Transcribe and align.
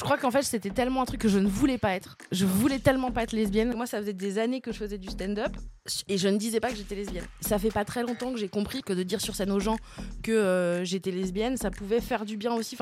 Je 0.00 0.04
crois 0.06 0.16
qu'en 0.16 0.30
fait, 0.30 0.40
c'était 0.40 0.70
tellement 0.70 1.02
un 1.02 1.04
truc 1.04 1.20
que 1.20 1.28
je 1.28 1.38
ne 1.38 1.46
voulais 1.46 1.76
pas 1.76 1.92
être. 1.92 2.16
Je 2.32 2.46
voulais 2.46 2.78
tellement 2.78 3.10
pas 3.10 3.24
être 3.24 3.32
lesbienne. 3.32 3.74
Moi, 3.76 3.84
ça 3.84 3.98
faisait 3.98 4.14
des 4.14 4.38
années 4.38 4.62
que 4.62 4.72
je 4.72 4.78
faisais 4.78 4.96
du 4.96 5.08
stand-up 5.08 5.54
et 6.08 6.16
je 6.16 6.26
ne 6.28 6.38
disais 6.38 6.58
pas 6.58 6.70
que 6.70 6.76
j'étais 6.76 6.94
lesbienne. 6.94 7.26
Ça 7.42 7.58
fait 7.58 7.68
pas 7.68 7.84
très 7.84 8.02
longtemps 8.02 8.32
que 8.32 8.38
j'ai 8.38 8.48
compris 8.48 8.80
que 8.80 8.94
de 8.94 9.02
dire 9.02 9.20
sur 9.20 9.34
scène 9.34 9.50
aux 9.50 9.60
gens 9.60 9.76
que 10.22 10.32
euh, 10.32 10.86
j'étais 10.86 11.10
lesbienne, 11.10 11.58
ça 11.58 11.70
pouvait 11.70 12.00
faire 12.00 12.24
du 12.24 12.38
bien 12.38 12.54
aussi. 12.54 12.78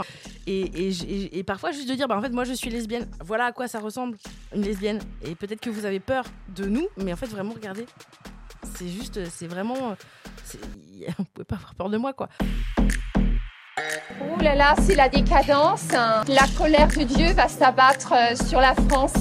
Et, 0.47 0.93
et, 1.37 1.43
parfois, 1.43 1.73
juste 1.73 1.89
de 1.89 1.95
dire, 1.95 2.07
bah, 2.07 2.17
en 2.17 2.23
fait, 2.23 2.31
moi, 2.31 2.45
je 2.45 2.53
suis 2.53 2.71
lesbienne. 2.71 3.09
Voilà 3.25 3.47
à 3.47 3.53
quoi 3.53 3.67
ça 3.67 3.81
ressemble, 3.81 4.17
une 4.55 4.63
lesbienne. 4.63 5.01
Et 5.25 5.35
peut-être 5.35 5.61
que 5.61 5.71
vous 5.71 5.87
avez 5.87 5.99
peur 5.99 6.25
de 6.55 6.67
nous, 6.67 6.87
mais 6.99 7.13
en 7.13 7.17
fait, 7.17 7.27
vraiment, 7.27 7.53
regardez. 7.53 7.87
C'est 8.77 8.89
juste, 8.89 9.29
c'est 9.29 9.49
vraiment. 9.49 9.97
Vous 11.19 11.25
pouvez 11.35 11.45
pas 11.45 11.57
avoir 11.57 11.75
peur 11.75 11.91
de 11.91 11.97
moi, 11.97 12.13
quoi. 12.13 12.29
Ouh 14.21 14.41
là 14.41 14.55
là, 14.55 14.75
c'est 14.83 14.95
la 14.95 15.09
décadence. 15.09 15.89
La 15.93 16.47
colère 16.57 16.89
de 16.89 17.05
Dieu 17.05 17.33
va 17.33 17.49
s'abattre 17.49 18.13
euh, 18.13 18.35
sur 18.35 18.61
la 18.61 18.75
France. 18.75 19.13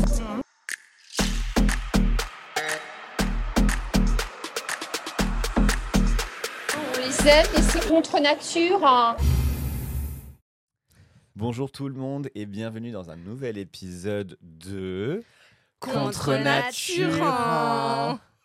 On 6.76 7.00
les 7.00 7.28
aime 7.28 7.46
et 7.58 7.62
c'est 7.62 7.88
contre 7.88 8.20
nature. 8.20 8.86
hein. 8.86 9.16
Bonjour 11.36 11.72
tout 11.72 11.88
le 11.88 11.96
monde 11.96 12.30
et 12.36 12.46
bienvenue 12.46 12.92
dans 12.92 13.12
un 13.12 13.16
nouvel 13.16 13.58
épisode 13.58 14.38
de 14.42 15.24
Contre 15.80 16.34
nature. 16.36 17.24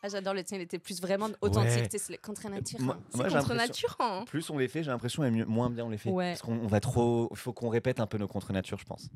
Ah, 0.02 0.08
j'adore 0.08 0.34
le 0.34 0.42
tien, 0.42 0.58
il 0.58 0.62
était 0.62 0.78
plus 0.78 1.00
vraiment 1.00 1.28
authentique. 1.40 1.82
Ouais. 1.82 1.88
sais, 1.90 1.98
C'est 1.98 2.18
contre 2.18 2.48
nature. 2.48 2.80
Moi- 2.80 2.98
C'est 3.10 3.16
moi, 3.18 3.28
j'ai 3.28 3.36
contre 3.38 3.54
nature. 3.54 3.96
hein. 4.00 4.24
Plus 4.26 4.50
on 4.50 4.58
les 4.58 4.66
fait, 4.68 4.82
j'ai 4.82 4.90
l'impression, 4.90 5.22
et 5.24 5.30
mieux- 5.30 5.44
moins 5.46 5.70
bien 5.70 5.84
on 5.84 5.90
les 5.90 5.98
fait. 5.98 6.10
Ouais. 6.10 6.30
Parce 6.30 6.42
qu'on 6.42 6.58
on 6.58 6.66
va 6.66 6.80
trop. 6.80 7.28
Il 7.30 7.36
faut 7.36 7.52
qu'on 7.52 7.68
répète 7.68 8.00
un 8.00 8.06
peu 8.06 8.18
nos 8.18 8.26
contre-natures, 8.28 8.78
je 8.78 8.84
pense. 8.84 9.08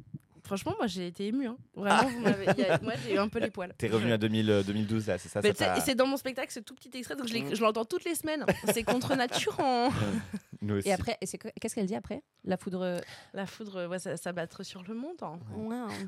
Franchement, 0.45 0.75
moi, 0.79 0.87
j'ai 0.87 1.09
été 1.09 1.27
émue. 1.27 1.49
hein. 1.49 1.57
Vraiment, 1.75 2.09
vous 2.09 2.21
m'avez. 2.21 2.47
il 2.57 2.61
y 2.61 2.65
a- 2.67 2.79
Moi, 2.81 2.93
j'ai 3.05 3.15
eu 3.15 3.19
un 3.19 3.27
peu 3.29 3.41
les 3.41 3.51
poils. 3.51 3.75
T'es 3.77 3.89
revenu 3.89 4.13
à 4.13 4.17
2000, 4.19 4.49
euh, 4.49 4.63
2012 4.63 5.09
là, 5.09 5.19
c'est 5.19 5.29
ça, 5.29 5.43
ça 5.43 5.81
c'est 5.81 5.97
dans 5.97 6.07
mon 6.07 6.17
spectacle, 6.17 6.53
ce 6.53 6.61
tout 6.61 6.75
petit 6.77 6.91
extrait, 6.95 7.17
donc 7.17 7.27
je 7.27 7.37
Mm. 7.37 7.59
l'entends 7.65 7.85
toutes 7.85 8.05
les 8.05 8.15
semaines. 8.15 8.47
C'est 8.73 8.85
contre 8.85 9.17
nature 9.17 9.59
en. 9.59 9.89
Nous 10.62 10.77
aussi. 10.77 10.89
Et 10.89 10.93
après, 10.93 11.17
et 11.21 11.27
c'est 11.27 11.39
quoi- 11.39 11.50
qu'est-ce 11.61 11.75
qu'elle 11.75 11.87
dit 11.87 11.94
après? 11.94 12.22
La 12.44 12.56
foudre. 12.56 13.00
La 13.34 13.47
foudre, 13.47 13.87
ouais, 13.89 13.99
ça, 13.99 14.17
ça 14.17 14.33
battre 14.33 14.62
sur 14.62 14.83
le 14.83 14.94
monde. 14.94 15.17
hein. 15.22 15.39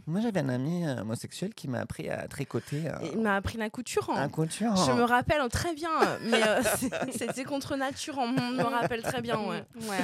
Moi 0.06 0.20
j'avais 0.20 0.40
un 0.40 0.48
ami 0.48 0.86
euh, 0.86 1.00
homosexuel 1.02 1.54
qui 1.54 1.68
m'a 1.68 1.80
appris 1.80 2.08
à 2.08 2.26
tricoter 2.28 2.84
Et 3.02 3.12
il 3.14 3.20
m'a 3.20 3.36
appris 3.36 3.58
la 3.58 3.70
couture. 3.70 4.08
hein. 4.10 4.22
un 4.22 4.28
couture. 4.28 4.74
Je 4.76 4.92
me 4.92 5.02
rappelle 5.02 5.40
oh, 5.44 5.48
très 5.48 5.74
bien, 5.74 5.90
mais 6.22 6.42
euh, 6.46 6.62
c'est- 6.78 7.12
c'était 7.18 7.44
contre 7.44 7.76
nature. 7.76 8.18
hein. 8.18 8.34
On 8.38 8.52
me 8.52 8.62
rappelle 8.62 9.02
très 9.02 9.20
bien, 9.22 9.38
ouais. 9.40 9.64
Ouais, 9.88 9.98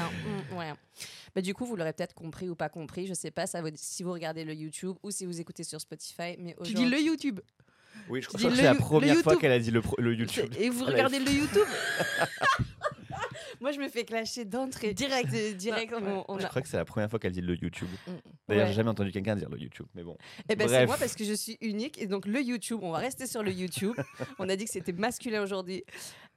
mm, 0.52 0.56
ouais. 0.58 0.72
Bah, 1.34 1.40
du 1.42 1.52
coup, 1.54 1.64
vous 1.66 1.74
l'aurez 1.74 1.92
peut-être 1.92 2.14
compris 2.14 2.48
ou 2.48 2.54
pas 2.54 2.68
compris. 2.68 3.06
Je 3.06 3.14
sais 3.14 3.30
pas 3.32 3.46
ça, 3.46 3.60
vous- 3.62 3.68
si 3.74 4.02
vous 4.02 4.12
regardez 4.12 4.44
le 4.44 4.54
YouTube 4.54 4.96
ou 5.02 5.10
si 5.10 5.26
vous 5.26 5.40
écoutez 5.40 5.64
sur 5.64 5.80
Spotify. 5.80 6.36
Mais 6.38 6.54
Tu 6.64 6.74
dis 6.74 6.86
le 6.86 7.00
YouTube. 7.00 7.40
Oui, 8.08 8.20
je 8.22 8.28
dis 8.28 8.34
crois 8.36 8.40
que 8.40 8.46
le 8.50 8.56
c'est 8.56 8.62
la 8.62 8.68
you- 8.72 8.74
le 8.74 8.80
première 8.80 9.14
fois 9.16 9.32
YouTube. 9.32 9.40
qu'elle 9.40 9.52
a 9.52 9.58
dit 9.58 9.70
le, 9.70 9.80
pro- 9.80 9.96
le 10.00 10.14
YouTube. 10.14 10.48
C'est- 10.52 10.60
Et 10.60 10.68
vous 10.68 10.84
regardez 10.84 11.18
le 11.20 11.30
YouTube 11.30 11.66
Moi, 13.60 13.72
je 13.72 13.78
me 13.80 13.88
fais 13.88 14.04
clasher 14.04 14.44
d'entrée. 14.44 14.94
Direct. 14.94 15.30
direct. 15.56 15.92
on- 15.96 16.24
on 16.28 16.38
Je 16.38 16.44
a- 16.46 16.48
crois 16.48 16.62
que 16.62 16.68
c'est 16.68 16.76
la 16.76 16.84
première 16.84 17.08
fois 17.10 17.18
qu'elle 17.18 17.32
dit 17.32 17.40
le 17.40 17.54
YouTube. 17.54 17.88
Mm. 18.06 18.10
D'ailleurs, 18.48 18.64
Ouais. 18.64 18.68
j'ai 18.70 18.74
jamais 18.76 18.90
entendu 18.90 19.10
quelqu'un 19.12 19.36
dire 19.36 19.48
le 19.50 19.58
YouTube, 19.58 19.86
mais 19.94 20.02
bon. 20.02 20.16
Eh 20.48 20.56
ben, 20.56 20.68
c'est 20.68 20.86
moi 20.86 20.96
parce 20.98 21.14
que 21.14 21.24
je 21.24 21.32
suis 21.34 21.56
unique 21.60 22.00
et 22.00 22.06
donc 22.06 22.26
le 22.26 22.40
YouTube, 22.40 22.80
on 22.82 22.90
va 22.92 22.98
rester 22.98 23.26
sur 23.26 23.42
le 23.42 23.52
YouTube. 23.52 23.94
on 24.38 24.48
a 24.48 24.56
dit 24.56 24.64
que 24.64 24.70
c'était 24.70 24.92
masculin 24.92 25.42
aujourd'hui. 25.42 25.84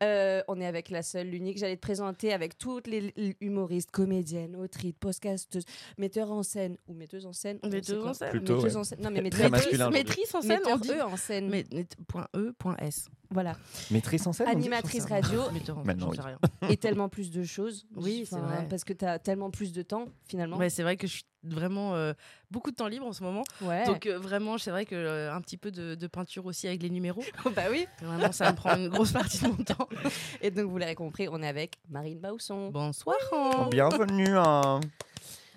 Euh, 0.04 0.44
on 0.48 0.60
est 0.62 0.66
avec 0.66 0.90
la 0.90 1.02
seule, 1.02 1.28
l'unique. 1.30 1.58
J'allais 1.58 1.76
te 1.76 1.82
présenter 1.82 2.32
avec 2.32 2.58
toutes 2.58 2.86
les 2.88 3.14
humoristes, 3.42 3.90
comédiennes, 3.92 4.56
autrices, 4.56 4.94
podcasteuses, 5.00 5.66
metteurs 5.98 6.32
en 6.32 6.44
scène 6.44 6.78
ou 6.88 6.94
metteuses 6.94 7.26
en 7.26 7.34
scène. 7.34 7.58
on 7.64 7.70
Metteuses 7.70 8.06
en 8.06 8.14
scène. 8.14 8.30
Plutôt, 8.30 8.56
Metteuses 8.58 8.74
ouais. 8.76 8.80
en 8.80 8.84
scène. 8.84 9.00
Non 9.02 9.10
mais 9.12 9.22
aujourd'hui. 9.34 9.50
Maîtrise 9.92 10.36
en 10.36 10.42
scène, 10.42 10.52
on 10.52 10.56
metteurs 10.78 10.80
dit. 10.80 10.90
eux 10.92 11.04
en 11.04 11.18
scène. 11.18 11.50
Mais, 11.50 11.66
point 12.08 12.28
E, 12.36 12.54
point 12.60 12.76
S. 12.78 13.10
Voilà. 13.30 13.58
Maîtrise 13.92 14.26
en 14.26 14.32
scène 14.34 14.48
Animatrice 14.48 15.04
radio 15.06 15.52
Metteur 15.52 15.78
en 15.80 15.84
scène, 15.84 15.98
Maintenant, 15.98 16.12
oui. 16.12 16.68
et 16.70 16.78
tellement 16.78 16.97
plus 17.08 17.30
de 17.32 17.44
choses. 17.44 17.86
Oui, 17.96 18.26
c'est 18.28 18.36
Enfin, 18.36 18.46
vrai. 18.48 18.68
Parce 18.70 18.84
que 18.84 18.94
tu 18.94 19.06
as 19.06 19.20
tellement 19.20 19.52
plus 19.52 19.72
de 19.72 19.82
temps 19.84 20.06
finalement. 20.28 20.58
Ouais, 20.58 20.70
c'est 20.72 20.82
vrai 20.84 20.98
que 20.98 21.06
je 21.08 21.14
suis 21.18 21.24
vraiment 21.44 21.94
euh, 21.94 22.14
beaucoup 22.52 22.72
de 22.72 22.76
temps 22.76 22.88
libre 22.88 23.06
en 23.06 23.14
ce 23.14 23.24
moment. 23.24 23.44
Ouais. 23.62 23.86
Donc 23.86 24.06
euh, 24.08 24.18
vraiment, 24.18 24.58
c'est 24.58 24.72
vrai 24.72 24.86
que 24.86 24.96
euh, 24.96 25.32
un 25.34 25.40
petit 25.42 25.56
peu 25.58 25.70
de, 25.72 25.94
de 25.96 26.08
peinture 26.08 26.46
aussi 26.48 26.68
avec 26.68 26.82
les 26.82 26.90
numéros. 26.90 27.24
bah 27.56 27.66
oui. 27.70 27.86
Vraiment, 28.02 28.32
ça 28.32 28.52
me 28.52 28.56
prend 28.58 28.76
une 28.76 28.90
grosse 28.90 29.12
partie 29.12 29.40
de 29.44 29.48
mon 29.48 29.64
temps. 29.64 29.88
Et 30.42 30.50
donc 30.52 30.70
vous 30.70 30.78
l'avez 30.80 30.96
compris, 30.96 31.28
on 31.30 31.42
est 31.44 31.48
avec 31.48 31.78
Marine 31.88 32.20
Bausson. 32.20 32.70
Bonsoir. 32.72 33.16
Oh, 33.32 33.68
Bienvenue. 33.70 34.36
hein. 34.36 34.80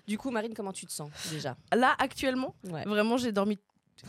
Du 0.07 0.19
coup, 0.19 0.31
Marine, 0.31 0.55
comment 0.55 0.73
tu 0.73 0.87
te 0.87 0.93
sens 0.93 1.11
déjà? 1.31 1.57
Là, 1.75 1.95
actuellement, 1.99 2.55
Ouais. 2.71 2.85
vraiment, 2.85 3.17
j'ai 3.17 3.33
dormi 3.33 3.59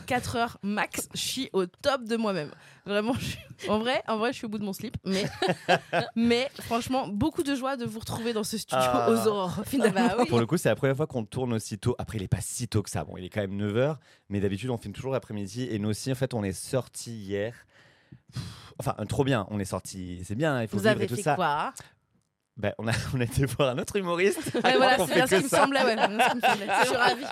4 0.06 0.36
heures 0.36 0.58
max. 0.62 1.08
Je 1.14 1.20
suis 1.20 1.50
au 1.52 1.66
top 1.66 2.04
de 2.04 2.16
moi-même. 2.16 2.50
Vraiment, 2.86 3.12
je 3.14 3.24
suis- 3.24 3.38
en 3.70 3.78
vrai, 3.78 4.02
en 4.08 4.16
vrai, 4.18 4.32
je 4.32 4.38
suis 4.38 4.46
au 4.46 4.48
bout 4.48 4.58
de 4.58 4.64
mon 4.64 4.72
slip. 4.72 4.96
Mais, 5.04 5.24
mais 6.16 6.50
franchement, 6.60 7.06
beaucoup 7.08 7.42
de 7.42 7.54
joie 7.54 7.76
de 7.76 7.84
vous 7.84 8.00
retrouver 8.00 8.32
dans 8.32 8.42
ce 8.44 8.58
studio 8.58 8.82
Ah. 8.84 9.10
aux 9.10 9.26
aurores. 9.28 9.60
Finalement. 9.66 10.08
Bah 10.08 10.16
oui. 10.18 10.26
Pour 10.28 10.40
le 10.40 10.46
coup, 10.46 10.56
c'est 10.56 10.68
la 10.68 10.76
première 10.76 10.96
fois 10.96 11.06
qu'on 11.06 11.24
tourne 11.24 11.52
aussi 11.52 11.78
tôt. 11.78 11.94
Après, 11.98 12.18
il 12.18 12.24
est 12.24 12.28
pas 12.28 12.40
si 12.40 12.66
tôt 12.68 12.82
que 12.82 12.90
ça. 12.90 13.04
Bon, 13.04 13.16
il 13.16 13.24
est 13.24 13.28
quand 13.28 13.40
même 13.40 13.56
9h, 13.56 13.96
mais 14.28 14.40
d'habitude, 14.40 14.70
on 14.70 14.78
filme 14.78 14.94
toujours 14.94 15.12
l'après-midi. 15.12 15.68
Et 15.70 15.78
nous 15.78 15.90
aussi, 15.90 16.10
en 16.10 16.14
fait, 16.16 16.34
on 16.34 16.42
est 16.42 16.52
sortis 16.52 17.12
hier. 17.14 17.54
Enfin, 18.78 18.94
euh, 18.98 19.04
trop 19.04 19.24
bien. 19.24 19.46
On 19.50 19.60
est 19.60 19.64
sortis. 19.64 20.22
C'est 20.24 20.34
bien, 20.34 20.62
il 20.62 20.68
faut 20.68 20.76
Vous 20.76 20.82
vivre 20.82 20.92
avez 20.92 21.04
et 21.04 21.08
tout 21.08 21.16
fait 21.16 21.22
ça. 21.22 21.34
quoi? 21.36 21.72
Ben, 22.56 22.72
on, 22.78 22.86
a, 22.86 22.92
on 23.14 23.20
a 23.20 23.24
été 23.24 23.46
voir 23.46 23.70
un 23.70 23.78
autre 23.78 23.96
humoriste. 23.96 24.38
Ouais, 24.54 24.76
voilà, 24.76 24.98
c'est 25.06 25.14
bien 25.14 25.26
ce 25.26 25.34
qui 25.36 25.44
me 25.44 25.48
semblait. 25.48 25.82
Ouais, 25.84 25.96
c'est 25.96 26.02
ce 26.02 26.30
qui 26.30 26.36
me 26.36 26.40
semblait. 26.40 26.66
Je 26.82 26.86
suis 26.86 26.96
ravie. 26.96 27.22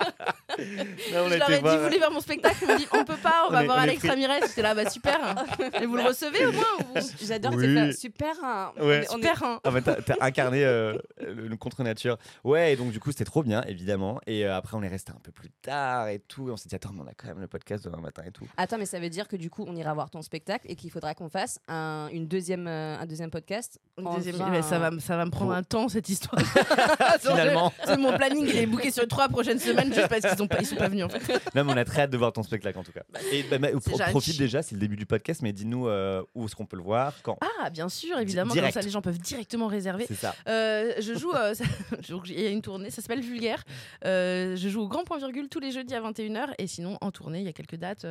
Là, 1.13 1.23
on 1.23 1.29
Je 1.29 1.33
a 1.33 1.37
leur 1.37 1.49
ai 1.51 1.55
dit, 1.55 1.61
voir- 1.61 1.77
vous 1.77 1.83
voulez 1.83 1.97
voir 1.97 2.11
mon 2.11 2.19
spectacle? 2.19 2.57
Ils 2.61 2.67
m'ont 2.67 2.75
dit, 2.77 2.87
on 2.91 3.03
peut 3.05 3.15
pas, 3.17 3.43
on, 3.45 3.49
On 3.49 3.51
va 3.51 3.61
est- 3.63 3.65
voir 3.65 3.77
on 3.77 3.81
Alex 3.81 4.05
Ramirez. 4.07 4.39
J'étais 4.47 4.61
là, 4.63 4.73
bah 4.75 4.89
super. 4.89 5.45
Et 5.79 5.85
vous 5.85 5.95
le 5.95 6.01
recevez 6.03 6.45
au 6.47 6.51
moins 6.51 6.63
ou... 6.79 6.99
J'adore 7.23 7.53
Oui. 7.55 7.73
faire 7.73 7.93
super. 7.93 8.33
hein. 8.43 8.71
On 8.77 8.87
Ouais. 8.87 9.03
est- 9.03 9.11
on 9.11 9.17
est- 9.17 9.21
Super. 9.27 9.43
hein. 9.43 9.59
Ah 9.63 9.69
t'as, 9.81 9.95
incarné 10.21 10.63
euh, 10.65 10.97
le, 11.19 11.47
le 11.47 11.57
contre-nature. 11.57 12.17
Ouais, 12.43 12.73
et 12.73 12.75
donc 12.75 12.91
du 12.91 12.99
coup, 12.99 13.11
c'était 13.11 13.25
trop 13.25 13.43
bien, 13.43 13.61
évidemment. 13.67 14.19
Et 14.27 14.45
euh, 14.45 14.55
après, 14.55 14.75
on 14.75 14.83
est 14.83 14.87
resté 14.87 15.11
un 15.11 15.19
peu 15.23 15.31
plus 15.31 15.49
tard 15.61 16.07
et 16.07 16.19
tout. 16.19 16.49
Et 16.49 16.51
on 16.51 16.57
s'est 16.57 16.67
dit, 16.69 16.75
attends, 16.75 16.91
mais 16.93 17.01
on 17.05 17.07
a 17.07 17.13
quand 17.13 17.27
même 17.27 17.39
le 17.39 17.47
podcast 17.47 17.85
demain 17.85 18.01
matin 18.01 18.23
et 18.25 18.31
tout. 18.31 18.47
Attends, 18.57 18.77
mais 18.79 18.85
ça 18.85 18.99
veut 18.99 19.09
dire 19.09 19.27
que 19.27 19.35
du 19.35 19.49
coup, 19.49 19.65
on 19.67 19.75
ira 19.75 19.93
voir 19.93 20.09
ton 20.09 20.21
spectacle 20.21 20.65
et 20.69 20.75
qu'il 20.75 20.89
faudra 20.91 21.13
qu'on 21.13 21.29
fasse 21.29 21.59
un, 21.67 22.09
une 22.11 22.27
deuxième, 22.27 22.67
euh, 22.67 22.97
un 22.99 23.05
deuxième 23.05 23.29
podcast. 23.31 23.79
en 24.03 24.15
Deuxième- 24.15 24.37
mais 24.49 24.61
ça, 24.63 24.79
va, 24.79 24.89
me- 24.91 24.99
ça 25.11 25.17
va 25.17 25.25
me 25.25 25.29
prendre 25.29 25.51
un 25.51 25.61
temps 25.61 25.89
cette 25.89 26.07
histoire. 26.07 26.41
Finalement. 27.19 27.73
C'est 27.85 27.97
mon 27.97 28.15
planning, 28.15 28.47
il 28.47 28.55
est 28.55 28.65
booké 28.65 28.91
sur 28.91 29.01
les 29.01 29.09
trois 29.09 29.27
prochaines 29.27 29.59
semaines 29.59 29.93
juste 29.93 30.07
parce 30.07 30.21
qu'ils 30.21 30.41
ont 30.41 30.47
pas, 30.47 30.59
ils 30.61 30.65
sont 30.65 30.77
pas 30.77 30.87
venus 30.87 31.03
en 31.03 31.09
fait. 31.09 31.41
Non, 31.53 31.65
mais 31.65 31.73
on 31.73 31.77
a 31.77 31.83
très 31.83 32.03
hâte 32.03 32.11
de 32.11 32.17
voir 32.17 32.31
ton 32.31 32.43
spectacle 32.43 32.79
en 32.79 32.83
tout 32.83 32.93
cas. 32.93 33.01
Et 33.33 33.43
bah, 33.43 33.57
bah, 33.57 33.67
profite 34.09 34.39
déjà, 34.39 34.61
c'est 34.61 34.75
le 34.75 34.79
début 34.79 34.95
du 34.95 35.05
podcast, 35.05 35.41
mais 35.41 35.51
dis-nous 35.51 35.89
euh, 35.89 36.23
où 36.33 36.45
est-ce 36.45 36.55
qu'on 36.55 36.65
peut 36.65 36.77
le 36.77 36.83
voir, 36.83 37.13
quand. 37.23 37.37
Ah, 37.61 37.69
bien 37.69 37.89
sûr, 37.89 38.17
évidemment, 38.19 38.53
Direct. 38.53 38.73
comme 38.73 38.81
ça 38.81 38.85
les 38.85 38.91
gens 38.91 39.01
peuvent 39.01 39.19
directement 39.19 39.67
réserver. 39.67 40.05
C'est 40.07 40.15
ça. 40.15 40.33
Euh, 40.47 40.93
je 41.01 41.13
joue, 41.13 41.33
euh, 41.33 41.53
ça- 41.55 41.65
donc, 42.07 42.29
il 42.29 42.39
y 42.39 42.45
a 42.45 42.49
une 42.49 42.61
tournée, 42.61 42.89
ça 42.89 43.01
s'appelle 43.01 43.19
Vulgaire. 43.21 43.65
Je 44.05 44.67
joue 44.69 44.83
au 44.83 44.87
Grand 44.87 45.03
Point 45.03 45.17
Virgule 45.17 45.49
tous 45.49 45.59
les 45.59 45.71
jeudis 45.73 45.93
à 45.93 45.99
21h 45.99 46.53
et 46.57 46.67
sinon 46.67 46.97
en 47.01 47.11
tournée, 47.11 47.39
il 47.39 47.45
y 47.45 47.49
a 47.49 47.53
quelques 47.53 47.75
dates. 47.75 48.05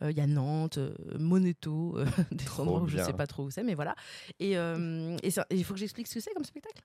Il 0.00 0.16
y 0.16 0.20
a 0.20 0.28
Nantes, 0.28 0.78
Moneto, 1.18 1.98
des 2.30 2.44
endroits 2.56 2.82
où 2.82 2.86
je 2.86 2.98
sais 2.98 3.14
pas 3.14 3.26
trop 3.26 3.42
où 3.42 3.50
c'est, 3.50 3.64
mais 3.64 3.74
voilà. 3.74 3.96
Et 4.38 4.52
il 4.52 5.64
faut 5.64 5.74
que 5.74 5.80
j'explique 5.80 6.06
ce 6.06 6.14
que 6.14 6.20
c'est 6.20 6.35
comme 6.36 6.44
spectacle. 6.44 6.80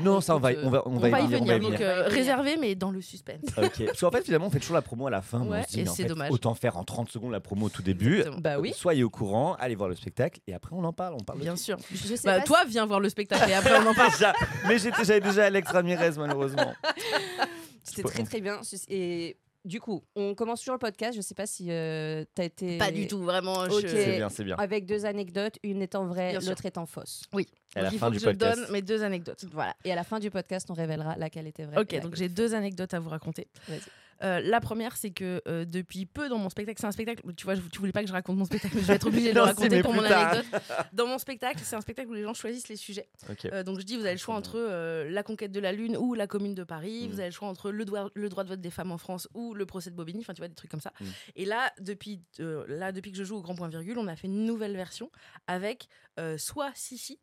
Non, 0.00 0.20
ça, 0.22 0.34
on 0.34 0.38
va, 0.40 0.50
on 0.64 0.70
va, 0.70 0.82
on 0.88 0.96
On 0.96 0.98
va 0.98 1.08
y 1.08 1.26
venir, 1.26 1.38
venir, 1.38 1.46
va 1.46 1.56
y 1.56 1.60
donc 1.60 1.72
venir. 1.74 1.80
euh, 1.86 1.92
On 1.92 1.96
va 1.96 2.00
y 2.00 2.04
venir. 2.04 2.12
réservé, 2.18 2.56
mais 2.56 2.74
dans 2.74 2.90
le 2.90 3.00
suspense. 3.02 3.42
Ok. 3.58 3.84
Parce 3.86 4.00
qu'en 4.00 4.10
fait, 4.10 4.24
finalement, 4.24 4.46
on 4.46 4.50
fait 4.50 4.58
toujours 4.58 4.74
la 4.74 4.82
promo 4.82 5.06
à 5.06 5.10
la 5.10 5.20
fin. 5.22 5.42
Ouais, 5.46 5.62
dit, 5.68 5.80
et 5.80 5.86
c'est 5.86 6.02
fait, 6.04 6.08
dommage. 6.08 6.30
Autant 6.32 6.54
faire 6.54 6.76
en 6.78 6.84
30 6.84 7.10
secondes 7.10 7.30
la 7.32 7.40
promo 7.40 7.66
au 7.66 7.68
tout 7.68 7.82
début. 7.82 8.24
Bah 8.40 8.58
oui. 8.58 8.72
Soyez 8.74 9.04
au 9.04 9.10
courant, 9.10 9.54
allez 9.60 9.74
voir 9.74 9.88
le 9.90 9.94
spectacle 9.94 10.40
et 10.46 10.54
après 10.54 10.74
on 10.74 10.82
en 10.84 10.92
parle. 10.94 11.14
On 11.14 11.22
parle 11.24 11.38
Bien 11.40 11.56
sûr. 11.56 11.76
Je 11.92 11.96
sais 12.16 12.16
Bah, 12.24 12.38
pas 12.40 12.44
toi, 12.44 12.64
viens 12.66 12.86
voir 12.86 13.00
le 13.00 13.08
spectacle 13.10 13.48
et 13.50 13.54
après 13.54 13.78
on 13.78 13.86
en 13.86 13.94
parle. 13.94 14.10
Déjà, 14.12 14.32
mais 14.66 14.78
j'étais- 14.78 15.04
j'avais 15.04 15.20
déjà 15.20 15.44
Alex 15.44 15.70
Ramirez 15.70 16.12
malheureusement. 16.16 16.72
C'était 17.84 18.02
très 18.02 18.24
très 18.24 18.40
bien. 18.40 18.60
Et 18.88 19.36
du 19.66 19.80
coup, 19.80 20.02
on 20.14 20.34
commence 20.34 20.60
toujours 20.60 20.74
le 20.74 20.78
podcast. 20.78 21.14
Je 21.16 21.20
sais 21.20 21.34
pas 21.34 21.46
si 21.46 21.70
euh, 21.70 22.24
t'as 22.34 22.44
été. 22.44 22.78
Pas 22.78 22.90
du 22.90 23.06
tout, 23.06 23.18
vraiment. 23.22 23.54
Ok. 23.64 23.82
je- 23.82 23.88
C'est 23.88 24.16
bien, 24.16 24.28
c'est 24.30 24.44
bien. 24.44 24.56
Avec 24.56 24.86
deux 24.86 25.04
anecdotes, 25.04 25.56
une 25.62 25.82
étant 25.82 26.06
vraie, 26.06 26.30
Bien 26.30 26.40
sûr. 26.40 26.50
l'autre 26.50 26.64
étant 26.66 26.86
fausse. 26.86 27.24
Oui. 27.32 27.46
À 27.74 27.80
la 27.82 27.84
Donc, 27.88 27.92
il 27.94 27.98
fin 27.98 28.06
faut 28.06 28.12
du 28.12 28.16
que 28.18 28.24
je 28.24 28.30
podcast. 28.30 28.60
donne 28.62 28.70
mes 28.72 28.80
deux 28.82 29.02
anecdotes. 29.02 29.44
Voilà. 29.52 29.74
Et 29.84 29.92
à 29.92 29.94
la 29.96 30.04
fin 30.04 30.18
du 30.20 30.30
podcast, 30.30 30.70
on 30.70 30.74
révélera 30.74 31.16
laquelle 31.16 31.46
était 31.46 31.64
vraie. 31.64 31.78
Ok, 31.78 32.00
donc 32.00 32.14
j'ai 32.14 32.28
deux 32.28 32.54
anecdotes 32.54 32.94
à 32.94 33.00
vous 33.00 33.10
raconter. 33.10 33.48
Vas-y. 33.68 33.80
Euh, 34.22 34.40
la 34.40 34.60
première, 34.60 34.96
c'est 34.96 35.10
que 35.10 35.42
euh, 35.46 35.64
depuis 35.64 36.06
peu 36.06 36.28
dans 36.28 36.38
mon 36.38 36.48
spectacle, 36.48 36.80
c'est 36.80 36.86
un 36.86 36.92
spectacle, 36.92 37.22
tu 37.34 37.44
vois, 37.44 37.54
je- 37.54 37.60
tu 37.72 37.78
voulais 37.78 37.92
pas 37.92 38.02
que 38.02 38.08
je 38.08 38.12
raconte 38.12 38.36
mon 38.36 38.44
spectacle, 38.44 38.74
mais 38.76 38.80
je 38.82 38.86
vais 38.86 38.94
être 38.94 39.06
obligée 39.06 39.30
de 39.30 39.34
le 39.34 39.40
raconter 39.42 39.82
pour 39.82 39.92
mon 39.94 40.02
anecdote. 40.04 40.46
Dans 40.92 41.06
mon 41.06 41.18
spectacle, 41.18 41.60
c'est 41.62 41.76
un 41.76 41.80
spectacle 41.80 42.08
où 42.10 42.14
les 42.14 42.22
gens 42.22 42.34
choisissent 42.34 42.68
les 42.68 42.76
sujets. 42.76 43.08
Euh, 43.52 43.62
donc 43.62 43.78
je 43.80 43.84
dis, 43.84 43.96
vous 43.96 44.04
avez 44.04 44.12
le 44.14 44.18
choix 44.18 44.34
entre 44.34 44.58
la 45.08 45.22
conquête 45.22 45.52
de 45.52 45.60
la 45.60 45.72
Lune 45.72 45.96
ou 45.96 46.14
la 46.14 46.26
commune 46.26 46.54
de 46.54 46.64
Paris, 46.64 47.06
Mm. 47.06 47.10
vous 47.12 47.20
avez 47.20 47.28
le 47.28 47.34
choix 47.34 47.48
entre 47.48 47.70
le 47.70 47.84
droit, 47.84 48.08
le 48.14 48.28
droit 48.28 48.44
de 48.44 48.48
vote 48.48 48.60
des 48.60 48.70
femmes 48.70 48.92
en 48.92 48.98
France 48.98 49.28
ou 49.34 49.54
le 49.54 49.66
procès 49.66 49.90
de 49.90 49.96
Bobigny, 49.96 50.20
enfin 50.20 50.34
tu 50.34 50.40
vois, 50.40 50.48
des 50.48 50.54
trucs 50.54 50.70
comme 50.70 50.80
ça. 50.80 50.92
Mm. 51.00 51.04
Et 51.36 51.44
là 51.44 51.72
depuis, 51.80 52.22
là, 52.38 52.92
depuis 52.92 53.12
que 53.12 53.18
je 53.18 53.24
joue 53.24 53.36
au 53.36 53.42
Grand 53.42 53.54
Point 53.54 53.68
Virgule, 53.68 53.98
on 53.98 54.06
a 54.08 54.16
fait 54.16 54.26
une 54.28 54.44
nouvelle 54.44 54.74
version 54.76 55.10
avec 55.46 55.88
soit 56.38 56.70
Sissi, 56.74 57.20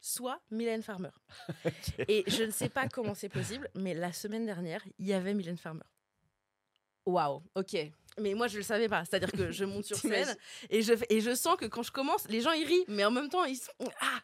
soit 0.00 0.40
Mylène 0.50 0.82
Farmer. 0.82 1.08
Et 2.08 2.22
je 2.26 2.42
ne 2.44 2.50
sais 2.50 2.68
pas 2.68 2.86
comment 2.88 3.14
c'est 3.14 3.28
possible, 3.28 3.68
mais 3.74 3.94
la 3.94 4.12
semaine 4.12 4.44
dernière, 4.46 4.82
il 4.98 5.06
y 5.06 5.12
avait 5.12 5.34
Mylène 5.34 5.56
Farmer. 5.56 5.82
Waouh, 7.06 7.42
ok. 7.54 7.76
Mais 8.18 8.34
moi, 8.34 8.48
je 8.48 8.56
le 8.56 8.62
savais 8.62 8.88
pas. 8.88 9.04
C'est-à-dire 9.04 9.30
que 9.32 9.52
je 9.52 9.64
monte 9.64 9.84
sur 9.84 9.96
scène 9.96 10.36
et 10.70 10.82
je, 10.82 10.94
et 11.08 11.20
je 11.20 11.34
sens 11.34 11.56
que 11.56 11.66
quand 11.66 11.82
je 11.82 11.92
commence, 11.92 12.28
les 12.28 12.40
gens 12.40 12.52
ils 12.52 12.66
rient, 12.66 12.84
mais 12.88 13.04
en 13.04 13.10
même 13.10 13.28
temps, 13.28 13.44
ils 13.44 13.56
sont. 13.56 13.72
Ah 14.00 14.20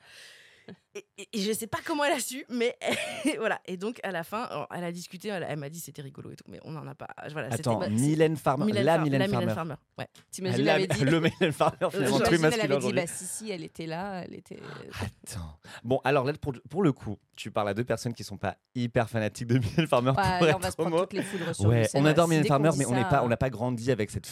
et, 0.94 1.06
et- 1.18 1.28
et 1.32 1.40
je 1.40 1.52
sais 1.52 1.66
pas 1.66 1.78
comment 1.84 2.04
elle 2.04 2.12
a 2.14 2.20
su, 2.20 2.44
mais 2.48 2.76
voilà. 3.38 3.60
Et 3.66 3.76
donc, 3.76 3.98
à 4.02 4.10
la 4.12 4.24
fin, 4.24 4.42
alors, 4.42 4.66
elle 4.74 4.84
a 4.84 4.92
discuté, 4.92 5.28
elle, 5.28 5.46
elle 5.48 5.58
m'a 5.58 5.68
dit 5.70 5.80
c'était 5.80 6.02
rigolo 6.02 6.30
et 6.30 6.36
tout, 6.36 6.44
mais 6.48 6.60
on 6.64 6.72
n'en 6.72 6.86
a 6.86 6.94
pas. 6.94 7.08
Voilà, 7.32 7.48
Attends, 7.52 7.88
Mylène 7.90 8.36
Farmer, 8.36 8.66
Mylène 8.66 8.84
la 8.84 8.94
Far- 8.96 9.04
Mylène 9.04 9.18
la 9.20 9.26
Farmer. 9.28 9.40
Mylène 9.44 9.54
Farmer. 9.54 9.74
Ouais. 9.98 10.06
T'imagines, 10.30 10.64
La- 10.64 10.74
elle 10.80 10.84
avait 10.90 10.94
dit. 10.98 11.04
Le 11.04 11.20
Mylène 11.20 11.52
Farmer, 11.52 11.76
finalement, 11.78 11.90
J'imagine, 11.90 12.18
truc 12.24 12.36
J'imagine, 12.36 12.44
elle 12.62 12.68
masculin 12.70 12.76
avait 12.76 12.86
dit 12.86 12.92
bah 12.92 13.06
si 13.06 13.24
si 13.26 13.50
elle 13.50 13.64
était 13.64 13.86
là 13.86 14.22
elle 14.24 14.34
était 14.34 14.58
Attends. 15.00 15.58
Bon, 15.84 16.00
alors 16.04 16.24
là, 16.24 16.32
pour, 16.34 16.52
pour 16.68 16.82
le 16.82 16.92
coup, 16.92 17.16
tu 17.36 17.50
parles 17.50 17.68
à 17.70 17.74
deux 17.74 17.84
personnes 17.84 18.14
qui 18.14 18.24
sont 18.24 18.36
pas 18.36 18.56
hyper 18.74 19.08
fanatiques 19.08 19.48
de 19.48 19.58
Mylène 19.58 19.86
Farmer. 19.86 20.12
Pour 20.12 20.20
là, 20.22 20.48
être 20.48 20.56
on 20.56 20.58
va 20.60 20.70
se 20.70 20.74
homo. 20.78 20.88
prendre 20.90 21.02
toutes 21.04 21.12
les 21.14 21.22
foudres 21.22 21.54
sur 21.54 21.64
Ouais, 21.66 21.88
on 21.94 22.04
adore. 22.04 22.28
Mylène 22.28 22.46
Farmer, 22.46 22.70
mais 22.76 22.86
on 22.86 22.92
n'est 22.94 23.04
pas, 23.08 23.22
on 23.24 23.28
n'a 23.28 23.36
pas 23.36 23.50
grandi 23.50 23.90
avec 23.90 24.10
cette, 24.10 24.28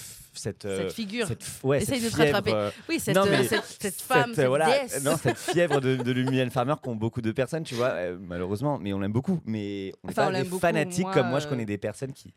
euh, 0.65 0.79
Cette 0.89 0.93
figure. 0.93 1.27
cette, 1.27 1.45
ouais, 1.63 1.83
Essaye 1.83 2.01
cette 2.01 2.11
de 2.13 2.17
te 2.17 2.23
rattraper. 2.23 2.53
euh, 2.53 2.71
Oui, 2.89 3.01
cette, 3.01 3.17
non, 3.17 3.23
euh, 3.27 3.31
mais 3.31 3.45
cette, 3.45 3.65
cette 3.81 4.01
femme, 4.01 4.31
euh, 4.31 4.35
cette 4.35 4.47
voilà, 4.47 4.67
déesse. 4.67 5.03
non, 5.05 5.17
cette 5.17 5.39
fièvre 5.39 5.81
de, 5.81 5.97
de 5.97 6.11
Mylène 6.51 6.67
Farmer 6.67 6.75
qu'ont 6.83 6.97
beaucoup 6.97 7.21
de 7.23 7.33
personnes, 7.33 7.65
tu 7.65 7.75
vois, 7.75 7.89
euh, 7.91 8.19
malheureusement, 8.21 8.79
mais 8.79 8.93
on 8.93 8.99
l'aime 9.01 9.13
beaucoup. 9.13 9.41
Mais 9.45 9.93
on 10.03 10.09
n'est 10.09 10.13
Enfin, 10.13 10.23
on 10.23 10.27
pas 10.27 10.33
l'aime 10.33 10.43
des 10.45 10.49
beaucoup, 10.49 10.61
fanatiques 10.61 11.03
moi, 11.05 11.15
comme 11.15 11.29
moi. 11.29 11.39
Je 11.41 11.47
euh, 11.47 11.51
connais 11.51 11.67
des 11.67 11.79
personnes 11.79 12.13
qui 12.13 12.35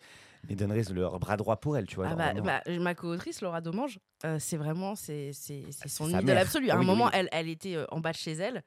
mais 0.50 0.56
donneraient 0.56 0.84
leur 0.94 1.20
bras 1.20 1.38
droit 1.38 1.58
pour 1.58 1.78
elle, 1.78 1.88
tu 1.88 1.96
vois. 1.96 2.06
Ah 2.06 2.10
genre 2.10 2.18
bah, 2.18 2.34
vraiment. 2.34 2.46
bah, 2.46 2.62
ma 2.80 2.96
co-autrice 2.96 3.42
Laura 3.42 3.62
Domange, 3.62 4.00
euh, 4.26 4.38
c'est 4.40 4.58
vraiment 4.58 4.96
c'est 4.96 5.32
c'est 5.34 5.64
c'est 5.72 5.88
son 5.90 6.10
sa 6.10 6.20
idole 6.20 6.36
mère. 6.36 6.42
absolue. 6.42 6.70
À 6.70 6.76
un 6.76 6.80
Oui, 6.80 6.86
moment, 6.86 7.06
oui. 7.06 7.12
elle, 7.14 7.30
elle 7.32 7.50
était 7.50 7.76
euh, 7.76 7.86
en 7.92 8.00
bas 8.02 8.12
de 8.12 8.18
chez 8.18 8.34
elle. 8.34 8.62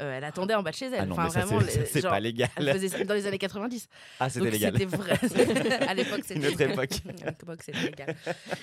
Euh, 0.00 0.16
elle 0.16 0.24
attendait 0.24 0.54
en 0.54 0.62
bas 0.62 0.70
de 0.70 0.76
chez 0.76 0.86
elle. 0.86 0.94
ah 1.00 1.06
non, 1.06 1.12
enfin, 1.12 1.24
mais 1.24 1.28
vraiment, 1.44 1.60
c'est- 1.68 2.02
pas 2.02 2.20
légal. 2.20 2.48
Elle 2.56 2.72
faisait 2.72 2.88
ça 2.88 3.04
dans 3.04 3.14
les 3.14 3.26
années 3.26 3.38
90. 3.38 3.88
Ah, 4.18 4.28
c'était 4.30 4.50
légal. 4.50 4.72
c'était 4.78 4.96
vrai. 4.96 5.12
à 5.88 5.94
l'époque, 5.94 6.20
c'était 6.24 6.40
Une 6.40 6.46
autre 6.46 6.60
époque. 6.60 6.90
À 7.22 7.26
l'époque, 7.26 7.60
c'était 7.62 7.82
légal. 7.82 8.16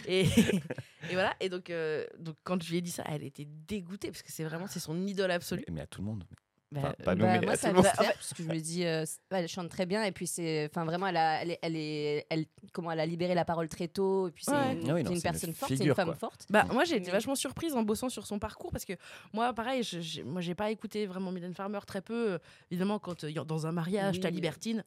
Et, 0.08 0.22
et 0.22 1.14
voilà. 1.14 1.34
Et 1.40 1.50
donc, 1.50 1.70
euh, 1.70 2.06
donc, 2.20 2.36
quand 2.44 2.62
je 2.62 2.70
lui 2.70 2.78
ai 2.78 2.82
dit 2.82 2.92
ça, 2.92 3.04
elle 3.10 3.24
était 3.24 3.48
dégoûtée 3.68 4.10
parce 4.10 4.22
que 4.24 4.32
c'est 4.32 4.44
vraiment 4.44 4.68
c'est 4.68 4.80
son 4.80 5.06
idole 5.08 5.32
absolue. 5.32 5.64
Mais 5.72 5.82
à 5.82 5.88
tout 5.88 6.02
le 6.02 6.08
monde. 6.08 6.24
Bah, 6.70 6.82
Enfin, 6.84 6.94
pas 7.06 7.16
nous, 7.16 7.24
Bah, 7.26 7.38
mais 7.40 7.46
moi 7.46 7.56
ça 7.56 7.72
me 7.72 7.78
le 7.78 7.84
fait 7.84 7.96
parce 7.96 8.34
que 8.34 8.44
je 8.44 8.48
me 8.50 8.60
dis 8.60 8.86
euh, 8.86 9.06
elle 9.32 9.48
chante 9.48 9.70
très 9.70 9.86
bien 9.86 10.04
et 10.04 10.12
puis 10.12 10.28
c'est 10.28 10.68
enfin 10.70 10.84
vraiment 10.84 11.08
elle 11.08 11.16
a 11.16 11.42
elle 11.42 11.52
est, 11.52 11.60
elle 11.62 11.76
est 11.78 12.26
elle 12.30 12.46
comment 12.74 12.92
elle 12.92 13.00
a 13.00 13.06
libéré 13.06 13.34
la 13.36 13.46
parole 13.46 13.70
très 13.70 13.88
tôt 13.88 14.28
et 14.28 14.32
puis 14.32 14.44
c'est 14.44 14.52
Ouais. 14.52 14.74
une, 14.74 14.90
Ah 14.90 14.94
oui, 14.96 15.02
c'est 15.04 15.10
non, 15.10 15.16
une 15.16 15.22
personne 15.22 15.54
forte 15.54 15.72
c'est 15.78 15.86
une 15.86 15.96
femme 15.96 16.08
quoi. 16.08 16.16
forte 16.16 16.46
Bah, 16.50 16.66
moi, 16.74 16.84
j'ai 16.84 16.98
été 16.98 17.10
vachement 17.10 17.36
surprise 17.36 17.74
en 17.74 17.84
bossant 17.84 18.10
sur 18.10 18.28
son 18.28 18.38
parcours 18.38 18.70
parce 18.72 18.84
que 18.84 18.94
moi, 19.32 19.54
pareil, 19.54 19.82
je, 19.82 20.02
j'ai- 20.02 20.24
moi, 20.24 20.42
j'ai 20.42 20.56
pas 20.56 20.70
écouté 20.70 21.06
vraiment 21.06 21.32
Mylène 21.32 21.54
Farmer 21.54 21.80
très 21.88 22.02
peu. 22.02 22.32
Euh, 22.34 22.38
Évidemment, 22.70 23.00
quand 23.00 23.24
euh, 23.24 23.32
y 23.32 23.40
a- 23.40 23.46
dans 23.46 23.66
un 23.66 23.72
mariage, 23.72 24.16
Oui. 24.16 24.20
t'as 24.20 24.30
libertine, 24.30 24.84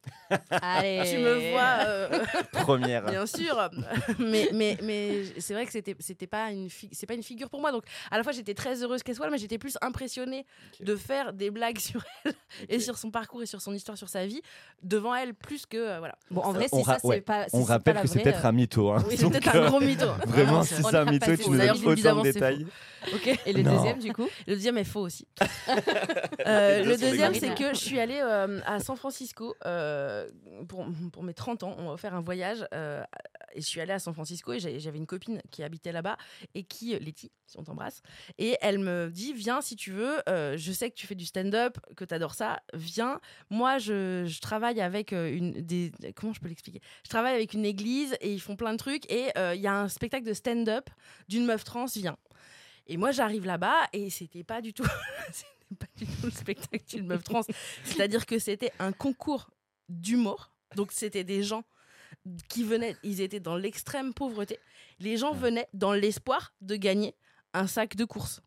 allez 0.51 1.01
tu 1.11 1.17
me 1.19 1.51
vois, 1.53 1.87
euh, 1.87 2.25
Première. 2.53 3.07
bien 3.07 3.25
sûr. 3.25 3.71
mais 4.19 4.51
mais, 4.53 4.77
mais 4.83 5.25
c'est 5.39 5.55
vrai 5.55 5.65
que 5.65 5.73
c'était, 5.73 5.97
c'était 5.99 6.27
pas 6.27 6.51
une 6.51 6.69
c'est 6.93 7.07
pas 7.07 7.15
une 7.15 7.23
figure 7.23 7.49
pour 7.49 7.61
moi. 7.63 7.73
Donc, 7.73 7.85
à 8.11 8.19
la 8.19 8.23
fois, 8.23 8.33
j'étais 8.33 8.53
très 8.55 8.83
heureuse 8.83 9.03
qu'elle 9.03 9.15
soit 9.15 9.25
là, 9.27 9.33
mais 9.33 9.39
j'étais 9.39 9.57
plus 9.59 9.79
impressionnée 9.81 10.45
de 10.81 10.95
faire 10.95 11.33
des 11.33 11.51
blagues 11.51 11.70
sur 11.79 12.03
elle 12.25 12.33
et 12.69 12.81
sur 12.81 12.99
son 12.99 13.11
parcours 13.11 13.43
et 13.43 13.47
sur 13.47 13.61
son 13.61 13.73
histoire, 13.73 13.97
sur 13.97 14.09
sa 14.09 14.27
vie, 14.27 14.43
devant 14.83 15.15
elle, 15.15 15.35
plus 15.35 15.67
que. 15.67 15.77
euh, 15.77 15.99
voilà. 15.99 16.17
bon 16.31 16.41
en 16.41 16.53
vrai 16.53 16.67
si 16.69 16.83
ça 16.83 16.99
c'est 17.01 17.07
ouais. 17.07 17.21
pas 17.21 17.45
si 17.49 17.55
On 17.55 17.61
c'est 17.61 17.67
pas 17.67 17.73
rappelle 17.75 17.95
la 17.95 18.03
que 18.03 18.09
c'est 18.09 18.23
peut-être 18.23 18.45
euh, 18.45 18.49
un 18.49 18.53
mytho. 18.53 18.91
Hein. 18.91 19.05
Oui, 19.09 19.17
c'est 19.17 19.29
peut-être 19.31 19.55
un 19.55 19.59
euh, 19.61 19.69
gros 19.69 19.81
mytho. 19.81 20.07
Vraiment, 20.27 20.63
c'est- 20.63 20.77
si 20.77 20.83
c'est 20.83 20.97
un 20.97 21.05
pas 21.05 21.11
mytho, 21.13 21.37
tu 21.37 21.51
nous 21.51 21.57
le 21.57 21.73
dis 21.73 21.87
autant 21.87 22.17
de 22.19 22.23
détails. 22.23 22.67
Ok. 23.15 23.39
et 23.47 23.53
le 23.53 23.63
Non. 23.63 23.77
deuxième 23.77 23.99
du 23.99 24.13
coup 24.13 24.29
Le 24.47 24.55
deuxième 24.55 24.77
est 24.79 24.85
faux 24.85 25.01
aussi. 25.01 25.27
Euh, 26.47 26.85
le 26.85 26.97
deuxième, 26.97 27.35
c'est 27.35 27.55
que 27.55 27.69
je 27.75 27.79
suis 27.79 27.99
allée 28.01 28.21
euh, 28.23 28.61
à 28.67 28.81
San 28.81 28.97
Francisco 28.97 29.55
euh, 29.67 30.29
pour, 30.69 30.87
pour 31.13 31.23
mes 31.23 31.35
30 31.35 31.63
ans. 31.63 31.75
On 31.79 31.85
m'a 31.85 31.93
offert 31.93 32.15
un 32.15 32.21
voyage 32.21 32.67
euh, 32.75 33.03
et 33.55 33.61
je 33.61 33.67
suis 33.67 33.81
allée 33.81 33.93
à 33.93 33.99
San 33.99 34.15
Francisco 34.15 34.53
et 34.53 34.61
j'avais 34.61 34.99
une 34.99 35.07
copine 35.07 35.41
qui 35.51 35.63
habitait 35.63 35.93
là-bas 35.93 36.17
et 36.55 36.65
qui, 36.65 36.99
Letty, 36.99 37.31
si 37.47 37.59
on 37.59 37.65
t'embrasse, 37.65 38.03
et 38.39 38.57
elle 38.61 38.79
me 38.79 39.11
dit 39.11 39.33
Viens 39.33 39.61
si 39.61 39.77
tu 39.77 39.91
veux, 39.93 40.21
euh, 40.29 40.57
je 40.57 40.73
sais 40.73 40.91
que 40.91 40.95
tu 40.95 41.07
fais 41.07 41.15
du 41.15 41.27
stand-up, 41.27 41.79
que 41.97 42.05
tu 42.05 42.15
adores 42.15 42.35
ça, 42.35 42.63
viens. 42.75 43.21
Moi, 43.51 43.79
je, 43.79 44.41
travaille 44.41 44.81
avec 44.81 45.13
euh, 45.13 45.35
une. 45.35 45.67
Comment 46.15 46.33
je 46.33 46.41
peux 46.41 46.49
l'expliquer? 46.49 46.81
Je 47.05 47.11
travaille 47.11 47.35
avec 47.35 47.55
une 47.55 47.65
église 47.65 48.17
et 48.21 48.33
ils 48.33 48.41
font 48.41 48.57
plein 48.57 48.73
de 48.73 48.79
trucs 48.79 49.11
et 49.11 49.31
euh, 49.37 49.55
il 49.55 49.61
y 49.61 49.67
a 49.67 49.75
un 49.75 49.89
spectacle 49.89 50.27
de 50.27 50.35
stand-up 50.35 50.89
d'une 51.29 51.45
meuf 51.45 51.65
trans, 51.65 51.87
viens. 51.87 52.17
Et 52.87 52.97
moi, 52.97 53.13
j'arrive 53.13 53.45
là-bas 53.45 53.89
et 53.93 54.11
c'était 54.11 54.45
pas 54.45 54.61
du 54.61 54.73
tout, 54.73 54.87
c'était 55.33 55.77
pas 55.79 55.87
du 55.97 56.07
tout 56.07 56.27
le 56.27 56.31
spectacle 56.31 56.85
d'une 56.89 57.07
meuf 57.07 57.23
trans. 57.25 57.43
C'est-à-dire 57.85 58.27
que 58.27 58.39
c'était 58.39 58.73
un 58.79 58.93
concours 58.93 59.51
d'humour. 59.89 60.53
Donc, 60.77 60.93
c'était 60.93 61.25
des 61.25 61.43
gens 61.43 61.65
qui 62.49 62.65
venaient, 62.65 62.97
ils 63.03 63.21
étaient 63.21 63.41
dans 63.41 63.57
l'extrême 63.57 64.13
pauvreté. 64.15 64.59
Les 64.99 65.17
gens 65.17 65.33
venaient 65.33 65.69
dans 65.73 65.93
l'espoir 65.93 66.55
de 66.61 66.77
gagner 66.77 67.15
un 67.53 67.67
sac 67.67 67.97
de 67.97 68.05
course. 68.05 68.41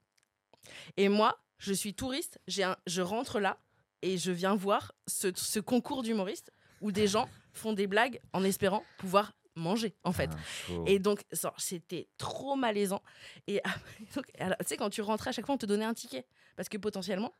Et 0.98 1.10
moi, 1.10 1.40
je 1.58 1.74
suis 1.74 1.94
touriste, 1.94 2.40
un, 2.60 2.78
je 2.88 3.02
rentre 3.02 3.40
là 3.40 3.60
et 4.02 4.18
je 4.18 4.32
viens 4.32 4.56
voir 4.56 4.94
ce, 5.08 5.30
ce 5.36 5.60
concours 5.60 6.04
d'humoristes 6.04 6.52
où 6.82 6.92
des 6.92 7.08
gens 7.08 7.28
font 7.54 7.74
des 7.74 7.88
blagues 7.88 8.20
en 8.34 8.44
espérant 8.44 8.84
pouvoir 8.98 9.34
manger, 9.56 9.96
en 10.04 10.12
fait. 10.12 10.30
Ah. 10.34 10.74
Et 10.86 11.00
donc, 11.00 11.24
c'était 11.58 12.08
trop 12.18 12.56
malaisant. 12.56 13.02
Et 13.48 13.62
alors, 14.40 14.58
tu 14.60 14.66
sais, 14.66 14.78
quand 14.78 14.90
tu 14.90 15.02
rentrais, 15.02 15.30
à 15.30 15.34
chaque 15.34 15.46
fois, 15.46 15.56
on 15.56 15.60
te 15.60 15.66
donnait 15.66 15.86
un 15.86 15.94
ticket. 15.94 16.26
Parce 16.56 16.70
que 16.70 16.78
potentiellement, 16.78 17.36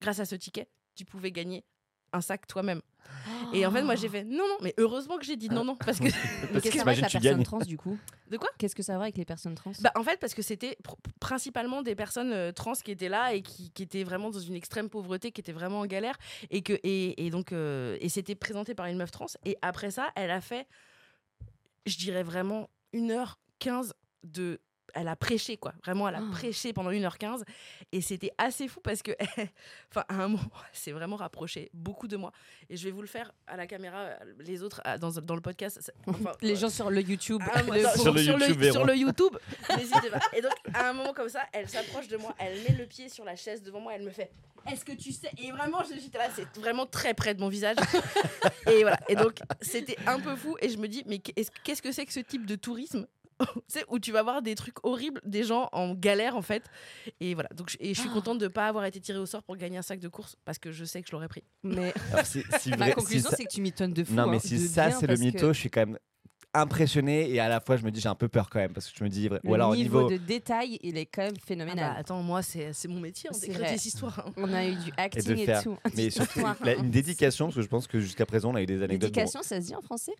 grâce 0.00 0.20
à 0.20 0.24
ce 0.24 0.34
ticket, 0.34 0.68
tu 0.94 1.04
pouvais 1.04 1.32
gagner 1.32 1.64
un 2.14 2.20
sac 2.20 2.46
toi-même. 2.46 2.80
Et 3.52 3.64
en 3.64 3.70
fait, 3.70 3.82
moi, 3.82 3.94
j'ai 3.94 4.08
fait 4.08 4.24
non, 4.24 4.46
non, 4.48 4.56
mais 4.62 4.74
heureusement 4.78 5.18
que 5.18 5.24
j'ai 5.24 5.36
dit 5.36 5.48
non, 5.48 5.64
non. 5.64 5.76
Parce 5.76 5.98
que. 5.98 6.04
Qu'est-ce 6.60 6.70
que 6.70 6.70
que 6.70 6.78
ça 6.78 6.84
va 6.84 6.90
avec 6.92 7.02
la 7.02 7.08
personne 7.08 7.20
gagnes. 7.22 7.42
trans 7.44 7.58
du 7.58 7.76
coup 7.76 7.98
De 8.30 8.36
quoi 8.36 8.48
Qu'est-ce 8.58 8.74
que 8.74 8.82
ça 8.82 8.96
va 8.96 9.04
avec 9.04 9.16
les 9.16 9.24
personnes 9.24 9.54
trans 9.54 9.72
Bah, 9.80 9.92
en 9.94 10.02
fait, 10.02 10.18
parce 10.18 10.34
que 10.34 10.42
c'était 10.42 10.76
pr- 10.82 10.96
principalement 11.20 11.82
des 11.82 11.94
personnes 11.94 12.32
euh, 12.32 12.52
trans 12.52 12.72
qui 12.72 12.90
étaient 12.90 13.08
là 13.08 13.34
et 13.34 13.42
qui, 13.42 13.70
qui 13.70 13.82
étaient 13.82 14.04
vraiment 14.04 14.30
dans 14.30 14.40
une 14.40 14.54
extrême 14.54 14.88
pauvreté, 14.88 15.30
qui 15.30 15.40
étaient 15.40 15.52
vraiment 15.52 15.80
en 15.80 15.86
galère. 15.86 16.16
Et, 16.50 16.62
que, 16.62 16.72
et, 16.82 17.26
et 17.26 17.30
donc, 17.30 17.52
euh, 17.52 17.96
et 18.00 18.08
c'était 18.08 18.34
présenté 18.34 18.74
par 18.74 18.86
une 18.86 18.96
meuf 18.96 19.10
trans. 19.10 19.26
Et 19.44 19.56
après 19.62 19.90
ça, 19.90 20.10
elle 20.16 20.30
a 20.30 20.40
fait, 20.40 20.66
je 21.86 21.96
dirais 21.98 22.22
vraiment, 22.22 22.68
1h15 22.94 23.92
de 24.24 24.60
elle 24.92 25.08
a 25.08 25.16
prêché, 25.16 25.56
quoi. 25.56 25.72
Vraiment, 25.84 26.08
elle 26.08 26.16
a 26.16 26.20
Ah. 26.22 26.30
prêché 26.32 26.72
pendant 26.72 26.90
1h15. 26.90 27.42
Et 27.92 28.00
c'était 28.00 28.30
assez 28.38 28.68
fou 28.68 28.80
parce 28.80 29.02
que, 29.02 29.12
enfin, 29.90 30.04
à 30.08 30.14
un 30.22 30.28
moment, 30.28 30.42
s'est 30.72 30.92
vraiment 30.92 31.16
rapprochée 31.16 31.70
beaucoup 31.72 32.06
de 32.08 32.16
moi. 32.16 32.32
Et 32.68 32.76
je 32.76 32.84
vais 32.84 32.90
vous 32.90 33.00
le 33.00 33.06
faire 33.08 33.32
à 33.46 33.56
la 33.56 33.66
caméra, 33.66 34.10
les 34.38 34.62
autres 34.62 34.82
dans, 35.00 35.10
dans 35.10 35.34
le 35.34 35.40
podcast. 35.40 35.92
enfin, 36.06 36.32
Les 36.42 36.52
euh, 36.52 36.56
gens 36.56 36.68
sur 36.70 36.90
le 36.90 37.00
YouTube. 37.00 37.40
ah, 37.52 37.62
le 37.62 37.80
Sur 37.98 38.12
le 38.12 38.22
sur, 38.22 38.32
YouTube, 38.38 38.48
le, 38.48 38.54
verront. 38.54 38.72
sur 38.74 38.84
le 38.84 38.96
YouTube, 38.96 39.36
n'hésitez 39.76 40.10
pas. 40.10 40.20
Et 40.36 40.40
donc, 40.42 40.52
à 40.74 40.90
un 40.90 40.92
moment 40.92 41.12
comme 41.12 41.28
ça, 41.28 41.42
elle 41.52 41.68
s'approche 41.68 42.08
de 42.08 42.16
moi, 42.16 42.34
elle 42.38 42.60
met 42.62 42.76
le 42.78 42.86
pied 42.86 43.08
sur 43.08 43.24
la 43.24 43.36
chaise 43.36 43.62
devant 43.62 43.80
moi, 43.80 43.94
elle 43.94 44.02
me 44.02 44.10
fait 44.10 44.30
Est-ce 44.70 44.84
que 44.84 44.92
tu 44.92 45.12
sais? 45.12 45.30
Et 45.38 45.50
vraiment, 45.50 45.82
je- 45.82 45.98
j'étais 46.00 46.18
là, 46.18 46.28
c'est 46.34 46.46
vraiment 46.58 46.86
très 46.86 47.14
près 47.14 47.34
de 47.34 47.40
mon 47.40 47.48
visage. 47.48 47.76
et 48.66 48.80
voilà. 48.82 48.98
Et 49.08 49.14
donc, 49.16 49.38
c'était 49.60 49.96
un 50.06 50.20
peu 50.20 50.36
fou. 50.36 50.56
Et 50.60 50.68
je 50.68 50.78
me 50.78 50.88
dis 50.88 51.02
Mais 51.06 51.18
qu'est-ce 51.18 51.82
que 51.82 51.92
c'est 51.92 52.06
que 52.06 52.12
ce 52.12 52.20
type 52.20 52.46
de 52.46 52.54
tourisme? 52.56 53.06
où 53.88 53.98
tu 53.98 54.12
vas 54.12 54.22
voir 54.22 54.42
des 54.42 54.54
trucs 54.54 54.84
horribles, 54.84 55.20
des 55.24 55.42
gens 55.44 55.68
en 55.72 55.94
galère 55.94 56.36
en 56.36 56.42
fait. 56.42 56.62
Et 57.20 57.34
voilà. 57.34 57.48
Donc, 57.54 57.70
je- 57.70 57.76
et 57.80 57.94
je 57.94 58.00
suis 58.00 58.10
contente 58.10 58.38
de 58.38 58.44
ne 58.44 58.48
pas 58.48 58.68
avoir 58.68 58.84
été 58.84 59.00
tirée 59.00 59.18
au 59.18 59.26
sort 59.26 59.42
pour 59.42 59.56
gagner 59.56 59.78
un 59.78 59.82
sac 59.82 59.98
de 60.00 60.08
course 60.08 60.36
parce 60.44 60.58
que 60.58 60.72
je 60.72 60.84
sais 60.84 61.02
que 61.02 61.08
je 61.08 61.12
l'aurais 61.12 61.28
pris. 61.28 61.42
Mais 61.62 61.92
Alors, 62.12 62.26
si- 62.26 62.42
si 62.60 62.70
ma 62.70 62.76
vrai- 62.76 62.92
conclusion, 62.94 63.30
ça- 63.30 63.36
c'est 63.36 63.44
que 63.44 63.52
tu 63.52 63.60
m'étonnes 63.60 63.92
de 63.92 64.04
fou. 64.04 64.14
Non, 64.14 64.26
mais 64.28 64.36
hein, 64.36 64.40
si 64.42 64.58
ça, 64.68 64.90
c'est 64.90 65.06
le 65.06 65.16
que 65.16 65.20
mytho, 65.20 65.52
je 65.52 65.58
suis 65.58 65.70
quand 65.70 65.86
même 65.86 65.98
impressionné 66.56 67.30
et 67.32 67.40
à 67.40 67.48
la 67.48 67.60
fois, 67.60 67.76
je 67.76 67.84
me 67.84 67.90
dis, 67.90 68.00
j'ai 68.00 68.08
un 68.08 68.14
peu 68.14 68.28
peur 68.28 68.48
quand 68.48 68.60
même 68.60 68.72
parce 68.72 68.88
que 68.90 68.96
je 68.96 69.02
me 69.02 69.08
dis, 69.08 69.28
Le 69.28 69.40
ou 69.42 69.54
alors 69.54 69.70
au 69.70 69.76
niveau, 69.76 70.02
niveau. 70.04 70.10
de 70.10 70.16
détail, 70.24 70.78
il 70.82 70.96
est 70.96 71.06
quand 71.06 71.22
même 71.22 71.32
Ah 71.34 71.38
bah, 71.40 71.44
phénoménal. 71.46 71.96
attends, 71.98 72.22
moi, 72.22 72.42
c'est 72.42 72.72
c'est 72.72 72.86
mon 72.86 73.00
métier, 73.00 73.28
hein, 73.28 73.32
C'est 73.34 73.48
d'écrire 73.48 73.66
vrai. 73.66 73.74
des 73.74 73.86
histoires. 73.88 74.20
hein. 74.26 74.32
On 74.36 74.52
a 74.52 74.64
eu 74.64 74.76
du 74.76 74.92
acting 74.96 75.36
et, 75.36 75.44
faire- 75.46 75.62
tout. 75.64 75.76
Mais 75.96 76.10
surtout, 76.10 76.40
la- 76.62 76.74
une 76.76 76.90
dédication, 76.90 77.46
parce 77.46 77.56
que 77.56 77.62
je 77.62 77.66
pense 77.68 77.88
que 77.88 77.98
jusqu'à 77.98 78.24
présent, 78.26 78.52
on 78.52 78.54
a 78.54 78.62
eu 78.62 78.66
des 78.66 78.82
anecdotes. 78.82 79.10
Dédication, 79.10 79.42
ça 79.42 79.60
se 79.60 79.66
dit 79.66 79.74
en 79.74 79.82
français? 79.82 80.12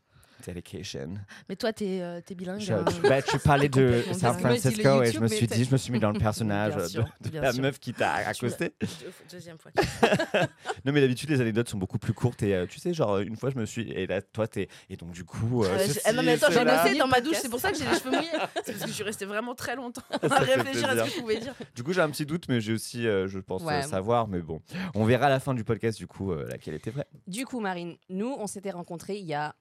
Dedication. 0.47 1.15
Mais 1.49 1.57
toi, 1.57 1.73
t'es 1.73 2.01
euh, 2.01 2.21
t'es 2.25 2.35
bilingue. 2.35 2.61
Je, 2.61 2.73
hein. 2.75 2.85
bah, 3.03 3.23
tu 3.23 3.39
parlais 3.39 3.69
de 3.69 4.03
San 4.13 4.39
Francisco 4.39 5.03
et 5.03 5.13
je 5.13 5.21
me 5.21 5.27
suis 5.29 5.47
dit, 5.47 5.65
je 5.65 5.71
me 5.73 5.77
suis 5.77 5.93
mis 5.93 6.01
dans 6.01 6.11
le 6.11 6.19
personnage 6.21 6.75
de, 6.77 6.87
sûr, 6.87 7.05
de 7.21 7.39
la 7.39 7.53
sûr. 7.53 7.63
meuf 7.63 7.79
qui 7.79 7.93
t'a 7.93 8.13
accosté. 8.15 8.75
Deux- 8.81 8.87
Deuxième 9.31 9.59
fois. 9.59 9.71
Non, 10.85 10.93
mais 10.93 11.01
d'habitude, 11.01 11.31
les 11.31 11.41
anecdotes 11.41 11.69
sont 11.69 11.79
beaucoup 11.79 11.99
plus 11.99 12.13
courtes. 12.13 12.43
Et 12.43 12.55
euh, 12.55 12.67
tu 12.67 12.79
sais, 12.79 12.93
genre, 12.93 13.19
une 13.19 13.37
fois, 13.37 13.51
je 13.51 13.57
me 13.59 13.65
suis. 13.65 13.91
Et 13.93 14.07
là, 14.07 14.21
toi, 14.21 14.47
t'es. 14.47 14.69
Et 14.91 14.97
donc, 14.97 15.13
du 15.13 15.25
coup. 15.25 15.65
euh, 15.65 15.69
Euh, 15.69 15.79
ceci, 15.87 16.01
ah 16.05 16.13
non, 16.13 16.23
mais 16.23 16.33
attends, 16.33 16.49
j'ai 16.51 16.59
cela. 16.61 16.83
bossé 16.85 16.99
dans 16.99 17.07
ma 17.07 17.21
douche, 17.21 17.37
c'est 17.41 17.49
pour 17.49 17.61
ça 17.61 17.71
que 17.73 17.79
j'ai 17.79 17.85
les 17.85 17.99
cheveux 17.99 18.11
mouillés. 18.11 18.29
C'est 18.65 18.73
parce 18.73 18.83
que 18.85 18.89
je 18.89 18.93
suis 18.93 19.05
restée 19.05 19.25
vraiment 19.25 19.55
très 19.55 19.77
longtemps 19.77 20.03
à 20.11 20.39
réfléchir 20.41 20.89
à 20.89 20.97
ce 20.97 21.03
que 21.05 21.11
je 21.17 21.21
pouvais 21.21 21.39
dire. 21.41 21.55
Du 21.75 21.83
coup, 21.83 21.93
j'ai 21.93 22.01
un 22.03 22.11
petit 22.11 22.27
doute, 22.27 22.45
mais 22.49 22.61
j'ai 22.61 22.73
aussi, 22.73 23.07
euh, 23.07 23.27
je 23.29 23.39
pense, 23.39 23.63
Ouais. 23.63 23.79
euh, 23.79 23.83
savoir. 23.83 24.29
Mais 24.29 24.41
bon, 24.41 24.61
on 24.95 25.05
verra 25.05 25.27
à 25.27 25.31
la 25.31 25.41
fin 25.41 25.55
du 25.55 25.65
podcast, 25.65 25.97
du 25.99 26.07
coup, 26.07 26.33
euh, 26.33 26.47
laquelle 26.49 26.75
était 26.75 26.91
vraie. 26.91 27.07
Du 27.27 27.47
coup, 27.47 27.61
Marine, 27.61 27.97
nous, 28.11 28.35
on 28.39 28.47
s'était 28.47 28.71
rencontrés 28.71 29.17
il 29.17 29.25
y 29.27 29.35
a 29.35 29.55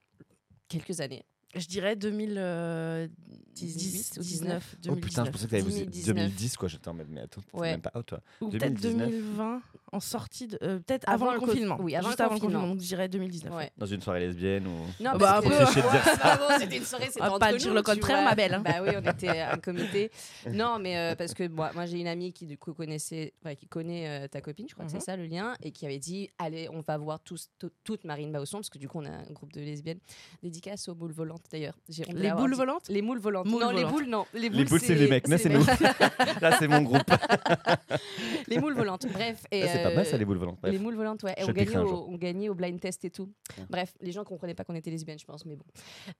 quelques 0.68 1.00
années. 1.00 1.26
Je 1.56 1.66
dirais 1.68 1.94
2018 1.96 4.18
ou 4.18 4.22
19. 4.22 4.76
Oh 4.88 4.96
putain, 4.96 5.24
je 5.24 5.30
pensais 5.30 5.44
que 5.46 5.50
t'avais 5.50 5.62
2019. 5.62 6.16
2010, 6.16 6.56
quoi. 6.56 6.68
J'étais 6.68 6.88
en 6.88 6.94
mode, 6.94 7.06
mais 7.10 7.20
attends, 7.22 7.42
Ouais. 7.52 7.70
même 7.72 7.80
pas. 7.80 7.92
Oh, 7.94 8.02
toi. 8.02 8.20
Ou 8.40 8.48
peut-être 8.48 8.74
2019. 8.80 9.10
2020, 9.10 9.62
en 9.92 10.00
sortie 10.00 10.48
de. 10.48 10.58
euh, 10.62 10.78
peut-être 10.80 11.08
Avant 11.08 11.26
avant, 11.26 11.34
le 11.34 11.34
le 11.34 11.40
co- 11.40 11.46
confinement. 11.46 11.76
oui, 11.80 11.94
avant 11.94 12.08
Juste 12.08 12.18
le 12.18 12.24
avant 12.24 12.34
le 12.34 12.40
confinement. 12.40 12.66
donc 12.68 12.80
je 12.80 12.86
dirais 12.86 13.08
2019. 13.08 13.54
Ouais. 13.54 13.70
Dans 13.78 13.86
une 13.86 14.00
soirée 14.00 14.20
lesbienne 14.20 14.66
ou. 14.66 14.76
Non, 15.02 15.16
Bah, 15.16 15.40
que-. 15.42 15.48
Cliché 15.48 15.82
de 15.82 15.90
dire 15.90 16.04
ça. 16.04 16.32
Ouais, 16.32 16.38
bon, 16.38 16.44
c'était 16.58 16.76
une 16.78 16.84
soirée, 16.84 17.06
c'était 17.06 17.20
pas 17.38 17.52
nous, 17.52 17.58
dire 17.58 17.74
le 17.74 17.82
contraire, 17.82 18.24
ma 18.24 18.34
belle, 18.34 18.54
hein. 18.54 18.62
Bah 18.64 18.82
oui, 18.82 18.90
on 18.96 19.10
était 19.10 19.28
un 19.40 19.58
comité. 19.58 20.10
Non, 20.52 20.78
mais 20.80 20.96
euh, 20.98 21.14
parce 21.14 21.34
que 21.34 21.46
moi, 21.48 21.70
moi 21.74 21.86
j'ai 21.86 21.98
une 22.00 22.06
amie 22.08 22.32
qui 22.32 22.46
du 22.46 22.58
coup 22.58 22.74
connaissait, 22.74 23.32
ouais, 23.44 23.56
qui 23.56 23.66
connaît 23.66 24.24
euh, 24.24 24.28
ta 24.28 24.40
copine, 24.40 24.66
je 24.68 24.74
crois 24.74 24.86
que 24.86 24.92
Mhm. 24.92 25.00
c'est 25.00 25.04
ça 25.06 25.16
le 25.16 25.26
lien, 25.26 25.54
et 25.62 25.70
qui 25.70 25.86
avait 25.86 25.98
dit 25.98 26.28
allez, 26.38 26.68
on 26.70 26.80
va 26.80 26.96
voir 26.98 27.20
tous, 27.20 27.48
tout- 27.58 27.70
toute 27.84 28.04
Marine 28.04 28.32
Bausson, 28.32 28.58
parce 28.58 28.70
que 28.70 28.78
du 28.78 28.88
coup 28.88 28.98
on 29.00 29.04
a 29.04 29.10
un 29.10 29.32
groupe 29.32 29.52
de 29.52 29.60
lesbiennes. 29.60 29.98
Dédicace 30.42 30.88
aux 30.88 30.94
boules 30.94 31.12
volantes 31.12 31.43
d'ailleurs. 31.50 31.74
J'ai 31.88 32.04
honte 32.08 32.14
de 32.14 32.20
Les 32.20 32.30
boules 32.32 32.50
dit. 32.50 32.56
volantes 32.56 32.88
Les 32.88 33.02
moules 33.02 33.18
volantes. 33.18 33.46
Moules 33.46 33.62
non, 33.62 33.70
les 33.70 33.76
volantes. 33.84 33.92
boules, 33.92 34.06
non. 34.06 34.26
Les 34.34 34.48
boules, 34.50 34.58
Les 34.58 34.64
boules, 34.64 34.80
c'est 34.80 34.94
les 34.94 35.08
mecs. 35.08 35.28
Là, 35.28 35.38
c'est 35.38 35.48
nous. 35.48 35.64
Là, 36.40 36.56
c'est 36.58 36.68
mon 36.68 36.82
groupe. 36.82 37.02
les 38.48 38.58
moules 38.58 38.74
volantes. 38.74 39.06
Bref. 39.12 39.44
Et, 39.50 39.60
Là, 39.62 39.68
c'est 39.72 39.82
pas 39.82 39.94
mal, 39.94 40.06
ça, 40.06 40.14
euh, 40.14 40.18
les 40.18 40.24
boules 40.24 40.38
volantes. 40.38 40.58
Bref. 40.60 40.72
Les 40.72 40.78
moules 40.78 40.94
volantes, 40.96 41.22
ouais. 41.22 41.34
Et 41.36 41.42
Je 41.44 41.50
on 41.50 41.52
gagnait, 41.52 41.76
un 41.76 41.82
au, 41.82 41.88
jour. 41.88 42.08
on 42.10 42.16
gagnait 42.16 42.48
au 42.48 42.54
blind 42.54 42.78
test 42.80 43.04
et 43.04 43.10
tout. 43.10 43.30
Bref, 43.70 43.94
les 44.00 44.12
gens 44.12 44.24
comprenaient 44.24 44.54
pas 44.54 44.64
qu'on 44.64 44.74
était 44.74 44.90
lesbiennes, 44.90 45.18
je 45.18 45.24
pense, 45.24 45.44
mais 45.46 45.56
bon. 45.56 45.64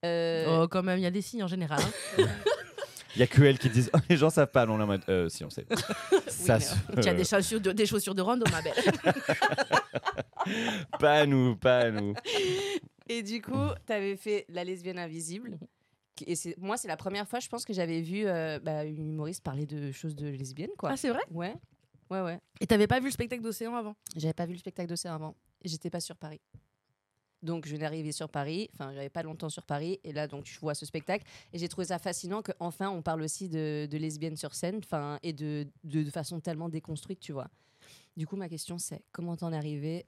Euh, 0.04 0.62
Oh, 0.62 0.68
quand 0.68 0.82
même, 0.82 0.98
il 0.98 1.02
y 1.02 1.06
a 1.06 1.10
des 1.10 1.22
signes 1.22 1.42
en 1.44 1.48
général. 1.48 1.80
hein. 2.18 2.24
Il 3.16 3.20
y 3.20 3.22
a 3.22 3.28
que 3.28 3.40
elles 3.44 3.60
qui 3.60 3.70
disent, 3.70 3.92
oh, 3.94 3.98
les 4.10 4.16
gens 4.16 4.28
savent 4.28 4.50
pas. 4.50 4.66
Non, 4.66 4.74
on 4.74 4.80
est 4.80 4.82
en 4.82 4.86
mode, 4.88 5.02
euh, 5.08 5.28
si, 5.28 5.44
on 5.44 5.48
sait. 5.50 5.64
ça, 6.26 6.54
mais, 6.58 6.60
se- 6.64 7.00
Tu 7.00 7.08
as 7.08 7.14
des 7.14 7.22
chaussures 7.24 7.60
de, 7.60 7.70
des 7.70 7.86
chaussures 7.86 8.12
de 8.12 8.20
Rondo, 8.22 8.44
ma 8.50 8.60
belle. 8.60 8.72
pas 10.98 11.12
à 11.20 11.26
nous, 11.26 11.54
pas 11.54 11.78
à 11.78 11.90
nous. 11.92 12.14
Et 13.08 13.22
du 13.22 13.42
coup, 13.42 13.68
tu 13.86 13.92
avais 13.92 14.16
fait 14.16 14.46
La 14.48 14.64
lesbienne 14.64 14.98
invisible. 14.98 15.58
Qui- 16.16 16.24
Et 16.28 16.36
c'est- 16.36 16.56
moi, 16.58 16.76
c'est 16.76 16.88
la 16.88 16.96
première 16.96 17.28
fois, 17.28 17.40
je 17.40 17.48
pense, 17.48 17.64
que 17.64 17.72
j'avais 17.72 18.00
vu 18.00 18.24
euh, 18.26 18.58
bah, 18.60 18.84
une 18.84 19.08
humoriste 19.10 19.42
parler 19.42 19.66
de 19.66 19.90
choses 19.92 20.14
de 20.14 20.28
lesbiennes, 20.28 20.70
quoi. 20.78 20.90
Ah, 20.92 20.96
c'est 20.96 21.10
vrai? 21.10 21.22
Ouais, 21.30 21.54
ouais, 22.10 22.20
ouais. 22.22 22.38
Et 22.60 22.66
t'avais 22.66 22.86
pas 22.86 23.00
vu 23.00 23.06
le 23.06 23.10
spectacle 23.10 23.42
d'Océan 23.42 23.74
avant? 23.74 23.96
J'avais 24.16 24.32
pas 24.34 24.46
vu 24.46 24.52
le 24.52 24.58
spectacle 24.58 24.88
d'Océan 24.88 25.14
avant. 25.14 25.34
J'étais 25.64 25.90
pas 25.90 26.00
sur 26.00 26.16
Paris. 26.16 26.40
Donc, 27.42 27.66
je 27.66 27.76
n'arrivais 27.76 28.12
sur 28.12 28.30
Paris. 28.30 28.70
Enfin, 28.72 28.94
j'avais 28.94 29.10
pas 29.10 29.22
longtemps 29.22 29.50
sur 29.50 29.64
Paris. 29.66 30.00
Et 30.02 30.12
là, 30.12 30.26
donc, 30.26 30.46
je 30.46 30.58
vois 30.60 30.74
ce 30.74 30.86
spectacle. 30.86 31.26
Et 31.52 31.58
j'ai 31.58 31.68
trouvé 31.68 31.86
ça 31.88 31.98
fascinant 31.98 32.42
qu'enfin, 32.42 32.88
on 32.88 33.02
parle 33.02 33.20
aussi 33.22 33.48
de, 33.50 33.86
de 33.90 33.98
lesbiennes 33.98 34.36
sur 34.36 34.54
scène. 34.54 34.78
Enfin, 34.82 35.18
et 35.22 35.32
de, 35.34 35.66
de, 35.82 36.02
de 36.02 36.10
façon 36.10 36.40
tellement 36.40 36.70
déconstruite, 36.70 37.20
tu 37.20 37.32
vois. 37.32 37.50
Du 38.16 38.26
coup, 38.26 38.36
ma 38.36 38.48
question, 38.48 38.78
c'est 38.78 39.02
comment 39.12 39.36
t'en 39.36 39.52
es 39.52 39.56
arrivé? 39.56 40.06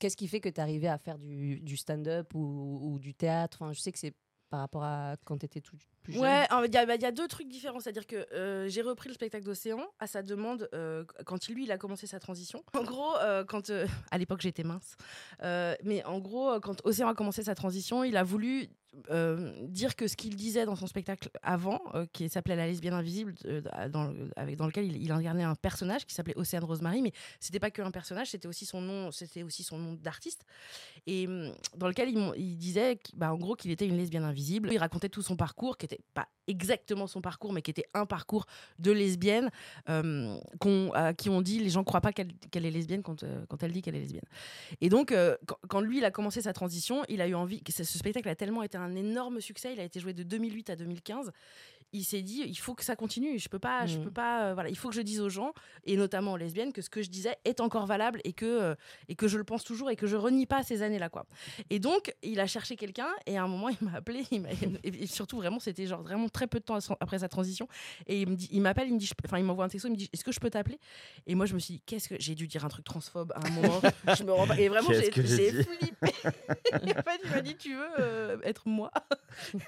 Qu'est-ce 0.00 0.16
qui 0.16 0.26
fait 0.26 0.40
que 0.40 0.48
t'es 0.48 0.60
arrivé 0.60 0.88
à 0.88 0.98
faire 0.98 1.18
du, 1.18 1.60
du 1.60 1.76
stand-up 1.76 2.34
ou, 2.34 2.80
ou 2.82 2.98
du 2.98 3.14
théâtre? 3.14 3.58
Enfin, 3.60 3.72
je 3.72 3.80
sais 3.80 3.92
que 3.92 3.98
c'est 3.98 4.14
par 4.48 4.60
rapport 4.60 4.82
à 4.82 5.16
quand 5.24 5.38
t'étais 5.38 5.60
tout 5.60 5.76
plus 6.10 6.18
jeune. 6.18 6.22
Ouais, 6.22 6.46
il 6.66 6.74
y, 6.74 6.76
a- 6.76 6.86
bah, 6.86 6.94
il 6.96 7.02
y 7.02 7.06
a 7.06 7.12
deux 7.12 7.28
trucs 7.28 7.48
différents. 7.48 7.80
C'est-à-dire 7.80 8.06
que 8.06 8.26
euh, 8.34 8.68
j'ai 8.68 8.82
repris 8.82 9.08
le 9.08 9.14
spectacle 9.14 9.44
d'Océan 9.44 9.80
à 9.98 10.06
sa 10.06 10.22
demande 10.22 10.68
euh, 10.74 11.04
quand 11.24 11.48
lui, 11.48 11.64
il 11.64 11.72
a 11.72 11.78
commencé 11.78 12.06
sa 12.06 12.20
transition. 12.20 12.62
En 12.74 12.82
gros, 12.84 13.16
euh, 13.18 13.44
quand. 13.44 13.70
euh, 13.70 13.86
à 14.10 14.18
l'époque, 14.18 14.40
j'étais 14.40 14.64
mince. 14.64 14.96
Mais 15.42 16.04
en 16.04 16.18
gros, 16.18 16.60
quand 16.60 16.84
Océan 16.84 17.08
a 17.08 17.14
commencé 17.14 17.42
sa 17.42 17.54
transition, 17.54 18.04
il 18.04 18.16
a 18.16 18.22
voulu 18.24 18.68
euh, 19.08 19.52
dire 19.68 19.94
que 19.94 20.08
ce 20.08 20.16
qu'il 20.16 20.34
disait 20.34 20.64
dans 20.66 20.74
son 20.74 20.88
spectacle 20.88 21.30
avant, 21.44 21.80
euh, 21.94 22.06
qui 22.12 22.28
s'appelait 22.28 22.56
La 22.56 22.66
lesbienne 22.66 22.92
invisible, 22.92 23.34
euh, 23.46 23.60
dans, 23.88 24.08
le- 24.08 24.30
avec, 24.34 24.56
dans 24.56 24.66
lequel 24.66 24.84
il, 24.86 25.00
il 25.00 25.12
incarnait 25.12 25.44
un 25.44 25.54
personnage 25.54 26.04
qui 26.06 26.12
s'appelait 26.12 26.36
Océane 26.36 26.64
Rosemary, 26.64 27.00
mais 27.00 27.12
c'était 27.38 27.60
pas 27.60 27.70
que 27.70 27.82
un 27.82 27.92
personnage, 27.92 28.30
c'était 28.30 28.48
aussi 28.48 28.66
son 28.66 28.80
nom, 28.80 29.12
c'était 29.12 29.44
aussi 29.44 29.62
son 29.62 29.78
nom 29.78 29.92
d'artiste, 29.92 30.44
et 31.06 31.28
hum, 31.28 31.52
dans 31.76 31.86
lequel 31.86 32.08
il, 32.36 32.58
disait, 32.58 32.98
bah, 33.14 33.32
en 33.32 33.36
gros, 33.38 33.54
qu'il 33.54 33.70
était 33.70 33.86
une 33.86 33.96
lesbienne 33.96 34.24
invisible. 34.24 34.70
Il 34.72 34.78
racontait 34.78 35.08
tout 35.08 35.22
son 35.22 35.36
parcours, 35.36 35.78
qui 35.78 35.86
était 35.86 35.99
pas 36.14 36.28
exactement 36.46 37.06
son 37.06 37.20
parcours, 37.20 37.52
mais 37.52 37.62
qui 37.62 37.70
était 37.70 37.84
un 37.94 38.06
parcours 38.06 38.46
de 38.78 38.90
lesbienne, 38.90 39.50
euh, 39.88 40.36
qu'on- 40.58 40.90
à 40.92 41.14
qui 41.14 41.30
on 41.30 41.40
dit, 41.42 41.60
les 41.60 41.70
gens 41.70 41.84
croient 41.84 42.00
pas 42.00 42.12
qu'elle 42.12 42.32
est 42.52 42.70
lesbienne 42.70 43.02
quand, 43.02 43.22
euh, 43.22 43.44
quand 43.48 43.62
elle 43.62 43.72
dit 43.72 43.82
qu'elle 43.82 43.94
est 43.94 44.00
lesbienne. 44.00 44.24
Et 44.80 44.88
donc, 44.88 45.12
euh, 45.12 45.36
quand, 45.46 45.58
quand 45.68 45.80
lui, 45.80 45.98
il 45.98 46.04
a 46.04 46.10
commencé 46.10 46.42
sa 46.42 46.52
transition, 46.52 47.02
il 47.08 47.20
a 47.20 47.28
eu 47.28 47.34
envie. 47.34 47.62
ce 47.68 47.84
spectacle 47.84 48.28
a 48.28 48.34
tellement 48.34 48.62
été 48.62 48.76
un 48.76 48.94
énorme 48.96 49.40
succès. 49.40 49.72
Il 49.72 49.80
a 49.80 49.84
été 49.84 50.00
joué 50.00 50.12
de 50.12 50.22
2008 50.22 50.70
à 50.70 50.76
2015. 50.76 51.30
Il 51.92 52.04
s'est 52.04 52.22
dit, 52.22 52.42
il 52.46 52.54
faut 52.56 52.74
que 52.74 52.84
ça 52.84 52.94
continue. 52.96 53.38
Je 53.38 53.48
peux 53.48 53.58
pas, 53.58 53.86
je 53.86 53.96
Mhm. 53.98 54.04
peux 54.04 54.10
pas. 54.12 54.44
euh, 54.50 54.54
voilà, 54.54 54.68
il 54.70 54.76
faut 54.76 54.88
que 54.90 54.94
je 54.94 55.00
dise 55.00 55.20
aux 55.20 55.28
gens 55.28 55.52
et 55.84 55.96
notamment 55.96 56.32
aux 56.32 56.36
lesbiennes 56.36 56.72
que 56.72 56.82
ce 56.82 56.90
que 56.90 57.02
je 57.02 57.10
disais 57.10 57.36
est 57.44 57.60
encore 57.60 57.86
valable 57.86 58.20
et 58.24 58.32
que 58.32 58.44
euh, 58.46 58.74
et 59.08 59.16
que 59.16 59.26
je 59.28 59.36
le 59.38 59.44
pense 59.44 59.64
toujours 59.64 59.90
et 59.90 59.96
que 59.96 60.06
je 60.06 60.16
renie 60.16 60.46
pas 60.46 60.62
ces 60.62 60.82
années-là, 60.82 61.08
quoi. 61.08 61.26
Et 61.68 61.78
donc, 61.80 62.14
il 62.22 62.38
a 62.40 62.46
cherché 62.46 62.76
quelqu'un 62.76 63.08
et 63.26 63.36
à 63.38 63.42
un 63.42 63.48
moment, 63.48 63.68
il 63.70 63.76
m'a 63.80 63.94
appelé. 63.96 64.24
Il 64.30 64.46
et 64.84 65.06
surtout, 65.06 65.36
vraiment, 65.38 65.58
c'était 65.58 65.86
genre 65.86 66.02
vraiment 66.02 66.28
très 66.28 66.46
peu 66.46 66.60
de 66.60 66.64
temps 66.64 66.78
après 67.00 67.18
sa 67.18 67.28
transition. 67.28 67.66
Et 68.06 68.22
il 68.22 68.28
me 68.28 68.36
dit, 68.36 68.48
il 68.52 68.60
m'appelle, 68.60 68.88
il 68.88 68.94
me 68.94 68.98
dit, 68.98 69.10
enfin, 69.24 69.38
il 69.38 69.44
m'envoie 69.44 69.64
un 69.64 69.68
texto, 69.68 69.88
il 69.88 69.92
me 69.92 69.96
dit, 69.96 70.08
est-ce 70.12 70.22
que 70.24 70.32
je 70.32 70.40
peux 70.40 70.50
t'appeler? 70.50 70.78
Et 71.26 71.34
moi, 71.34 71.46
je 71.46 71.54
me 71.54 71.58
suis 71.58 71.74
dit, 71.74 71.80
qu'est-ce 71.84 72.08
que 72.08 72.14
j'ai 72.20 72.34
dû 72.34 72.46
dire 72.46 72.64
un 72.64 72.68
truc 72.68 72.84
transphobe 72.84 73.32
à 73.34 73.44
un 73.46 73.50
moment 73.50 73.80
Je 74.16 74.22
me 74.24 74.32
rends 74.32 74.46
pas- 74.46 74.58
Et 74.58 74.68
vraiment, 74.68 74.90
j'ai 74.92 75.10
j'ai 75.12 75.64
flippé. 75.64 76.12
En 76.82 77.02
fait, 77.02 77.20
il 77.24 77.30
m'a 77.30 77.40
dit, 77.42 77.56
tu 77.56 77.74
veux 77.74 77.88
euh, 77.98 78.36
être 78.42 78.68
moi? 78.68 78.90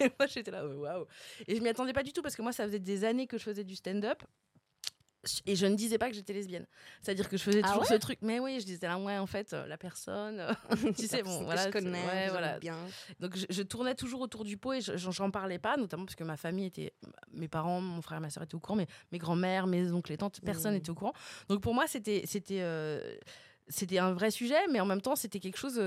Et 0.00 0.10
moi, 0.18 0.26
j'étais 0.28 0.50
là, 0.50 0.66
waouh. 0.66 1.06
Et 1.46 1.56
je 1.56 1.60
m'y 1.62 1.68
attendais 1.68 1.92
pas 1.92 2.02
du 2.02 2.11
tout 2.12 2.22
parce 2.22 2.36
que 2.36 2.42
moi, 2.42 2.52
ça 2.52 2.64
faisait 2.66 2.78
des 2.78 3.04
années 3.04 3.26
que 3.26 3.38
je 3.38 3.42
faisais 3.44 3.64
du 3.64 3.74
stand-up. 3.76 4.22
Et 5.46 5.54
je 5.54 5.66
ne 5.66 5.76
disais 5.76 5.98
pas 5.98 6.08
que 6.08 6.16
j'étais 6.16 6.32
lesbienne. 6.32 6.66
C'est-à-dire 7.00 7.28
que 7.28 7.36
je 7.36 7.44
faisais 7.44 7.60
Ah 7.62 7.68
toujours 7.68 7.82
ouais 7.82 7.86
ce 7.86 7.94
truc. 7.94 8.18
Mais 8.22 8.40
oui, 8.40 8.58
je 8.58 8.66
disais 8.66 8.88
là, 8.88 8.98
ouais, 8.98 9.18
en 9.18 9.26
fait, 9.28 9.52
euh, 9.52 9.64
la 9.68 9.78
personne. 9.78 10.40
euh, 10.40 10.52
tu 10.96 11.06
sais, 11.06 11.22
bon, 11.22 11.44
voilà. 11.44 11.66
je 11.66 11.70
connais, 11.70 12.04
ouais, 12.04 12.22
j'aime 12.22 12.30
voilà. 12.30 12.58
bien. 12.58 12.76
Donc 13.20 13.36
je, 13.36 13.46
je 13.48 13.62
tournais 13.62 13.94
toujours 13.94 14.20
autour 14.20 14.42
du 14.42 14.56
pot 14.56 14.72
et 14.72 14.80
je- 14.80 14.96
j'en 14.96 15.30
parlais 15.30 15.60
pas, 15.60 15.76
notamment 15.76 16.06
parce 16.06 16.16
que 16.16 16.24
ma 16.24 16.36
famille 16.36 16.66
était, 16.66 16.92
mes 17.30 17.46
parents, 17.46 17.80
mon 17.80 18.02
frère, 18.02 18.20
ma 18.20 18.30
soeur 18.30 18.42
étaient 18.42 18.56
au 18.56 18.58
courant, 18.58 18.74
mais 18.74 18.88
mes 19.12 19.18
grands-mères, 19.18 19.68
mes 19.68 19.92
oncles 19.92 20.10
et 20.12 20.16
tantes, 20.16 20.40
personne 20.44 20.72
Mmh. 20.72 20.78
n'était 20.78 20.90
au 20.90 20.96
courant. 20.96 21.12
Donc 21.48 21.60
pour 21.62 21.72
moi 21.72 21.86
c'était 21.86 22.22
c'était 22.26 22.60
euh, 22.62 23.14
c'était 23.68 23.98
un 23.98 24.12
vrai 24.14 24.32
sujet, 24.32 24.66
mais 24.72 24.80
en 24.80 24.86
même 24.86 25.00
temps 25.02 25.14
c'était 25.14 25.38
quelque 25.38 25.56
chose 25.56 25.80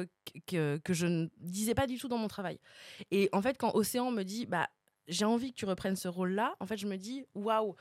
que, 0.48 0.78
que 0.78 0.94
je 0.94 1.08
ne 1.08 1.28
disais 1.42 1.76
pas 1.76 1.88
du 1.88 1.98
tout 1.98 2.08
dans 2.08 2.18
mon 2.18 2.30
travail. 2.30 2.58
Et 3.12 3.28
en 3.34 3.42
fait 3.42 3.58
quand 3.58 3.76
Océan 3.76 4.12
me 4.12 4.24
dit 4.24 4.46
bah 4.46 4.70
j'ai 5.08 5.26
envie 5.26 5.52
que 5.52 5.58
tu 5.58 5.66
reprennes 5.66 5.96
ce 5.96 6.08
rôle-là, 6.08 6.56
en 6.60 6.66
fait 6.66 6.78
je 6.78 6.88
me 6.88 6.98
dis 6.98 7.26
waouh. 7.36 7.76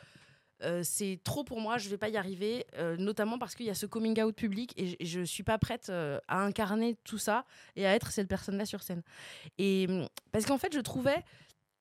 euh, 0.62 0.82
c'est 0.84 1.20
trop 1.24 1.44
pour 1.44 1.60
moi, 1.60 1.78
je 1.78 1.88
vais 1.88 1.98
pas 1.98 2.08
y 2.08 2.16
arriver, 2.16 2.64
euh, 2.78 2.96
notamment 2.96 3.38
parce 3.38 3.54
qu'il 3.54 3.66
y 3.66 3.70
a 3.70 3.74
ce 3.74 3.86
coming 3.86 4.20
out 4.22 4.34
public 4.36 4.72
et 4.76 4.96
je, 5.04 5.18
je 5.20 5.22
suis 5.22 5.42
pas 5.42 5.58
prête 5.58 5.88
euh, 5.90 6.18
à 6.28 6.40
incarner 6.42 6.96
tout 7.04 7.18
ça 7.18 7.44
et 7.76 7.86
à 7.86 7.94
être 7.94 8.12
cette 8.12 8.28
personne-là 8.28 8.64
sur 8.64 8.82
scène. 8.82 9.02
Et 9.58 9.86
hum, 9.88 10.08
parce 10.32 10.46
qu'en 10.46 10.58
fait, 10.58 10.72
je 10.72 10.80
trouvais 10.80 11.24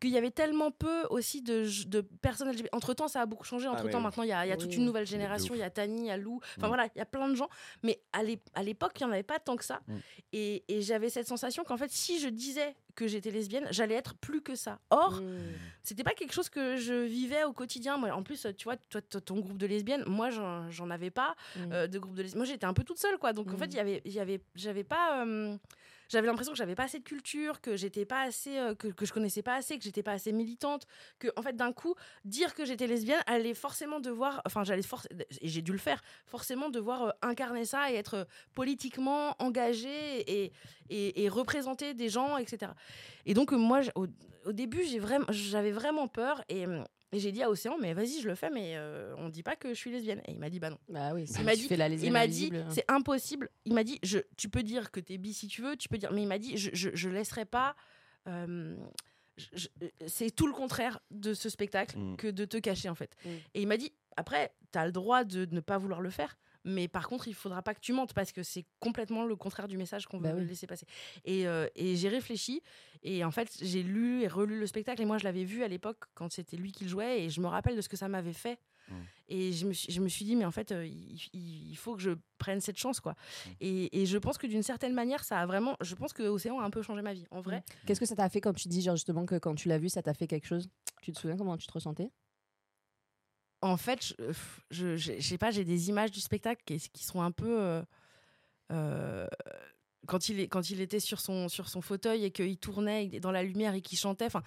qu'il 0.04 0.12
y 0.14 0.18
avait 0.18 0.32
tellement 0.32 0.70
peu 0.72 1.04
aussi 1.10 1.42
de, 1.42 1.66
de 1.88 2.02
personnes 2.02 2.50
LGBT. 2.52 2.70
Entre 2.74 2.94
temps, 2.94 3.08
ça 3.08 3.22
a 3.22 3.26
beaucoup 3.26 3.44
changé. 3.46 3.68
Entre 3.68 3.90
temps, 3.90 3.98
oui. 3.98 4.04
maintenant, 4.04 4.24
il 4.24 4.30
y 4.30 4.34
a, 4.34 4.46
il 4.46 4.50
y 4.50 4.52
a 4.52 4.58
toute 4.58 4.76
une 4.76 4.86
nouvelle 4.86 5.08
génération. 5.08 5.56
Il 5.56 5.60
y 5.60 5.64
a 5.64 5.70
Tani, 5.70 6.02
il 6.02 6.06
y 6.08 6.12
a 6.12 6.18
Lou. 6.18 6.40
Enfin 6.58 6.68
voilà, 6.68 6.88
il 6.94 6.98
y 6.98 7.02
a 7.02 7.06
plein 7.06 7.28
de 7.30 7.36
gens. 7.36 7.50
Mais 7.82 8.02
à 8.12 8.22
l'ép- 8.24 8.50
à 8.54 8.62
l'époque, 8.64 8.92
il 9.00 9.04
n'y 9.06 9.10
en 9.10 9.14
avait 9.14 9.24
pas 9.24 9.40
tant 9.40 9.56
que 9.56 9.64
ça. 9.66 9.82
Et, 10.34 10.64
et 10.68 10.82
j'avais 10.82 11.10
cette 11.10 11.28
sensation 11.28 11.64
qu'en 11.64 11.78
fait, 11.78 11.90
si 11.92 12.20
je 12.20 12.28
disais 12.28 12.76
que 12.96 13.08
j'étais 13.08 13.32
lesbienne, 13.32 13.66
j'allais 13.72 13.96
être 13.96 14.14
plus 14.16 14.42
que 14.42 14.54
ça. 14.56 14.80
Or, 14.92 15.14
Mm. 15.22 15.38
c'était 15.82 16.04
pas 16.04 16.14
quelque 16.14 16.34
chose 16.34 16.50
que 16.50 16.76
je 16.76 16.94
vivais 16.94 17.44
au 17.44 17.54
quotidien. 17.54 17.98
Moi, 17.98 18.12
en 18.12 18.22
plus, 18.22 18.46
tu 18.58 18.66
vois, 18.66 18.78
toi, 18.78 19.02
ton 19.02 19.40
groupe 19.40 19.58
de 19.58 19.66
lesbiennes, 19.66 20.04
moi, 20.06 20.30
j'en 20.30 20.90
avais 20.92 21.10
pas 21.10 21.36
Mm. 21.56 21.60
euh, 21.72 21.88
de 21.88 21.98
groupe 21.98 22.14
de 22.14 22.22
lesbiennes. 22.22 22.40
Moi, 22.40 22.46
j'étais 22.46 22.66
un 22.66 22.74
peu 22.74 22.84
toute 22.84 23.00
seule, 23.00 23.18
quoi. 23.18 23.34
Donc, 23.34 23.52
en 23.54 23.58
fait, 23.58 23.66
il 23.68 23.76
y 23.76 23.80
avait, 23.80 24.02
il 24.06 24.12
y 24.14 24.20
avait, 24.20 24.42
j'avais 24.56 24.84
pas. 24.84 25.24
euh, 25.26 25.58
j'avais 26.10 26.28
l'impression 26.28 26.54
que 26.54 26.58
j'avais 26.58 26.76
pas 26.76 26.84
assez 26.84 27.00
de 27.00 27.04
culture, 27.04 27.62
que 27.62 27.76
j'étais 27.76 28.06
pas 28.06 28.22
assez, 28.22 28.58
euh, 28.58 28.76
que, 28.76 29.06
je 29.06 29.14
connaissais 29.14 29.42
pas 29.42 29.56
assez, 29.56 29.78
que 29.78 29.84
j'étais 29.84 30.04
pas 30.04 30.14
assez 30.14 30.32
militante, 30.32 30.86
que 31.20 31.28
en 31.36 31.42
fait 31.42 31.56
d'un 31.56 31.74
coup 31.74 31.96
dire 32.26 32.54
que 32.54 32.66
j'étais 32.66 32.88
lesbienne 32.88 33.22
allait 33.26 33.54
forcément 33.54 34.00
devoir, 34.00 34.42
enfin 34.46 34.64
j'allais 34.64 34.84
et 35.42 35.48
j'ai 35.48 35.62
dû 35.62 35.72
le 35.72 35.78
faire, 35.78 36.02
forcément 36.26 36.70
devoir 36.70 37.04
euh, 37.04 37.12
incarner 37.22 37.66
ça 37.66 37.92
et 37.92 37.96
être 37.96 38.14
euh, 38.16 38.26
politiquement 38.54 39.36
engagée 39.40 40.46
et, 40.46 40.54
et, 40.90 41.30
représenter 41.30 41.94
des 41.94 42.10
gens, 42.10 42.38
etc. 42.38 42.72
Et 43.26 43.34
donc 43.34 43.52
moi 43.52 43.82
au, 43.96 44.08
début 44.52 44.84
j'ai 44.84 45.00
vraiment, 45.00 45.26
j'avais 45.30 45.72
vraiment 45.72 46.08
peur 46.08 46.44
et, 46.50 46.66
et 47.14 47.20
j'ai 47.20 47.32
dit 47.32 47.42
à 47.44 47.50
Océan 47.50 47.78
mais 47.80 47.94
vas-y 47.94 48.20
je 48.22 48.28
le 48.28 48.36
fais 48.36 48.50
mais 48.50 48.74
euh, 48.76 49.14
on 49.18 49.30
dit 49.30 49.44
pas 49.44 49.56
que 49.56 49.70
je 49.70 49.76
suis 49.80 49.92
lesbienne 49.92 50.22
et 50.28 50.32
il 50.32 50.40
m'a 50.40 50.50
dit 50.50 50.60
bah 50.60 50.70
non. 50.72 50.80
Bah 50.90 51.14
oui, 51.14 51.24
Il 51.40 51.46
m'a 51.46 51.56
dit- 51.56 51.68
fais 51.68 51.78
la 51.78 51.88
Il 51.88 51.92
lesbienne 51.92 52.12
m'a 52.14 52.28
dit, 52.28 52.52
c'est 52.72 52.90
impossible. 52.92 53.50
Il 53.66 53.74
m'a 53.74 53.84
dit, 53.86 54.00
je, 54.04 54.20
tu 54.36 54.50
peux 54.50 54.64
dire 54.64 54.92
que 54.92 55.00
t'es 55.00 55.18
bi 55.18 55.34
si 55.34 55.48
tu 55.48 55.62
veux, 55.62 55.78
tu 55.78 55.88
peux 55.88 55.98
dire, 55.98 56.12
mais 56.12 56.24
il 56.24 56.28
m'a 56.28 56.40
dit, 56.40 56.58
je, 56.58 56.72
je, 56.74 56.90
je 56.94 57.10
laisserai 57.10 57.46
pas. 57.46 57.76
euh, 58.28 58.76
c'est 60.08 60.30
tout 60.32 60.48
le 60.48 60.54
contraire 60.54 61.00
de 61.12 61.34
ce 61.34 61.50
spectacle 61.50 61.98
Mm. 61.98 62.16
que 62.18 62.28
de 62.28 62.46
te 62.46 62.58
cacher 62.58 62.90
en 62.90 62.96
fait. 62.96 63.16
Mm. 63.26 63.30
Et 63.56 63.62
il 63.62 63.68
m'a 63.68 63.78
dit, 63.78 63.92
après, 64.18 64.54
t'as 64.72 64.86
le 64.86 64.92
droit 64.92 65.24
de 65.24 65.48
ne 65.52 65.60
pas 65.60 65.78
vouloir 65.78 66.02
le 66.02 66.10
faire. 66.10 66.38
Mais 66.66 66.88
par 66.88 67.08
contre, 67.08 67.28
il 67.28 67.34
faudra 67.34 67.62
pas 67.62 67.74
que 67.74 67.80
tu 67.80 67.94
mentes 67.94 68.14
parce 68.14 68.32
que 68.32 68.44
c'est 68.44 68.66
complètement 68.80 69.26
le 69.26 69.36
contraire 69.36 69.68
du 69.68 69.78
message 69.78 70.08
qu'on 70.08 70.20
Bah 70.20 70.34
veut 70.34 70.42
oui. 70.42 70.48
laisser 70.48 70.68
passer. 70.68 70.86
Et, 71.26 71.48
euh, 71.48 71.68
et 71.76 71.96
j'ai 71.96 72.10
réfléchi 72.10 72.62
et 73.04 73.24
en 73.24 73.32
fait, 73.32 73.58
j'ai 73.62 73.84
lu 73.84 74.22
et 74.22 74.28
relu 74.28 74.60
le 74.60 74.68
spectacle 74.68 75.02
et 75.02 75.06
moi, 75.06 75.18
je 75.18 75.26
l'avais 75.26 75.44
vu 75.44 75.64
à 75.64 75.68
l'époque 75.68 76.06
quand 76.14 76.32
c'était 76.32 76.58
lui 76.58 76.72
qui 76.72 76.86
le 76.86 76.90
jouait 76.90 77.24
et 77.24 77.30
je 77.30 77.42
me 77.42 77.48
rappelle 77.48 77.76
de 77.76 77.82
ce 77.82 77.90
que 77.90 77.98
ça 77.98 78.08
m'avait 78.08 78.34
fait. 78.34 78.60
Mm. 78.88 78.94
Et 79.30 79.52
je 79.54 79.66
me, 79.66 79.74
suis, 79.74 79.92
je 79.92 80.02
me 80.02 80.08
suis 80.10 80.26
dit, 80.26 80.36
mais 80.36 80.46
en 80.46 80.52
fait, 80.52 80.72
euh, 80.72 80.86
il, 80.86 81.76
faut 81.76 81.96
que 81.96 82.02
je 82.02 82.12
prenne 82.38 82.60
cette 82.62 82.78
chance, 82.78 83.00
quoi. 83.00 83.16
Et, 83.62 84.02
et 84.02 84.06
je 84.06 84.18
pense 84.18 84.38
que 84.38 84.46
d'une 84.48 84.64
certaine 84.64 84.94
manière, 84.94 85.24
ça 85.24 85.40
a 85.40 85.46
vraiment. 85.46 85.76
Je 85.82 85.96
pense 85.96 86.14
que 86.14 86.24
Océan 86.24 86.60
a 86.60 86.64
un 86.64 86.70
peu 86.70 86.82
changé 86.82 87.02
ma 87.02 87.14
vie, 87.14 87.26
en 87.32 87.42
vrai. 87.42 87.64
Qu'est-ce 87.86 88.00
que 88.00 88.06
ça 88.06 88.16
t'a 88.16 88.30
fait 88.30 88.42
quand 88.42 88.54
tu 88.54 88.68
dis 88.68 88.82
genre 88.82 88.96
justement 88.96 89.26
que 89.26 89.36
quand 89.36 89.56
tu 89.56 89.70
l'as 89.70 89.78
vu, 89.78 89.90
ça 89.90 90.02
t'a 90.02 90.14
fait 90.14 90.28
quelque 90.28 90.48
chose? 90.48 90.70
Tu 91.02 91.12
te 91.12 91.20
souviens 91.20 91.38
comment 91.38 91.58
tu 91.58 91.66
te 91.68 91.74
ressentais? 91.74 92.12
En 93.64 93.78
fait, 93.78 94.06
je, 94.06 94.14
euh, 94.20 94.34
je, 94.72 94.96
je- 94.98 95.20
sais 95.22 95.38
pas, 95.38 95.52
j'ai 95.52 95.64
des 95.64 95.90
images 95.90 96.12
du 96.12 96.20
spectacle 96.20 96.62
qui, 96.66 96.80
qui 96.80 97.04
sont 97.04 97.22
un 97.22 97.32
peu. 97.32 97.62
euh, 97.62 97.82
euh, 98.72 99.28
quand 100.06 100.28
il, 100.28 100.42
est, 100.42 100.48
quand 100.50 100.70
il 100.70 100.82
était 100.82 101.00
sur 101.00 101.22
son, 101.22 101.48
sur 101.48 101.70
son 101.70 101.80
fauteuil 101.82 102.26
et 102.26 102.32
qu'il 102.32 102.58
tournait 102.58 103.08
dans 103.22 103.32
la 103.32 103.42
lumière 103.42 103.74
et 103.74 103.80
qu'il 103.82 103.98
chantait, 103.98 104.26
enfin, 104.26 104.44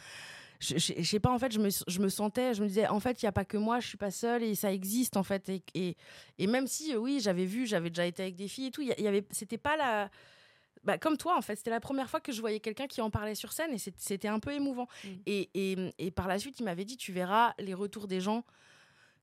je, 0.61 0.77
sais 0.79 1.21
pas, 1.21 1.31
en 1.31 1.39
fait, 1.39 1.51
je 1.53 1.59
me, 1.59 1.71
je 1.71 2.01
me 2.01 2.09
sentais, 2.11 2.53
je 2.53 2.63
me 2.63 2.69
disais, 2.69 2.87
en 2.89 3.01
fait, 3.01 3.23
il 3.23 3.25
n'y 3.25 3.29
a 3.29 3.33
pas 3.33 3.47
que 3.47 3.57
moi, 3.57 3.81
je 3.81 3.89
suis 3.89 3.97
pas 3.97 4.11
seule 4.11 4.43
et 4.43 4.55
ça 4.55 4.71
existe, 4.71 5.17
en 5.17 5.23
fait. 5.23 5.49
Et, 5.49 5.63
et, 5.75 5.97
et 6.39 6.47
même 6.47 6.67
si, 6.67 6.95
oui, 6.95 7.21
j'avais 7.23 7.47
vu, 7.47 7.67
j'avais 7.67 7.89
déjà 7.89 8.05
été 8.05 8.23
avec 8.23 8.37
des 8.37 8.49
filles 8.49 8.67
et 8.67 8.71
tout, 8.71 8.83
y 8.83 9.07
avait, 9.07 9.25
c'était 9.31 9.59
pas 9.59 9.77
la. 9.79 10.11
Bah, 10.85 10.99
comme 10.99 11.17
toi, 11.17 11.37
en 11.37 11.43
fait, 11.43 11.57
c'était 11.57 11.71
la 11.71 11.81
première 11.81 12.09
fois 12.11 12.21
que 12.21 12.33
je 12.33 12.41
voyais 12.41 12.61
quelqu'un 12.61 12.87
qui 12.87 13.01
en 13.01 13.11
parlait 13.11 13.35
sur 13.35 13.53
scène 13.53 13.73
et 13.73 13.79
c'était 13.79 14.29
un 14.29 14.39
peu 14.39 14.53
émouvant. 14.53 14.89
Mm. 15.05 15.09
Et, 15.27 15.51
et, 15.55 15.77
et 15.99 16.11
par 16.11 16.29
la 16.29 16.39
suite, 16.39 16.61
il 16.61 16.65
m'avait 16.65 16.85
dit, 16.85 16.97
tu 16.97 17.13
verras 17.13 17.55
les 17.59 17.75
retours 17.75 18.07
des 18.07 18.21
gens, 18.21 18.45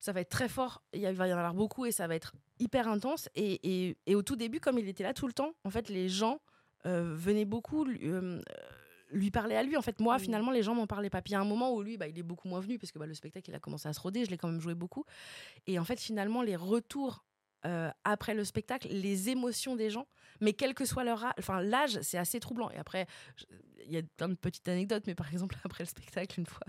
ça 0.04 0.12
va 0.12 0.20
être 0.20 0.28
très 0.28 0.50
fort, 0.50 0.82
il 0.92 1.00
va 1.12 1.28
y 1.28 1.32
en 1.32 1.38
avoir 1.38 1.54
beaucoup 1.54 1.86
et 1.86 1.90
ça 1.90 2.06
va 2.06 2.14
être 2.14 2.34
hyper 2.58 2.88
intense. 2.88 3.30
Et, 3.34 3.88
et, 3.88 3.96
et 4.06 4.14
au 4.14 4.22
tout 4.22 4.36
début, 4.36 4.60
comme 4.60 4.78
il 4.78 4.86
était 4.86 5.02
là 5.02 5.14
tout 5.14 5.26
le 5.26 5.32
temps, 5.32 5.54
en 5.64 5.70
fait, 5.70 5.88
les 5.88 6.10
gens 6.10 6.40
euh, 6.84 7.14
venaient 7.16 7.46
beaucoup 7.46 7.84
lui, 7.84 8.00
euh, 8.02 8.42
lui 9.10 9.30
parler 9.30 9.56
à 9.56 9.62
lui. 9.62 9.78
En 9.78 9.82
fait, 9.82 10.00
moi, 10.00 10.18
finalement, 10.18 10.50
les 10.50 10.62
gens 10.62 10.74
m'en 10.74 10.86
parlaient 10.86 11.08
pas. 11.08 11.22
Puis 11.22 11.30
il 11.30 11.36
y 11.36 11.36
a 11.36 11.40
un 11.40 11.46
moment 11.46 11.72
où 11.72 11.80
lui, 11.80 11.96
bah, 11.96 12.06
il 12.06 12.18
est 12.18 12.22
beaucoup 12.22 12.48
moins 12.48 12.60
venu 12.60 12.78
parce 12.78 12.92
que 12.92 12.98
bah, 12.98 13.06
le 13.06 13.14
spectacle, 13.14 13.48
il 13.48 13.54
a 13.54 13.60
commencé 13.60 13.88
à 13.88 13.94
se 13.94 14.00
roder, 14.00 14.26
je 14.26 14.30
l'ai 14.30 14.36
quand 14.36 14.48
même 14.48 14.60
joué 14.60 14.74
beaucoup. 14.74 15.06
Et 15.66 15.78
en 15.78 15.84
fait, 15.84 15.98
finalement, 15.98 16.42
les 16.42 16.56
retours 16.56 17.24
euh, 17.64 17.90
après 18.04 18.34
le 18.34 18.44
spectacle, 18.44 18.88
les 18.90 19.30
émotions 19.30 19.74
des 19.74 19.88
gens, 19.88 20.06
mais 20.44 20.52
quel 20.52 20.74
que 20.74 20.84
soit 20.84 21.04
leur 21.04 21.24
âge, 21.24 21.32
enfin 21.38 21.60
l'âge, 21.60 21.98
c'est 22.02 22.18
assez 22.18 22.38
troublant. 22.40 22.70
Et 22.70 22.76
après, 22.76 23.06
il 23.86 23.92
y 23.92 23.98
a 23.98 24.02
plein 24.16 24.28
de 24.30 24.34
petites 24.34 24.66
anecdotes, 24.68 25.04
mais 25.06 25.14
par 25.14 25.30
exemple, 25.30 25.56
après 25.64 25.84
le 25.84 25.88
spectacle, 25.88 26.38
une 26.40 26.46
fois, 26.46 26.66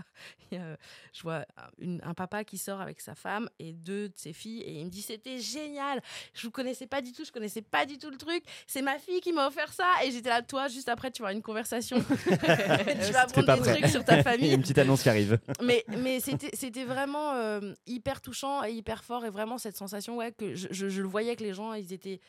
il 0.50 0.58
y 0.58 0.60
a- 0.60 0.76
je 1.14 1.22
vois 1.22 1.46
une- 1.78 2.00
un 2.04 2.12
papa 2.14 2.44
qui 2.44 2.58
sort 2.58 2.80
avec 2.80 3.00
sa 3.00 3.14
femme 3.14 3.48
et 3.58 3.72
deux 3.72 4.08
de 4.08 4.14
ses 4.16 4.32
filles, 4.32 4.60
et 4.62 4.80
il 4.80 4.84
me 4.86 4.90
dit 4.90 5.02
C'était 5.02 5.38
génial, 5.38 6.02
je 6.34 6.42
vous 6.46 6.50
connaissais 6.50 6.86
pas 6.86 7.00
du 7.00 7.12
tout, 7.12 7.24
je 7.24 7.32
connaissais 7.32 7.62
pas 7.62 7.86
du 7.86 7.96
tout 7.98 8.10
le 8.10 8.16
truc, 8.18 8.42
c'est 8.66 8.82
ma 8.82 8.98
fille 8.98 9.20
qui 9.20 9.32
m'a 9.32 9.46
offert 9.46 9.72
ça. 9.72 9.90
Et 10.04 10.10
j'étais 10.10 10.28
là, 10.28 10.42
toi, 10.42 10.68
juste 10.68 10.88
après, 10.88 11.10
tu 11.10 11.22
vas 11.22 11.32
une 11.32 11.42
conversation, 11.42 11.96
tu 12.24 13.12
vas 13.12 13.22
apprendre 13.22 13.54
des 13.54 13.60
prêt. 13.60 13.78
trucs 13.80 13.90
sur 13.90 14.04
ta 14.04 14.14
Il 14.16 14.16
y 14.16 14.20
a 14.20 14.22
famille 14.24 14.52
une 14.54 14.60
petite 14.62 14.78
annonce 14.78 15.02
qui 15.02 15.08
arrive. 15.08 15.38
mais 15.62 15.84
mais 15.98 16.20
c'était 16.20 16.84
vraiment 16.84 17.32
euh, 17.34 17.72
hyper 17.86 18.20
touchant 18.20 18.64
et 18.64 18.72
hyper 18.72 19.04
fort 19.04 19.24
et 19.24 19.30
vraiment 19.30 19.58
cette 19.58 19.76
sensation 19.76 20.16
ouais 20.16 20.32
que 20.32 20.54
je, 20.54 20.68
je- 20.70 20.88
je 20.88 21.02
le 21.02 21.08
voyais 21.08 21.36
que 21.36 21.42
les 21.42 21.54
gens 21.54 21.72
ils 21.74 21.92
étaient 21.92 22.20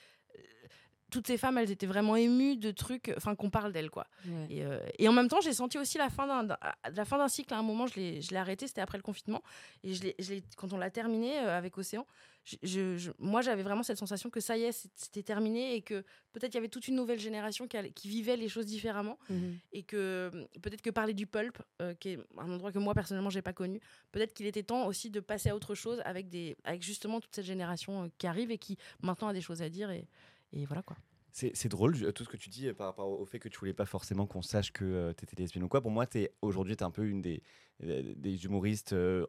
toutes 1.10 1.28
ces 1.28 1.38
femmes 1.38 1.58
elles 1.58 1.72
étaient 1.72 1.86
vraiment 1.88 2.16
émues 2.18 2.58
de 2.58 2.72
trucs 2.72 3.14
enfin 3.16 3.34
qu'on 3.36 3.50
parle 3.50 3.72
d'elles 3.72 3.90
quoi 3.90 4.08
Ouais. 4.28 4.48
et, 4.50 4.66
euh, 4.66 4.80
et 5.00 5.08
en 5.08 5.14
même 5.14 5.30
temps 5.30 5.40
j'ai 5.42 5.54
senti 5.54 5.78
aussi 5.78 5.98
la 5.98 6.10
fin 6.10 6.28
d'un 6.44 6.58
la 6.94 7.06
fin 7.06 7.18
d'un 7.18 7.30
cycle 7.30 7.54
à 7.54 7.58
un 7.58 7.64
moment 7.64 7.88
je 7.88 7.96
l'ai 7.96 8.22
je 8.22 8.32
l'ai 8.32 8.38
arrêté 8.38 8.68
c'était 8.68 8.82
après 8.82 8.98
le 8.98 9.04
confinement 9.04 9.42
et 9.84 9.94
je 9.94 10.04
l'ai 10.04 10.16
je 10.20 10.34
l'ai- 10.34 10.44
quand 10.58 10.74
on 10.74 10.78
l'a 10.78 10.90
terminé 10.90 11.38
euh, 11.40 11.58
avec 11.58 11.78
Océan 11.78 12.06
je, 12.44 12.56
je- 12.64 12.98
je- 12.98 13.12
moi 13.20 13.42
j'avais 13.42 13.64
vraiment 13.64 13.84
cette 13.84 13.98
sensation 13.98 14.30
que 14.30 14.40
ça 14.42 14.58
y 14.58 14.64
est 14.64 14.72
c'était 14.96 15.24
terminé 15.24 15.76
et 15.76 15.82
que 15.82 16.04
peut-être 16.34 16.54
il 16.54 16.56
y 16.56 16.60
avait 16.60 16.68
toute 16.70 16.88
une 16.88 16.96
nouvelle 16.96 17.20
génération 17.20 17.68
qui, 17.68 17.78
allait- 17.78 17.92
qui 17.92 18.10
vivait 18.10 18.36
les 18.38 18.50
choses 18.50 18.66
différemment 18.66 19.18
Mhm. 19.30 19.58
et 19.74 19.84
que 19.84 19.98
euh, 19.98 20.46
peut-être 20.62 20.82
que 20.82 20.90
parler 20.90 21.14
du 21.14 21.26
pulp, 21.28 21.58
euh, 21.82 21.94
qui 21.94 22.10
est 22.10 22.20
un 22.38 22.50
endroit 22.52 22.72
que 22.72 22.80
moi 22.80 22.94
personnellement 22.94 23.30
j'ai 23.30 23.42
pas 23.42 23.54
connu, 23.54 23.80
peut-être 24.12 24.34
qu'il 24.34 24.46
était 24.46 24.64
temps 24.64 24.88
aussi 24.88 25.10
de 25.10 25.20
passer 25.20 25.50
à 25.50 25.56
autre 25.56 25.74
chose 25.76 26.02
avec 26.06 26.30
des, 26.30 26.56
avec 26.64 26.84
justement 26.84 27.20
toute 27.22 27.34
cette 27.36 27.46
génération 27.46 28.10
qui 28.18 28.28
arrive 28.28 28.52
et 28.52 28.58
qui 28.58 28.78
maintenant 29.02 29.28
a 29.30 29.34
des 29.34 29.42
choses 29.42 29.62
à 29.62 29.70
dire 29.70 29.90
et, 29.92 30.08
et 30.52 30.66
voilà 30.66 30.82
quoi. 30.84 30.98
C'est 31.32 31.68
drôle, 31.68 32.12
tout 32.14 32.24
ce 32.24 32.30
que 32.30 32.38
tu 32.38 32.50
dis 32.50 32.68
euh, 32.68 32.74
par 32.74 32.88
rapport 32.88 33.08
au 33.08 33.24
fait 33.26 33.38
que 33.38 33.48
tu 33.48 33.60
voulais 33.60 33.74
pas 33.74 33.86
forcément 33.86 34.26
qu'on 34.26 34.42
sache 34.42 34.72
que 34.72 35.14
tu 35.16 35.24
étais 35.24 35.36
lesbienne 35.36 35.64
ou 35.64 35.68
quoi. 35.68 35.82
Pour 35.82 35.92
moi, 35.92 36.08
aujourd'hui, 36.42 36.76
tu 36.76 36.84
es 36.84 36.84
un 36.84 36.90
peu 36.90 37.06
une 37.06 37.22
des, 37.22 37.44
euh, 37.84 38.14
des 38.16 38.46
humoristes 38.46 38.94
euh, 38.94 39.28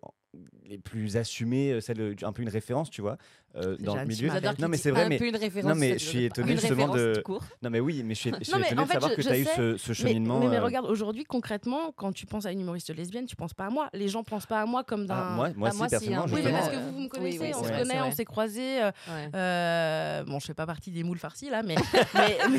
les 0.67 0.79
plus 0.79 1.17
assumées, 1.17 1.73
euh, 1.73 1.81
celle, 1.81 2.15
un 2.23 2.33
peu 2.33 2.43
une 2.43 2.51
référence, 2.51 2.91
tu 2.91 3.01
vois, 3.01 3.17
euh, 3.57 3.77
dans 3.79 3.97
le 3.97 4.05
milieu. 4.05 4.29
Non, 4.59 4.69
mais 4.69 4.77
c'est 4.77 4.91
vrai, 4.91 5.05
un 5.05 5.09
mais 5.09 5.17
peu 5.19 5.27
une 5.27 5.37
référence. 5.37 5.71
non, 5.71 5.75
mais 5.75 5.95
je 5.95 6.05
suis 6.05 6.25
étonné 6.25 6.53
justement 6.53 6.93
référence 6.93 6.97
de-. 6.97 7.23
Non, 7.63 7.71
mais 7.71 7.81
oui, 7.81 8.03
mais 8.05 8.15
je 8.15 8.21
suis, 8.21 8.31
je 8.39 8.45
suis 8.45 8.53
Non, 8.53 8.59
étonné 8.63 8.81
en 8.81 8.85
de 8.85 8.89
fait, 8.89 8.93
savoir 8.95 9.11
je- 9.13 9.17
que 9.17 9.23
tu 9.23 9.29
as 9.29 9.39
eu 9.39 9.47
ce, 9.79 9.93
cheminement. 9.95 10.39
mais, 10.41 10.49
mais 10.49 10.57
euh, 10.59 10.63
regarde, 10.65 10.85
aujourd'hui 10.87 11.25
concrètement, 11.25 11.93
quand 11.97 12.13
tu 12.13 12.27
penses 12.27 12.45
à 12.45 12.53
une 12.53 12.61
humoriste 12.61 12.95
lesbienne, 12.95 13.25
tu 13.25 13.37
penses 13.37 13.55
pas 13.55 13.67
à 13.67 13.71
moi. 13.71 13.89
Les 13.95 14.09
gens 14.09 14.23
pensent 14.23 14.45
pas 14.47 14.61
à 14.61 14.67
moi 14.67 14.85
comme 14.85 15.07
d'un. 15.07 15.15
ah, 15.17 15.35
moi, 15.35 15.49
moi, 15.57 15.69
Ah, 15.69 15.73
si, 15.73 15.79
moi, 15.79 15.87
si, 15.87 15.91
personnellement, 15.93 16.25
hein, 16.27 16.31
oui, 16.35 16.41
mais 16.45 16.53
parce 16.53 16.69
que 16.69 16.77
euh, 16.77 16.79
vous, 16.81 16.93
vous 16.93 17.01
me 17.01 17.09
connaissez, 17.09 17.39
oui, 17.39 17.53
on 17.57 17.65
se 17.65 17.69
connaît, 17.71 18.01
on 18.03 18.13
s'est 18.13 18.25
croisés. 18.27 18.83
euh, 18.83 18.91
Ouais. 19.09 19.29
euh, 19.35 20.25
bon, 20.25 20.39
je 20.41 20.47
fais 20.47 20.55
pas 20.55 20.67
partie 20.67 20.91
des 20.91 21.03
moules 21.05 21.19
farcis 21.19 21.49
là, 21.49 21.63
mais. 21.65 21.75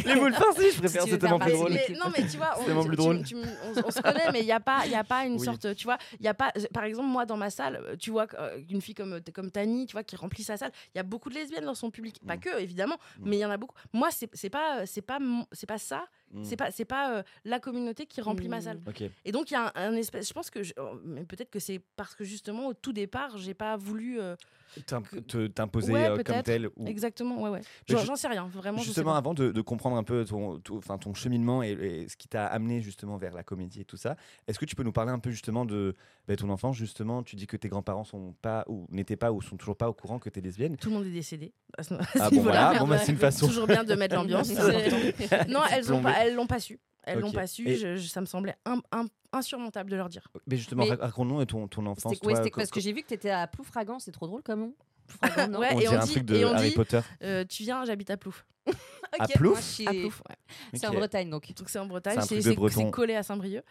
Les 0.06 0.16
moules 0.16 0.34
farcis, 0.34 0.72
je 0.74 0.80
préfère, 0.80 1.04
c'est 1.04 1.20
tellement 1.20 1.38
plus 1.38 1.52
drôle. 1.52 1.72
non, 1.72 2.12
mais 2.18 2.26
tu 2.28 2.38
vois, 2.38 2.56
C'est 2.66 2.72
on, 2.72 3.92
se 3.92 4.02
connaît, 4.02 4.32
mais 4.34 4.40
il 4.40 4.46
n'y 4.46 4.52
a 4.52 4.60
pas, 4.60 4.82
il 4.86 4.92
y 4.92 4.96
a 4.96 5.04
pas 5.04 5.26
une 5.26 5.38
sorte, 5.38 5.76
tu 5.76 5.84
vois, 5.86 5.98
il 6.20 6.26
y 6.26 6.30
a 6.30 6.34
pas, 6.34 6.52
par 6.74 6.84
exemple, 6.86 7.08
moi 7.10 7.26
dans 7.28 7.38
ma 7.38 7.52
salle, 7.60 7.98
tu 8.04 8.10
vois, 8.12 8.28
euh, 8.36 8.62
une 8.70 8.82
fille 8.82 8.96
comme 8.96 9.20
comme 9.34 9.52
Tani, 9.52 9.86
tu 9.88 9.94
vois, 9.94 10.04
qui 10.04 10.16
remplit 10.16 10.44
sa 10.44 10.56
salle, 10.58 10.72
il 10.94 10.98
y 10.98 11.02
a 11.02 11.08
beaucoup 11.14 11.30
de 11.30 11.36
lesbiennes 11.40 11.66
dans 11.66 11.76
son 11.84 11.92
public, 11.92 12.16
pas 12.28 12.38
Mm. 12.38 12.40
que 12.46 12.54
évidemment, 12.60 12.98
Mm. 13.18 13.30
mais 13.30 13.36
il 13.38 13.42
y 13.42 13.46
en 13.46 13.52
a 13.52 13.58
beaucoup. 13.58 13.76
Moi, 13.94 14.10
c'est 14.12 14.50
pas, 14.50 14.86
c'est 14.86 15.02
pas, 15.12 15.20
pas 15.68 15.78
ça, 15.78 16.02
Mm. 16.32 16.44
c'est 16.44 16.56
pas, 16.58 16.72
c'est 16.72 16.86
pas 16.86 17.18
euh, 17.18 17.24
la 17.46 17.60
communauté 17.60 18.06
qui 18.06 18.22
remplit 18.22 18.48
ma 18.50 18.62
salle. 18.62 18.80
Et 19.26 19.32
donc 19.32 19.50
il 19.52 19.54
y 19.56 19.58
a 19.58 19.72
un, 19.76 19.90
un 19.92 19.96
espèce, 19.96 20.28
je 20.28 20.34
pense 20.34 20.50
que, 20.50 20.62
je- 20.64 20.74
oh, 20.78 21.00
mais 21.04 21.26
peut-être 21.26 21.50
que 21.50 21.60
c'est 21.60 21.82
parce 21.96 22.14
que 22.16 22.24
justement 22.24 22.68
au 22.68 22.74
tout 22.74 22.94
départ, 22.94 23.38
j'ai 23.38 23.54
pas 23.54 23.78
voulu. 23.78 24.20
euh, 24.20 24.36
T'imposer 25.56 25.92
Ouais, 25.92 26.06
euh, 26.10 26.24
comme 26.24 26.44
tel. 26.44 26.68
Ou... 26.78 26.86
Exactement, 26.86 27.42
ouais, 27.42 27.50
ouais. 27.50 27.62
J'en 27.88 28.16
sais 28.16 28.28
rien, 28.28 28.48
vraiment. 28.48 28.78
Justement, 28.78 29.16
avant 29.16 29.34
de, 29.34 29.52
de 29.52 29.62
comprendre 29.62 29.96
un 29.98 30.04
peu 30.04 30.24
ton, 30.26 30.60
ton- 30.60 30.78
enfin, 30.78 30.98
ton 31.00 31.14
cheminement 31.16 31.64
et, 31.64 31.72
et 31.72 32.08
ce 32.08 32.16
qui 32.16 32.28
t'a 32.28 32.46
amené 32.46 32.80
justement 32.82 33.18
vers 33.18 33.34
la 33.34 33.42
comédie 33.44 33.82
et 33.82 33.86
tout 33.86 33.98
ça, 33.98 34.16
est-ce 34.48 34.60
que 34.60 34.66
tu 34.66 34.76
peux 34.76 34.84
nous 34.84 34.92
parler 34.92 35.12
un 35.12 35.18
peu 35.20 35.32
justement 35.32 35.66
de 35.66 35.96
bah, 36.28 36.36
ton 36.36 36.50
enfance 36.50 36.76
Justement, 36.78 37.24
tu 37.24 37.36
dis 37.36 37.48
que 37.48 37.58
tes 37.58 37.68
grands-parents 37.68 38.04
sont 38.04 38.36
pas 38.44 38.64
ou 38.68 38.86
n'étaient 38.92 39.16
pas 39.16 39.32
ou 39.32 39.42
sont 39.42 39.58
toujours 39.58 39.76
pas 39.76 39.90
au 39.90 39.94
courant 39.94 40.20
que 40.20 40.30
tu 40.30 40.38
es 40.38 40.42
lesbienne. 40.42 40.78
Tout 40.78 40.90
le 40.90 40.96
monde 40.98 41.06
est 41.08 41.12
décédé. 41.12 41.52
Ah 42.20 42.30
bon, 42.30 42.42
voilà, 42.42 42.78
bon, 42.78 42.88
bah, 42.88 43.00
c'est 43.00 43.12
une 43.12 43.18
façon. 43.18 43.48
Toujours 43.48 43.66
bien 43.68 43.84
de 43.84 43.96
mettre 43.96 44.16
l'ambiance. 44.16 44.50
Non, 45.48 45.62
elles 45.72 45.92
ont 45.92 46.02
pas, 46.02 46.19
elles 46.24 46.36
l'ont 46.36 46.48
pas 46.48 46.60
su. 46.60 46.80
Elles 47.04 47.20
l'ont 47.20 47.30
Ok. 47.30 47.36
pas 47.36 47.48
su. 47.48 47.68
Et- 47.68 47.76
je- 47.76 47.96
je- 47.96 48.08
ça 48.08 48.22
me 48.22 48.26
semblait 48.26 48.56
insurmontable 49.32 49.90
de 49.90 49.96
leur 49.96 50.10
dire. 50.10 50.28
Mais 50.48 50.58
justement, 50.58 50.84
Mais- 50.84 50.92
rac- 50.92 51.00
raconte-nous 51.02 51.44
ton, 51.46 51.68
ton 51.68 51.86
enfance. 51.86 52.12
Ouais, 52.24 52.34
toi, 52.34 52.44
parce 52.56 52.70
que 52.72 52.80
j'ai 52.80 52.94
vu 52.94 53.02
que 53.02 53.08
tu 53.08 53.14
étais 53.14 53.30
à 53.32 53.48
Ploufragan, 53.48 54.00
c'est 54.00 54.12
trop 54.12 54.28
drôle 54.28 54.42
comme 54.44 54.60
nom. 54.62 54.74
non 55.50 55.60
Ouais, 55.60 55.70
On 55.72 55.78
et 55.78 55.82
dirait 55.82 55.98
on 55.98 56.02
un 56.02 56.06
dit- 56.06 56.12
truc 56.12 56.26
de 56.26 56.36
et 56.36 56.46
on 56.46 56.54
Harry 56.54 56.70
dit- 56.70 56.76
Potter. 56.76 57.00
Euh, 57.24 57.44
tu 57.48 57.64
viens, 57.64 57.84
j'habite 57.86 58.10
à 58.12 58.18
Plouf. 58.18 58.46
À 59.20 59.24
Ok, 59.24 59.34
Plouf 59.38 59.52
moi, 59.54 59.60
je 59.60 59.66
suis- 59.66 59.88
À 59.88 59.92
Plouf, 59.92 60.22
ouais. 60.30 60.36
C'est 60.76 60.86
en. 60.86 60.94
Bretagne 60.94 61.30
donc. 61.32 61.52
Donc 61.56 61.68
c'est 61.70 61.80
en 61.80 61.88
Bretagne, 61.88 62.20
C'est 62.22 62.92
collé 62.92 63.16
à 63.16 63.24
Saint-Brieuc. 63.24 63.64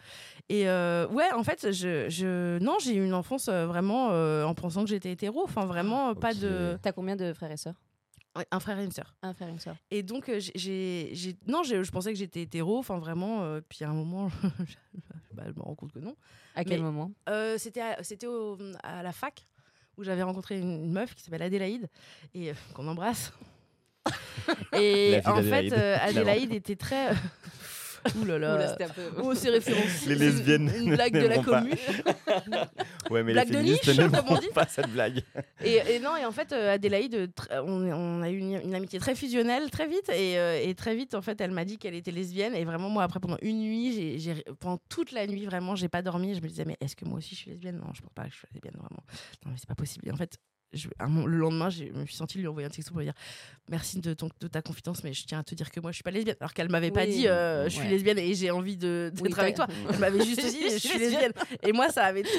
Et 0.49 0.67
euh, 0.67 1.07
ouais, 1.07 1.31
en 1.31 1.43
fait, 1.45 1.71
je, 1.71 2.09
je 2.09 2.57
non, 2.59 2.75
j'ai 2.81 2.95
eu 2.95 3.05
une 3.05 3.13
enfance 3.13 3.47
euh, 3.47 3.65
vraiment 3.65 4.09
euh, 4.11 4.43
en 4.43 4.53
pensant 4.53 4.83
que 4.83 4.89
j'étais 4.89 5.11
hétéro. 5.13 5.41
Enfin, 5.45 5.65
vraiment, 5.65 6.13
pas 6.13 6.33
de 6.33 6.77
T'as 6.81 6.91
combien 6.91 7.15
de 7.15 7.31
frères 7.31 7.51
et 7.51 7.57
sœurs? 7.57 7.75
Un 8.51 8.59
frère 8.59 8.79
et 8.79 8.85
une 8.85 8.91
sœur. 8.91 9.15
Un 9.21 9.33
frère 9.33 9.47
et 9.47 9.51
une 9.51 9.59
sœur. 9.59 9.75
Et 9.91 10.03
donc 10.03 10.29
euh, 10.29 10.39
j'ai- 10.55 11.11
non, 11.47 11.63
j'ai- 11.63 11.83
je 11.83 11.91
pensais 11.91 12.11
que 12.13 12.17
j'étais 12.19 12.41
hétéro. 12.43 12.77
Enfin, 12.77 12.97
vraiment. 12.99 13.43
euh, 13.43 13.61
puis 13.67 13.83
à 13.83 13.89
un 13.89 13.93
moment, 13.93 14.29
bah, 15.33 15.43
je 15.47 15.51
me 15.53 15.61
rends 15.61 15.75
compte 15.75 15.91
que 15.91 15.99
non. 15.99 16.15
À 16.55 16.63
quel 16.63 16.79
Mais- 16.79 16.85
moment? 16.85 17.11
Euh, 17.27 17.57
c'était 17.57 17.81
à, 17.81 18.03
c'était 18.03 18.27
au- 18.27 18.57
à 18.83 19.03
la 19.03 19.11
fac 19.11 19.45
où 19.97 20.03
j'avais 20.03 20.23
rencontré 20.23 20.59
une, 20.59 20.83
une 20.85 20.91
meuf 20.91 21.13
qui 21.15 21.23
s'appelle 21.23 21.41
Adélaïde 21.41 21.89
et 22.33 22.51
euh, 22.51 22.53
qu'on 22.73 22.87
embrasse. 22.87 23.33
et 24.73 25.19
en 25.25 25.41
fait, 25.43 25.71
euh. 25.73 25.97
Adélaïde 26.01 26.53
était 26.53 26.75
très. 26.75 27.11
Ouh 28.21 28.25
là 28.25 28.37
là. 28.39 28.75
Un 28.79 28.87
peu. 28.89 29.01
Oh, 29.21 29.33
c'est 29.35 29.49
référence. 29.49 30.05
Les 30.05 30.13
une- 30.13 30.19
lesbiennes 30.19 30.71
Une, 30.77 30.95
blague 30.95 31.13
de 31.13 31.27
la 31.27 31.39
commune. 31.39 31.75
Ouais, 33.09 33.23
mais 33.23 33.33
Blague 33.33 33.47
les 33.49 33.53
de 33.53 33.57
féministes 33.59 33.87
niche, 33.87 33.97
n'aimeront 33.97 34.17
comme 34.27 34.37
on 34.37 34.39
dit. 34.39 34.47
pas 34.53 34.67
cette 34.67 34.91
blague. 34.91 35.21
Et, 35.63 35.77
et 35.95 35.99
non, 35.99 36.15
et 36.15 36.25
en 36.25 36.31
fait, 36.31 36.51
euh, 36.53 36.73
Adélaïde, 36.75 37.31
on, 37.51 37.83
on 37.91 38.21
a 38.21 38.29
eu 38.29 38.37
une, 38.37 38.61
une 38.61 38.75
amitié 38.75 38.99
très 38.99 39.15
fusionnelle 39.15 39.69
très 39.71 39.87
vite. 39.87 40.09
Et, 40.09 40.37
euh, 40.37 40.59
et 40.63 40.73
très 40.75 40.95
vite, 40.95 41.15
en 41.15 41.21
fait, 41.21 41.41
elle 41.41 41.51
m'a 41.51 41.65
dit 41.65 41.77
qu'elle 41.77 41.95
était 41.95 42.11
lesbienne. 42.11 42.53
Et 42.55 42.63
vraiment, 42.65 42.89
moi, 42.89 43.03
après, 43.03 43.19
pendant 43.19 43.37
une 43.41 43.59
nuit, 43.59 44.17
pendant 44.59 44.79
toute 44.89 45.11
la 45.11 45.25
nuit, 45.27 45.45
vraiment, 45.45 45.75
j'ai 45.75 45.89
pas 45.89 46.01
dormi. 46.01 46.35
Je 46.35 46.41
me 46.41 46.47
disais, 46.47 46.65
mais 46.65 46.77
est-ce 46.81 46.95
que 46.95 47.05
moi 47.05 47.17
aussi 47.17 47.35
je 47.35 47.39
suis 47.41 47.51
lesbienne? 47.51 47.77
Non, 47.77 47.91
je 47.93 48.01
pense 48.01 48.13
pas 48.13 48.23
que 48.25 48.31
je 48.31 48.35
suis 48.37 48.47
lesbienne, 48.53 48.75
vraiment. 48.75 49.03
Non, 49.45 49.51
mais 49.51 49.57
c'est 49.57 49.67
pas 49.67 49.75
possible. 49.75 50.07
Et 50.07 50.11
en 50.11 50.15
fait, 50.17 50.37
je- 50.73 50.87
un 50.99 51.07
moment- 51.07 51.25
le 51.27 51.37
lendemain, 51.37 51.69
je 51.69 51.85
me 51.85 52.05
suis 52.05 52.15
sentie 52.15 52.37
lui 52.37 52.47
envoyer 52.47 52.65
un 52.67 52.69
texto 52.69 52.91
pour 52.91 52.99
lui 52.99 53.05
dire 53.07 53.13
merci 53.69 53.99
de, 53.99 54.13
ton, 54.13 54.29
de 54.39 54.47
ta 54.47 54.61
confidence, 54.61 55.03
mais 55.03 55.13
je 55.13 55.23
tiens 55.25 55.39
à 55.39 55.43
te 55.43 55.53
dire 55.55 55.69
que 55.71 55.79
moi, 55.79 55.91
je 55.91 55.95
suis 55.95 56.03
pas 56.03 56.11
lesbienne. 56.11 56.35
Alors 56.39 56.53
qu'elle 56.53 56.69
m'avait 56.69 56.91
pas 56.91 57.05
dit 57.05 57.27
euh, 57.27 57.65
je 57.65 57.69
suis 57.69 57.81
ouais. 57.81 57.89
lesbienne 57.89 58.17
et 58.19 58.33
j'ai 58.33 58.51
envie 58.51 58.77
de, 58.77 59.11
d'être 59.13 59.23
Oui, 59.37 59.39
avec 59.39 59.55
toi. 59.55 59.67
Elle 59.91 59.99
m'avait 59.99 60.23
juste 60.23 60.41
dit 60.41 60.59
je 60.71 60.77
suis 60.77 60.97
lesbienne. 60.99 61.31
Et 61.63 61.71
moi, 61.71 61.89
ça 61.89 62.03
avait 62.05 62.23
tout. 62.23 62.29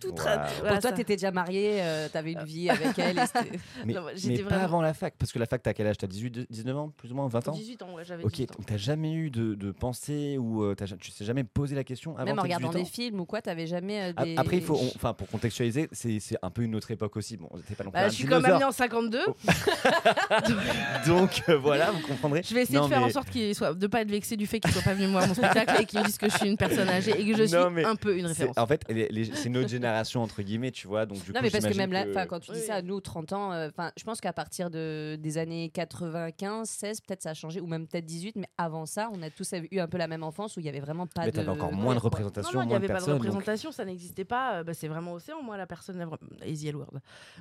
tout 0.00 0.08
tra- 0.12 0.48
voilà, 0.60 0.72
Pour 0.74 0.80
toi, 0.80 0.90
ça- 0.90 0.92
t'étais 0.92 1.16
déjà 1.16 1.30
mariée, 1.30 1.82
euh, 1.82 2.08
t'avais 2.08 2.32
une 2.32 2.44
vie 2.44 2.70
avec 2.70 2.98
elle. 2.98 3.16
Mais, 3.84 3.94
Non, 3.94 4.02
mais 4.26 4.38
pas 4.42 4.56
avant 4.62 4.80
la 4.82 4.94
fac. 4.94 5.14
Parce 5.18 5.32
que 5.32 5.38
la 5.38 5.46
fac, 5.46 5.62
t'as 5.62 5.72
quel 5.72 5.86
âge? 5.86 5.96
T'as 5.98 6.06
18, 6.06 6.46
19 6.50 6.76
ans 6.76 6.88
Plus 6.96 7.10
ou 7.12 7.14
moins 7.14 7.28
20 7.28 7.48
ans? 7.48 7.52
18 7.52 7.82
ans, 7.82 7.94
ouais, 7.94 8.04
j'avais 8.04 8.24
Ok, 8.24 8.32
18 8.32 8.50
ans. 8.50 8.54
donc 8.58 8.66
t'as 8.66 8.76
jamais 8.76 9.12
eu 9.14 9.30
de, 9.30 9.54
de 9.54 9.70
pensée 9.72 10.38
ou 10.38 10.62
euh, 10.62 10.74
tu 10.76 11.10
t'es 11.10 11.24
jamais 11.24 11.44
posé 11.44 11.74
la 11.74 11.84
question 11.84 12.16
avant 12.16 12.24
Même 12.26 12.38
en 12.38 12.42
regardant 12.42 12.68
18 12.70 12.78
ans? 12.80 12.82
des 12.84 12.88
films 12.90 13.20
ou 13.20 13.24
quoi, 13.26 13.42
t'avais 13.42 13.66
jamais 13.66 14.02
euh, 14.02 14.24
des. 14.24 14.36
Après, 14.36 14.56
il 14.58 14.62
faut, 14.62 14.76
on- 14.76 14.86
enfin, 14.94 15.12
pour 15.14 15.28
contextualiser, 15.28 15.88
c'est 15.92 16.20
c'est 16.20 16.36
un 16.42 16.50
peu 16.50 16.62
une 16.62 16.74
autre 16.74 16.90
époque 16.90 17.16
aussi. 17.16 17.36
Bon, 17.36 17.48
t'es 17.66 17.74
pas 17.74 17.84
non 17.84 17.90
plus 17.90 17.98
Bah, 18.00 18.06
un 18.06 18.08
je 18.08 18.14
suis 18.14 18.24
quand 18.24 18.40
même 18.40 18.42
dinosaure. 18.42 18.58
née 18.58 18.64
en 18.64 18.72
52. 18.72 19.20
Donc 21.06 21.42
euh, 21.48 21.56
voilà, 21.58 21.90
vous 21.90 22.00
comprendrez. 22.06 22.42
Je 22.42 22.54
vais 22.54 22.62
essayer 22.62 22.78
Non, 22.78 22.84
de 22.88 22.92
faire 22.92 23.02
en 23.02 23.10
sorte 23.10 23.30
qu'il 23.30 23.54
soit, 23.54 23.74
de 23.74 23.86
pas 23.86 24.02
être 24.02 24.10
vexé 24.10 24.36
du 24.36 24.46
fait 24.46 24.60
qu'il 24.60 24.70
soit 24.72 24.82
pas 24.82 24.94
venu 24.94 25.06
voir 25.06 25.26
mon 25.26 25.34
spectacle 25.34 25.82
et 25.82 25.84
qu'il 25.86 25.98
me 26.00 26.04
dise 26.04 26.18
que 26.18 26.28
je 26.30 26.36
suis 26.36 26.48
une 26.48 26.56
personne 26.56 26.88
âgée 26.88 27.12
et 27.20 27.30
que 27.30 27.36
je 27.36 27.44
suis 27.44 27.56
Non, 27.56 27.70
mais 27.70 27.84
un 27.84 27.96
peu 27.96 28.16
une 28.16 28.26
référence. 28.26 28.56
En 28.58 28.66
fait, 28.66 28.82
les- 28.88 29.08
les- 29.08 29.24
c'est 29.34 29.46
une 29.48 29.56
autre 29.58 29.68
génération 29.68 30.22
entre 30.22 30.42
guillemets, 30.42 30.70
tu 30.70 30.86
vois. 30.88 31.06
Donc 31.06 31.22
du 31.24 31.32
Non, 31.32 31.40
coup, 31.40 31.44
mais 31.44 31.50
parce 31.50 31.66
que 31.66 31.76
même 31.76 31.92
là, 31.92 32.04
que- 32.04 32.28
quand 32.28 32.40
tu 32.40 32.52
dis 32.52 32.58
Oui, 32.58 32.64
ça, 32.66 32.76
oui. 32.76 32.82
nous, 32.84 33.00
30 33.00 33.32
ans, 33.32 33.52
euh, 33.52 33.68
enfin, 33.68 33.90
je 33.96 34.04
pense 34.04 34.20
qu'à 34.20 34.32
partir 34.32 34.70
de, 34.70 35.16
des 35.20 35.38
années 35.38 35.70
95, 35.70 36.68
16, 36.68 37.00
peut-être 37.00 37.22
ça 37.22 37.30
a 37.30 37.34
changé, 37.34 37.60
ou 37.60 37.66
même 37.66 37.86
peut-être 37.86 38.06
18, 38.06 38.36
mais 38.36 38.48
avant 38.58 38.86
ça, 38.86 39.08
on 39.12 39.22
a 39.22 39.30
tous 39.30 39.52
eu 39.70 39.80
un 39.80 39.88
peu 39.88 39.98
la 39.98 40.08
même 40.08 40.22
enfance 40.22 40.56
où 40.56 40.60
il 40.60 40.66
y 40.66 40.68
avait 40.68 40.80
vraiment 40.80 41.06
pas 41.06 41.22
Mais 41.24 41.30
de. 41.30 41.36
t'avais 41.36 41.48
encore 41.48 41.72
moins 41.72 41.94
de 41.94 42.00
représentation, 42.00 42.50
non, 42.52 42.58
non, 42.60 42.64
il 42.64 42.68
n'y 42.68 42.74
avait 42.74 42.88
pas 42.88 43.00
de 43.00 43.10
représentation, 43.12 43.72
ça 43.72 43.84
n'existait 43.84 44.24
pas. 44.24 44.56
Euh, 44.56 44.64
bah, 44.64 44.74
c'est 44.74 44.88
vraiment 44.88 45.12
Océan, 45.14 45.42
moi, 45.42 45.56
la 45.56 45.66
personne. 45.66 46.00
Easy 46.46 46.68
Elward. 46.68 47.00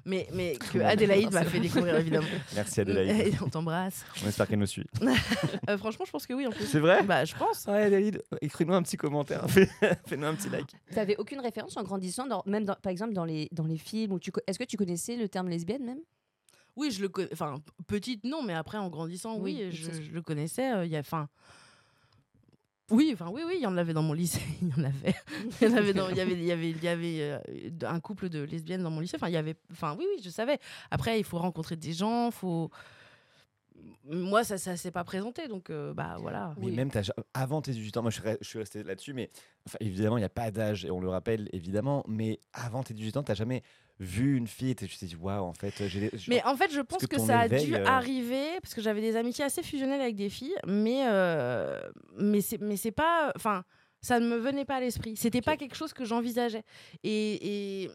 Mais, 0.10 0.28
mais 0.34 0.58
que 0.74 0.80
Adélaïde 0.80 1.32
m'a 1.32 1.43
fait 1.45 1.60
découvrir, 1.60 1.95
évidemment. 1.98 2.26
Merci 2.56 2.82
Adélaïde. 2.82 3.36
On 3.43 3.48
t'embrasse. 3.50 4.04
On 4.24 4.28
espère 4.28 4.48
qu'elle 4.48 4.60
nous 4.60 4.65
suit. 4.65 4.86
Euh, 5.69 5.78
franchement, 5.78 6.06
je 6.06 6.12
pense 6.12 6.26
que 6.26 6.34
oui, 6.34 6.48
en 6.48 6.52
plus. 6.52 6.65
C'est 6.65 6.80
vrai? 6.80 7.04
Bah, 7.04 7.26
je 7.26 7.36
pense. 7.36 7.65
Ouais, 7.67 7.84
Adélaïde, 7.84 8.24
écris-nous 8.41 8.74
un 8.74 8.82
petit 8.82 8.98
commentaire. 8.98 9.48
Fais- 9.50 9.69
Fais-nous 10.08 10.26
un 10.26 10.34
petit 10.34 10.50
like. 10.50 10.74
T'avais 10.93 11.15
aucune 11.17 11.39
référence 11.41 11.78
en 11.78 11.84
grandissant, 11.84 12.26
dans- 12.26 12.41
même 12.48 12.65
dans- 12.65 12.76
par 12.82 12.91
exemple 12.91 13.13
dans 13.13 13.26
les, 13.26 13.50
dans 13.52 13.65
les 13.65 13.78
films 13.78 14.13
où 14.13 14.19
tu. 14.19 14.32
Est-ce 14.48 14.58
que 14.58 14.63
tu 14.63 14.78
connaissais 14.78 15.15
le 15.15 15.30
terme 15.30 15.48
lesbienne 15.50 15.84
même? 15.86 16.00
Oui, 16.76 16.89
je 16.91 17.02
le 17.02 17.10
connais. 17.10 17.30
Enfin, 17.34 17.62
petite, 17.88 18.24
non, 18.24 18.41
mais 18.41 18.54
après, 18.54 18.78
en 18.80 18.89
grandissant, 18.89 19.38
oui, 19.38 19.60
Oui, 19.62 19.72
je, 19.72 20.12
le 20.12 20.22
connaissais. 20.22 20.72
euh, 20.74 20.86
Il 20.86 20.91
y 20.91 20.95
a. 20.95 21.00
Enfin. 21.00 21.28
Oui, 22.91 23.12
enfin 23.13 23.30
oui, 23.32 23.41
oui, 23.45 23.54
il 23.58 23.62
y 23.62 23.67
en 23.67 23.78
avait 23.78 23.93
dans 23.93 24.02
mon 24.02 24.13
lycée, 24.13 24.41
il 24.62 24.69
y 24.69 24.73
en 24.73 24.84
avait, 24.84 25.13
il 25.62 25.67
y 25.67 25.71
en 25.71 25.78
avait, 25.78 25.93
dans- 25.93 26.10
il 26.10 26.17
y 26.17 26.21
avait, 26.21 26.34
il 26.34 26.43
y 26.43 26.52
avait, 26.52 26.69
il 26.71 26.84
y 26.84 26.88
avait 26.88 27.17
euh, 27.21 27.39
un 27.88 27.99
couple 27.99 28.30
de 28.30 28.41
lesbiennes 28.41 28.84
dans 28.84 28.89
mon 28.89 28.99
lycée. 28.99 29.15
Enfin, 29.15 29.28
il 29.30 29.34
y 29.34 29.38
avait, 29.38 29.56
enfin 29.71 29.95
oui, 29.97 30.06
oui, 30.15 30.21
je 30.23 30.30
savais. 30.30 30.58
Après, 30.89 31.19
il 31.19 31.23
faut 31.23 31.38
rencontrer 31.38 31.75
des 31.75 31.93
gens, 31.93 32.32
faut. 32.32 32.71
Moi, 34.06 34.44
ça, 34.44 34.58
ça 34.58 34.76
s'est 34.78 34.92
pas 34.92 35.04
présenté, 35.04 35.48
donc 35.48 35.70
euh, 35.70 35.94
bah 35.94 36.18
voilà. 36.20 36.54
Mais 36.58 36.72
même 36.72 36.89
avant 37.34 37.62
tes 37.62 37.72
18 37.72 37.98
ans, 37.98 38.02
moi 38.02 38.12
je 38.12 38.20
suis, 38.20 38.28
re- 38.28 38.38
je 38.42 38.48
suis 38.48 38.60
resté 38.60 38.84
là-dessus, 38.84 39.13
mais 39.13 39.30
enfin, 39.68 39.78
évidemment, 39.82 40.18
il 40.18 40.22
n'y 40.22 40.26
a 40.26 40.30
pas 40.30 40.50
d'âge, 40.52 40.86
et 40.86 40.92
on 40.92 41.00
le 41.00 41.10
rappelle 41.10 41.48
évidemment, 41.54 42.04
mais 42.08 42.39
avant 42.54 42.82
tes 42.84 42.94
18 42.94 43.18
ans, 43.18 43.24
t'as 43.24 43.36
jamais 43.36 43.62
vu 44.00 44.38
une 44.38 44.48
fille 44.48 44.72
et 44.72 44.76
tu 44.76 44.88
t'es 44.98 45.06
dit, 45.06 45.15
waouh, 45.15 45.44
en 45.44 45.54
fait, 45.54 45.74
j'ai 45.88 46.10
des- 46.10 46.12
Mais 46.30 46.42
en 46.46 46.56
fait, 46.56 46.72
je 46.72 46.80
pense 46.82 47.06
que 47.06 47.20
ça 47.20 47.39
a 47.39 47.46
éveil, 47.46 47.65
dû 47.68 47.76
euh, 47.76 47.86
arriver 47.86 48.48
parce 48.62 48.74
que 48.74 48.82
j'avais 48.82 49.02
des 49.02 49.15
amitiés 49.15 49.44
assez 49.46 49.62
fusionnelles 49.62 50.02
avec 50.02 50.15
des 50.15 50.30
filles, 50.30 50.56
mais 50.65 51.04
euh, 51.08 51.80
mais 52.18 52.42
c'est 52.42 52.60
mais 52.62 52.78
c'est 52.78 52.92
pas, 52.94 53.32
enfin, 53.36 53.63
ça 54.02 54.20
ne 54.22 54.28
me 54.28 54.38
venait 54.38 54.65
pas 54.65 54.78
à 54.78 54.80
l'esprit. 54.80 55.15
C'était 55.18 55.42
pas 55.42 55.58
quelque 55.58 55.76
chose 55.76 55.92
que 55.94 56.06
j'envisageais 56.06 56.63
et, 57.04 57.84
et 57.84 57.92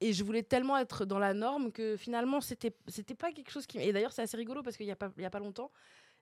et 0.00 0.12
je 0.12 0.22
voulais 0.24 0.42
tellement 0.42 0.76
être 0.78 1.04
dans 1.04 1.18
la 1.18 1.34
norme 1.34 1.72
que 1.72 1.96
finalement 1.96 2.40
c'était 2.40 2.74
c'était 2.86 3.14
pas 3.14 3.32
quelque 3.32 3.50
chose 3.50 3.66
qui. 3.66 3.78
Et 3.78 3.92
d'ailleurs, 3.92 4.12
c'est 4.12 4.22
assez 4.22 4.36
rigolo 4.36 4.62
parce 4.62 4.76
qu'il 4.76 4.86
y 4.86 4.90
a 4.90 4.96
pas 4.96 5.10
y 5.18 5.24
a 5.24 5.30
pas 5.30 5.38
longtemps. 5.40 5.70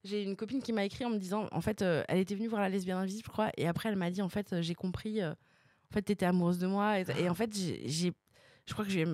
J'ai 0.04 0.22
une 0.22 0.36
copine 0.36 0.62
qui 0.62 0.72
m'a 0.72 0.84
écrit 0.84 1.04
en 1.04 1.10
me 1.10 1.18
disant, 1.18 1.48
en 1.50 1.60
fait, 1.60 1.82
euh, 1.82 2.04
elle 2.08 2.18
était 2.18 2.34
venue 2.34 2.46
voir 2.48 2.60
la 2.60 2.68
lesbienne 2.68 2.98
invisible, 2.98 3.24
je 3.26 3.32
crois, 3.32 3.50
et 3.56 3.66
après 3.66 3.88
elle 3.88 3.96
m'a 3.96 4.10
dit, 4.10 4.22
en 4.22 4.28
fait, 4.28 4.52
euh, 4.52 4.62
j'ai 4.62 4.74
compris, 4.74 5.20
euh, 5.20 5.32
en 5.32 5.94
fait, 5.94 6.02
t'étais 6.02 6.26
amoureuse 6.26 6.58
de 6.58 6.66
moi, 6.66 7.00
et, 7.00 7.28
en 7.28 7.34
fait, 7.34 7.52
j'ai- 7.56 8.12
je 8.66 8.72
crois 8.72 8.84
que 8.84 8.90
j'ai, 8.90 9.04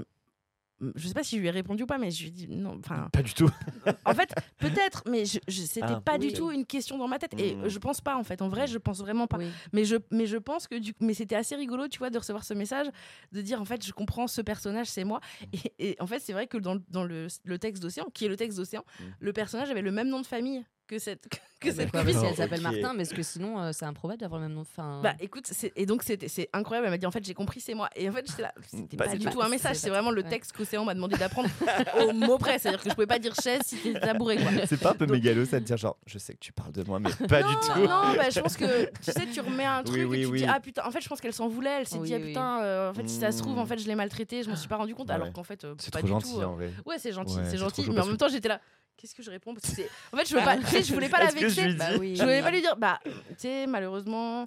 je 0.95 1.09
sais 1.09 1.14
pas 1.14 1.23
si 1.23 1.37
je 1.37 1.40
lui 1.40 1.49
ai 1.49 1.51
répondu 1.51 1.85
ou 1.85 1.87
pas, 1.87 1.99
mais 1.99 2.11
je 2.11 2.23
lui 2.23 2.29
ai 2.29 2.31
dit 2.33 2.49
non, 2.49 2.79
enfin, 2.79 3.09
Pas 3.12 3.23
du 3.23 3.33
tout. 3.35 3.49
en 4.05 4.14
fait, 4.14 4.35
peut-être, 4.59 5.03
mais 5.09 5.25
je, 5.25 5.38
je- 5.49 5.62
c'était 5.62 5.87
Ah, 5.88 6.01
pas 6.01 6.14
oui. 6.18 6.29
du 6.29 6.33
tout 6.33 6.51
une 6.51 6.66
question 6.66 6.99
dans 6.99 7.09
ma 7.09 7.18
tête, 7.18 7.35
et 7.40 7.55
Mm. 7.55 7.68
je 7.68 7.79
pense 7.79 8.01
pas, 8.01 8.16
en 8.16 8.25
fait, 8.25 8.42
en 8.42 8.49
vrai, 8.49 8.66
je 8.66 8.79
pense 8.79 8.99
vraiment 9.01 9.27
pas. 9.27 9.38
Oui. 9.38 9.49
Mais 9.73 9.85
je, 9.85 9.97
mais 10.11 10.27
je 10.27 10.37
pense 10.37 10.66
que 10.68 10.77
du 10.77 10.92
mais 11.01 11.14
c'était 11.14 11.37
assez 11.37 11.55
rigolo, 11.57 11.88
tu 11.88 11.99
vois, 11.99 12.11
de 12.11 12.18
recevoir 12.18 12.45
ce 12.45 12.55
message, 12.55 12.87
de 13.33 13.40
dire 13.42 13.61
en 13.61 13.64
fait, 13.64 13.85
je 13.85 13.92
comprends 13.92 14.27
ce 14.27 14.40
personnage, 14.42 14.87
c'est 14.88 15.05
moi. 15.05 15.21
Et, 15.53 15.90
et 15.90 15.97
en 16.01 16.07
fait, 16.07 16.18
c'est 16.21 16.33
vrai 16.33 16.47
que 16.47 16.59
dans, 16.59 16.75
le- 16.75 16.83
dans 16.90 17.05
le, 17.05 17.27
le 17.45 17.59
texte 17.59 17.83
d'Océan, 17.83 18.07
qui 18.12 18.25
est 18.25 18.29
le 18.29 18.37
texte 18.37 18.59
d'Océan, 18.59 18.85
Mm. 19.01 19.05
le 19.21 19.33
personnage 19.33 19.71
avait 19.71 19.83
le 19.83 19.92
même 19.92 20.09
nom 20.09 20.21
de 20.21 20.27
famille 20.27 20.64
que 20.92 20.98
cette 20.98 21.26
que 21.61 21.68
Ah, 21.68 21.72
cette 21.74 21.90
Quoi, 21.92 22.05
si 22.05 22.16
elle 22.26 22.35
s'appelle 22.35 22.61
Martin, 22.61 22.92
mais 22.92 23.02
est-ce 23.02 23.14
que 23.14 23.22
sinon 23.22 23.59
euh, 23.61 23.70
c'est 23.72 23.85
improbable 23.85 24.18
d'avoir 24.20 24.40
le 24.40 24.48
même 24.48 24.57
nom 24.57 24.62
enfin... 24.62 25.00
Bah 25.02 25.14
écoute, 25.20 25.48
et 25.76 25.87
donc 25.87 26.02
c'était 26.02 26.26
c'est 26.28 26.48
incroyable. 26.52 26.87
Elle 26.87 26.90
m'a 26.92 26.98
dit 26.98 27.07
en 27.07 27.11
fait 27.12 27.24
j'ai 27.24 27.35
compris 27.35 27.61
c'est 27.61 27.74
moi. 27.74 27.88
Et 27.94 28.09
en 28.09 28.12
fait 28.12 28.26
j'étais 28.28 28.42
là, 28.42 28.52
c'était 28.66 28.96
Pas 28.96 29.07
pas, 29.07 29.16
du 29.16 29.24
tout. 29.24 29.40
un 29.40 29.48
message, 29.48 29.76
C'est 29.76 29.88
vraiment 29.88 30.11
le 30.11 30.22
ouais. 30.22 30.28
texte 30.28 30.52
qu'Océan 30.57 30.85
m'a 30.85 30.92
demandé 30.94 31.16
d'apprendre 31.16 31.48
au 32.02 32.12
mot 32.12 32.37
près. 32.37 32.59
C'est-à-dire 32.59 32.83
que 32.83 32.90
je 32.90 32.94
pouvais 32.94 33.07
pas 33.07 33.20
dire 33.20 33.33
chaise 33.40 33.61
si 33.64 33.76
c'était 33.76 34.00
tabouret 34.00 34.37
quoi. 34.38 34.50
C'est 34.66 34.76
pas 34.81 34.90
un 34.90 34.94
peu 34.94 35.07
Donc- 35.07 35.14
mégalo 35.16 35.44
ça 35.44 35.61
de 35.61 35.64
dire 35.64 35.76
genre, 35.76 35.96
je 36.05 36.18
sais 36.18 36.35
que 36.35 36.40
tu 36.40 36.52
parles 36.52 36.72
de 36.72 36.83
moi, 36.83 36.98
mais 36.98 37.11
pas 37.28 37.42
du 37.44 37.55
tout. 37.55 37.78
Non, 37.81 38.12
bah, 38.16 38.28
je 38.31 38.40
pense 38.40 38.57
que 38.57 38.87
tu 39.05 39.12
sais, 39.12 39.26
tu 39.33 39.40
remets 39.40 39.64
un 39.64 39.83
truc 39.85 40.05
oui, 40.09 40.18
et 40.18 40.20
tu 40.22 40.26
te 40.26 40.33
oui. 40.33 40.38
dis 40.40 40.46
ah 40.48 40.59
putain. 40.61 40.83
En 40.85 40.90
fait, 40.90 41.00
je 41.00 41.09
pense 41.09 41.20
qu'elle 41.20 41.33
s'en 41.33 41.46
voulait. 41.48 41.78
Elle 41.81 41.87
s'est 41.87 41.98
Oui, 41.98 42.09
dit 42.09 42.14
ah 42.14 42.18
putain. 42.20 42.61
euh, 42.62 42.90
en 42.90 42.94
fait, 42.94 43.09
si 43.09 43.20
ça 43.20 43.31
se 43.31 43.38
trouve, 43.38 43.59
en 43.59 43.66
fait, 43.66 43.78
je 43.78 43.87
l'ai 43.87 43.94
maltraité. 43.94 44.42
Je 44.42 44.50
m'en 44.50 44.57
suis 44.57 44.68
pas 44.68 44.76
rendu 44.76 44.94
compte. 44.96 45.11
Alors 45.11 45.33
qu'en 45.33 45.44
fait, 45.44 45.62
euh, 45.64 45.74
C'est 45.78 45.92
pas 45.92 46.00
trop 46.00 46.07
du 46.09 46.12
gentil 46.12 46.35
tout. 46.35 46.40
euh, 46.40 46.44
en 46.44 46.55
vrai. 46.57 46.70
Ouais, 46.87 46.98
c'est 46.98 47.12
gentil, 47.12 47.37
c'est 47.48 47.57
gentil. 47.57 47.83
Mais 47.83 47.90
en 47.92 47.94
parce 47.94 48.09
même 48.09 48.16
temps, 48.16 48.28
j'étais 48.28 48.48
là. 48.48 48.61
Qu'est-ce 49.02 49.16
que 49.16 49.22
je 49.24 49.30
réponds? 49.32 49.52
Parce 49.52 49.74
que 49.74 49.82
En 50.12 50.16
fait, 50.16 50.28
je 50.28 50.36
veux 50.36 50.44
pas. 50.44 50.56
tu 50.56 50.64
sais, 50.66 50.82
je 50.84 50.94
voulais 50.94 51.08
pas 51.08 51.18
la 51.24 51.30
je 51.30 51.34
vexer. 51.34 51.62
lui 51.64 51.74
Bah 51.74 51.88
oui. 51.98 52.14
Je 52.14 52.22
voulais 52.22 52.40
pas 52.40 52.52
lui 52.52 52.60
dire, 52.60 52.76
bah, 52.76 53.00
tu 53.04 53.12
sais, 53.38 53.66
malheureusement, 53.66 54.46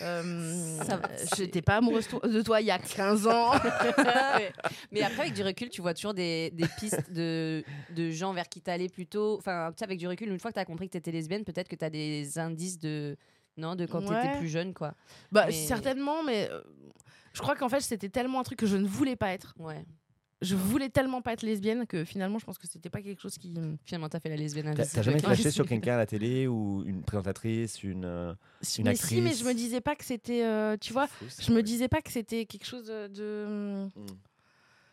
euh, 0.00 0.22
euh, 0.80 0.98
j'étais 1.36 1.60
pas 1.60 1.76
amoureuse 1.78 2.06
de 2.08 2.40
toi 2.42 2.60
il 2.60 2.68
y 2.68 2.70
a 2.70 2.78
15 2.78 3.26
ans. 3.26 3.50
Mais 4.92 5.02
après, 5.02 5.22
avec 5.22 5.34
du 5.34 5.42
recul, 5.42 5.68
tu 5.70 5.80
vois 5.82 5.92
toujours 5.92 6.14
des, 6.14 6.50
des 6.52 6.66
pistes 6.78 7.10
de, 7.12 7.64
de 7.96 8.10
gens 8.10 8.32
vers 8.32 8.48
qui 8.48 8.60
t'allais 8.60 8.88
plutôt. 8.88 9.36
Enfin, 9.38 9.70
tu 9.72 9.78
sais, 9.80 9.84
avec 9.84 9.98
du 9.98 10.06
recul, 10.06 10.28
une 10.28 10.38
fois 10.38 10.50
que 10.52 10.54
t'as 10.56 10.64
compris 10.64 10.86
que 10.86 10.92
t'étais 10.92 11.10
lesbienne, 11.12 11.44
peut-être 11.44 11.68
que 11.68 11.76
t'as 11.76 11.90
des 11.90 12.38
indices 12.38 12.78
de. 12.78 13.16
Non, 13.56 13.74
de 13.74 13.86
quand 13.86 14.06
Ouais. 14.06 14.20
t'étais 14.22 14.38
plus 14.38 14.48
jeune, 14.48 14.72
quoi. 14.74 14.94
bah, 15.32 15.46
Mais- 15.46 15.52
certainement, 15.52 16.22
mais 16.22 16.48
euh, 16.50 16.60
je 17.32 17.40
crois 17.40 17.56
qu'en 17.56 17.68
fait, 17.70 17.80
c'était 17.80 18.08
tellement 18.10 18.38
un 18.40 18.42
truc 18.44 18.58
que 18.58 18.66
je 18.66 18.76
ne 18.76 18.86
voulais 18.86 19.16
pas 19.16 19.32
être. 19.32 19.54
Ouais. 19.58 19.84
Je 20.42 20.54
voulais 20.54 20.90
tellement 20.90 21.22
pas 21.22 21.32
être 21.32 21.42
lesbienne 21.42 21.86
que 21.86 22.04
finalement, 22.04 22.38
je 22.38 22.44
pense 22.44 22.58
que 22.58 22.66
c'était 22.66 22.90
pas 22.90 23.00
quelque 23.00 23.22
chose 23.22 23.38
qui. 23.38 23.54
Finalement, 23.84 24.08
t'as 24.10 24.20
fait 24.20 24.28
la 24.28 24.36
lesbienne 24.36 24.66
T'as 24.66 24.72
invisible. 24.82 24.94
t'as 24.94 25.02
jamais 25.02 25.18
flashé 25.20 25.44
la- 25.44 25.50
sur 25.50 25.64
quelqu'un 25.68 25.94
à 25.94 25.98
la 25.98 26.06
télé 26.06 26.46
ou 26.46 26.82
une 26.84 27.02
présentatrice, 27.02 27.82
une. 27.82 28.04
euh, 28.04 28.34
Une 28.78 28.84
mais 28.84 28.96
si, 28.96 29.20
mais 29.22 29.30
actrice. 29.30 29.40
je 29.40 29.44
me 29.46 29.54
disais 29.54 29.80
pas 29.80 29.96
que 29.96 30.04
c'était. 30.04 30.44
euh, 30.44 30.76
tu 30.78 30.92
vois, 30.92 31.06
fou, 31.06 31.24
je 31.40 31.52
me 31.52 31.62
disais 31.62 31.88
pas 31.88 32.02
que 32.02 32.10
c'était 32.12 32.44
quelque 32.44 32.66
chose 32.66 32.84
de. 32.86 33.88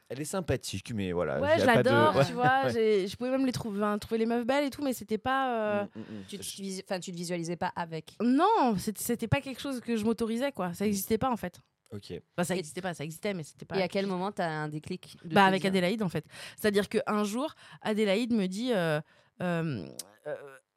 Elle 0.10 0.22
est 0.22 0.26
sympathique, 0.26 0.94
mais 0.94 1.12
voilà. 1.12 1.40
Ouais, 1.42 1.56
je 1.56 1.62
de- 1.62 1.66
l'adore, 1.66 2.16
Ouais, 2.16 2.26
tu 2.26 2.34
vois. 2.34 2.68
Je 2.70 3.16
pouvais 3.16 3.32
même 3.32 3.46
les 3.46 3.52
trouver, 3.52 3.82
trouver 4.00 4.20
les 4.20 4.26
meufs 4.26 4.46
belles 4.46 4.66
et 4.66 4.70
tout, 4.70 4.84
mais 4.84 4.94
c'était 4.94 5.18
pas. 5.18 5.82
euh, 5.82 5.84
Mm, 5.96 6.00
mm, 6.00 6.02
mm. 6.20 6.24
Tu, 6.28 6.82
enfin, 6.86 7.00
tu 7.00 7.12
te 7.12 7.18
visualisais 7.18 7.56
pas 7.56 7.72
avec. 7.76 8.14
Non, 8.22 8.76
c'était 8.78 9.02
c'était 9.02 9.28
pas 9.28 9.42
quelque 9.42 9.60
chose 9.62 9.80
que 9.82 9.98
je 9.98 10.06
m'autorisais, 10.06 10.52
quoi. 10.52 10.74
Ça 10.74 10.86
existait 10.86 11.18
pas, 11.18 11.32
en 11.32 11.38
fait. 11.38 11.60
Ok. 11.94 12.14
Enfin, 12.36 12.44
ça 12.44 12.56
n'existait 12.56 12.82
pas, 12.82 12.94
ça 12.94 13.04
existait, 13.04 13.34
mais 13.34 13.44
c'était 13.44 13.66
pas. 13.66 13.78
Et 13.78 13.84
à 13.84 13.88
quel 13.88 14.08
moment 14.08 14.32
t'as 14.32 14.50
un 14.50 14.68
déclic 14.68 15.16
de 15.24 15.34
Bah 15.36 15.46
avec 15.46 15.64
Adélaïde 15.64 16.02
en 16.02 16.10
fait. 16.10 16.26
C'est-à-dire 16.58 16.90
qu'un 16.90 17.24
jour, 17.24 17.54
Adélaïde 17.82 18.34
me 18.34 18.48
dit, 18.48 18.74
euh, 18.74 19.00
euh, 19.42 19.86
euh, 20.28 20.36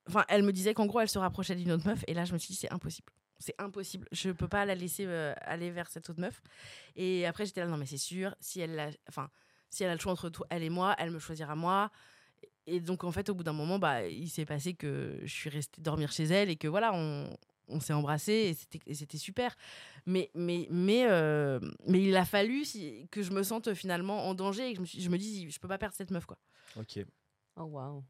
enfin, 0.08 0.24
elle 0.28 0.42
me 0.42 0.52
disait 0.52 0.74
qu'en 0.74 0.86
gros, 0.86 1.00
elle 1.00 1.08
se 1.08 1.18
rapprochait 1.18 1.54
d'une 1.54 1.72
autre 1.72 1.86
meuf, 1.86 2.04
et 2.06 2.14
là, 2.14 2.24
je 2.24 2.32
me 2.32 2.38
suis 2.38 2.52
dit, 2.52 2.56
c'est 2.56 2.72
impossible. 2.72 3.12
C'est 3.38 3.54
impossible. 3.58 4.08
Je 4.12 4.30
peux 4.30 4.48
pas 4.48 4.64
la 4.64 4.74
laisser 4.74 5.04
euh, 5.06 5.34
aller 5.42 5.70
vers 5.70 5.88
cette 5.88 6.08
autre 6.08 6.20
meuf. 6.20 6.42
Et 6.96 7.26
après, 7.26 7.44
j'étais 7.44 7.60
là, 7.60 7.66
non 7.66 7.76
mais 7.76 7.86
c'est 7.86 7.98
sûr. 7.98 8.34
Si 8.40 8.60
elle, 8.60 8.78
a, 8.78 8.88
enfin, 9.08 9.28
si 9.68 9.84
elle 9.84 9.90
a 9.90 9.94
le 9.94 10.00
choix 10.00 10.12
entre 10.12 10.30
toi, 10.30 10.46
elle 10.48 10.62
et 10.62 10.70
moi, 10.70 10.94
elle 10.98 11.10
me 11.10 11.18
choisira 11.18 11.54
moi. 11.54 11.90
Et 12.66 12.80
donc 12.80 13.04
en 13.04 13.12
fait, 13.12 13.28
au 13.28 13.34
bout 13.34 13.44
d'un 13.44 13.52
moment, 13.52 13.78
bah, 13.78 14.06
il 14.06 14.28
s'est 14.30 14.46
passé 14.46 14.72
que 14.74 15.18
je 15.22 15.32
suis 15.32 15.50
restée 15.50 15.82
dormir 15.82 16.12
chez 16.12 16.24
elle 16.24 16.48
et 16.48 16.56
que 16.56 16.66
voilà, 16.66 16.92
on, 16.94 17.28
on 17.68 17.80
s'est 17.80 17.92
embrassés 17.92 18.32
et 18.32 18.54
c'était 18.54 18.80
et 18.86 18.94
c'était 18.94 19.18
super. 19.18 19.56
Mais 20.06 20.30
mais 20.34 20.66
mais 20.70 21.06
euh, 21.08 21.58
mais 21.86 22.02
il 22.02 22.16
a 22.16 22.24
fallu 22.24 22.64
si- 22.64 23.08
que 23.10 23.22
je 23.22 23.32
me 23.32 23.42
sente 23.42 23.74
finalement 23.74 24.26
en 24.28 24.34
danger 24.34 24.68
et 24.68 24.72
que 24.72 24.76
je 24.76 24.80
me, 24.82 24.86
suis- 24.86 25.00
je 25.00 25.10
me 25.10 25.18
dis, 25.18 25.50
je 25.50 25.58
peux 25.58 25.68
pas 25.68 25.78
perdre 25.78 25.94
cette 25.96 26.10
meuf 26.10 26.26
quoi. 26.26 26.38
Ok. 26.76 26.98
Oh 27.58 27.64
waouh. 27.64 28.02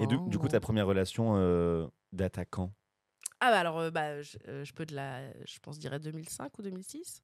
Et 0.00 0.06
du, 0.06 0.16
du 0.28 0.38
coup, 0.38 0.48
ta 0.48 0.60
première 0.60 0.86
relation 0.86 1.34
euh, 1.36 1.86
d'attaquant? 2.12 2.72
Ah 3.40 3.50
bah 3.50 3.58
alors, 3.60 3.78
euh, 3.78 3.90
bah, 3.90 4.22
je, 4.22 4.38
euh, 4.48 4.64
je 4.64 4.72
peux 4.72 4.86
de 4.86 4.94
la, 4.94 5.28
je 5.44 5.58
pense, 5.60 5.78
dirais 5.78 5.98
2005 5.98 6.56
ou 6.58 6.62
2006. 6.62 7.22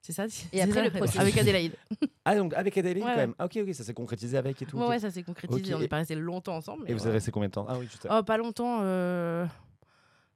C'est 0.00 0.12
ça 0.12 0.28
c'est 0.28 0.60
après, 0.60 0.72
ça, 0.74 0.84
le 0.84 0.90
processus. 0.92 1.20
Avec 1.20 1.36
Adélaïde. 1.36 1.74
Ah, 2.24 2.36
donc 2.36 2.54
avec 2.54 2.78
Adélaïde 2.78 3.02
Ouais, 3.04 3.10
quand 3.10 3.16
ouais. 3.16 3.26
même. 3.26 3.34
Ah, 3.36 3.46
ok, 3.46 3.58
ok, 3.66 3.74
ça 3.74 3.82
s'est 3.82 3.94
concrétisé 3.94 4.36
avec 4.38 4.62
et 4.62 4.64
tout. 4.66 4.76
Ouais, 4.76 4.84
ok. 4.84 4.88
ouais, 4.90 4.98
ça 5.00 5.10
s'est 5.10 5.24
concrétisé. 5.24 5.74
On 5.74 5.80
et- 5.80 5.84
est 5.84 5.88
pas 5.88 5.96
resté 5.96 6.14
longtemps 6.14 6.54
ensemble. 6.54 6.88
Et 6.88 6.94
vous 6.94 7.02
avez 7.04 7.14
resté 7.14 7.32
combien 7.32 7.48
de 7.48 7.54
temps? 7.54 7.66
Ah 7.68 7.76
oui, 7.76 7.86
juste. 7.86 8.06
Oh, 8.08 8.22
pas 8.22 8.36
longtemps, 8.36 8.78
euh, 8.82 9.44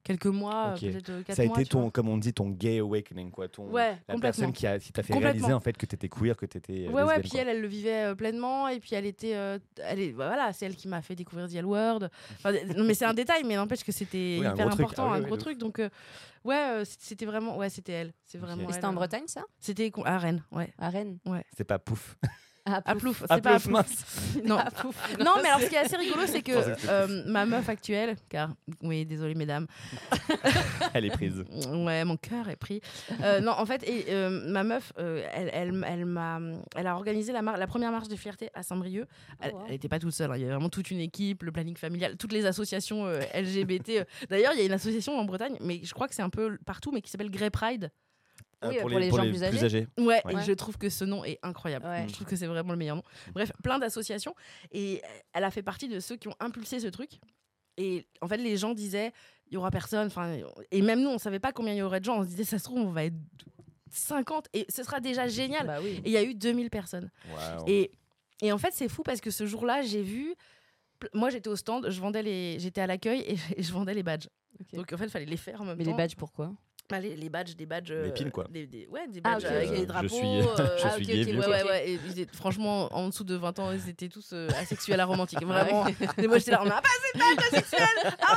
quelques 0.06 0.26
mois, 0.26 0.72
Ok. 0.74 0.80
peut-être 0.80 1.10
euh, 1.10 1.22
quatre 1.22 1.36
ça 1.36 1.42
a 1.42 1.46
mois. 1.46 1.60
été 1.60 1.68
ton, 1.68 1.80
vois. 1.82 1.90
comme 1.90 2.08
on 2.08 2.16
dit, 2.16 2.32
ton 2.32 2.48
gay 2.50 2.78
awakening, 2.78 3.30
quoi. 3.30 3.48
Ton, 3.48 3.64
Ouais, 3.70 3.90
la 3.90 3.96
complètement. 3.96 4.20
personne 4.20 4.52
qui 4.52 4.66
a- 4.66 4.78
qui 4.78 4.92
t'a 4.92 5.02
fait 5.02 5.14
réaliser 5.18 5.52
en 5.52 5.60
fait 5.60 5.76
que 5.76 5.84
t'étais 5.84 6.08
queer, 6.08 6.36
que 6.36 6.46
t'étais. 6.46 6.86
euh, 6.86 6.90
Ouais, 6.92 7.02
ouais, 7.02 7.20
puis 7.20 7.30
quoi. 7.30 7.40
elle, 7.40 7.48
elle 7.48 7.60
le 7.60 7.66
vivait 7.68 8.04
euh, 8.04 8.14
pleinement, 8.14 8.68
et 8.68 8.78
puis 8.80 8.94
elle 8.94 9.06
était, 9.06 9.34
euh, 9.34 9.58
elle 9.82 9.98
est, 10.00 10.12
bah, 10.12 10.28
voilà, 10.28 10.52
c'est 10.52 10.64
elle 10.66 10.76
qui 10.76 10.88
m'a 10.88 11.02
fait 11.02 11.14
découvrir 11.16 11.48
The 11.48 11.56
L 11.56 11.66
Word. 11.66 12.08
Enfin, 12.36 12.52
non, 12.76 12.84
mais 12.84 12.94
c'est 12.94 13.04
un 13.04 13.14
détail, 13.14 13.42
mais 13.44 13.56
n'empêche 13.56 13.84
que 13.84 13.92
c'était 13.92 14.38
Oui, 14.40 14.46
un 14.46 14.54
hyper 14.54 14.66
gros 14.66 14.76
truc. 14.76 14.80
important, 14.86 15.06
Ah 15.06 15.10
oui, 15.12 15.16
un 15.18 15.20
oui, 15.20 15.26
gros 15.26 15.36
truc. 15.36 15.58
Donc, 15.58 15.78
euh, 15.80 15.88
ouais, 16.44 16.54
euh, 16.70 16.84
c'était 16.98 17.26
vraiment, 17.26 17.56
ouais, 17.56 17.68
c'était 17.68 17.92
elle, 17.92 18.12
c'est 18.24 18.38
vraiment. 18.38 18.62
Elle, 18.68 18.74
c'était 18.74 18.86
en. 18.86 18.92
Bretagne 18.92 19.26
ça? 19.26 19.42
C'était 19.60 19.90
à 20.04 20.18
Rennes, 20.18 20.42
ouais. 20.52 20.72
À 20.78 20.88
Rennes? 20.90 21.18
C'est 21.56 21.64
pas 21.64 21.78
pouf. 21.78 22.16
Ah, 22.66 22.82
À. 22.84 22.94
Plouf, 22.96 23.22
c'est 23.30 23.40
pas 23.42 23.54
à 23.54 23.60
Plouf. 23.60 24.36
Non. 24.44 24.58
Non, 25.24 25.32
mais 25.42 25.48
alors 25.48 25.60
ce 25.60 25.66
qui 25.68 25.74
est 25.74 25.78
assez 25.78 25.96
rigolo, 25.96 26.22
c'est 26.26 26.42
que 26.42 26.52
euh, 26.88 27.22
ma 27.26 27.46
meuf 27.46 27.68
actuelle, 27.68 28.16
car 28.28 28.50
oui, 28.82 29.06
désolé 29.06 29.34
mesdames, 29.34 29.66
Elle 30.94 31.06
est 31.06 31.10
prise. 31.10 31.44
ouais, 31.72 32.04
mon 32.04 32.16
cœur 32.16 32.48
est 32.48 32.56
pris. 32.56 32.80
Euh, 33.22 33.40
non, 33.40 33.52
en 33.52 33.64
fait, 33.66 33.82
et, 33.88 34.06
euh, 34.08 34.30
ma 34.50 34.64
meuf, 34.64 34.92
euh, 34.98 35.26
elle, 35.32 35.50
elle, 35.52 35.84
elle 35.86 36.04
m'a, 36.04 36.40
elle 36.74 36.86
a 36.86 36.94
organisé 36.94 37.32
la, 37.32 37.40
la 37.42 37.66
première 37.66 37.92
marche 37.92 38.08
de 38.08 38.16
fierté 38.16 38.50
à 38.54 38.62
Saint-Brieuc. 38.62 39.06
Elle 39.40 39.52
wow. 39.52 39.68
n'était 39.68 39.88
pas 39.88 39.98
toute 39.98 40.12
seule, 40.12 40.30
hein, 40.32 40.36
il 40.36 40.40
y 40.40 40.44
avait 40.44 40.52
vraiment 40.52 40.68
toute 40.68 40.90
une 40.90 41.00
équipe, 41.00 41.42
le 41.44 41.52
planning 41.52 41.76
familial, 41.76 42.16
toutes 42.16 42.32
les 42.32 42.46
associations 42.46 43.06
euh, 43.06 43.20
LGBT. 43.34 44.06
D'ailleurs, 44.28 44.52
il 44.54 44.58
y 44.58 44.62
a 44.62 44.66
une 44.66 44.72
association 44.72 45.18
en 45.18 45.24
Bretagne, 45.24 45.56
mais 45.60 45.80
je 45.82 45.92
crois 45.94 46.08
que 46.08 46.14
c'est 46.14 46.22
un 46.22 46.30
peu 46.30 46.58
partout, 46.66 46.90
mais 46.92 47.00
qui 47.00 47.10
s'appelle 47.10 47.30
Grey 47.30 47.50
Pride. 47.50 47.90
Oui, 48.68 48.78
pour 48.80 48.88
les 48.90 49.10
gens 49.10 49.22
plus 49.28 49.42
âgés. 49.42 49.86
Ouais, 49.98 50.20
Ouais. 50.24 50.34
et 50.34 50.44
je 50.44 50.52
trouve 50.52 50.76
que 50.78 50.88
ce 50.88 51.04
nom 51.04 51.24
est 51.24 51.38
incroyable. 51.42 51.86
Ouais. 51.86 52.06
Je 52.08 52.12
trouve 52.14 52.26
que 52.26 52.36
c'est 52.36 52.46
vraiment 52.46 52.72
le 52.72 52.78
meilleur 52.78 52.96
nom. 52.96 53.02
Bref, 53.32 53.52
plein 53.62 53.78
d'associations. 53.78 54.34
Et 54.72 55.02
elle 55.32 55.44
a 55.44 55.50
fait 55.50 55.62
partie 55.62 55.88
de 55.88 56.00
ceux 56.00 56.16
qui 56.16 56.28
ont 56.28 56.34
impulsé 56.40 56.80
ce 56.80 56.86
truc. 56.88 57.12
Et 57.76 58.06
en 58.20 58.28
fait, 58.28 58.38
les 58.38 58.56
gens 58.56 58.72
disaient, 58.74 59.12
il 59.48 59.54
y 59.54 59.56
aura 59.56 59.70
personne. 59.70 60.06
Enfin, 60.06 60.36
et 60.70 60.82
même 60.82 61.02
nous, 61.02 61.10
on 61.10 61.18
savait 61.18 61.38
pas 61.40 61.52
combien 61.52 61.72
il 61.74 61.78
y 61.78 61.82
aurait 61.82 62.00
de 62.00 62.04
gens. 62.06 62.18
On 62.20 62.22
se 62.22 62.28
disait, 62.28 62.44
ça 62.44 62.58
se 62.58 62.64
trouve, 62.64 62.78
on 62.80 62.90
va 62.92 63.04
être 63.04 63.14
50 63.90 64.48
et 64.52 64.66
ce 64.68 64.82
sera 64.82 65.00
déjà 65.00 65.28
génial. 65.28 65.66
Bah 65.66 65.78
oui. 65.82 66.00
Et 66.04 66.06
il 66.06 66.12
y 66.12 66.16
a 66.16 66.22
eu 66.22 66.34
2000 66.34 66.70
personnes. 66.70 67.10
Et, 67.66 67.90
et 68.42 68.52
en 68.52 68.58
fait, 68.58 68.70
c'est 68.72 68.88
fou 68.88 69.02
parce 69.02 69.20
que 69.20 69.30
ce 69.30 69.46
jour-là, 69.46 69.82
j'ai 69.82 70.02
vu. 70.02 70.34
Moi, 71.12 71.28
j'étais 71.30 71.48
au 71.48 71.56
stand, 71.56 71.90
je 71.90 72.00
vendais 72.00 72.22
les, 72.22 72.58
j'étais 72.58 72.80
à 72.80 72.86
l'accueil 72.86 73.20
et, 73.20 73.36
et 73.58 73.62
je 73.62 73.72
vendais 73.72 73.92
les 73.94 74.02
badges. 74.02 74.28
Donc 74.72 74.90
en 74.92 74.96
fait, 74.96 75.04
il 75.04 75.10
fallait 75.10 75.26
les 75.26 75.36
faire 75.36 75.60
en 75.60 75.64
même 75.66 75.76
Mais 75.76 75.84
temps. 75.84 75.90
les 75.90 75.96
badges 75.96 76.16
pourquoi? 76.16 76.52
Bah, 76.88 77.00
les, 77.00 77.16
les 77.16 77.28
badges, 77.28 77.56
des 77.56 77.66
badges. 77.66 77.90
Les 77.92 78.12
pins, 78.12 78.30
quoi. 78.30 78.44
Des, 78.48 78.66
des- 78.66 78.86
ouais, 78.86 79.08
des 79.08 79.20
Ah, 79.24 79.32
badges 79.34 79.44
avec 79.46 79.70
des 79.70 79.76
Je 79.78 79.84
drapeaux. 79.84 80.08
suis- 80.08 80.24
euh, 80.24 80.42
je 80.56 80.82
ah, 80.84 80.90
suis 80.92 81.02
ok, 81.02 81.08
gay, 81.08 81.20
ok, 81.22 81.28
vieux. 81.28 81.38
ouais, 81.40 81.46
ouais, 81.48 81.62
ouais. 81.64 81.88
Et 81.90 82.00
ils 82.06 82.20
étaient- 82.20 82.36
franchement, 82.36 82.88
en 82.96 83.08
dessous 83.08 83.24
de 83.24 83.34
20 83.34 83.58
ans, 83.58 83.72
ils 83.72 83.88
étaient 83.88 84.08
tous 84.08 84.30
euh, 84.32 84.48
asexuels 84.60 85.00
aromantiques. 85.00 85.44
Vraiment. 85.44 85.86
Et 86.18 86.26
moi, 86.28 86.38
j'étais 86.38 86.52
là, 86.52 86.60
on 86.62 86.66
n'a 86.66 86.80
pas 86.80 86.88
assez 86.88 87.18
de 87.18 87.18
badges 87.18 87.46
asexuels 87.52 88.14
Ah, 88.22 88.36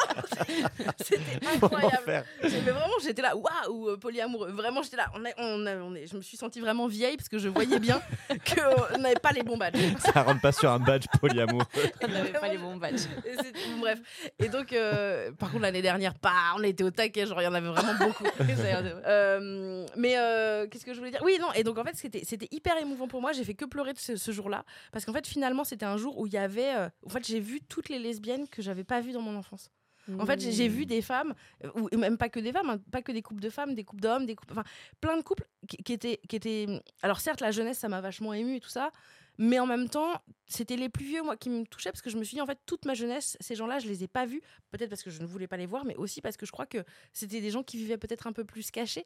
C'était 1.04 1.46
incroyable. 1.54 2.04
faire 2.06 2.24
Mais 2.42 2.50
vraiment, 2.72 2.94
j'étais 3.04 3.22
là, 3.22 3.36
waouh, 3.36 3.90
euh, 3.90 3.98
polyamoureux. 3.98 4.52
Vraiment, 4.52 4.82
j'étais 4.82 4.98
là. 4.98 5.12
On 5.14 5.24
a- 5.26 5.30
on 5.38 5.66
a- 5.66 5.76
on 5.78 5.96
est- 5.96 6.08
je 6.08 6.16
me 6.18 6.22
suis 6.22 6.38
sentie 6.38 6.60
vraiment 6.60 6.88
vieille 6.88 7.18
parce 7.18 7.30
que 7.30 7.38
je 7.38 7.50
voyais 7.50 7.80
bien 7.80 8.02
qu'on 8.30 8.98
n'avait 9.00 9.16
pas 9.16 9.32
les 9.32 9.44
bons 9.44 9.58
badges. 9.58 9.78
Ça 10.14 10.24
rentre 10.24 10.42
pas 10.42 10.52
sur 10.52 10.72
un 10.72 10.80
badge 10.80 11.06
polyamour. 11.22 11.64
On 12.04 12.08
n'avait 12.08 12.32
pas 12.32 12.48
les 12.48 12.58
bons 12.58 12.78
badges. 12.78 13.02
Et 13.26 13.36
bref. 13.80 14.00
Et 14.40 14.50
donc, 14.50 14.74
euh, 14.74 15.32
par 15.34 15.52
contre, 15.52 15.64
l'année 15.64 15.82
dernière, 15.82 16.14
pas, 16.16 16.34
on 16.58 16.64
était 16.64 16.84
au 16.84 16.92
taquet, 16.92 17.26
genre, 17.26 17.42
il 17.42 17.46
y 17.46 17.48
en 17.48 17.54
avait 17.54 17.68
vraiment 17.70 17.94
beaucoup. 18.00 18.24
Euh, 19.06 19.86
mais 19.96 20.18
euh, 20.18 20.68
qu'est-ce 20.68 20.86
que 20.86 20.94
je 20.94 21.00
voulais 21.00 21.12
dire? 21.12 21.22
Oui, 21.24 21.38
non, 21.40 21.52
et 21.54 21.64
donc 21.64 21.78
en 21.78 21.84
fait, 21.84 21.96
c'était 21.96 22.24
c'était 22.26 22.48
hyper 22.52 22.78
émouvant 22.78 23.08
pour 23.08 23.22
moi. 23.22 23.32
J'ai 23.34 23.44
fait 23.44 23.54
que 23.54 23.66
pleurer 23.66 23.94
de 23.94 24.00
ce, 24.00 24.16
ce 24.16 24.32
jour-là. 24.32 24.66
Parce 24.92 25.06
qu'en 25.06 25.14
fait, 25.14 25.28
finalement, 25.28 25.64
c'était 25.64 25.86
un 25.86 25.98
jour 25.98 26.18
où 26.18 26.28
il 26.28 26.34
y 26.34 26.38
avait. 26.38 26.76
euh, 26.76 26.90
en 27.06 27.10
fait, 27.10 27.26
j'ai 27.26 27.40
vu 27.40 27.62
toutes 27.62 27.90
les 27.90 28.00
lesbiennes 28.00 28.48
que 28.48 28.62
j'avais 28.62 28.84
pas 28.84 29.02
vues 29.02 29.12
dans 29.12 29.22
mon 29.22 29.36
enfance. 29.36 29.72
En 30.18 30.26
fait, 30.26 30.40
j'ai- 30.42 30.68
vu 30.68 30.88
des 30.88 31.04
femmes, 31.04 31.36
ou 31.76 31.96
même 31.96 32.18
pas 32.18 32.30
que 32.30 32.40
des 32.40 32.52
femmes, 32.52 32.70
hein, 32.72 32.80
pas 32.92 33.04
que 33.04 33.12
des 33.12 33.22
couples 33.22 33.42
de 33.42 33.50
femmes, 33.52 33.76
des 33.76 33.84
couples 33.84 34.02
d'hommes, 34.02 34.26
des 34.26 34.36
couples, 34.36 34.54
enfin, 34.54 34.64
plein 35.00 35.16
de 35.18 35.22
couples 35.22 35.46
qui, 35.68 35.78
qui 35.78 35.94
étaient, 35.94 36.20
qui 36.28 36.36
étaient. 36.36 36.66
Alors 37.04 37.20
certes, 37.20 37.42
la 37.42 37.52
jeunesse, 37.52 37.78
ça 37.78 37.90
m'a 37.90 38.02
vachement 38.02 38.34
ému 38.34 38.56
et 38.56 38.60
tout 38.60 38.70
ça, 38.70 38.92
mais 39.40 39.58
en 39.58 39.66
même 39.66 39.90
temps, 39.90 40.22
c'était 40.46 40.76
les 40.76 40.90
plus 40.90 41.06
vieux 41.06 41.24
moi 41.24 41.38
qui 41.38 41.50
me 41.50 41.64
touchaient 41.64 41.92
parce 41.92 42.02
que 42.02 42.10
je 42.10 42.18
me 42.18 42.24
suis 42.24 42.36
dit 42.36 42.42
en 42.42 42.46
fait 42.46 42.58
toute 42.66 42.86
ma 42.86 42.94
jeunesse, 42.94 43.38
ces 43.40 43.56
gens-là, 43.56 43.80
je 43.80 43.88
les 43.88 44.04
ai 44.04 44.08
pas 44.08 44.26
vus, 44.26 44.42
peut-être 44.72 44.90
parce 44.90 45.04
que 45.04 45.10
je 45.10 45.22
ne 45.22 45.28
voulais 45.28 45.48
pas 45.48 45.58
les 45.58 45.68
voir, 45.68 45.86
mais 45.86 45.96
aussi 45.96 46.22
parce 46.22 46.38
que 46.38 46.46
je 46.46 46.52
crois 46.52 46.66
que 46.66 46.84
c'était 47.14 47.40
des 47.40 47.52
gens 47.52 47.64
qui 47.64 47.78
vivaient 47.78 47.98
peut-être 47.98 48.28
un 48.28 48.34
peu 48.34 48.44
plus 48.44 48.70
cachés. 48.70 49.06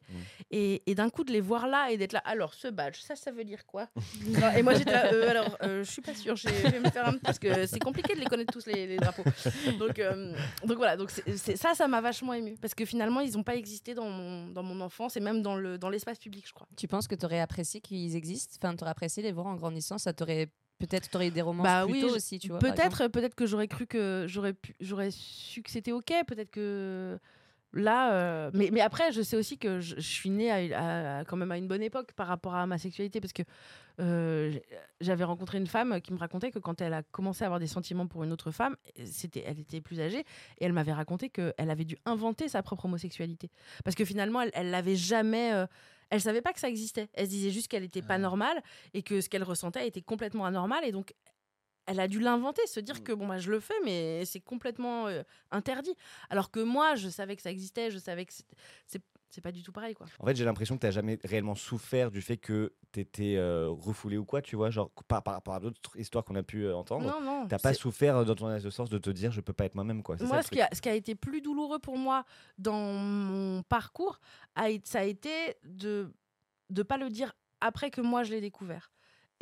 Et, 0.50 0.82
et 0.86 0.94
d'un 0.94 1.10
coup 1.10 1.22
de 1.22 1.32
les 1.32 1.40
voir 1.40 1.66
là 1.66 1.90
et 1.90 1.96
d'être 1.96 2.12
là, 2.12 2.22
alors 2.24 2.54
ce 2.54 2.68
badge, 2.68 2.98
ça, 3.00 3.14
ça 3.14 3.30
veut 3.30 3.44
dire 3.44 3.64
quoi? 3.66 3.88
Et 4.56 4.62
moi 4.62 4.74
j'étais 4.74 4.92
là, 4.92 5.12
euh, 5.12 5.28
alors 5.30 5.56
euh, 5.62 5.84
je 5.84 5.90
suis 5.90 6.02
pas 6.02 6.14
sûre, 6.14 6.34
je 6.34 6.48
vais 6.48 6.62
je 6.64 6.68
vais 6.68 6.80
me 6.80 6.90
faire 6.90 7.08
un 7.08 7.18
parce 7.18 7.38
que 7.38 7.66
c'est 7.66 7.78
compliqué 7.78 8.14
de 8.14 8.20
les 8.20 8.26
connaître 8.26 8.52
tous 8.52 8.66
les, 8.66 8.86
les 8.86 8.96
drapeaux. 8.96 9.24
Donc, 9.78 9.98
euh, 9.98 10.34
donc 10.64 10.76
voilà, 10.78 10.96
donc 10.96 11.10
ça, 11.10 11.74
ça 11.74 11.88
m'a 11.88 12.00
vachement 12.00 12.32
ému 12.32 12.56
parce 12.60 12.74
que 12.74 12.84
finalement 12.84 13.20
ils 13.20 13.32
n'ont 13.34 13.44
pas 13.44 13.56
existé 13.56 13.94
dans 13.94 14.08
mon, 14.08 14.48
dans 14.48 14.62
mon 14.62 14.80
enfance 14.80 15.16
et 15.16 15.20
même 15.20 15.42
dans 15.42 15.56
le 15.56 15.76
dans 15.76 15.90
l'espace 15.90 16.18
public, 16.18 16.44
je 16.48 16.54
crois. 16.54 16.66
Tu 16.76 16.88
penses 16.88 17.06
que 17.06 17.14
tu 17.14 17.26
aurais 17.26 17.40
apprécié 17.40 17.80
qu'ils 17.80 18.16
existent? 18.16 18.56
Enfin, 18.62 18.74
tu 18.74 18.82
aurais 18.82 18.92
apprécié 18.92 19.22
les 19.22 19.32
voir 19.32 19.46
en 19.46 19.54
grandissant? 19.56 19.98
Ça 19.98 20.14
Peut-être 20.78 21.08
t'aurais 21.08 21.28
eu 21.28 21.30
des 21.30 21.40
romances 21.42 21.64
Bah 21.64 21.84
plus 21.84 21.92
oui, 21.92 22.00
tôt 22.00 22.08
je- 22.10 22.16
aussi, 22.16 22.38
tu 22.38 22.48
vois. 22.48 22.58
Peut-être, 22.58 23.06
peut-être 23.08 23.34
que 23.34 23.46
j'aurais 23.46 23.68
cru 23.68 23.86
que 23.86 24.26
j'aurais 24.28 24.52
pu, 24.54 24.74
j'aurais 24.80 25.10
su 25.12 25.62
que 25.62 25.70
c'était 25.70 25.92
ok. 25.92 26.12
Peut-être 26.26 26.50
que 26.50 27.18
là, 27.72 28.12
euh, 28.12 28.50
mais, 28.54 28.70
mais 28.72 28.80
après, 28.80 29.12
je 29.12 29.22
sais 29.22 29.36
aussi 29.36 29.56
que 29.56 29.80
je, 29.80 29.94
je 29.96 30.00
suis 30.00 30.30
née 30.30 30.50
à, 30.50 31.18
à- 31.18 31.24
quand 31.24 31.36
même 31.36 31.52
à 31.52 31.56
une 31.58 31.68
bonne 31.68 31.82
époque 31.82 32.12
par 32.14 32.26
rapport 32.26 32.54
à 32.54 32.66
ma 32.66 32.76
sexualité 32.78 33.20
parce 33.20 33.32
que 33.32 33.42
euh, 34.00 34.52
j'avais 35.00 35.24
rencontré 35.24 35.58
une 35.58 35.68
femme 35.68 36.00
qui 36.00 36.12
me 36.12 36.18
racontait 36.18 36.50
que 36.50 36.58
quand 36.58 36.80
elle 36.80 36.92
a 36.94 37.02
commencé 37.04 37.44
à 37.44 37.46
avoir 37.46 37.60
des 37.60 37.66
sentiments 37.68 38.06
pour 38.08 38.24
une 38.24 38.32
autre 38.32 38.50
femme, 38.50 38.76
c'était, 39.06 39.44
elle 39.46 39.60
était 39.60 39.80
plus 39.80 40.00
âgée 40.00 40.20
et 40.58 40.64
elle 40.64 40.72
m'avait 40.72 40.92
raconté 40.92 41.30
qu'elle 41.30 41.54
avait 41.70 41.84
dû 41.84 41.96
inventer 42.04 42.48
sa 42.48 42.62
propre 42.62 42.86
homosexualité 42.86 43.48
parce 43.84 43.94
que 43.94 44.04
finalement, 44.04 44.40
elle, 44.40 44.50
elle 44.54 44.70
l'avait 44.70 44.96
jamais. 44.96 45.52
euh, 45.52 45.66
elle 46.10 46.20
savait 46.20 46.42
pas 46.42 46.52
que 46.52 46.60
ça 46.60 46.68
existait. 46.68 47.08
Elle 47.14 47.26
se 47.26 47.30
disait 47.30 47.50
juste 47.50 47.68
qu'elle 47.68 47.84
était 47.84 48.02
pas 48.02 48.18
normale 48.18 48.62
et 48.92 49.02
que 49.02 49.20
ce 49.20 49.28
qu'elle 49.28 49.42
ressentait 49.42 49.86
était 49.86 50.02
complètement 50.02 50.46
anormal 50.46 50.84
et 50.84 50.92
donc 50.92 51.14
elle 51.86 52.00
a 52.00 52.08
dû 52.08 52.20
l'inventer, 52.20 52.66
se 52.66 52.80
dire 52.80 53.02
que 53.02 53.12
bon 53.12 53.26
bah 53.26 53.38
je 53.38 53.50
le 53.50 53.60
fais, 53.60 53.74
mais 53.84 54.24
c'est 54.24 54.40
complètement 54.40 55.06
euh, 55.06 55.22
interdit. 55.50 55.94
Alors 56.30 56.50
que 56.50 56.60
moi, 56.60 56.94
je 56.94 57.08
savais 57.08 57.36
que 57.36 57.42
ça 57.42 57.50
existait, 57.50 57.90
je 57.90 57.98
savais 57.98 58.24
que 58.24 58.32
c'est 58.86 59.02
c'est 59.34 59.40
pas 59.40 59.52
du 59.52 59.62
tout 59.62 59.72
pareil 59.72 59.94
quoi. 59.94 60.06
En 60.20 60.26
fait, 60.26 60.36
j'ai 60.36 60.44
l'impression 60.44 60.76
que 60.76 60.80
tu 60.80 60.86
n'as 60.86 60.92
jamais 60.92 61.18
réellement 61.24 61.54
souffert 61.56 62.10
du 62.10 62.22
fait 62.22 62.36
que 62.36 62.72
tu 62.92 63.00
étais 63.00 63.36
refoulé 63.38 64.16
ou 64.16 64.24
quoi, 64.24 64.40
tu 64.40 64.54
vois, 64.56 64.70
genre 64.70 64.90
par, 65.08 65.22
par 65.22 65.34
rapport 65.34 65.54
à 65.54 65.60
d'autres 65.60 65.98
histoires 65.98 66.24
qu'on 66.24 66.36
a 66.36 66.42
pu 66.42 66.64
euh, 66.64 66.76
entendre. 66.76 67.06
Non 67.06 67.20
non. 67.20 67.48
T'as 67.48 67.58
pas 67.58 67.74
souffert 67.74 68.18
euh, 68.18 68.24
dans 68.24 68.34
ton 68.34 68.46
adolescence 68.46 68.90
de 68.90 68.98
te 68.98 69.10
dire 69.10 69.32
je 69.32 69.40
peux 69.40 69.52
pas 69.52 69.64
être 69.64 69.74
moi-même 69.74 70.02
quoi. 70.02 70.16
ça, 70.16 70.24
Moi, 70.24 70.36
le 70.38 70.42
ce 70.42 70.50
qui, 70.50 70.60
a, 70.60 70.68
ce 70.72 70.80
qui 70.80 70.88
a 70.88 70.94
été 70.94 71.14
plus 71.14 71.40
douloureux 71.40 71.78
pour 71.78 71.98
moi 71.98 72.24
dans 72.58 72.92
mon 72.92 73.62
parcours, 73.64 74.20
a, 74.54 74.68
ça 74.84 75.00
a 75.00 75.04
été 75.04 75.30
de 75.64 76.12
ne 76.70 76.82
pas 76.82 76.96
le 76.98 77.10
dire 77.10 77.32
après 77.60 77.90
que 77.90 78.00
moi 78.00 78.22
je 78.22 78.30
l'ai 78.30 78.40
découvert. 78.40 78.92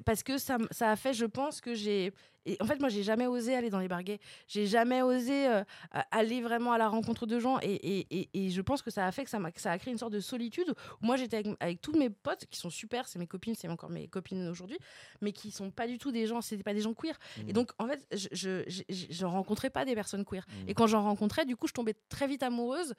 Parce 0.04 0.22
que 0.22 0.38
ça, 0.38 0.58
ça 0.70 0.90
a 0.90 0.96
fait, 0.96 1.12
je 1.14 1.26
pense, 1.26 1.60
que 1.60 1.74
j'ai. 1.74 2.12
en 2.60 2.66
fait, 2.66 2.80
moi, 2.80 2.88
j'ai 2.88 3.02
jamais 3.02 3.26
osé 3.26 3.54
aller 3.54 3.70
dans 3.70 3.78
les 3.78 3.88
barguets. 3.88 4.18
J'ai 4.48 4.66
jamais 4.66 5.02
osé 5.02 5.46
euh, 5.46 5.62
a- 5.92 6.06
aller 6.10 6.40
vraiment 6.40 6.72
à 6.72 6.78
la 6.78 6.88
rencontre 6.88 7.26
de 7.26 7.38
gens. 7.38 7.58
Et, 7.62 7.74
et- 7.74 8.06
et- 8.20 8.28
et 8.34 8.50
je 8.50 8.60
pense 8.62 8.82
que 8.82 8.90
ça 8.90 9.06
a 9.06 9.12
fait 9.12 9.22
que 9.24 9.30
ça, 9.30 9.38
que 9.52 9.60
ça 9.60 9.70
a 9.70 9.78
créé 9.78 9.92
une 9.92 9.98
sorte 9.98 10.12
de 10.14 10.18
solitude. 10.20 10.74
Où 11.02 11.06
moi, 11.06 11.16
j'étais 11.16 11.36
avec, 11.36 11.46
avec 11.60 11.80
tous 11.80 11.92
mes 11.92 12.10
potes 12.10 12.46
qui 12.50 12.58
sont 12.58 12.70
super, 12.70 13.06
c'est 13.06 13.18
mes 13.18 13.26
copines, 13.28 13.54
c'est 13.54 13.68
encore 13.68 13.90
mes 13.90 14.08
copines 14.08 14.48
aujourd'hui, 14.48 14.78
mais 15.20 15.32
qui 15.32 15.50
sont 15.50 15.70
pas 15.70 15.86
du 15.86 15.98
tout 15.98 16.10
des 16.10 16.26
gens, 16.26 16.40
c'était 16.40 16.62
pas 16.64 16.74
des 16.74 16.80
gens 16.80 16.94
queer. 16.94 17.16
Et 17.46 17.52
donc, 17.52 17.70
en 17.78 17.86
fait, 17.86 18.04
je, 18.12 18.28
je, 18.66 18.82
je, 18.88 19.24
rencontrais 19.26 19.70
pas 19.70 19.84
des 19.84 19.94
personnes 19.94 20.24
queer. 20.24 20.44
Mhm. 20.62 20.68
Et 20.68 20.74
quand 20.74 20.86
j'en 20.88 21.02
rencontrais, 21.02 21.44
du 21.44 21.54
coup, 21.54 21.68
je 21.68 21.74
tombais 21.74 21.94
très 22.08 22.26
vite 22.26 22.42
amoureuse 22.42 22.94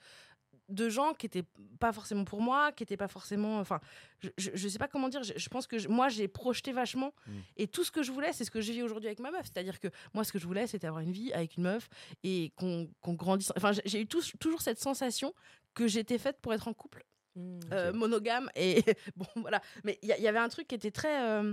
de 0.68 0.88
gens 0.88 1.12
qui 1.14 1.26
étaient 1.26 1.44
pas 1.78 1.92
forcément 1.92 2.24
pour 2.24 2.40
moi, 2.40 2.72
qui 2.72 2.82
étaient 2.82 2.96
pas 2.96 3.08
forcément. 3.08 3.58
Enfin, 3.58 3.80
je, 4.20 4.30
je, 4.38 4.50
je 4.54 4.68
sais 4.68 4.78
pas 4.78 4.88
comment 4.88 5.08
dire. 5.08 5.22
Je, 5.22 5.32
je 5.36 5.48
pense 5.48 5.66
que 5.66 5.78
je- 5.78 5.88
moi, 5.88 6.08
j'ai 6.08 6.26
projeté 6.28 6.72
vachement. 6.72 7.12
Mm. 7.26 7.32
Et 7.58 7.66
tout 7.68 7.84
ce 7.84 7.90
que 7.90 8.02
je 8.02 8.10
voulais, 8.12 8.32
c'est 8.32 8.44
ce 8.44 8.50
que 8.50 8.60
je 8.60 8.72
vis 8.72 8.82
aujourd'hui 8.82 9.08
avec 9.08 9.20
ma 9.20 9.30
meuf. 9.30 9.42
C'est-à-dire 9.44 9.78
que 9.80 9.88
moi, 10.14 10.24
ce 10.24 10.32
que 10.32 10.38
je 10.38 10.46
voulais, 10.46 10.66
c'était 10.66 10.86
avoir 10.86 11.02
une 11.02 11.12
vie 11.12 11.32
avec 11.32 11.56
une 11.56 11.64
meuf 11.64 11.88
et 12.22 12.52
qu'on 12.56 12.88
qu'on 13.00 13.12
grandisse. 13.14 13.52
Enfin, 13.56 13.72
j'ai- 13.72 13.82
j'ai 13.84 14.00
eu 14.00 14.06
toujours 14.06 14.62
cette 14.62 14.80
sensation 14.80 15.34
que 15.74 15.86
j'étais 15.86 16.18
faite 16.18 16.38
pour 16.40 16.54
être 16.54 16.68
en 16.68 16.72
couple 16.74 17.04
Mm. 17.36 17.58
euh, 17.72 17.92
monogame 17.92 18.48
et 18.54 18.80
bon 19.16 19.26
voilà 19.34 19.60
mais 19.82 19.98
il 20.02 20.08
y, 20.08 20.28
avait 20.28 20.38
un 20.38 20.48
truc 20.48 20.68
qui 20.68 20.76
était 20.76 20.92
très 20.92 21.20
euh, 21.28 21.52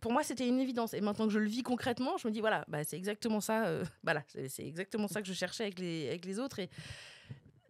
pour 0.00 0.10
moi 0.12 0.24
c'était 0.24 0.48
une 0.48 0.58
évidence 0.58 0.92
et 0.92 1.00
maintenant 1.00 1.28
que 1.28 1.32
je 1.32 1.38
le 1.38 1.46
vis 1.46 1.62
concrètement 1.62 2.16
je 2.16 2.26
me 2.26 2.32
dis 2.32 2.40
voilà 2.40 2.64
bah, 2.66 2.82
c'est 2.82 2.96
exactement 2.96 3.40
ça 3.40 3.66
euh, 3.66 3.84
voilà 4.02 4.24
c'est 4.26 4.48
c'est 4.48 4.66
exactement 4.66 5.06
ça 5.06 5.22
que 5.22 5.28
je 5.28 5.34
cherchais 5.34 5.62
avec 5.62 5.78
les 5.78 6.08
avec 6.08 6.24
les 6.24 6.40
autres 6.40 6.58
et 6.58 6.68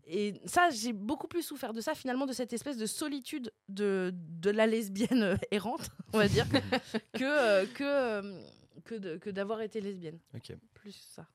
et 0.09 0.41
ça 0.47 0.71
j'ai 0.71 0.93
beaucoup 0.93 1.29
plus 1.29 1.43
souffert 1.43 1.73
de 1.73 1.81
ça 1.81 1.95
finalement 1.95 2.27
de 2.27 2.33
cette 2.33 2.53
espèce 2.53 2.77
de 2.79 2.87
solitude 2.87 3.53
de, 3.69 4.11
de 4.15 4.51
la 4.51 4.67
lesbienne 4.67 5.23
euh, 5.23 5.37
errante 5.51 5.91
on 6.15 6.19
va 6.19 6.29
dire 6.29 6.47
que 7.13 7.25
euh, 7.25 7.67
que 7.67 7.85
euh, 7.85 8.43
que 8.85 8.95
de- 8.95 9.17
que 9.19 9.31
d'avoir 9.31 9.61
été 9.61 9.81
lesbienne 9.81 10.19
Ok. 10.35 10.57
plus 10.75 10.93
ça 11.15 11.27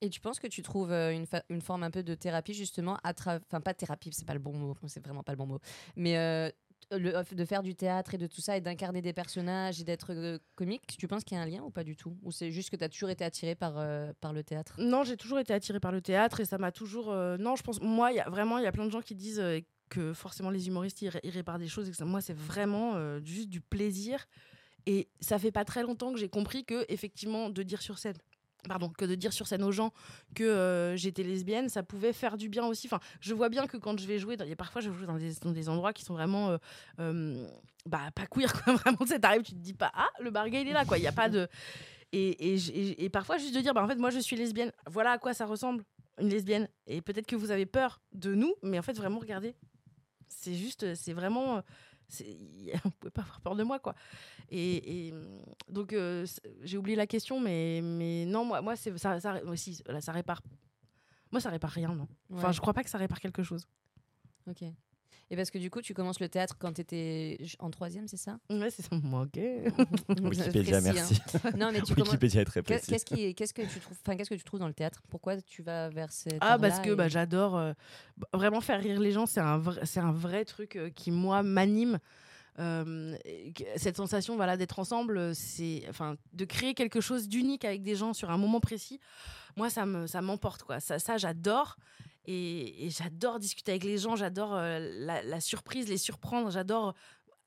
Et 0.00 0.08
tu 0.10 0.20
penses 0.20 0.38
que 0.38 0.46
tu 0.46 0.62
trouves 0.62 0.92
euh, 0.92 1.12
une, 1.12 1.26
fa- 1.26 1.44
une 1.50 1.60
forme 1.60 1.82
un 1.82 1.90
peu 1.90 2.02
de 2.02 2.14
thérapie 2.14 2.54
justement 2.54 2.98
à 3.02 3.12
travers, 3.14 3.40
enfin 3.48 3.60
pas 3.60 3.74
thérapie, 3.74 4.10
c'est 4.12 4.24
pas 4.26 4.34
le 4.34 4.40
bon 4.40 4.52
mot, 4.54 4.74
c'est 4.86 5.02
vraiment 5.04 5.22
pas 5.22 5.32
le 5.32 5.38
bon 5.38 5.46
mot, 5.46 5.58
mais 5.96 6.16
euh, 6.16 6.50
le, 6.90 7.34
de 7.34 7.44
faire 7.44 7.62
du 7.62 7.74
théâtre 7.74 8.14
et 8.14 8.18
de 8.18 8.26
tout 8.26 8.40
ça 8.40 8.56
et 8.56 8.60
d'incarner 8.60 9.02
des 9.02 9.12
personnages 9.12 9.80
et 9.80 9.84
d'être 9.84 10.12
euh, 10.12 10.38
comique, 10.54 10.96
tu 10.98 11.06
penses 11.08 11.24
qu'il 11.24 11.36
y 11.36 11.40
a 11.40 11.42
un 11.42 11.46
lien 11.46 11.62
ou 11.62 11.70
pas 11.70 11.84
du 11.84 11.96
tout? 11.96 12.18
Ou 12.22 12.32
c'est 12.32 12.50
juste 12.50 12.70
que 12.70 12.76
tu 12.76 12.84
as 12.84 12.88
toujours 12.88 13.10
été 13.10 13.24
attiré 13.24 13.54
par, 13.54 13.78
euh, 13.78 14.12
par 14.20 14.32
le 14.32 14.42
théâtre? 14.42 14.74
Non, 14.78 15.04
j'ai 15.04 15.16
toujours 15.16 15.38
été 15.38 15.52
attirée 15.52 15.80
par 15.80 15.92
le 15.92 16.00
théâtre 16.00 16.40
et 16.40 16.44
ça 16.44 16.58
m'a 16.58 16.72
toujours. 16.72 17.10
euh, 17.10 17.36
Non, 17.36 17.56
je 17.56 17.62
pense. 17.62 17.80
Moi, 17.80 18.12
y 18.12 18.20
a 18.20 18.28
vraiment, 18.28 18.58
il 18.58 18.64
y 18.64 18.66
a 18.66 18.72
plein 18.72 18.86
de 18.86 18.90
gens 18.90 19.02
qui 19.02 19.14
disent 19.14 19.42
que 19.88 20.12
forcément 20.12 20.50
les 20.50 20.68
humoristes 20.68 21.02
ils, 21.02 21.10
ils 21.22 21.30
réparent 21.30 21.58
des 21.58 21.68
choses. 21.68 21.90
Moi, 22.00 22.20
c'est 22.20 22.36
vraiment 22.36 23.20
juste 23.24 23.48
du 23.48 23.60
plaisir. 23.60 24.26
Et 24.86 25.08
ça 25.20 25.38
fait 25.38 25.52
pas 25.52 25.64
très 25.64 25.82
longtemps 25.82 26.12
que 26.12 26.18
j'ai 26.18 26.28
compris 26.30 26.64
que 26.64 26.86
effectivement, 26.88 27.50
de 27.50 27.62
dire 27.62 27.82
sur 27.82 27.98
scène. 27.98 28.16
Pardon, 28.68 28.90
que 28.90 29.04
de 29.04 29.14
dire 29.14 29.32
sur 29.32 29.46
scène 29.46 29.62
aux 29.64 29.72
gens 29.72 29.92
que 30.34 30.44
euh, 30.44 30.96
j'étais 30.96 31.22
lesbienne, 31.22 31.68
ça 31.68 31.82
pouvait 31.82 32.12
faire 32.12 32.36
du 32.36 32.48
bien 32.48 32.66
aussi. 32.66 32.86
Enfin, 32.86 33.00
je 33.20 33.34
vois 33.34 33.48
bien 33.48 33.66
que 33.66 33.76
quand 33.76 33.98
je 33.98 34.06
vais 34.06 34.18
jouer, 34.18 34.36
parfois 34.56 34.80
je 34.80 34.90
joue 34.90 35.06
dans 35.06 35.16
des, 35.16 35.32
dans 35.42 35.50
des 35.52 35.68
endroits 35.68 35.92
qui 35.92 36.04
sont 36.04 36.14
vraiment, 36.14 36.50
euh, 36.50 36.58
euh, 37.00 37.46
bah 37.86 38.10
pas 38.14 38.26
queer 38.26 38.52
quoi. 38.52 38.74
Vraiment, 38.76 38.98
t'arrives, 39.20 39.42
tu 39.42 39.52
te 39.52 39.58
dis 39.58 39.72
pas 39.74 39.90
ah 39.94 40.08
le 40.20 40.30
bargay 40.30 40.62
il 40.62 40.68
est 40.68 40.72
là 40.72 40.84
quoi. 40.84 40.98
Il 40.98 41.04
y 41.04 41.06
a 41.06 41.12
pas 41.12 41.28
de 41.28 41.48
et, 42.12 42.54
et- 42.54 43.04
et 43.04 43.08
parfois, 43.08 43.38
juste 43.38 43.54
de 43.54 43.60
dire, 43.60 43.72
bah, 43.72 43.84
en 43.84 43.88
fait, 43.88 43.94
moi, 43.94 44.10
je 44.10 44.18
suis 44.18 44.34
lesbienne. 44.36 44.72
Voilà 44.90 45.12
à 45.12 45.18
quoi 45.18 45.32
ça 45.32 45.46
ressemble, 45.46 45.84
une 46.20 46.28
lesbienne. 46.28 46.68
Et 46.88 47.00
peut-être 47.02 47.26
que 47.26 47.36
vous 47.36 47.52
avez 47.52 47.66
peur 47.66 48.00
de 48.12 48.34
nous, 48.34 48.52
mais 48.64 48.78
en 48.78 48.82
fait, 48.82 48.94
vraiment, 48.94 49.20
regardez. 49.20 49.54
C'est 50.28 50.54
juste, 50.54 50.94
c'est 50.94 51.12
vraiment. 51.12 51.62
Vous 52.84 52.90
pouvez 52.98 53.10
pas 53.10 53.22
avoir 53.22 53.40
peur 53.40 53.56
de 53.56 53.62
moi, 53.62 53.78
quoi. 53.78 53.94
Et, 54.50 55.06
et, 55.08 55.12
hum, 55.12 55.40
donc, 55.68 55.92
euh, 55.92 56.26
j'ai 56.62 56.76
oublié 56.78 56.96
la 56.96 57.06
question, 57.06 57.40
mais, 57.40 57.80
mais 57.82 58.24
non, 58.26 58.44
moi, 58.44 58.60
moi 58.60 58.76
c'est, 58.76 58.96
ça, 58.98 59.20
ça, 59.20 59.42
moi, 59.44 59.56
si, 59.56 59.82
là, 59.86 60.00
ça 60.00 60.12
répare. 60.12 60.42
Moi, 61.32 61.40
ça 61.40 61.50
répare 61.50 61.70
rien, 61.70 61.94
non. 61.94 62.08
Enfin, 62.32 62.48
Ouais. 62.48 62.52
je 62.52 62.60
crois 62.60 62.72
pas 62.74 62.82
que 62.82 62.90
ça 62.90 62.98
répare 62.98 63.20
quelque 63.20 63.42
chose. 63.42 63.66
Ok. 64.48 64.64
Et 65.32 65.36
parce 65.36 65.50
que 65.50 65.58
du 65.58 65.70
coup, 65.70 65.80
tu 65.80 65.94
commences 65.94 66.18
le 66.18 66.28
théâtre 66.28 66.56
quand 66.58 66.72
tu 66.72 66.80
étais 66.80 67.38
en 67.60 67.70
troisième, 67.70 68.08
c'est 68.08 68.16
ça? 68.16 68.38
Ouais, 68.50 68.68
c'est 68.70 68.82
ça. 68.82 68.88
Moi, 69.00 69.22
ok. 69.22 69.36
Wikipédia, 70.22 70.80
Précis, 70.80 70.88
hein. 70.88 70.92
merci. 70.92 71.22
Non, 71.56 71.70
mais 71.72 71.80
tu 71.82 71.94
commences. 71.94 72.08
Wikipédia 72.14 72.40
est 72.42 72.44
très 72.44 72.62
précis. 72.62 72.90
Qu'est-ce 72.90 73.04
qui, 73.04 73.34
qu'est-ce 73.36 73.54
que 73.54 73.62
tu 73.62 73.78
trouves, 73.78 73.96
enfin, 74.04 74.16
qu'est-ce 74.16 74.30
que 74.30 74.34
tu 74.34 74.42
trouves 74.42 74.58
dans 74.60 74.66
le 74.66 74.74
théâtre? 74.74 75.02
Pourquoi 75.08 75.40
tu 75.40 75.62
vas 75.62 75.88
vers 75.88 76.10
cette 76.10 76.38
Ah, 76.40 76.58
parce 76.60 76.80
que 76.80 76.90
et- 76.90 76.94
bah, 76.96 77.06
j'adore 77.08 77.56
euh, 77.56 77.72
vraiment 78.32 78.60
faire 78.60 78.80
rire 78.82 78.98
les 78.98 79.12
gens. 79.12 79.26
C'est 79.26 79.40
un, 79.40 79.58
vrai- 79.58 79.86
c'est 79.86 80.00
un 80.00 80.12
vrai 80.12 80.44
truc 80.44 80.74
euh, 80.76 80.90
qui, 80.90 81.12
moi, 81.12 81.42
m'anime. 81.44 81.98
Euh, 82.58 83.16
cette 83.76 83.96
sensation 83.96 84.34
voilà, 84.34 84.56
d'être 84.56 84.80
ensemble, 84.80 85.34
c'est 85.36 85.84
enfin 85.88 86.16
de 86.32 86.44
créer 86.44 86.74
quelque 86.74 87.00
chose 87.00 87.28
d'unique 87.28 87.64
avec 87.64 87.82
des 87.82 87.94
gens 87.94 88.12
sur 88.12 88.30
un 88.30 88.36
moment 88.36 88.58
précis. 88.60 88.98
Moi, 89.56 89.70
ça 89.70 89.86
me 89.86 90.06
ça 90.08 90.20
m'emporte 90.20 90.64
quoi. 90.64 90.80
Ça, 90.80 90.98
ça 90.98 91.16
j'adore 91.16 91.76
et, 92.26 92.86
et 92.86 92.90
j'adore 92.90 93.38
discuter 93.38 93.72
avec 93.72 93.84
les 93.84 93.98
gens. 93.98 94.16
J'adore 94.16 94.54
euh, 94.54 94.78
la, 94.98 95.22
la 95.22 95.40
surprise, 95.40 95.88
les 95.88 95.98
surprendre. 95.98 96.50
J'adore 96.50 96.94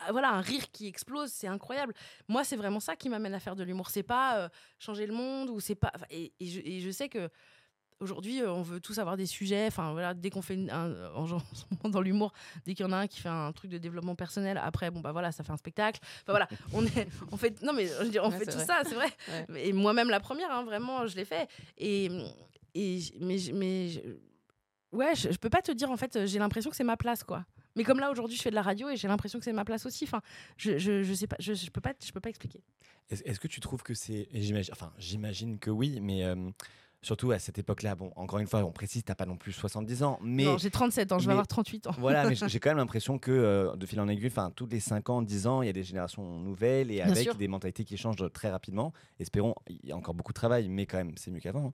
euh, 0.07 0.11
voilà 0.11 0.31
un 0.31 0.41
rire 0.41 0.71
qui 0.71 0.87
explose. 0.87 1.29
C'est 1.31 1.47
incroyable. 1.47 1.93
Moi, 2.27 2.43
c'est 2.43 2.57
vraiment 2.57 2.79
ça 2.79 2.95
qui 2.95 3.09
m'amène 3.09 3.33
à 3.33 3.39
faire 3.39 3.55
de 3.55 3.63
l'humour. 3.63 3.89
C'est 3.89 4.03
pas 4.03 4.39
euh, 4.39 4.49
changer 4.79 5.05
le 5.05 5.13
monde 5.13 5.49
ou 5.49 5.59
c'est 5.59 5.75
pas. 5.75 5.91
Et, 6.09 6.33
et 6.39 6.45
je, 6.47 6.59
et 6.59 6.79
je 6.81 6.89
sais 6.91 7.09
que 7.09 7.29
Aujourd'hui, 7.99 8.41
on 8.43 8.63
veut 8.63 8.81
tous 8.81 8.97
avoir 8.99 9.15
des 9.15 9.27
sujets. 9.27 9.67
Enfin, 9.67 9.93
voilà, 9.93 10.13
dès 10.13 10.29
qu'on 10.29 10.41
fait 10.41 10.55
une- 10.55 10.69
un, 10.71 10.93
en, 11.13 11.25
dans 11.89 12.01
l'humour, 12.01 12.33
dès 12.65 12.73
qu'il 12.73 12.85
y 12.85 12.89
en 12.89 12.91
a 12.91 12.97
un 12.97 13.07
qui 13.07 13.21
fait 13.21 13.29
un 13.29 13.53
truc 13.53 13.71
de 13.71 13.77
développement 13.77 14.15
personnel, 14.15 14.57
après, 14.61 14.91
bon 14.91 14.99
bah 14.99 15.13
voilà, 15.13 15.31
ça 15.31 15.41
fait 15.45 15.53
un 15.53 15.57
spectacle. 15.57 16.01
Enfin 16.23 16.33
voilà, 16.33 16.49
on 16.73 16.85
est, 16.85 17.07
on 17.31 17.37
fait, 17.37 17.61
non 17.61 17.71
mais 17.71 17.87
je 17.87 17.93
veux 18.03 18.09
dire, 18.09 18.23
on 18.25 18.29
Ouais, 18.31 18.39
fait 18.39 18.45
tout 18.47 18.57
vrai. 18.57 18.65
ça, 18.65 18.81
c'est 18.83 18.95
vrai. 18.95 19.07
Ouais. 19.49 19.67
Et 19.69 19.73
moi-même 19.73 20.09
la 20.09 20.19
première, 20.19 20.51
hein, 20.51 20.63
vraiment, 20.65 21.07
je 21.07 21.15
l'ai 21.15 21.23
fait. 21.23 21.47
Et, 21.77 22.09
mais, 22.75 23.37
mais 23.53 23.89
ouais, 24.93 25.15
je, 25.15 25.31
je 25.31 25.37
peux 25.37 25.49
pas 25.49 25.61
te 25.61 25.71
dire 25.71 25.91
en 25.91 25.97
fait. 25.97 26.25
J'ai 26.25 26.39
l'impression 26.39 26.69
que 26.69 26.75
c'est 26.75 26.83
ma 26.83 26.97
place, 26.97 27.23
quoi. 27.23 27.45
Mais 27.75 27.83
comme 27.83 27.99
là 27.99 28.11
aujourd'hui, 28.11 28.37
je 28.37 28.41
fais 28.41 28.49
de 28.51 28.55
la 28.55 28.61
radio 28.61 28.89
et 28.89 28.95
j'ai 28.97 29.07
l'impression 29.07 29.39
que 29.39 29.45
c'est 29.45 29.53
ma 29.53 29.65
place 29.65 29.85
aussi. 29.85 30.03
Enfin, 30.05 30.21
je, 30.57 30.77
je, 30.77 31.03
je 31.03 31.13
sais 31.13 31.27
pas, 31.27 31.35
je, 31.39 31.53
je 31.53 31.69
peux 31.71 31.81
pas, 31.81 31.93
je 32.05 32.11
peux 32.11 32.19
pas 32.19 32.29
expliquer. 32.29 32.61
Est-ce 33.09 33.39
que 33.39 33.47
tu 33.47 33.59
trouves 33.59 33.83
que 33.83 33.93
c'est. 33.93 34.27
J'imagine, 34.31 34.71
enfin, 34.73 34.93
j'imagine 34.97 35.59
que 35.59 35.69
oui, 35.71 35.99
mais 36.01 36.23
euh, 36.23 36.35
surtout 37.01 37.31
à 37.31 37.39
cette 37.39 37.57
époque-là, 37.59 37.95
bon, 37.95 38.11
encore 38.15 38.39
une 38.39 38.47
fois, 38.47 38.63
on 38.63 38.71
précise, 38.71 39.03
t'as 39.03 39.15
pas 39.15 39.25
non 39.25 39.35
plus 39.37 39.51
70 39.51 40.03
ans, 40.03 40.19
mais. 40.21 40.45
non, 40.45 40.57
j'ai 40.57 40.69
37 40.71 41.11
ans, 41.11 41.19
je 41.19 41.25
vais 41.25 41.31
avoir 41.31 41.47
38 41.47 41.87
ans. 41.87 41.95
Voilà, 41.97 42.27
mais 42.29 42.35
j'ai 42.35 42.47
j'ai 42.47 42.59
quand 42.59 42.69
même 42.69 42.77
l'impression 42.77 43.17
que 43.19 43.31
euh, 43.31 43.75
de 43.75 43.85
fil 43.85 43.99
en 43.99 44.07
aiguille, 44.07 44.27
enfin, 44.27 44.51
tous 44.55 44.67
les 44.67 44.79
5 44.79 45.09
ans, 45.09 45.21
10 45.21 45.47
ans, 45.47 45.61
il 45.63 45.65
y 45.65 45.69
a 45.69 45.73
des 45.73 45.83
générations 45.83 46.39
nouvelles 46.39 46.91
et 46.91 46.95
Bien 46.97 47.07
avec 47.11 47.23
sûr. 47.23 47.35
des 47.35 47.47
mentalités 47.47 47.83
qui 47.83 47.97
changent 47.97 48.31
très 48.31 48.49
rapidement. 48.51 48.93
Espérons, 49.19 49.55
il 49.67 49.89
y 49.89 49.91
a 49.91 49.97
encore 49.97 50.13
beaucoup 50.13 50.31
de 50.31 50.37
travail, 50.37 50.69
mais 50.69 50.85
quand 50.85 50.97
même, 50.97 51.13
c'est 51.17 51.29
mieux 51.31 51.39
qu'avant. 51.41 51.67
hein. 51.67 51.73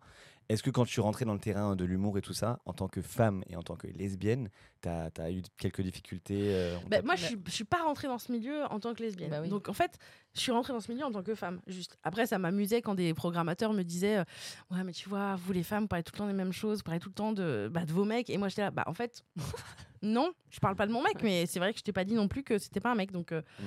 Est-ce 0.50 0.64
que 0.64 0.72
quand 0.72 0.86
tu 0.86 1.00
rentrais 1.00 1.26
dans 1.26 1.34
le 1.34 1.40
terrain 1.40 1.76
de 1.76 1.86
l'humour 1.86 2.18
et 2.18 2.22
tout 2.22 2.34
ça, 2.34 2.60
en 2.66 2.74
tant 2.74 2.88
que 2.88 3.04
femme 3.04 3.44
et 3.48 3.56
en 3.56 3.62
tant 3.62 3.76
que 3.76 3.86
lesbienne, 3.86 4.50
t'as 4.82 5.10
as 5.20 5.32
eu 5.32 5.44
quelques 5.58 5.82
difficultés 5.82 6.56
euh, 6.56 6.76
on 6.84 6.90
Bah, 6.90 7.04
moi, 7.04 7.16
je 7.16 7.26
suis, 7.26 7.38
je 7.46 7.52
suis 7.52 7.64
pas 7.66 7.84
rentrée 7.84 8.08
dans 8.08 8.18
ce 8.18 8.32
milieu 8.32 8.64
en 8.72 8.80
tant 8.80 8.96
que 8.96 9.04
lesbienne. 9.04 9.30
Bah 9.30 9.42
oui. 9.44 9.50
Donc, 9.50 9.70
en 9.70 9.74
fait, 9.74 10.00
je 10.34 10.40
suis 10.40 10.52
rentrée 10.52 10.74
dans 10.74 10.80
ce 10.80 10.92
milieu 10.92 11.06
en 11.06 11.12
tant 11.12 11.22
que 11.22 11.36
femme. 11.36 11.62
Juste. 11.68 11.98
Après, 12.04 12.26
ça 12.26 12.40
m'amusait 12.40 12.82
quand 12.82 12.96
des 12.96 13.14
programmateurs 13.14 13.74
me 13.74 13.84
disaient 13.84 14.18
euh, 14.18 14.24
Ouais, 14.72 14.84
mais 14.84 14.92
tu 14.92 15.08
vois, 15.08 15.36
vous 15.36 15.54
les 15.54 15.62
femmes, 15.64 15.84
vous 15.84 15.88
parlez 15.88 16.04
tout 16.04 16.14
le 16.16 16.18
temps 16.18 16.28
des 16.28 16.34
mêmes 16.34 16.52
choses, 16.54 16.80
vous 16.80 16.84
parlez 16.84 17.00
tout 17.00 17.10
le 17.10 17.16
temps 17.16 17.32
de, 17.32 17.70
bah, 17.72 17.86
de 17.86 17.92
vos 17.94 18.04
mecs. 18.06 18.32
Et 18.32 18.38
moi, 18.40 18.48
j'étais 18.50 18.64
là 18.64 18.72
Bah, 18.72 18.86
en 18.88 18.94
fait, 18.96 19.24
non, 20.02 20.32
je 20.50 20.60
parle 20.60 20.76
pas 20.76 20.88
de 20.88 20.92
mon 20.92 21.04
mec, 21.04 21.22
mais 21.22 21.46
c'est 21.46 21.60
vrai 21.60 21.74
que 21.74 21.80
je 21.80 21.84
t'ai 21.84 21.94
pas 21.94 22.06
dit 22.06 22.16
non 22.16 22.28
plus 22.28 22.42
que 22.42 22.58
c'était 22.58 22.80
pas 22.80 22.92
un 22.92 22.96
mec. 22.96 23.12
Donc, 23.12 23.32
euh, 23.32 23.42
Mm. 23.60 23.64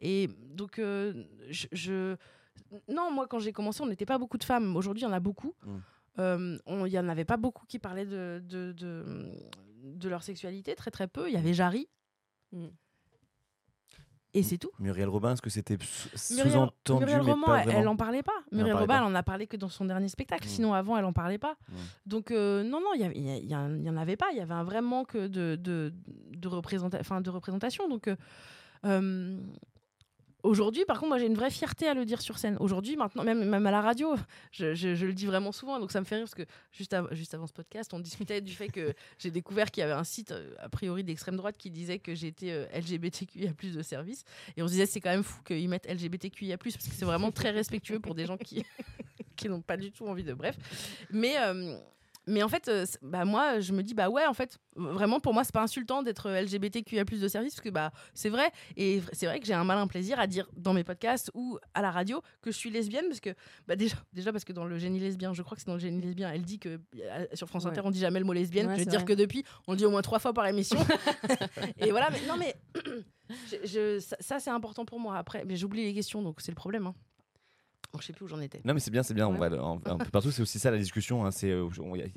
Et 0.00 0.28
donc, 0.54 0.80
euh, 0.80 1.24
je, 1.50 1.66
je- 1.70 2.16
Non, 2.88 3.12
moi, 3.12 3.26
quand 3.28 3.38
j'ai 3.38 3.52
commencé, 3.52 3.80
on 3.82 3.86
n'était 3.86 4.04
pas 4.04 4.18
beaucoup 4.18 4.36
de 4.38 4.44
femmes. 4.44 4.74
Aujourd'hui, 4.76 5.02
il 5.02 5.06
y 5.06 5.08
en 5.08 5.12
a 5.12 5.20
beaucoup. 5.20 5.54
Mm. 5.64 5.76
Euh, 6.18 6.58
Il 6.68 6.92
y 6.92 6.98
en 6.98 7.08
avait 7.08 7.24
pas 7.24 7.36
beaucoup 7.36 7.66
qui 7.66 7.78
parlaient 7.78 8.06
de, 8.06 8.42
de, 8.46 8.72
de, 8.72 9.32
de 9.82 10.08
leur 10.08 10.22
sexualité, 10.22 10.74
très 10.74 10.90
très 10.90 11.08
peu. 11.08 11.28
Il 11.28 11.34
y 11.34 11.36
avait 11.36 11.54
Jarry. 11.54 11.88
Mm. 12.52 12.66
Et 14.36 14.42
c'est 14.42 14.58
tout. 14.58 14.70
Muriel 14.80 15.08
Robin, 15.08 15.32
est-ce 15.34 15.42
que 15.42 15.48
c'était 15.50 15.78
sous-entendu, 16.16 17.04
Muriel 17.04 17.20
pas 17.20 17.22
elle, 17.22 17.26
vraiment 17.66 17.80
elle 17.80 17.86
en 17.88 17.96
parlait 17.96 18.22
pas. 18.24 18.32
Muriel 18.50 18.72
parlait 18.72 18.80
Robin, 18.80 18.86
pas. 18.94 18.96
elle 18.98 19.12
en 19.12 19.14
a 19.14 19.22
parlé 19.22 19.46
que 19.46 19.56
dans 19.56 19.68
son 19.68 19.84
dernier 19.84 20.08
spectacle. 20.08 20.44
Mm. 20.46 20.50
Sinon, 20.50 20.74
avant, 20.74 20.96
elle 20.96 21.04
en 21.04 21.12
parlait 21.12 21.38
pas. 21.38 21.56
Mm. 21.68 21.74
Donc, 22.06 22.30
euh, 22.32 22.64
non, 22.64 22.80
non, 22.80 22.94
il 22.96 23.00
y 23.00 23.04
avait- 23.04 23.14
il 23.16 23.22
y, 23.24 23.30
a- 23.30 23.36
il 23.36 23.46
y 23.48 23.54
a- 23.54 23.68
il 23.68 23.82
y 23.84 23.90
en 23.90 23.96
avait 23.96 24.16
pas. 24.16 24.26
Il 24.32 24.38
y 24.38 24.40
avait 24.40 24.54
un 24.54 24.64
vrai 24.64 24.82
manque 24.82 25.16
de, 25.16 25.54
de, 25.54 25.92
de, 26.32 26.48
représenta- 26.48 26.98
enfin, 26.98 27.20
de 27.20 27.30
représentation. 27.30 27.88
Donc, 27.88 28.08
euh, 28.08 28.16
euh, 28.86 29.38
aujourd'hui, 30.44 30.84
par 30.84 30.98
contre, 31.00 31.08
moi, 31.08 31.18
j'ai 31.18 31.26
une 31.26 31.34
vraie 31.34 31.50
fierté 31.50 31.88
à 31.88 31.94
le 31.94 32.04
dire 32.04 32.20
sur 32.20 32.38
scène. 32.38 32.56
Aujourd'hui, 32.60 32.96
maintenant, 32.96 33.24
même, 33.24 33.44
même 33.44 33.66
à 33.66 33.70
la 33.72 33.80
radio, 33.80 34.14
je, 34.52 34.74
je- 34.74 34.94
je 34.94 35.06
le 35.06 35.12
dis 35.12 35.26
vraiment 35.26 35.50
souvent. 35.50 35.80
Donc, 35.80 35.90
ça 35.90 36.00
me 36.00 36.04
fait 36.04 36.14
rire 36.14 36.24
parce 36.24 36.34
que 36.36 36.44
juste, 36.70 36.94
av- 36.94 37.12
juste 37.12 37.34
avant 37.34 37.46
ce 37.48 37.52
podcast, 37.52 37.92
on 37.92 37.98
discutait 37.98 38.40
du 38.40 38.52
fait 38.52 38.68
que 38.68 38.94
j'ai 39.18 39.30
découvert 39.32 39.70
qu'il 39.72 39.80
y 39.80 39.84
avait 39.84 39.92
un 39.92 40.04
site, 40.04 40.30
euh, 40.30 40.54
a 40.60 40.68
priori 40.68 41.02
d'extrême 41.02 41.36
droite, 41.36 41.56
qui 41.58 41.70
disait 41.70 41.98
que 41.98 42.14
j'étais 42.14 42.52
euh, 42.52 42.66
LGBTQIA 42.78 43.50
de 43.74 43.82
service. 43.82 44.24
Et 44.56 44.62
on 44.62 44.66
se 44.68 44.72
disait, 44.72 44.86
c'est 44.86 45.00
quand 45.00 45.10
même 45.10 45.24
fou 45.24 45.42
qu'ils 45.42 45.68
mettent 45.68 45.86
LGBTQIA 45.90 46.56
parce 46.58 46.76
que 46.76 46.82
c'est 46.94 47.04
vraiment 47.04 47.32
très 47.32 47.50
respectueux 47.50 47.98
pour 47.98 48.14
des 48.14 48.26
gens 48.26 48.36
qui, 48.36 48.64
qui 49.36 49.48
n'ont 49.48 49.62
pas 49.62 49.76
du 49.76 49.90
tout 49.90 50.06
envie 50.06 50.24
de. 50.24 50.34
Bref. 50.34 50.56
Mais. 51.10 51.34
euh, 51.38 51.76
mais 52.26 52.42
en 52.42 52.48
fait, 52.48 52.68
euh, 52.68 52.84
bah 53.02 53.24
moi, 53.24 53.60
je 53.60 53.72
me 53.72 53.82
dis 53.82 53.94
bah 53.94 54.08
ouais, 54.08 54.24
en 54.26 54.34
fait, 54.34 54.58
vraiment 54.76 55.20
pour 55.20 55.34
moi, 55.34 55.44
c'est 55.44 55.52
pas 55.52 55.62
insultant 55.62 56.02
d'être 56.02 56.30
LGBTQIA+ 56.30 57.04
de 57.04 57.28
service 57.28 57.54
parce 57.54 57.60
que 57.64 57.68
bah 57.70 57.90
c'est 58.14 58.28
vrai 58.30 58.50
et 58.76 59.02
c'est 59.12 59.26
vrai 59.26 59.40
que 59.40 59.46
j'ai 59.46 59.54
un 59.54 59.64
malin 59.64 59.86
plaisir 59.86 60.18
à 60.18 60.26
dire 60.26 60.48
dans 60.56 60.72
mes 60.72 60.84
podcasts 60.84 61.30
ou 61.34 61.58
à 61.74 61.82
la 61.82 61.90
radio 61.90 62.20
que 62.42 62.50
je 62.50 62.56
suis 62.56 62.70
lesbienne 62.70 63.04
parce 63.08 63.20
que 63.20 63.30
bah 63.68 63.76
déjà, 63.76 63.96
déjà 64.12 64.32
parce 64.32 64.44
que 64.44 64.52
dans 64.52 64.64
le 64.64 64.78
génie 64.78 65.00
lesbien, 65.00 65.32
je 65.34 65.42
crois 65.42 65.54
que 65.56 65.60
c'est 65.62 65.66
dans 65.68 65.74
le 65.74 65.80
génie 65.80 66.00
lesbien, 66.00 66.30
elle 66.32 66.42
dit 66.42 66.58
que 66.58 66.80
euh, 66.96 67.26
sur 67.34 67.48
France 67.48 67.66
Inter 67.66 67.80
Ouais. 67.80 67.86
on 67.86 67.90
dit 67.90 67.98
jamais 68.00 68.18
le 68.20 68.24
mot 68.24 68.32
lesbienne. 68.32 68.66
Ouais, 68.68 68.74
je 68.74 68.80
c'est 68.84 68.88
dire 68.90 69.00
vrai. 69.00 69.14
que 69.14 69.18
depuis, 69.20 69.44
on 69.66 69.72
le 69.72 69.78
dit 69.78 69.84
au 69.84 69.90
moins 69.90 70.02
trois 70.02 70.18
fois 70.18 70.32
par 70.32 70.46
émission. 70.46 70.78
et 71.78 71.90
voilà, 71.90 72.10
mais 72.10 72.20
non 72.26 72.36
mais 72.38 72.54
je, 73.50 73.56
je- 73.66 73.98
ça, 74.00 74.16
ça, 74.20 74.40
c'est 74.40 74.50
important 74.50 74.84
pour 74.84 74.98
moi 75.00 75.16
après, 75.16 75.44
mais 75.44 75.56
j'oublie 75.56 75.84
les 75.84 75.94
questions 75.94 76.22
donc 76.22 76.40
c'est 76.40 76.52
le 76.52 76.56
problème. 76.56 76.86
hein. 76.86 76.94
Donc, 77.94 78.02
je 78.02 78.08
sais 78.08 78.12
plus 78.12 78.24
où 78.24 78.28
j'en 78.28 78.40
étais. 78.40 78.60
Non 78.64 78.74
mais 78.74 78.80
c'est 78.80 78.90
bien, 78.90 79.04
c'est 79.04 79.14
bien. 79.14 79.28
On 79.28 79.34
va 79.34 79.46
un, 79.46 79.80
un 79.86 79.98
peu 79.98 80.10
partout. 80.10 80.32
C'est 80.32 80.42
aussi 80.42 80.58
ça 80.58 80.72
la 80.72 80.78
discussion. 80.78 81.24
hein, 81.24 81.30
C'est 81.30 81.50
euh, 81.52 81.68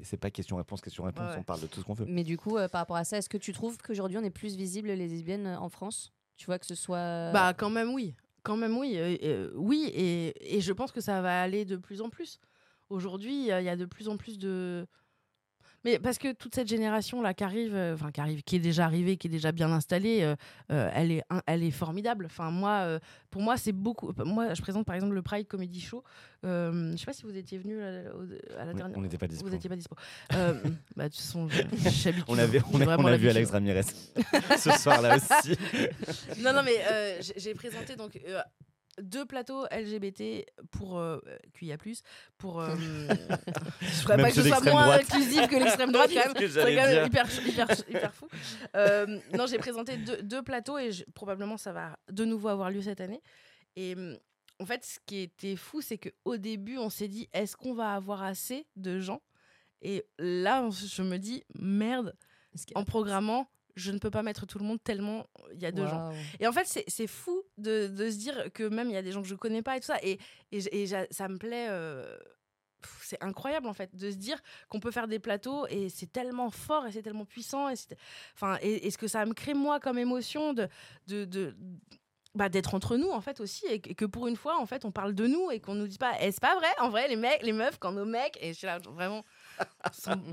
c'est 0.01 0.17
pas 0.17 0.32
question-réponse, 0.32 0.82
question-réponse. 0.82 1.30
Ouais. 1.34 1.38
On 1.39 1.43
parle 1.43 1.61
de 1.61 1.67
tout 1.67 1.80
ce 1.82 1.86
qu'on 1.86 1.93
veut. 1.93 2.07
Mais 2.09 2.23
du 2.23 2.36
coup, 2.36 2.57
euh, 2.57 2.67
par 2.67 2.80
rapport 2.82 2.95
à 2.95 3.03
ça, 3.03 3.17
est-ce 3.19 3.30
que 3.30 3.38
tu 3.38 3.53
trouves 3.53 3.78
qu'aujourd'hui 3.78 4.17
on 4.17 4.23
est 4.23 4.32
plus 4.32 4.55
visible 4.55 4.88
les 4.88 5.07
lesbiennes 5.07 5.45
euh, 5.45 5.59
en 5.59 5.69
France? 5.69 6.11
Tu 6.36 6.47
vois 6.47 6.57
que 6.57 6.65
ce 6.65 6.73
soit. 6.73 7.32
Bah, 7.32 7.53
quand 7.55 7.69
même, 7.69 7.91
oui. 7.93 8.15
Quand 8.41 8.57
même, 8.57 8.75
oui. 8.75 8.93
Euh, 8.97 9.15
euh, 9.23 9.51
oui, 9.55 9.91
et, 9.93 10.57
et 10.57 10.61
je 10.61 10.73
pense 10.73 10.91
que 10.91 10.99
ça 11.01 11.21
va 11.21 11.41
aller 11.41 11.63
de 11.63 11.75
plus 11.78 12.01
en 12.01 12.09
plus. 12.09 12.39
Aujourd'hui, 12.89 13.51
euh, 13.51 13.61
il 13.61 13.65
y 13.65 13.69
a 13.69 13.75
de 13.75 13.86
plus 13.86 14.07
en 14.09 14.17
plus 14.17 14.39
de. 14.39 14.88
Mais 15.86 15.99
parce 15.99 16.17
que 16.17 16.34
toute 16.34 16.55
cette 16.55 16.67
génération 16.67 17.21
là 17.21 17.34
qui 17.34 17.43
arrive, 17.43 17.73
euh, 17.75 17.93
enfin 17.93 18.11
qui 18.11 18.19
arrive, 18.19 18.43
qui 18.43 18.55
est 18.57 18.59
déjà 18.59 18.86
arrivée, 18.86 19.15
qui 19.17 19.28
est 19.28 19.30
déjà 19.30 19.51
bien 19.51 19.71
installée, 19.71 20.21
euh, 20.23 20.36
euh, 20.71 20.89
elle 20.93 21.11
est, 21.11 21.23
elle 21.45 21.63
est 21.63 21.71
formidable. 21.71 22.25
Enfin 22.25 22.51
moi, 22.51 22.80
euh, 22.82 22.99
pour 23.30 23.41
moi 23.41 23.57
c'est 23.57 23.71
beaucoup. 23.71 24.11
Moi, 24.25 24.53
je 24.53 24.61
présente 24.61 24.86
par 24.86 24.95
exemple 24.95 25.13
le 25.13 25.21
Pride 25.21 25.47
Comedy 25.47 25.80
Show. 25.80 26.03
Euh, 26.45 26.91
je 26.93 26.97
sais 26.97 27.05
pas 27.05 27.13
si 27.13 27.23
vous 27.23 27.36
étiez 27.36 27.57
venu 27.57 27.82
à, 27.82 28.65
la 28.65 28.73
dernière. 28.73 28.97
on 28.97 29.01
n'était 29.01 29.17
pas 29.17 29.28
dispo. 29.28 29.45
Vous 29.45 29.51
n'étiez 29.53 29.69
pas 29.69 29.75
dispo. 29.75 29.95
Bah, 30.95 31.09
de 31.09 31.13
toute 31.13 31.21
façon, 31.21 31.47
je- 31.47 31.61
je. 31.61 32.09
On, 32.28 32.38
avait, 32.38 32.61
on, 32.73 32.82
a, 32.82 32.97
on 32.97 33.05
a 33.05 33.17
vu. 33.17 33.30
Alex 33.30 33.51
Ramirez 33.51 33.82
ce 34.57 34.71
soir-là 34.71 35.17
aussi. 35.17 35.57
non, 36.41 36.53
non, 36.53 36.63
mais 36.63 37.19
j'ai- 37.38 37.53
présenté 37.53 37.95
donc 37.95 38.19
deux 39.01 39.25
plateaux 39.25 39.65
LGBT 39.71 40.45
pour 40.71 40.97
euh, 40.97 41.19
QIA+, 41.53 41.77
pour... 42.37 42.61
Euh, 42.61 42.75
je 43.81 43.85
ferais 43.87 44.17
Même 44.17 44.25
pas 44.25 44.29
que 44.31 44.35
ce 44.41 44.47
soit 44.47 44.61
moins 44.61 44.85
droite. 44.85 45.01
inclusif 45.01 45.47
que 45.47 45.55
l'extrême 45.55 45.91
droite, 45.91 46.09
quand 46.13 46.25
même. 46.33 46.33
C'est 46.37 46.47
ce 46.49 46.59
quand 46.59 46.65
même 46.65 47.07
hyper, 47.07 47.45
hyper, 47.47 47.67
hyper 47.89 48.13
fou. 48.15 48.27
Euh, 48.75 49.19
non, 49.37 49.45
j'ai 49.47 49.57
présenté 49.57 49.97
deux, 49.97 50.21
deux 50.23 50.41
plateaux 50.43 50.77
et 50.77 50.91
je- 50.91 51.03
probablement 51.13 51.57
ça 51.57 51.71
va 51.73 51.97
de 52.11 52.25
nouveau 52.25 52.47
avoir 52.49 52.71
lieu 52.71 52.81
cette 52.81 53.01
année. 53.01 53.21
Et 53.75 53.95
en 54.59 54.65
fait, 54.65 54.83
ce 54.83 54.97
qui 55.05 55.19
était 55.19 55.55
fou, 55.55 55.81
c'est 55.81 55.97
qu'au 55.99 56.37
début, 56.37 56.77
on 56.77 56.89
s'est 56.89 57.07
dit, 57.07 57.29
est-ce 57.33 57.55
qu'on 57.55 57.73
va 57.75 57.93
avoir 57.93 58.23
assez 58.23 58.65
de 58.75 58.99
gens? 58.99 59.21
Et 59.83 60.03
là, 60.17 60.67
je 60.71 61.03
me 61.03 61.17
dis, 61.17 61.43
merde, 61.59 62.15
en 62.73 62.83
programmant, 62.83 63.47
je 63.78 63.91
ne 63.91 63.99
peux 63.99 64.09
pas 64.11 64.23
mettre 64.23 64.45
tout 64.45 64.59
le 64.59 64.65
monde 64.65 64.84
tellement 64.84 65.25
il 65.53 65.61
y 65.61 65.65
a 65.65 65.71
deux 65.71 65.86
gens. 65.88 66.11
Et 66.39 66.47
en 66.47 66.51
fait, 66.51 66.65
c'est- 66.65 67.07
fou 67.07 67.43
de, 67.57 67.88
de 67.88 68.09
se 68.09 68.17
dire 68.17 68.51
que 68.53 68.63
même 68.63 68.89
il 68.89 68.93
y 68.93 68.97
a 68.97 69.01
des 69.01 69.11
gens 69.11 69.21
que 69.21 69.28
je 69.28 69.36
connais 69.36 69.61
pas 69.61 69.78
et 69.78 69.80
tout 69.80 69.86
ça. 69.88 69.97
Et, 70.03 70.19
et, 70.51 70.88
ça 71.11 71.28
me 71.30 71.38
plaît. 71.38 71.67
euh, 71.69 72.17
C'est 73.01 73.21
incroyable 73.23 73.67
en 73.67 73.73
fait 73.73 73.95
de 73.95 74.11
se 74.11 74.15
dire 74.17 74.39
qu'on 74.69 74.80
peut 74.80 74.91
faire 74.91 75.07
des 75.07 75.19
plateaux 75.19 75.65
et 75.67 75.89
c'est 75.89 76.11
tellement 76.11 76.51
fort 76.51 76.86
et 76.86 76.91
c'est 76.91 77.01
tellement 77.01 77.25
puissant 77.25 77.69
et, 77.69 77.75
enfin 78.36 78.57
et, 78.61 78.86
et 78.86 78.91
ce 78.91 78.97
que 78.97 79.07
ça 79.07 79.25
me 79.25 79.34
crée 79.34 79.53
moi 79.55 79.80
comme 79.80 79.97
émotion 79.97 80.53
de 80.53 80.67
de, 81.07 81.25
de- 81.25 81.55
bah, 82.36 82.49
d'être 82.49 82.75
entre 82.75 82.95
nous 82.97 83.09
en 83.09 83.19
fait 83.21 83.39
aussi 83.39 83.65
et 83.65 83.80
que, 83.82 84.05
pour 84.05 84.28
une 84.28 84.36
fois 84.36 84.59
en 84.59 84.67
fait 84.67 84.86
on 84.86 84.91
parle 84.91 85.15
de 85.15 85.25
nous 85.25 85.49
et 85.49 85.59
qu'on 85.59 85.73
nous 85.73 85.88
dit 85.88 85.97
pas 85.97 86.19
est-ce 86.21 86.39
pas 86.39 86.53
vrai 86.55 86.67
en 86.80 86.89
vrai 86.89 87.07
les 87.07 87.15
mecs 87.15 87.41
les 87.41 87.53
meufs 87.53 87.80
quand 87.80 87.91
nos 87.93 88.05
mecs 88.05 88.38
et 88.41 88.49
je 88.53 88.57
suis 88.59 88.67
là 88.67 88.78
vraiment 88.78 89.23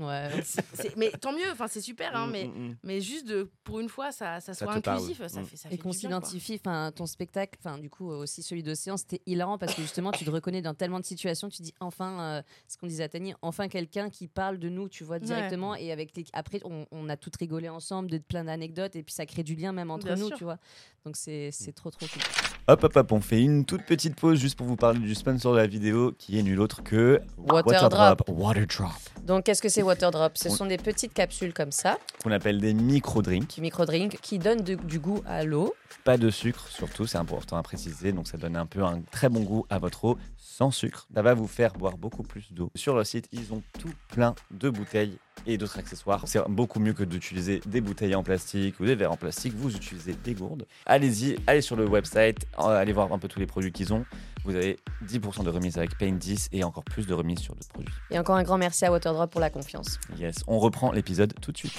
Ouais. 0.01 0.29
mais 0.97 1.11
tant 1.11 1.31
mieux 1.33 1.49
enfin 1.51 1.67
c'est 1.67 1.81
super 1.81 2.15
hein, 2.15 2.27
Mm, 2.27 2.31
mais 2.31 2.45
mm, 2.47 2.67
mm. 2.69 2.77
mais 2.83 3.01
juste 3.01 3.27
de 3.27 3.49
pour 3.63 3.79
une 3.79 3.89
fois 3.89 4.11
ça, 4.11 4.39
ça 4.39 4.53
soit 4.53 4.67
parle. 4.81 4.97
inclusif 4.97 5.25
ça 5.27 5.41
Mm. 5.41 5.45
fait 5.45 5.57
ça 5.57 5.69
Et 5.71 5.77
qu'on 5.77 5.91
s'identifie, 5.91 6.55
enfin 6.55 6.91
ton 6.95 7.05
spectacle, 7.05 7.57
enfin 7.63 7.77
du 7.77 7.89
coup 7.89 8.07
aussi 8.09 8.43
celui 8.43 8.63
d'Océan, 8.63 8.97
c'était 8.97 9.21
hilarant 9.25 9.57
parce 9.57 9.73
que 9.73 9.81
justement 9.81 10.11
tu 10.11 10.25
te 10.25 10.29
reconnais 10.29 10.61
dans 10.61 10.73
tellement 10.73 10.99
de 10.99 11.05
situations, 11.05 11.49
tu 11.49 11.61
dis 11.61 11.73
enfin, 11.79 12.19
euh, 12.21 12.41
ce 12.67 12.77
qu'on 12.77 12.87
disait 12.87 13.03
à 13.03 13.09
Tani, 13.09 13.33
enfin 13.41 13.67
quelqu'un 13.67 14.09
qui 14.09 14.27
parle 14.27 14.57
de 14.59 14.69
nous, 14.69 14.89
tu 14.89 15.03
vois 15.03 15.19
directement, 15.19 15.75
et 15.75 15.91
avec 15.91 16.15
les... 16.15 16.25
après 16.33 16.59
on, 16.65 16.85
on 16.91 17.09
a 17.09 17.17
tout 17.17 17.31
rigolé 17.39 17.69
ensemble 17.69 18.09
de 18.11 18.17
plein 18.17 18.43
d'anecdotes 18.43 18.95
et 18.95 19.03
puis 19.03 19.13
ça 19.13 19.25
crée 19.25 19.43
du 19.43 19.55
lien 19.55 19.71
même 19.71 19.91
entre 19.91 20.05
Bien 20.07 20.15
nous, 20.15 20.27
sûr. 20.27 20.37
tu 20.37 20.43
vois. 20.43 20.57
Donc 21.05 21.15
c'est 21.17 21.49
c'est 21.51 21.71
trop 21.71 21.91
trop 21.91 22.07
cool. 22.07 22.21
Hop, 22.67 22.83
hop, 22.83 22.95
hop, 22.95 23.11
on 23.11 23.21
fait 23.21 23.39
une 23.39 23.63
toute 23.63 23.83
petite 23.83 24.15
pause 24.15 24.39
juste 24.39 24.57
pour 24.57 24.65
vous 24.65 24.75
parler 24.75 24.97
du 24.97 25.13
sponsor 25.13 25.53
de 25.53 25.59
la 25.59 25.67
vidéo 25.67 26.13
qui 26.17 26.39
est 26.39 26.41
nul 26.41 26.59
autre 26.59 26.81
que 26.81 27.21
Waterdrop. 27.37 28.27
Waterdrop, 28.27 28.91
Donc 29.23 29.43
qu'est-ce 29.43 29.61
que 29.61 29.69
c'est 29.69 29.83
Waterdrop 29.83 30.35
Ce 30.35 30.49
On- 30.49 30.55
sont 30.55 30.65
des 30.65 30.77
petites 30.77 31.13
capsules 31.13 31.53
comme 31.53 31.71
ça, 31.71 31.99
qu'on 32.23 32.31
appelle 32.31 32.59
des 32.59 32.73
micro-drinks. 32.73 33.47
qui 33.47 33.61
micro-drink, 33.61 34.17
qui 34.19 34.39
donnent 34.39 34.63
de- 34.63 34.73
du 34.73 34.97
goût 34.97 35.21
à 35.27 35.43
l'eau. 35.43 35.75
Pas 36.05 36.17
de 36.17 36.31
sucre, 36.31 36.67
surtout, 36.69 37.05
c'est 37.05 37.19
important 37.19 37.57
à 37.57 37.61
préciser. 37.63 38.11
Donc, 38.11 38.27
ça 38.27 38.37
donne 38.37 38.55
un 38.55 38.65
peu 38.65 38.83
un 38.83 39.01
très 39.11 39.29
bon 39.29 39.41
goût 39.41 39.65
à 39.69 39.77
votre 39.79 40.05
eau 40.05 40.17
sans 40.55 40.71
sucre. 40.71 41.05
Ça 41.13 41.21
va 41.21 41.33
vous 41.33 41.47
faire 41.47 41.73
boire 41.73 41.97
beaucoup 41.97 42.23
plus 42.23 42.53
d'eau. 42.53 42.71
Sur 42.75 42.95
leur 42.95 43.05
site, 43.05 43.27
ils 43.33 43.53
ont 43.53 43.61
tout 43.77 43.91
plein 44.07 44.35
de 44.51 44.69
bouteilles 44.69 45.17
et 45.45 45.57
d'autres 45.57 45.77
accessoires. 45.79 46.23
C'est 46.27 46.39
beaucoup 46.47 46.79
mieux 46.79 46.93
que 46.93 47.03
d'utiliser 47.03 47.59
des 47.65 47.81
bouteilles 47.81 48.15
en 48.15 48.23
plastique 48.23 48.79
ou 48.79 48.85
des 48.85 48.95
verres 48.95 49.11
en 49.11 49.17
plastique. 49.17 49.53
Vous 49.53 49.75
utilisez 49.75 50.13
des 50.13 50.33
gourdes. 50.33 50.65
Allez-y, 50.85 51.35
allez 51.45 51.59
sur 51.59 51.75
le 51.75 51.85
website, 51.85 52.47
euh, 52.57 52.67
allez 52.67 52.93
voir 52.93 53.11
un 53.11 53.19
peu 53.19 53.27
tous 53.27 53.39
les 53.39 53.47
produits 53.47 53.73
qu'ils 53.73 53.93
ont. 53.93 54.05
Vous 54.45 54.55
avez 54.55 54.79
10% 55.05 55.43
de 55.43 55.49
remise 55.49 55.77
avec 55.77 55.97
Paint 55.97 56.13
10 56.13 56.47
et 56.53 56.63
encore 56.63 56.85
plus 56.85 57.05
de 57.05 57.13
remise 57.13 57.39
sur 57.39 57.53
d'autres 57.53 57.67
produits. 57.67 57.93
Et 58.09 58.17
encore 58.17 58.37
un 58.37 58.43
grand 58.43 58.57
merci 58.57 58.85
à 58.85 58.91
Waterdrop 58.93 59.29
pour 59.29 59.41
la 59.41 59.49
confiance. 59.49 59.99
Yes, 60.17 60.37
on 60.47 60.59
reprend 60.59 60.93
l'épisode 60.93 61.33
tout 61.41 61.51
de 61.51 61.57
suite. 61.57 61.73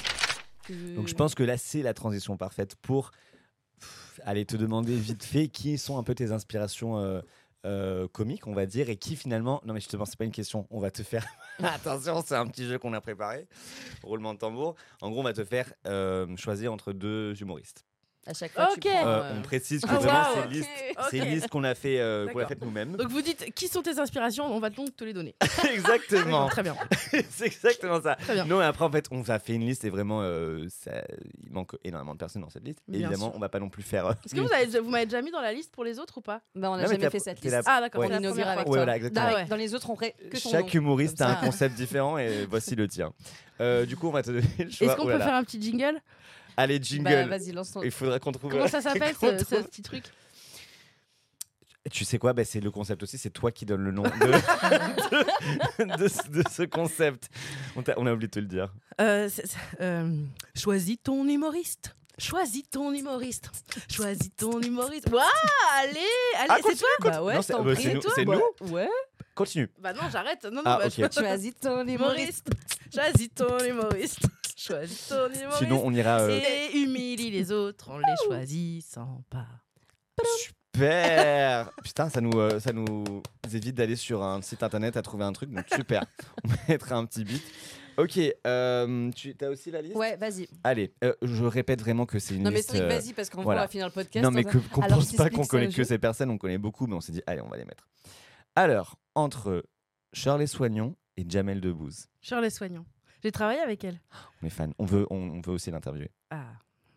Donc 0.97 1.09
je 1.09 1.15
pense 1.15 1.35
que 1.35 1.45
là, 1.45 1.57
c'est 1.57 1.81
la 1.81 1.95
transition 1.95 2.37
parfaite 2.37 2.77
pour 2.83 3.13
aller 4.25 4.45
te 4.45 4.57
demander 4.57 4.97
vite 4.97 5.25
fait 5.25 5.49
qui 5.49 5.79
sont 5.79 5.99
un 5.99 6.03
peu 6.03 6.15
tes 6.15 6.33
inspirations 6.33 6.99
euh, 6.99 7.21
euh, 7.67 8.07
comiques, 8.09 8.47
on 8.47 8.55
va 8.55 8.65
dire, 8.65 8.89
et 8.89 8.97
qui 8.97 9.17
finalement. 9.17 9.61
Non, 9.65 9.75
mais 9.75 9.81
justement, 9.81 10.05
c'est 10.05 10.17
pas 10.17 10.25
une 10.25 10.31
question. 10.31 10.67
On 10.71 10.81
va 10.81 10.91
te 10.91 11.03
faire. 11.03 11.27
Attention, 11.63 12.23
c'est 12.25 12.37
un 12.37 12.47
petit 12.47 12.65
jeu 12.67 12.79
qu'on 12.79 12.93
a 12.93 13.01
préparé. 13.01 13.47
Roulement 14.03 14.35
de 14.35 14.39
tambour. 14.39 14.77
En 15.03 15.11
gros, 15.11 15.21
on 15.21 15.25
va 15.25 15.33
te 15.33 15.45
faire 15.45 15.73
euh, 15.87 16.35
choisir 16.37 16.73
entre 16.73 16.93
deux 16.93 17.35
humoristes. 17.43 17.85
À 18.27 18.35
chaque 18.35 18.53
fois 18.53 18.69
Ok. 18.73 18.81
tu 18.81 18.89
prends, 18.89 19.07
Euh, 19.07 19.23
euh, 19.23 19.33
on 19.39 19.43
précise 19.43 19.81
que 19.83 19.89
Ah, 19.91 19.95
vraiment, 19.97 20.13
waouh. 20.13 20.29
c'est 21.11 21.19
une 21.19 21.25
liste. 21.25 21.45
Une 21.45 21.49
qu'on 21.51 21.65
a 21.65 21.75
fait, 21.75 22.01
euh, 22.01 22.25
qu'on 22.27 22.31
a 22.31 22.35
D'accord. 22.35 22.49
faite 22.49 22.63
nous-mêmes. 22.63 22.97
Donc 22.97 23.09
vous 23.09 23.23
dites 23.23 23.55
qui 23.55 23.69
sont 23.69 23.83
tes 23.83 23.99
inspirations? 23.99 24.45
On 24.47 24.59
va 24.61 24.71
donc 24.71 24.95
te 24.97 25.05
les 25.05 25.13
donner. 25.13 25.35
exactement. 25.73 26.47
Très 26.49 26.63
bien. 26.63 26.77
c'est 27.31 27.47
exactement 27.47 28.01
ça. 28.03 28.17
Très 28.17 28.35
bien. 28.35 28.45
Non, 28.45 28.61
et 28.61 28.65
après, 28.65 28.85
en 28.85 28.91
fait, 28.91 29.07
on 29.11 29.23
a 29.23 29.39
fait 29.39 29.55
une 29.55 29.65
liste 29.67 29.85
et 29.85 29.91
vraiment, 29.91 30.21
euh, 30.23 30.67
ça, 30.69 30.93
il 31.43 31.53
manque 31.53 31.73
énormément 31.85 32.15
de 32.15 32.19
personnes 32.19 32.43
dans 32.43 32.51
cette 32.51 32.65
liste. 32.67 32.81
Bien 32.89 33.01
Évidemment, 33.01 33.27
sûr. 33.29 33.37
on 33.37 33.39
va 33.41 33.49
pas 33.49 33.61
non 33.61 33.69
plus 33.69 33.83
faire. 33.83 34.11
Est-ce 34.25 34.35
que 34.35 34.41
vous, 34.41 34.53
avez, 34.53 34.67
déjà- 34.67 34.81
vous 34.81 34.91
m'avez 34.91 35.07
déjà 35.07 35.23
mis 35.23 35.31
dans 35.31 35.41
la 35.41 35.53
liste 35.53 35.73
pour 35.73 35.85
les 35.85 35.99
autres 35.99 36.19
ou 36.19 36.21
pas? 36.23 36.41
Bah, 36.55 36.71
on 36.71 36.77
n'a 36.77 36.87
jamais 36.87 37.11
fait 37.11 37.19
cette 37.19 37.45
la- 37.45 37.59
liste. 37.59 37.69
Ah 37.69 37.81
d'accord, 37.81 38.01
Ouais. 38.01 38.09
On 38.13 38.19
inaugure 38.19 38.47
avec. 38.47 38.59
Ouais, 38.61 38.65
toi. 38.65 38.77
voilà, 38.77 38.97
exactement. 38.97 39.25
Ah 39.27 39.31
Dans- 39.31 39.37
ouais. 39.37 39.45
Dans 39.47 39.57
les 39.57 39.75
autres, 39.75 39.91
on 39.91 39.97
ferait 39.97 40.15
que 40.31 40.37
ton 40.37 40.51
Chaque 40.51 40.67
nom. 40.75 40.81
humoriste 40.81 41.21
a 41.21 41.29
un 41.31 41.35
concept 41.37 41.75
différent 41.77 42.19
et 42.19 42.47
voici 42.47 42.75
le 42.75 42.89
tien. 42.89 43.13
Euh, 43.61 43.87
du 43.87 43.97
coup, 43.97 44.09
on 44.09 44.13
va 44.13 44.23
te 44.23 44.31
donner 44.31 44.43
le 44.59 44.71
choix. 44.71 44.87
Est-ce 44.89 44.97
qu'on 44.97 45.05
Oh 45.05 45.07
peut 45.07 45.19
faire 45.19 45.35
un 45.35 45.45
petit 45.45 45.61
jingle? 45.63 46.01
Allez, 46.57 46.79
Bah, 46.79 46.85
jingle. 46.85 47.29
vas-y, 47.29 47.53
lance 47.53 47.73
ton. 47.73 47.83
Il 47.83 47.91
faudra 47.91 48.19
qu'on 48.19 48.33
trouve. 48.33 48.51
Comment 48.51 48.67
ça 48.69 48.81
s'appelle 48.83 49.15
ce, 49.15 49.63
petit 49.63 49.83
truc? 49.83 50.05
Tu 51.93 52.05
sais 52.05 52.19
quoi? 52.19 52.33
Bah, 52.33 52.45
C'est 52.45 52.61
le 52.61 52.71
concept 52.73 53.03
aussi. 53.05 53.17
C'est 53.17 53.31
toi 53.31 53.53
qui 53.53 53.65
donne 53.65 53.83
le 53.83 53.93
nom 53.93 54.03
de, 54.03 54.09
de, 55.85 55.97
de 55.97 56.09
ce- 56.09 56.29
de 56.29 56.43
ce 56.51 56.63
concept. 56.65 57.29
On, 57.77 57.83
t'a- 57.83 57.95
on 57.97 58.07
a 58.07 58.13
oublié 58.13 58.27
de 58.27 58.33
te 58.33 58.41
le 58.41 58.47
dire. 58.47 58.73
Euh, 59.01 59.29
euh, 59.81 60.17
Choisis 60.57 60.97
ton 61.03 61.29
humoriste. 61.29 61.95
Choisis 62.19 62.69
ton 62.71 62.93
humoriste. 62.93 63.51
Choisis 63.89 64.35
ton 64.37 64.61
humoriste. 64.63 65.09
Waouh, 65.11 65.23
allez, 65.77 66.01
allez, 66.39 66.49
Ah, 66.49 66.57
c'est 66.67 66.75
toi 66.77 66.89
Bah 67.01 67.23
ouais, 67.23 67.37
je 67.37 67.41
c'est 67.43 67.53
bah, 67.53 67.61
nous. 67.63 68.01
toi, 68.01 68.13
c'est 68.17 68.25
bah, 68.25 68.39
nous. 68.63 68.69
Ouais. 68.73 68.89
Continue. 69.37 69.69
Bah 69.79 69.93
non, 69.93 70.01
j'arrête. 70.11 70.43
Non, 70.45 70.51
non, 70.53 70.63
Ah, 70.65 70.79
bah, 70.81 70.87
ok. 70.87 70.95
je- 71.13 71.21
Choisis 71.21 71.53
ton 71.61 71.87
humoriste. 71.87 72.49
Choisis 72.93 73.29
ton 73.35 73.59
humoriste. 73.61 74.21
Choisis 74.67 75.09
ton 75.09 75.27
humoriste. 75.29 75.59
Sinon, 75.59 75.81
on 75.85 75.93
ira. 75.93 76.21
euh, 76.21 76.41
Et 76.41 76.77
humilie 76.79 77.31
les 77.31 77.53
autres 77.53 77.91
en 77.91 77.99
les 77.99 78.05
choisissant 78.27 79.23
pas. 79.31 79.47
Super 80.47 81.71
Putain, 81.83 82.09
ça 82.11 82.21
nous, 82.21 82.39
euh, 82.39 82.61
ça 82.61 82.73
nous 82.73 83.05
évite 83.53 83.75
d'aller 83.75 83.97
sur 83.97 84.23
un 84.23 84.43
site 84.43 84.63
internet 84.63 84.97
à 84.97 85.03
trouver 85.03 85.25
un 85.25 85.33
truc, 85.33 85.51
donc 85.51 85.65
super. 85.75 86.05
On 86.45 86.49
mettra 86.69 86.97
un 86.97 87.07
petit 87.07 87.25
bit. 87.25 87.43
Ok, 87.97 88.19
euh, 88.47 89.11
tu 89.13 89.35
as 89.41 89.49
aussi 89.49 89.71
la 89.71 89.81
liste? 89.81 89.97
Ouais, 89.97 90.17
vas-y. 90.17 90.47
Allez, 90.65 90.93
euh, 91.03 91.15
je 91.23 91.45
répète 91.45 91.81
vraiment 91.81 92.05
que 92.05 92.19
c'est 92.19 92.35
une 92.35 92.43
Non, 92.43 92.51
mais 92.51 92.57
liste. 92.57 92.73
c'est 92.73 92.83
euh, 92.83 92.89
vas-y, 92.89 93.15
parce 93.15 93.31
qu'on 93.31 93.43
voilà. 93.43 93.63
va 93.63 93.69
finir 93.69 93.87
le 93.87 93.93
podcast. 93.93 94.23
non, 94.23 94.31
mais 94.31 94.45
que- 94.45 94.59
va- 94.59 94.69
qu'on 94.71 94.83
Alors, 94.83 94.99
pense 94.99 95.13
pas 95.15 95.31
qu'on 95.31 95.45
c'est 95.45 95.49
connaît 95.49 95.69
que 95.69 95.73
jeu. 95.73 95.85
ces 95.85 95.99
personnes, 95.99 96.31
on 96.31 96.37
connaît 96.37 96.59
beaucoup, 96.59 96.87
mais 96.87 96.95
on 96.95 97.01
s'est 97.01 97.13
dit, 97.13 97.23
allez, 97.27 97.41
on 97.41 97.49
va 97.49 97.57
les 97.57 97.65
mettre. 97.65 97.89
Alors, 98.55 98.97
entre 99.15 99.65
Shirley 100.13 100.47
Soignon 100.47 100.95
et 101.17 101.25
Jamel 101.27 101.63
Debbouze, 101.63 102.07
Shirley 102.21 102.51
Soignon. 102.51 102.85
J'ai 103.27 103.33
travaillé 103.33 103.61
avec 103.61 103.83
elle? 103.85 104.01
on 104.43 104.47
est 104.47 104.51
fan. 104.51 104.73
On 104.79 104.85
veut, 104.85 105.07
on, 105.11 105.17
on 105.17 105.41
veut 105.41 105.53
aussi 105.53 105.71
l'interviewer. 105.73 106.11
Ah, 106.31 106.45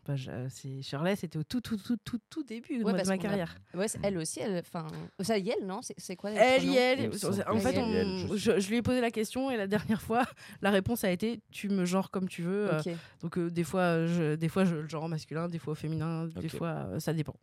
bah, 0.05 0.15
je- 0.15 0.29
euh, 0.29 0.47
c'est 0.49 0.81
Shirley, 0.83 1.15
c'était 1.15 1.37
au 1.39 1.43
tout, 1.43 1.59
tout, 1.61 1.77
tout, 1.77 1.97
tout, 2.03 2.19
tout 2.29 2.43
début 2.43 2.77
Ouais, 2.77 2.81
moi, 2.83 2.93
de 2.93 2.97
ma 2.97 3.03
qu'on 3.03 3.11
a- 3.11 3.17
carrière. 3.17 3.55
Ouais, 3.73 3.87
c'est- 3.87 3.99
elle 4.03 4.17
aussi, 4.19 4.39
elle. 4.39 4.57
Enfin, 4.59 4.85
ça, 5.19 5.37
Yel, 5.39 5.65
non? 5.65 5.79
C'est 5.97 6.15
quoi 6.15 6.31
Elle, 6.31 6.69
elle, 6.75 7.07
me 7.09 7.17
semble 7.17 7.43
en 7.47 7.59
fait, 7.59 7.77
on- 7.79 7.93
elle, 7.93 8.37
je 8.37 8.69
lui 8.69 8.77
ai 8.77 8.81
posé 8.83 9.01
la 9.01 9.09
question 9.11 9.49
et 9.51 9.57
la 9.57 9.65
dernière 9.67 10.01
fois, 10.01 10.21
la 10.61 10.69
réponse 10.71 11.03
a 11.03 11.09
été 11.11 11.41
tu 11.51 11.67
me 11.69 11.85
genres 11.85 12.11
comme 12.11 12.27
tu 12.29 12.43
veux. 12.43 12.71
euh, 12.73 12.81
donc 13.21 13.37
euh, 13.39 13.49
des 13.49 13.63
fois, 13.63 14.05
je, 14.05 14.35
des 14.35 14.49
fois, 14.49 14.65
je 14.65 14.75
le 14.75 14.87
genre 14.87 15.03
en 15.03 15.09
masculin, 15.09 15.47
des 15.49 15.59
fois 15.59 15.71
au 15.73 15.75
féminin, 15.75 16.27
des 16.27 16.49
fois, 16.49 16.69
euh, 16.93 16.99
ça 16.99 17.13
dépend. 17.13 17.35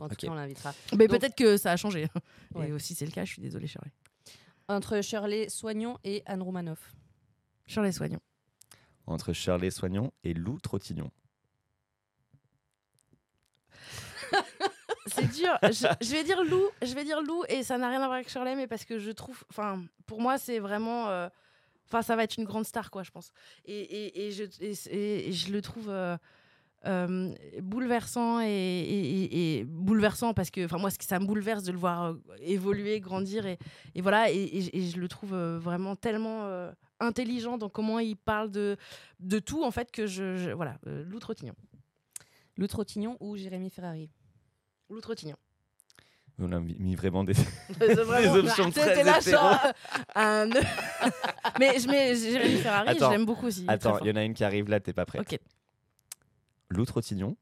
En 0.00 0.08
tout 0.08 0.16
cas, 0.16 0.28
on 0.30 0.34
l'invitera. 0.34 0.72
Mais 0.96 1.06
Donc- 1.06 1.18
peut-être 1.20 1.34
que 1.36 1.58
ça 1.58 1.72
a 1.72 1.76
changé. 1.76 2.08
Ouais. 2.54 2.68
Et 2.68 2.72
aussi 2.72 2.94
c'est 2.94 3.04
le 3.06 3.12
cas, 3.12 3.24
je 3.26 3.32
suis 3.32 3.42
désolée, 3.42 3.66
Shirley. 3.66 3.92
Entre 4.68 5.00
Shirley 5.02 5.48
Soignon 5.48 5.98
et 6.04 6.22
Anne 6.26 6.40
Roumanoff. 6.42 6.94
Shirley 7.66 7.92
Soignon. 7.92 8.20
Entre 9.06 9.32
Shirley 9.32 9.70
Soignon 9.70 10.12
et 10.24 10.34
Lou 10.34 10.58
Trottignon. 10.60 11.10
c'est 15.06 15.26
dur. 15.32 15.50
Je, 15.62 15.86
je 16.00 16.10
vais 16.12 16.24
dire 16.24 16.42
Lou, 16.44 16.62
je 16.82 16.94
vais 16.94 17.04
dire 17.04 17.20
Lou, 17.22 17.42
et 17.48 17.62
ça 17.62 17.78
n'a 17.78 17.88
rien 17.88 18.00
à 18.00 18.06
voir 18.06 18.14
avec 18.14 18.28
Shirley, 18.28 18.54
mais 18.56 18.66
parce 18.66 18.84
que 18.84 18.98
je 18.98 19.10
trouve, 19.10 19.42
enfin, 19.50 19.82
pour 20.06 20.20
moi, 20.20 20.38
c'est 20.38 20.58
vraiment, 20.58 21.08
euh, 21.08 21.28
enfin, 21.88 22.02
ça 22.02 22.16
va 22.16 22.24
être 22.24 22.36
une 22.36 22.44
grande 22.44 22.64
star, 22.64 22.90
quoi, 22.90 23.02
je 23.02 23.10
pense. 23.10 23.32
Et, 23.64 23.78
et, 23.80 24.26
et 24.26 24.30
je, 24.32 24.44
et, 24.60 25.28
et 25.28 25.32
je 25.32 25.52
le 25.52 25.60
trouve. 25.62 25.88
euh, 25.88 26.16
euh, 26.84 27.32
bouleversant 27.60 28.40
et, 28.40 28.48
et- 28.48 29.22
et- 29.22 29.58
et 29.60 29.64
bouleversant 29.64 30.34
parce 30.34 30.50
que 30.50 30.64
enfin 30.64 30.78
moi 30.78 30.90
ça 30.90 31.20
me 31.20 31.26
bouleverse 31.26 31.62
de 31.62 31.70
le 31.70 31.78
voir 31.78 32.02
euh, 32.06 32.14
évoluer 32.40 32.98
grandir 32.98 33.46
et, 33.46 33.56
et 33.94 34.00
voilà 34.02 34.32
et, 34.32 34.34
et- 34.42 34.76
et 34.78 34.88
je 34.90 34.98
le 34.98 35.06
trouve 35.06 35.32
euh, 35.32 35.60
vraiment 35.60 35.94
tellement 35.94 36.46
euh, 36.46 36.72
intelligent 37.02 37.58
dans 37.58 37.68
comment 37.68 37.98
il 37.98 38.16
parle 38.16 38.50
de 38.50 38.76
de 39.20 39.38
tout 39.38 39.62
en 39.64 39.70
fait 39.70 39.90
que 39.90 40.06
je, 40.06 40.36
je- 40.36 40.50
voilà 40.50 40.78
euh, 40.86 41.04
Lou 41.04 41.18
Trottignon 41.18 41.54
Lou 42.56 42.66
Trottignon 42.66 43.16
ou 43.20 43.36
Jérémy 43.36 43.70
Ferrari? 43.70 44.10
Lou 44.90 45.00
Trottignon 45.00 45.36
On 46.38 46.52
a 46.52 46.60
mis 46.60 46.94
vraiment 46.94 47.24
des. 47.24 47.34
C'est 47.78 47.94
vraiment- 47.94 48.34
options 48.34 48.70
C'était 48.72 48.92
très 48.92 49.04
là, 49.04 49.20
genre, 49.20 49.58
un 50.14 50.48
mais 51.60 51.78
je 51.78 51.88
mets 51.88 52.14
Jérémy 52.14 52.56
Ferrari 52.58 52.98
l'aime 52.98 53.24
beaucoup 53.26 53.46
aussi 53.46 53.64
Attends, 53.68 53.98
il 54.00 54.08
y 54.08 54.10
en 54.10 54.16
a 54.16 54.24
une 54.24 54.34
qui 54.34 54.44
arrive 54.44 54.68
là, 54.68 54.80
t'es 54.80 54.92
pas 54.92 55.04
prêt. 55.06 55.18
ok. 55.20 55.38
Lou 56.70 56.84
Trottignon 56.86 57.36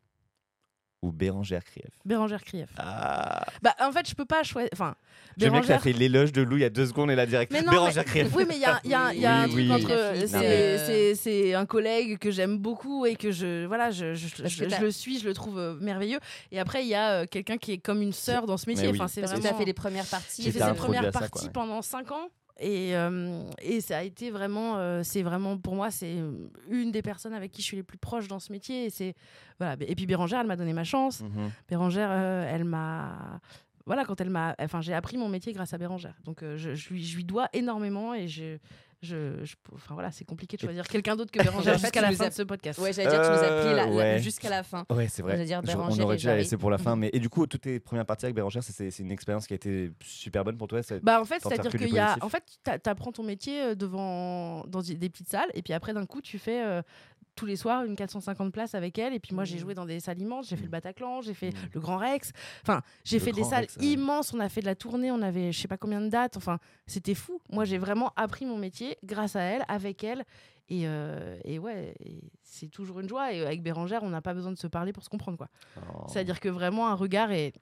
ou 1.02 1.12
Bérangère 1.12 1.64
Krief 1.64 1.86
Bérangère 2.04 2.44
Krief 2.44 2.68
Ah 2.76 3.44
bah 3.62 3.74
en 3.80 3.90
fait 3.92 4.08
je 4.08 4.14
peux 4.14 4.24
pas 4.26 4.42
choisir 4.42 4.68
enfin 4.72 4.94
Je 5.38 5.44
mec, 5.44 5.52
t'as 5.52 5.60
Bérangère 5.60 5.82
fait 5.82 5.92
l'éloge 5.92 6.32
de 6.32 6.42
Lou 6.42 6.56
il 6.58 6.60
y 6.60 6.64
a 6.64 6.70
deux 6.70 6.86
secondes 6.86 7.10
et 7.10 7.14
là 7.14 7.24
direct. 7.26 7.52
Mais 7.52 7.62
non, 7.62 7.72
Bérangère 7.72 8.04
mais- 8.06 8.10
Krief. 8.22 8.34
Oui, 8.34 8.44
mais 8.46 8.56
il 8.56 8.60
y 8.60 8.64
a, 8.66 8.80
il 8.84 8.90
y 8.90 8.94
a- 8.94 9.14
il 9.14 9.20
y 9.20 9.26
a 9.26 9.36
un 9.40 9.48
truc 9.48 9.56
oui. 9.56 9.72
entre. 9.72 9.88
La 9.88 10.26
c'est- 10.26 11.14
mais- 11.24 11.54
un 11.54 11.66
collègue 11.66 12.18
que 12.18 12.30
j'aime 12.30 12.58
beaucoup 12.58 13.06
et 13.06 13.16
que 13.16 13.30
je, 13.32 13.64
voilà, 13.66 13.90
je, 13.90 14.14
je, 14.14 14.26
que 14.76 14.82
le 14.82 14.90
suis, 14.90 15.18
je 15.18 15.26
le 15.26 15.34
trouve 15.34 15.58
euh, 15.58 15.74
merveilleux. 15.80 16.18
Et 16.52 16.60
après, 16.60 16.82
il 16.82 16.88
y 16.88 16.94
a 16.94 17.22
euh, 17.22 17.26
quelqu'un 17.26 17.56
qui 17.56 17.72
est 17.72 17.78
comme 17.78 18.02
une 18.02 18.12
sœur 18.12 18.46
dans 18.46 18.56
ce 18.56 18.68
métier. 18.68 18.86
Mais 18.86 18.92
oui. 18.92 18.98
Enfin, 18.98 19.08
c'est 19.08 19.20
Parce 19.22 19.32
que 19.34 19.40
tu 19.40 19.46
as 19.46 19.54
fait 19.54 19.64
les 19.64 19.72
premières 19.72 20.06
parties. 20.06 20.42
J'ai 20.42 20.52
fait 20.52 20.62
introduit 20.62 20.96
premières 20.96 21.12
parties 21.12 21.30
quoi, 21.30 21.42
ouais. 21.42 21.48
pendant 21.52 21.82
5 21.82 22.10
ans. 22.12 22.28
Et, 22.60 22.94
euh, 22.94 23.42
et 23.62 23.80
ça 23.80 23.98
a 23.98 24.02
été 24.02 24.30
vraiment, 24.30 24.76
euh, 24.76 25.00
c'est 25.02 25.22
vraiment 25.22 25.56
pour 25.56 25.74
moi, 25.74 25.90
c'est 25.90 26.16
une 26.68 26.90
des 26.92 27.00
personnes 27.00 27.32
avec 27.32 27.52
qui 27.52 27.62
je 27.62 27.66
suis 27.66 27.76
les 27.78 27.82
plus 27.82 27.96
proches 27.96 28.28
dans 28.28 28.38
ce 28.38 28.52
métier. 28.52 28.84
Et, 28.84 28.90
c'est, 28.90 29.14
voilà. 29.58 29.76
et 29.80 29.94
puis 29.94 30.04
Bérangère, 30.06 30.40
elle 30.40 30.46
m'a 30.46 30.56
donné 30.56 30.74
ma 30.74 30.84
chance. 30.84 31.22
Mhm. 31.22 31.50
Bérangère, 31.68 32.10
euh, 32.12 32.50
elle 32.52 32.64
m'a. 32.64 33.40
Voilà, 33.86 34.04
quand 34.04 34.20
elle 34.20 34.30
m'a. 34.30 34.54
Enfin, 34.60 34.82
j'ai 34.82 34.92
appris 34.92 35.16
mon 35.16 35.28
métier 35.28 35.54
grâce 35.54 35.72
à 35.72 35.78
Bérangère. 35.78 36.14
Donc, 36.24 36.42
je, 36.42 36.74
je 36.74 36.88
lui, 36.90 37.02
je 37.02 37.16
lui 37.16 37.24
dois 37.24 37.48
énormément 37.54 38.14
et 38.14 38.28
je. 38.28 38.58
Je, 39.02 39.42
je- 39.44 39.54
enfin 39.74 39.94
voilà, 39.94 40.10
c'est 40.10 40.26
compliqué 40.26 40.58
de 40.58 40.62
choisir 40.62 40.86
quelqu'un 40.86 41.16
d'autre 41.16 41.30
que 41.30 41.38
Bérangère 41.42 41.74
En 41.74 41.78
fait, 41.78 41.84
jusqu'à 41.86 42.00
tu 42.00 42.06
la 42.10 42.12
fin 42.12 42.28
de 42.28 42.34
ce 42.34 42.42
podcast. 42.42 42.78
Ouais, 42.78 42.92
j'allais 42.92 43.08
dire, 43.08 43.22
tu 43.22 43.28
nous 43.30 43.34
as 43.38 43.72
la- 43.74 43.86
ouais. 43.88 44.18
jusqu'à 44.20 44.50
la 44.50 44.62
fin. 44.62 44.84
Ouais, 44.90 45.08
c'est 45.08 45.22
vrai. 45.22 45.42
Dire, 45.44 45.62
Je- 45.64 45.74
on 45.76 45.80
aurait 46.00 46.16
et 46.16 46.18
dû 46.18 46.26
la 46.26 46.32
Jarry. 46.32 46.42
laisser 46.42 46.58
pour 46.58 46.70
la 46.70 46.76
fin. 46.76 46.96
Mais... 47.00 47.08
Et 47.14 47.18
du 47.18 47.30
coup, 47.30 47.46
toutes 47.46 47.62
tes 47.62 47.80
premières 47.80 48.04
parties 48.04 48.26
avec 48.26 48.36
Bérangère, 48.36 48.62
c'est 48.62 48.90
c'est 48.90 49.02
une 49.02 49.10
expérience 49.10 49.46
qui 49.46 49.54
a 49.54 49.56
été 49.56 49.90
super 50.04 50.44
bonne 50.44 50.58
pour 50.58 50.68
toi 50.68 50.82
ça- 50.82 50.98
Bah 51.00 51.18
en 51.20 51.24
fait, 51.24 51.40
c'est-à-dire 51.42 51.70
qu'il 51.70 51.88
y 51.94 51.98
a, 51.98 52.16
en 52.20 52.28
fait, 52.28 52.44
t'a- 52.62 52.78
t'apprends 52.78 53.12
ton 53.12 53.22
métier 53.22 53.62
euh, 53.62 53.74
devant 53.74 54.64
dans 54.66 54.80
des 54.82 55.08
petites 55.08 55.28
salles 55.30 55.48
et 55.54 55.62
puis 55.62 55.72
après 55.72 55.94
d'un 55.94 56.04
coup 56.06 56.20
tu 56.20 56.38
fais 56.38 56.62
euh, 56.62 56.82
tous 57.36 57.46
les 57.46 57.56
soirs 57.56 57.84
une 57.84 57.96
450 57.96 58.52
places 58.52 58.74
avec 58.74 58.98
elle 58.98 59.14
et 59.14 59.20
puis 59.20 59.34
moi 59.34 59.44
j'ai 59.44 59.54
Mhm. 59.56 59.60
joué 59.60 59.74
dans 59.74 59.86
des 59.86 60.00
salles 60.00 60.20
immenses, 60.20 60.48
j'ai 60.48 60.56
fait 60.56 60.64
le 60.64 60.68
Bataclan, 60.68 61.20
j'ai 61.22 61.34
fait 61.34 61.50
Mhm. 61.52 61.70
le 61.74 61.80
Grand 61.80 61.96
Rex, 61.98 62.32
enfin 62.62 62.82
j'ai 63.04 63.18
fait 63.18 63.32
des 63.32 63.44
salles 63.44 63.62
Rex, 63.62 63.76
immenses, 63.80 64.32
on 64.34 64.40
a 64.40 64.48
fait 64.48 64.60
de 64.60 64.66
la 64.66 64.74
tournée, 64.74 65.10
on 65.10 65.22
avait 65.22 65.52
je 65.52 65.58
sais 65.60 65.68
pas 65.68 65.76
combien 65.78 66.00
de 66.00 66.08
dates, 66.08 66.36
enfin 66.36 66.58
c'était 66.86 67.14
fou. 67.14 67.40
Moi 67.50 67.64
j'ai 67.64 67.78
vraiment 67.78 68.12
appris 68.16 68.44
mon 68.46 68.58
métier 68.58 68.96
grâce 69.04 69.36
à 69.36 69.42
elle, 69.42 69.64
avec 69.68 70.04
elle 70.04 70.24
et, 70.68 70.82
euh, 70.86 71.36
et 71.44 71.58
ouais, 71.58 71.94
c'est 72.42 72.68
toujours 72.68 73.00
une 73.00 73.08
joie 73.08 73.32
et 73.32 73.44
avec 73.44 73.62
Bérangère 73.62 74.02
on 74.02 74.10
n'a 74.10 74.20
pas 74.22 74.34
besoin 74.34 74.52
de 74.52 74.58
se 74.58 74.66
parler 74.66 74.92
pour 74.92 75.02
se 75.04 75.08
comprendre 75.08 75.38
quoi. 75.38 75.48
Oh. 75.78 76.04
C'est-à-dire 76.08 76.40
que 76.40 76.48
vraiment 76.48 76.88
un 76.88 76.94
regard 76.94 77.30
et 77.32 77.52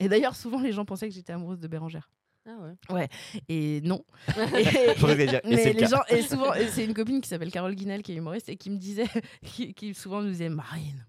et 0.00 0.08
d'ailleurs 0.08 0.34
souvent 0.36 0.60
les 0.60 0.72
gens 0.72 0.84
pensaient 0.84 1.08
que 1.08 1.14
j'étais 1.14 1.32
amoureuse 1.32 1.60
de 1.60 1.68
Bérangère. 1.68 2.10
Ah 2.46 2.56
ouais. 2.90 3.08
Et 3.48 3.80
non. 3.82 4.04
Dire, 4.34 4.44
et 4.44 5.40
mais 5.44 5.56
c'est 5.56 5.72
le 5.72 5.80
les 5.80 5.86
gens, 5.86 6.02
et 6.08 6.22
souvent, 6.22 6.52
c'est 6.70 6.84
une 6.84 6.94
copine 6.94 7.20
qui 7.20 7.28
s'appelle 7.28 7.50
Carole 7.52 7.74
Guinel, 7.74 8.02
qui 8.02 8.12
est 8.12 8.16
humoriste, 8.16 8.48
et 8.48 8.56
qui 8.56 8.70
me 8.70 8.78
disait, 8.78 9.06
qui, 9.44 9.74
qui 9.74 9.94
souvent 9.94 10.22
nous 10.22 10.30
disait 10.30 10.48
Marine, 10.48 11.06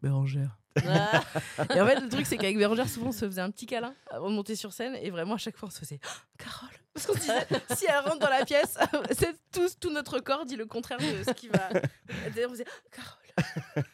Bérangère. 0.00 0.58
Ah. 0.86 1.20
Et 1.76 1.80
en 1.80 1.86
fait, 1.86 2.00
le 2.00 2.08
truc, 2.08 2.24
c'est 2.26 2.36
qu'avec 2.38 2.56
Bérangère, 2.56 2.88
souvent, 2.88 3.08
on 3.08 3.12
se 3.12 3.26
faisait 3.26 3.40
un 3.42 3.50
petit 3.50 3.66
câlin 3.66 3.94
avant 4.10 4.30
de 4.30 4.34
monter 4.36 4.54
sur 4.56 4.72
scène, 4.72 4.96
et 5.02 5.10
vraiment, 5.10 5.34
à 5.34 5.38
chaque 5.38 5.56
fois, 5.56 5.68
on 5.68 5.72
se 5.72 5.80
faisait 5.80 5.98
Oh, 6.06 6.20
Carole. 6.38 6.70
Parce 6.94 7.06
qu'on 7.06 7.14
se 7.14 7.20
disait, 7.20 7.46
si 7.74 7.86
elle 7.88 7.98
rentre 8.08 8.18
dans 8.20 8.28
la 8.30 8.44
pièce, 8.44 8.76
c'est 9.12 9.32
tout, 9.52 9.66
tout 9.80 9.90
notre 9.90 10.20
corps 10.20 10.44
dit 10.44 10.56
le 10.56 10.66
contraire 10.66 10.98
de 10.98 11.24
ce 11.26 11.32
qui 11.34 11.48
va. 11.48 11.70
On 12.08 12.50
faisait 12.50 12.64
Oh, 12.68 12.88
Carole. 12.90 13.84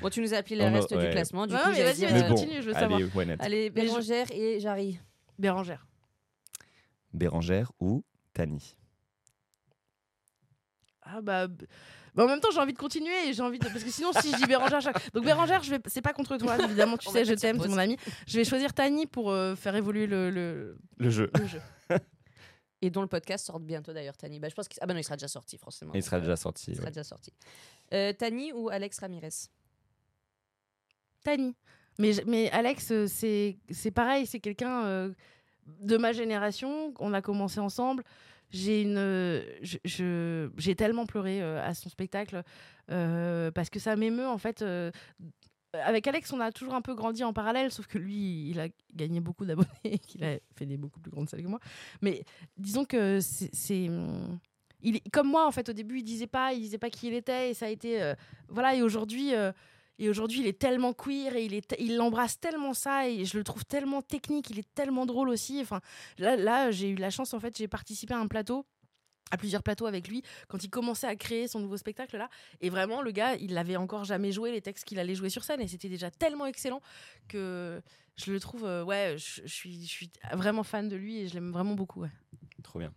Bon, 0.00 0.08
tu 0.08 0.20
nous 0.22 0.32
as 0.34 0.38
appelé 0.38 0.56
le 0.56 0.62
On 0.64 0.68
a- 0.68 0.70
reste 0.70 0.90
ouais. 0.92 1.04
du 1.06 1.10
classement. 1.10 1.46
Du 1.48 1.54
Ouais, 1.54 1.60
coup, 1.60 1.68
mais 1.72 1.82
vas-y, 1.82 2.04
vas-y, 2.06 2.22
euh, 2.22 2.28
bon, 2.28 2.34
continue, 2.36 2.62
je 2.62 2.70
veux 2.70 2.76
allez, 2.76 2.80
savoir. 2.80 3.16
ouais. 3.16 3.36
Allez, 3.40 3.70
Bérangère 3.70 4.26
et 4.30 4.60
Jarry. 4.60 4.98
Bérangère. 5.38 5.84
Bérangère 7.12 7.72
ou 7.80 8.04
Tani? 8.32 8.76
Ah 11.02 11.20
bah. 11.20 11.48
bah, 11.48 12.24
en 12.24 12.26
même 12.26 12.40
temps, 12.40 12.50
j'ai 12.52 12.60
envie 12.60 12.72
de 12.72 12.78
continuer 12.78 13.28
et 13.28 13.32
j'ai 13.32 13.42
envie 13.42 13.58
de. 13.58 13.66
Parce 13.66 13.82
que 13.82 13.90
sinon, 13.90 14.12
si 14.12 14.30
je 14.30 14.36
dis 14.36 14.46
Bérangère 14.46 14.78
à 14.78 14.80
chaque. 14.80 15.12
Donc, 15.14 15.24
Bérangère, 15.24 15.62
je 15.62 15.70
vais... 15.70 15.80
c'est 15.86 16.02
pas 16.02 16.12
contre 16.12 16.36
toi, 16.36 16.58
évidemment, 16.62 16.96
tu 16.96 17.08
On 17.08 17.12
sais, 17.12 17.24
je 17.24 17.34
t'aime, 17.34 17.60
c'est 17.60 17.68
mon 17.68 17.78
ami. 17.78 17.96
Je 18.26 18.38
vais 18.38 18.44
choisir 18.44 18.74
Tani 18.74 19.06
pour 19.06 19.30
euh, 19.30 19.54
faire 19.54 19.74
évoluer 19.74 20.06
le, 20.06 20.30
le... 20.30 20.78
Le 20.98 21.10
jeu. 21.10 21.30
le 21.38 21.46
jeu. 21.46 21.60
Et 22.80 22.90
dont 22.90 23.00
le 23.00 23.08
podcast 23.08 23.46
sort 23.46 23.58
bientôt 23.58 23.92
d'ailleurs, 23.92 24.16
Tani. 24.16 24.38
Bah, 24.38 24.48
je 24.48 24.54
pense 24.54 24.68
qu'il... 24.68 24.78
Ah 24.82 24.86
bah 24.86 24.94
non, 24.94 25.00
il 25.00 25.04
sera 25.04 25.16
déjà 25.16 25.28
sorti, 25.28 25.58
forcément. 25.58 25.92
Il 25.94 26.02
sera 26.02 26.20
déjà 26.20 26.36
sorti. 26.36 26.70
Il 26.70 26.76
sera 26.76 26.86
ouais. 26.86 26.90
déjà 26.92 27.04
sorti. 27.04 27.32
Euh, 27.92 28.12
Tani 28.12 28.52
ou 28.52 28.68
Alex 28.68 28.98
Ramirez? 29.00 29.30
Tani. 31.24 31.56
Mais, 31.98 32.12
mais 32.26 32.50
Alex, 32.50 32.92
euh, 32.92 33.06
c'est 33.08 33.58
c'est 33.70 33.90
pareil, 33.90 34.26
c'est 34.26 34.38
quelqu'un 34.38 34.84
euh, 34.84 35.12
de 35.80 35.96
ma 35.96 36.12
génération. 36.12 36.94
On 36.98 37.12
a 37.14 37.22
commencé 37.22 37.60
ensemble. 37.60 38.04
J'ai 38.50 38.82
une, 38.82 39.42
j'ai 39.62 40.74
tellement 40.74 41.04
pleuré 41.04 41.42
euh, 41.42 41.62
à 41.62 41.74
son 41.74 41.90
spectacle 41.90 42.42
euh, 42.90 43.50
parce 43.50 43.68
que 43.68 43.78
ça 43.78 43.94
m'émeut 43.94 44.26
en 44.26 44.38
fait. 44.38 44.62
euh, 44.62 44.90
avec 45.74 46.06
Alex, 46.06 46.32
on 46.32 46.40
a 46.40 46.50
toujours 46.50 46.74
un 46.74 46.80
peu 46.80 46.94
grandi 46.94 47.22
en 47.24 47.34
parallèle, 47.34 47.70
sauf 47.70 47.86
que 47.86 47.98
lui, 47.98 48.48
il 48.48 48.58
a 48.58 48.68
gagné 48.94 49.20
beaucoup 49.20 49.44
d'abonnés, 49.44 49.98
qu'il 50.06 50.24
a 50.24 50.38
fait 50.56 50.64
des 50.64 50.78
beaucoup 50.78 50.98
plus 50.98 51.10
grandes 51.10 51.28
salles 51.28 51.42
que 51.42 51.48
moi. 51.48 51.60
Mais 52.00 52.24
disons 52.56 52.86
que 52.86 53.20
c'est, 53.20 53.90
il 54.80 55.00
comme 55.12 55.28
moi 55.28 55.46
en 55.46 55.50
fait. 55.50 55.68
Au 55.68 55.74
début, 55.74 55.98
il 55.98 56.04
disait 56.04 56.26
pas, 56.26 56.54
il 56.54 56.62
disait 56.62 56.78
pas 56.78 56.88
qui 56.88 57.08
il 57.08 57.14
était, 57.14 57.50
et 57.50 57.54
ça 57.54 57.66
a 57.66 57.68
été, 57.68 58.14
voilà. 58.48 58.74
Et 58.74 58.82
aujourd'hui. 58.82 59.34
Et 59.98 60.08
aujourd'hui, 60.08 60.40
il 60.40 60.46
est 60.46 60.58
tellement 60.58 60.92
queer 60.92 61.34
et 61.36 61.44
il 61.44 61.54
est, 61.54 61.74
il 61.78 62.00
embrasse 62.00 62.38
tellement 62.38 62.74
ça 62.74 63.08
et 63.08 63.24
je 63.24 63.36
le 63.36 63.44
trouve 63.44 63.64
tellement 63.64 64.02
technique. 64.02 64.50
Il 64.50 64.58
est 64.58 64.74
tellement 64.74 65.06
drôle 65.06 65.28
aussi. 65.28 65.60
Enfin, 65.60 65.80
là, 66.18 66.70
j'ai 66.70 66.88
eu 66.90 66.94
la 66.94 67.10
chance 67.10 67.34
en 67.34 67.40
fait, 67.40 67.56
j'ai 67.56 67.68
participé 67.68 68.14
à 68.14 68.18
un 68.18 68.28
plateau, 68.28 68.64
à 69.30 69.36
plusieurs 69.36 69.62
plateaux 69.62 69.86
avec 69.86 70.08
lui 70.08 70.22
quand 70.48 70.62
il 70.62 70.70
commençait 70.70 71.06
à 71.06 71.16
créer 71.16 71.48
son 71.48 71.60
nouveau 71.60 71.76
spectacle 71.76 72.16
là. 72.16 72.28
Et 72.60 72.70
vraiment, 72.70 73.02
le 73.02 73.10
gars, 73.10 73.34
il 73.36 73.54
n'avait 73.54 73.76
encore 73.76 74.04
jamais 74.04 74.32
joué 74.32 74.52
les 74.52 74.62
textes 74.62 74.84
qu'il 74.84 74.98
allait 74.98 75.14
jouer 75.14 75.30
sur 75.30 75.44
scène 75.44 75.60
et 75.60 75.68
c'était 75.68 75.88
déjà 75.88 76.10
tellement 76.10 76.46
excellent 76.46 76.80
que 77.28 77.82
je 78.16 78.32
le 78.32 78.40
trouve, 78.40 78.64
euh, 78.64 78.82
ouais, 78.84 79.14
je, 79.16 79.42
je 79.44 79.52
suis, 79.54 79.82
je 79.84 79.90
suis 79.90 80.10
vraiment 80.32 80.64
fan 80.64 80.88
de 80.88 80.96
lui 80.96 81.18
et 81.18 81.28
je 81.28 81.34
l'aime 81.34 81.52
vraiment 81.52 81.74
beaucoup. 81.74 82.00
Ouais. 82.00 82.10
Trop 82.62 82.78
bien. 82.80 82.92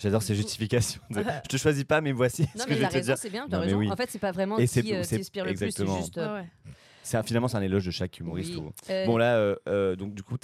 J'adore 0.00 0.22
ces 0.22 0.34
justifications. 0.34 1.00
de- 1.10 1.22
Je 1.44 1.48
te 1.48 1.56
choisis 1.58 1.84
pas, 1.84 2.00
mais 2.00 2.12
voici 2.12 2.46
ce 2.54 2.58
Non, 2.58 2.64
que 2.64 2.70
mais 2.70 2.76
je 2.76 2.80
il 2.80 2.84
a 2.84 2.88
vais 2.88 2.92
te 2.92 2.94
raison, 2.98 3.06
dire. 3.12 3.18
c'est 3.18 3.30
bien, 3.30 3.46
t'as 3.48 3.58
mais 3.58 3.64
raison. 3.66 3.76
oui. 3.78 3.90
En 3.90 3.96
fait, 3.96 4.10
c'est 4.10 4.18
pas 4.18 4.32
vraiment 4.32 4.58
Et 4.58 4.66
c'est- 4.66 4.82
qui 4.82 4.94
euh, 4.94 5.04
t'inspire 5.04 5.44
le 5.44 5.52
plus, 5.54 5.70
c'est 5.70 5.86
juste. 5.86 6.16
euh, 6.18 6.34
Ouais, 6.36 6.40
ouais. 6.40 6.72
C'est 7.02 7.16
un- 7.16 7.22
finalement 7.22 7.48
c'est 7.48 7.56
un 7.56 7.62
éloge 7.62 7.84
de 7.86 7.90
chaque 7.90 8.18
humoriste. 8.18 8.52
oui. 8.54 8.60
ou- 8.60 8.72
Euh, 8.90 9.04
Bon 9.06 9.16
là, 9.18 9.36
euh, 9.36 9.56
euh, 9.68 9.96
donc 9.96 10.14
du 10.14 10.22
coup, 10.22 10.36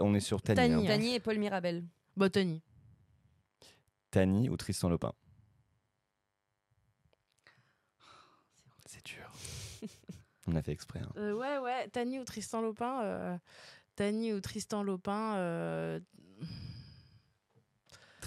on 0.00 0.14
est 0.14 0.20
sur 0.20 0.42
Tani. 0.42 0.56
Tani, 0.56 0.84
hein. 0.84 0.86
Tani 0.88 1.14
et 1.14 1.20
Paul 1.20 1.38
Mirabel. 1.38 1.84
Bah, 2.16 2.30
Tony. 2.30 2.62
Tani 4.10 4.48
ou 4.48 4.56
Tristan 4.56 4.88
Lopin 4.88 5.12
C'est 8.86 9.04
dur. 9.04 9.30
on 10.46 10.54
a 10.56 10.62
fait 10.62 10.72
exprès. 10.72 11.00
hein. 11.00 11.12
Euh, 11.16 11.34
ouais, 11.34 11.58
ouais, 11.58 11.88
Tani 11.88 12.18
ou 12.18 12.24
Tristan 12.24 12.60
Lopin. 12.62 13.02
euh, 13.04 13.36
Tani 13.94 14.32
ou 14.32 14.40
Tristan 14.40 14.82
Lopin. 14.82 15.36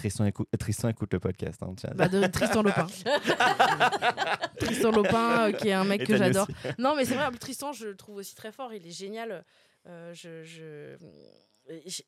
Tristan, 0.00 0.24
écoute, 0.24 0.48
Tristan 0.58 0.88
écoute 0.88 1.12
le 1.12 1.20
podcast. 1.20 1.62
hein. 1.62 1.74
Bah 1.94 2.08
de 2.08 2.26
Tristan 2.26 2.62
Lopin. 2.62 2.86
Tristan 4.58 4.92
Lopin, 4.92 5.48
euh, 5.48 5.52
qui 5.52 5.68
est 5.68 5.74
un 5.74 5.84
mec 5.84 6.00
Et 6.00 6.04
que 6.06 6.16
j'adore. 6.16 6.48
Non, 6.78 6.94
mais 6.96 7.04
c'est 7.04 7.16
vrai, 7.16 7.30
Tristan, 7.38 7.74
je 7.74 7.88
le 7.88 7.96
trouve 7.96 8.16
aussi 8.16 8.34
très 8.34 8.50
fort. 8.50 8.72
Il 8.72 8.86
est 8.86 8.98
génial. 8.98 9.44
Euh, 9.86 10.14
je, 10.14 10.96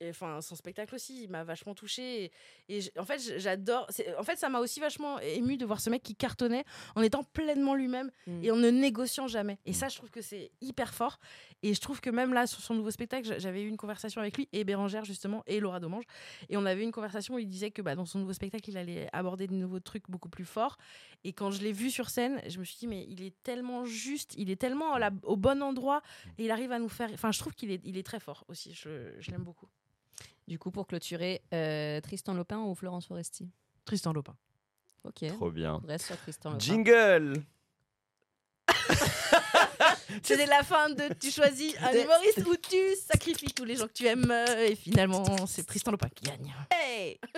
Enfin, 0.09 0.41
son 0.41 0.57
spectacle 0.57 0.95
aussi, 0.95 1.25
il 1.25 1.31
m'a 1.31 1.45
vachement 1.45 1.75
touché. 1.75 2.31
Et, 2.69 2.81
en 2.99 3.05
fait, 3.05 3.39
j'adore. 3.39 3.89
En 4.19 4.23
fait, 4.25 4.37
ça 4.37 4.49
m'a 4.49 4.61
aussi 4.61 4.81
vachement 4.81 5.19
ému 5.21 5.57
de 5.57 5.65
voir 5.65 5.81
ce 5.81 5.91
mec 5.91 6.03
qui 6.03 6.15
cartonnait 6.15 6.65
en 6.97 7.03
étant 7.03 7.23
pleinement 7.23 7.75
lui-même 7.75 8.11
Mm. 8.27 8.45
et 8.45 8.51
en 8.51 8.57
ne 8.57 8.71
négociant 8.71 9.29
jamais. 9.29 9.59
Et 9.67 9.73
ça, 9.73 9.89
je 9.89 9.97
trouve 9.97 10.11
que 10.11 10.21
c'est 10.23 10.51
hyper 10.61 10.93
fort. 10.95 11.19
Et 11.63 11.75
je 11.75 11.81
trouve 11.81 12.01
que 12.01 12.11
même 12.11 12.33
là, 12.33 12.47
sur 12.47 12.61
son 12.61 12.75
nouveau 12.75 12.91
spectacle, 12.91 13.27
j'a- 13.27 13.39
j'avais 13.39 13.63
eu 13.63 13.69
une 13.69 13.77
conversation 13.77 14.21
avec 14.21 14.37
lui 14.37 14.49
et 14.53 14.65
Bérangère, 14.65 15.05
justement, 15.05 15.43
et 15.47 15.61
Laura 15.61 15.79
Domange. 15.81 16.05
Et 16.49 16.57
on 16.57 16.67
avait 16.67 16.83
une 16.83 16.91
conversation 16.93 17.35
où 17.35 17.39
il 17.39 17.49
disait 17.49 17.71
que 17.71 17.83
bah, 17.83 17.95
dans 17.95 18.05
son 18.07 18.19
nouveau 18.19 18.33
spectacle, 18.33 18.69
il 18.69 18.77
allait 18.77 19.09
aborder 19.13 19.47
de 19.47 19.55
nouveaux 19.55 19.81
trucs 19.81 20.11
beaucoup 20.11 20.29
plus 20.29 20.45
forts. 20.45 20.77
Et 21.25 21.33
quand 21.33 21.53
je 21.53 21.63
l'ai 21.63 21.73
vu 21.73 21.91
sur 21.91 22.11
scène, 22.11 22.41
je 22.49 22.59
me 22.59 22.65
suis 22.65 22.77
dit, 22.79 22.87
mais 22.89 23.07
il 23.09 23.23
est 23.23 23.35
tellement 23.45 23.85
juste, 23.85 24.35
il 24.37 24.51
est 24.51 24.57
tellement 24.57 24.99
la- 24.99 25.11
au 25.23 25.37
bon 25.37 25.63
endroit 25.63 26.03
et 26.39 26.45
il 26.47 26.51
arrive 26.51 26.73
à 26.73 26.81
nous 26.81 26.89
faire. 26.89 27.11
Enfin, 27.15 27.31
je 27.31 27.39
trouve 27.39 27.55
qu'il 27.55 27.71
est, 27.71 27.81
il 27.85 27.97
est 27.97 28.03
très 28.03 28.19
fort 28.19 28.45
aussi. 28.49 28.75
Je, 28.75 29.13
je 29.21 29.31
l'aime 29.31 29.45
beaucoup. 29.45 29.52
Du 30.49 30.59
coup, 30.59 30.71
pour 30.71 30.87
clôturer, 30.87 31.43
euh, 31.55 32.01
Tristan 32.01 32.35
Lopin 32.35 32.59
ou 32.59 32.75
Florence 32.75 33.07
Foresti? 33.07 33.49
Tristan 33.85 34.13
Lopin. 34.13 34.37
Ok. 35.05 35.25
Trop 35.37 35.51
bien. 35.51 35.81
On 35.83 35.87
reste 35.87 36.07
sur 36.07 36.17
Tristan 36.19 36.51
Lopin. 36.51 36.65
Jingle 36.65 37.43
C'était 40.23 40.47
la 40.47 40.63
fin 40.63 40.91
de 40.91 41.13
Tu 41.15 41.31
choisis 41.31 41.75
un 41.81 41.93
humoriste 42.03 42.47
ou 42.47 42.55
tu 42.57 42.77
sacrifies 42.97 43.53
tous 43.55 43.65
les 43.65 43.77
gens 43.77 43.87
que 43.87 43.93
tu 43.93 44.07
aimes. 44.07 44.31
euh, 44.31 44.67
Et 44.69 44.75
finalement, 44.77 45.47
c'est 45.47 45.65
Tristan 45.67 45.91
Lopin 45.91 46.09
qui 46.11 46.25
gagne. 46.25 46.55
Hey 46.71 47.19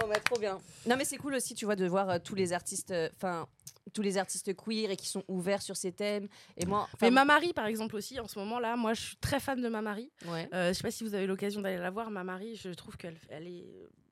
Bon, 0.00 0.08
bah, 0.08 0.18
trop 0.20 0.38
bien. 0.38 0.58
Non, 0.86 0.96
mais 0.96 1.04
c'est 1.04 1.18
cool 1.18 1.34
aussi, 1.34 1.54
tu 1.54 1.66
vois, 1.66 1.76
de 1.76 1.86
voir 1.86 2.08
euh, 2.08 2.18
tous 2.18 2.34
les 2.34 2.52
artistes, 2.52 2.90
euh, 2.90 3.08
enfin, 3.16 3.46
tous 3.92 4.02
les 4.02 4.16
artistes 4.18 4.54
queer 4.56 4.90
et 4.90 4.96
qui 4.96 5.06
sont 5.06 5.24
ouverts 5.28 5.62
sur 5.62 5.76
ces 5.76 5.92
thèmes. 5.92 6.28
Et 6.56 6.66
moi, 6.66 6.88
Mais 7.02 7.10
Mamari, 7.10 7.52
par 7.52 7.66
exemple, 7.66 7.96
aussi, 7.96 8.18
en 8.18 8.26
ce 8.26 8.38
moment-là, 8.40 8.76
moi, 8.76 8.94
je 8.94 9.00
suis 9.02 9.16
très 9.16 9.40
fan 9.40 9.60
de 9.60 9.68
Mamari. 9.68 10.10
ouais. 10.26 10.48
Euh, 10.54 10.68
je 10.68 10.72
sais 10.74 10.82
pas 10.82 10.90
si 10.90 11.04
vous 11.04 11.14
avez 11.14 11.26
l'occasion 11.26 11.60
d'aller 11.60 11.78
la 11.78 11.90
voir, 11.90 12.10
Mamari, 12.10 12.56
je 12.56 12.70
trouve 12.70 12.96
qu'elle 12.96 13.16
elle 13.28 13.46
est 13.46 13.64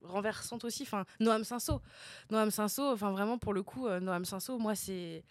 renversante 0.03 0.65
aussi. 0.65 0.83
Enfin, 0.83 1.05
Noam 1.21 1.45
Sinso. 1.45 1.81
Noam 2.31 2.51
Sinso, 2.51 2.83
enfin, 2.93 3.11
vraiment, 3.13 3.39
pour 3.39 3.55
le 3.55 3.63
coup, 3.63 3.87
euh, 3.87 4.01
Noam 4.01 4.25
Sinso, 4.25 4.59
moi, 4.59 4.75
c'est. 4.75 5.25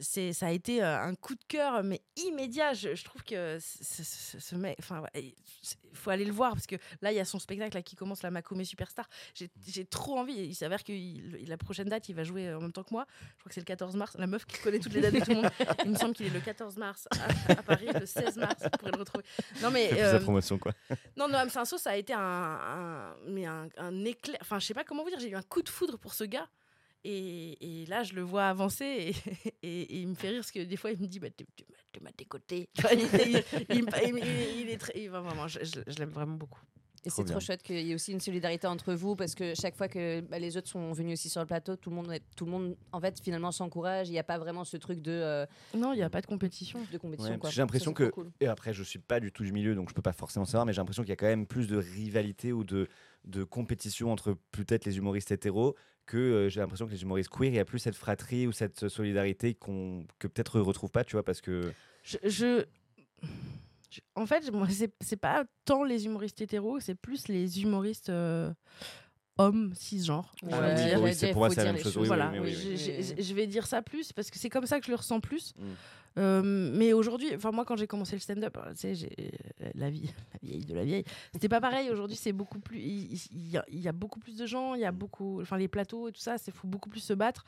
C'est, 0.00 0.32
ça 0.32 0.46
a 0.46 0.50
été 0.50 0.82
un 0.82 1.14
coup 1.14 1.34
de 1.34 1.44
cœur, 1.48 1.82
mais 1.82 2.00
immédiat. 2.16 2.72
Je, 2.74 2.94
je 2.94 3.04
trouve 3.04 3.22
que 3.24 3.58
ce, 3.60 4.54
mec, 4.54 4.76
enfin, 4.80 5.02
il 5.14 5.34
faut 5.94 6.10
aller 6.10 6.24
le 6.24 6.32
voir 6.32 6.52
parce 6.52 6.66
que 6.66 6.76
là, 7.02 7.10
il 7.12 7.16
y 7.16 7.20
a 7.20 7.24
son 7.24 7.38
spectacle 7.38 7.76
là, 7.76 7.82
qui 7.82 7.96
commence, 7.96 8.22
la 8.22 8.30
Macomé 8.30 8.64
Superstar. 8.64 9.08
J'ai, 9.34 9.84
trop 9.84 10.18
envie. 10.18 10.34
Il 10.36 10.54
s'avère 10.54 10.84
que 10.84 10.92
il- 10.92 11.46
la 11.48 11.56
prochaine 11.56 11.88
date, 11.88 12.08
il 12.08 12.14
va 12.14 12.24
jouer 12.24 12.52
en 12.54 12.60
même 12.60 12.72
temps 12.72 12.84
que 12.84 12.92
moi. 12.92 13.06
Je 13.36 13.40
crois 13.40 13.48
que 13.48 13.54
c'est 13.54 13.60
le 13.60 13.64
14 13.66 13.96
mars. 13.96 14.16
La 14.18 14.26
meuf 14.26 14.44
qui 14.46 14.58
connaît 14.60 14.78
toutes 14.78 14.92
les 14.92 15.00
dates 15.00 15.14
de 15.14 15.20
tout 15.20 15.30
le 15.30 15.36
monde. 15.36 15.50
Il 15.84 15.90
me 15.90 15.96
semble 15.96 16.14
qu'il 16.14 16.26
est 16.26 16.30
le 16.30 16.40
14 16.40 16.76
mars 16.76 17.08
à, 17.48 17.52
à 17.52 17.62
Paris, 17.62 17.86
le 17.98 18.06
16 18.06 18.36
mars. 18.36 18.62
Vous 18.62 18.70
pourrez 18.78 18.92
le 18.92 18.98
retrouver. 18.98 19.24
Non, 19.62 19.70
mais. 19.70 19.90
Euh, 19.94 20.12
la 20.14 20.20
promotion, 20.20 20.58
quoi. 20.58 20.72
non, 21.16 21.28
Noam 21.28 21.48
Sinso, 21.50 21.78
ça 21.78 21.90
a 21.90 21.96
été 21.96 22.12
un, 22.12 22.20
un- 22.20 23.16
mais 23.26 23.46
un, 23.46 23.68
un 23.78 24.04
éclair. 24.04 24.38
Enfin, 24.40 24.58
je 24.58 24.66
sais 24.66 24.74
pas 24.74 24.84
comment 24.84 25.02
vous 25.02 25.10
dire, 25.10 25.18
j'ai 25.20 25.30
eu 25.30 25.34
un 25.36 25.42
coup 25.42 25.62
de 25.62 25.68
foudre 25.68 25.98
pour 25.98 26.14
ce 26.14 26.24
gars. 26.24 26.48
Et, 27.04 27.82
et 27.82 27.86
là, 27.86 28.02
je 28.02 28.14
le 28.14 28.22
vois 28.22 28.46
avancer 28.48 28.84
et, 28.84 29.14
et- 29.62 29.82
et 29.82 30.00
il 30.00 30.08
me 30.08 30.14
fait 30.14 30.28
rire 30.30 30.38
parce 30.40 30.50
que 30.50 30.60
des 30.64 30.76
fois, 30.76 30.90
il 30.90 31.00
me 31.00 31.06
dit 31.06 31.20
bah, 31.20 31.28
Tu 31.36 31.44
tu 31.56 31.64
m'as- 31.70 31.76
tu 31.92 32.00
m'as 32.02 32.10
décoté. 32.16 32.68
Il, 33.70 34.68
est 34.70 34.78
très. 34.78 34.92
il 34.96 35.10
va 35.10 35.20
vraiment, 35.20 35.46
je, 35.48 35.60
je- 35.62 35.80
je 35.86 35.98
l'aime 35.98 36.10
vraiment 36.10 36.36
beaucoup. 36.36 36.60
Et 37.04 37.10
c'est 37.10 37.24
trop 37.24 37.38
chouette 37.38 37.62
qu'il 37.62 37.78
y 37.80 37.92
ait 37.92 37.94
aussi 37.94 38.10
une 38.10 38.20
solidarité 38.20 38.66
entre 38.66 38.92
vous 38.92 39.14
parce 39.14 39.36
que 39.36 39.54
chaque 39.54 39.76
fois 39.76 39.86
que 39.86 40.20
bah, 40.20 40.40
les 40.40 40.56
autres 40.56 40.68
sont 40.68 40.92
venus 40.92 41.12
aussi 41.18 41.28
sur 41.30 41.40
le 41.40 41.46
plateau, 41.46 41.76
tout 41.76 41.90
le 41.90 41.96
monde, 41.96 42.12
est- 42.12 42.22
tout 42.36 42.44
le 42.44 42.50
monde 42.50 42.76
en 42.92 43.00
fait, 43.00 43.20
finalement 43.22 43.52
s'encourage. 43.52 44.08
Il 44.08 44.12
n'y 44.12 44.18
a 44.18 44.24
pas 44.24 44.36
vraiment 44.36 44.64
ce 44.64 44.76
truc 44.76 45.00
de, 45.00 45.12
euh, 45.12 45.46
Non, 45.76 45.92
il 45.92 45.96
n'y 45.96 46.02
a 46.02 46.10
pas 46.10 46.20
de 46.20 46.26
compétition. 46.26 46.80
de 46.92 46.98
compétition. 46.98 47.32
Ouais, 47.34 47.38
quoi. 47.38 47.50
J'ai 47.50 47.62
l'impression 47.62 47.92
que, 47.94 48.08
cool. 48.10 48.30
et 48.40 48.48
après 48.48 48.72
je 48.74 48.82
suis 48.82 48.98
pas 48.98 49.20
du 49.20 49.30
tout 49.32 49.44
du 49.44 49.52
milieu 49.52 49.76
donc 49.76 49.88
je 49.88 49.94
peux 49.94 50.02
pas 50.02 50.12
forcément 50.12 50.44
savoir, 50.44 50.66
mais 50.66 50.72
j'ai 50.72 50.78
l'impression 50.80 51.04
qu'il 51.04 51.10
y 51.10 51.12
a 51.12 51.16
quand 51.16 51.26
même 51.26 51.46
plus 51.46 51.68
de 51.68 51.76
rivalité 51.76 52.52
ou 52.52 52.64
de, 52.64 52.88
de 53.24 53.44
compétition 53.44 54.10
entre 54.12 54.36
peut-être 54.50 54.84
les 54.84 54.98
humoristes 54.98 55.30
hétéros 55.30 55.76
que 56.08 56.16
euh, 56.16 56.48
j'ai 56.48 56.60
l'impression 56.60 56.86
que 56.86 56.92
les 56.92 57.02
humoristes 57.02 57.30
queer, 57.30 57.48
il 57.48 57.54
y 57.54 57.60
a 57.60 57.64
plus 57.64 57.78
cette 57.78 57.94
fratrie 57.94 58.46
ou 58.46 58.52
cette 58.52 58.88
solidarité 58.88 59.54
qu'on 59.54 60.06
que 60.18 60.26
peut-être 60.26 60.58
eux 60.58 60.62
retrouvent 60.62 60.90
pas, 60.90 61.04
tu 61.04 61.12
vois, 61.12 61.22
parce 61.22 61.40
que 61.40 61.72
Je. 62.02 62.64
en 64.16 64.26
fait, 64.26 64.50
moi, 64.50 64.66
c'est 65.00 65.16
pas 65.16 65.44
tant 65.64 65.84
les 65.84 66.06
humoristes 66.06 66.40
hétéros, 66.40 66.80
c'est 66.80 66.94
plus 66.94 67.28
les 67.28 67.62
humoristes 67.62 68.08
euh, 68.08 68.52
hommes 69.38 69.72
cisgenres. 69.74 70.32
Ouais, 70.42 70.50
je 70.50 70.56
Ah 70.56 70.60
oui, 70.68 70.74
dire. 70.74 70.74
bah 70.74 70.82
oui, 70.84 70.90
j'allais 71.00 71.12
c'est 71.14 71.26
dire, 71.26 71.32
pour 71.32 71.40
moi 71.40 71.48
faut 71.48 71.54
c'est 71.54 71.60
la 71.60 71.64
dire 71.66 71.72
même 71.74 71.82
chose. 71.82 71.96
Oui, 71.96 72.02
oui, 72.02 72.06
voilà, 72.08 72.30
oui, 72.32 72.38
oui, 72.42 72.52
je, 72.54 72.68
oui. 72.90 73.14
je- 73.16 73.22
je 73.22 73.34
vais 73.34 73.46
dire 73.46 73.66
ça 73.66 73.82
plus 73.82 74.12
parce 74.12 74.30
que 74.30 74.38
c'est 74.38 74.50
comme 74.50 74.66
ça 74.66 74.78
que 74.80 74.86
je 74.86 74.90
le 74.90 74.96
ressens 74.96 75.20
plus. 75.20 75.54
Mm. 75.56 75.62
Euh, 76.18 76.72
mais 76.74 76.92
aujourd'hui, 76.94 77.28
enfin 77.36 77.52
moi 77.52 77.64
quand 77.64 77.76
j'ai 77.76 77.86
commencé 77.86 78.16
le 78.16 78.20
stand-up, 78.20 78.56
euh, 78.56 78.70
tu 78.72 78.78
sais, 78.78 78.94
j'ai 78.96 79.12
euh, 79.62 79.70
la 79.74 79.88
vie, 79.88 80.02
la 80.32 80.38
vieille 80.48 80.64
de 80.64 80.74
la 80.74 80.84
vieille, 80.84 81.04
c'était 81.32 81.48
pas 81.48 81.60
pareil. 81.60 81.90
Aujourd'hui, 81.90 82.16
c'est 82.16 82.32
beaucoup 82.32 82.58
plus, 82.58 82.80
il, 82.80 83.48
y 83.50 83.56
a, 83.56 83.64
il 83.68 83.78
y 83.78 83.86
a 83.86 83.92
beaucoup 83.92 84.18
plus 84.18 84.36
de 84.36 84.44
gens, 84.44 84.74
il 84.74 84.80
y 84.80 84.84
a 84.84 84.90
beaucoup, 84.90 85.40
enfin 85.40 85.56
les 85.58 85.68
plateaux 85.68 86.08
et 86.08 86.12
tout 86.12 86.20
ça, 86.20 86.36
c'est 86.38 86.50
faut 86.52 86.66
beaucoup 86.66 86.88
plus 86.88 87.00
se 87.00 87.12
battre. 87.12 87.44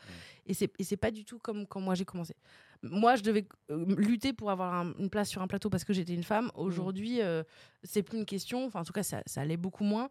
Et 0.46 0.54
c'est 0.54 0.70
et 0.78 0.84
c'est 0.84 0.96
pas 0.98 1.10
du 1.10 1.24
tout 1.24 1.38
comme 1.40 1.66
quand 1.66 1.80
moi 1.80 1.94
j'ai 1.96 2.04
commencé. 2.04 2.36
Moi, 2.82 3.16
je 3.16 3.22
devais 3.22 3.46
euh, 3.70 3.84
lutter 3.96 4.32
pour 4.32 4.50
avoir 4.50 4.72
un- 4.72 4.94
une 4.98 5.10
place 5.10 5.28
sur 5.28 5.42
un 5.42 5.46
plateau 5.48 5.68
parce 5.68 5.84
que 5.84 5.92
j'étais 5.92 6.14
une 6.14 6.22
femme. 6.22 6.50
Aujourd'hui, 6.54 7.20
euh, 7.20 7.42
c'est 7.82 8.02
plus 8.02 8.16
une 8.18 8.24
question. 8.24 8.64
Enfin, 8.66 8.80
en 8.80 8.84
tout 8.84 8.92
cas, 8.92 9.02
ça, 9.02 9.22
ça 9.26 9.40
allait 9.42 9.58
beaucoup 9.58 9.84
moins. 9.84 10.08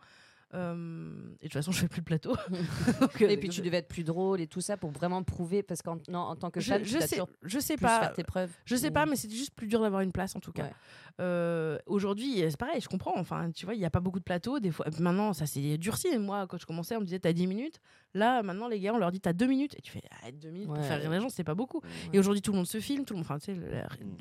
Euh, 0.56 1.12
et 1.42 1.46
de 1.46 1.50
toute 1.50 1.54
façon, 1.54 1.72
je 1.72 1.80
fais 1.80 1.88
plus 1.88 2.02
de 2.02 2.06
plateau. 2.06 2.36
Donc, 3.02 3.22
euh, 3.22 3.28
Et 3.30 3.38
puis 3.38 3.50
tu 3.50 3.62
devais 3.62 3.78
être 3.78 3.88
plus 3.88 4.04
drôle 4.04 4.42
et 4.42 4.48
tout 4.48 4.62
ça 4.62 4.78
pour 4.78 4.90
vraiment 4.90 5.22
prouver 5.24 5.62
parce 5.62 5.82
qu'en 5.84 5.98
non, 6.10 6.20
en 6.20 6.36
tant 6.36 6.50
que 6.50 6.60
je, 6.60 6.70
femme, 6.74 6.84
je 6.84 6.98
tu 6.98 7.08
sais, 7.08 7.22
je 7.44 7.60
sais 7.60 7.76
plus 7.76 7.84
pas. 7.84 8.00
faire 8.00 8.14
tes 8.14 8.24
preuves. 8.24 8.52
Je 8.66 8.76
sais 8.76 8.90
Ou- 8.90 8.94
pas, 8.94 9.06
mais 9.06 9.16
c'est 9.16 9.30
juste 9.30 9.54
plus 9.54 9.68
dur 9.68 9.80
d'avoir 9.82 10.02
une 10.02 10.12
place 10.12 10.36
en 10.36 10.40
tout 10.40 10.52
cas. 10.52 10.64
Ouais. 10.64 10.74
Euh, 11.22 11.78
Aujourd'hui, 11.86 12.38
c'est 12.50 12.58
pareil, 12.58 12.80
je 12.82 12.88
comprends. 12.88 13.14
Enfin, 13.18 13.52
tu 13.52 13.66
vois, 13.66 13.76
il 13.76 13.80
n'y 13.80 13.86
a 13.86 13.90
pas 13.90 14.00
beaucoup 14.00 14.20
de 14.20 14.24
plateaux. 14.24 14.60
Des 14.60 14.72
fois, 14.72 14.86
maintenant, 15.00 15.34
ça 15.34 15.46
s'est 15.46 15.78
durci. 15.78 16.18
Moi, 16.18 16.48
quand 16.48 16.58
je 16.58 16.66
commençais, 16.66 16.96
on 16.96 17.02
me 17.02 17.06
disait 17.06 17.20
t'as 17.20 17.34
10 17.34 17.46
minutes. 17.48 17.80
Là, 18.16 18.42
maintenant, 18.42 18.68
les 18.68 18.80
gars, 18.80 18.94
on 18.94 18.98
leur 18.98 19.12
dit 19.12 19.20
t'as 19.20 19.34
2 19.34 19.46
minutes. 19.46 19.76
Et 19.78 19.82
tu 19.82 19.92
fais 19.92 20.02
arrête 20.22 20.40
2 20.40 20.50
minutes 20.50 20.70
Ouais. 20.70 20.76
pour 20.78 20.86
faire 20.86 21.00
rire 21.00 21.12
les 21.12 21.20
gens, 21.20 21.30
c'est 21.30 21.44
pas 21.44 21.56
beaucoup. 21.56 21.80
Ouais. 21.80 21.90
Et 22.14 22.20
aujourd'hui, 22.20 22.42
tout 22.42 22.52
le 22.52 22.58
monde 22.58 22.68
se 22.68 22.80
filme, 22.80 23.06
tout 23.06 23.14
le 23.14 23.18
monde. 23.20 23.26
Enfin, 23.26 23.38
tu 23.38 23.46
sais, 23.46 23.54
le, 23.54 23.68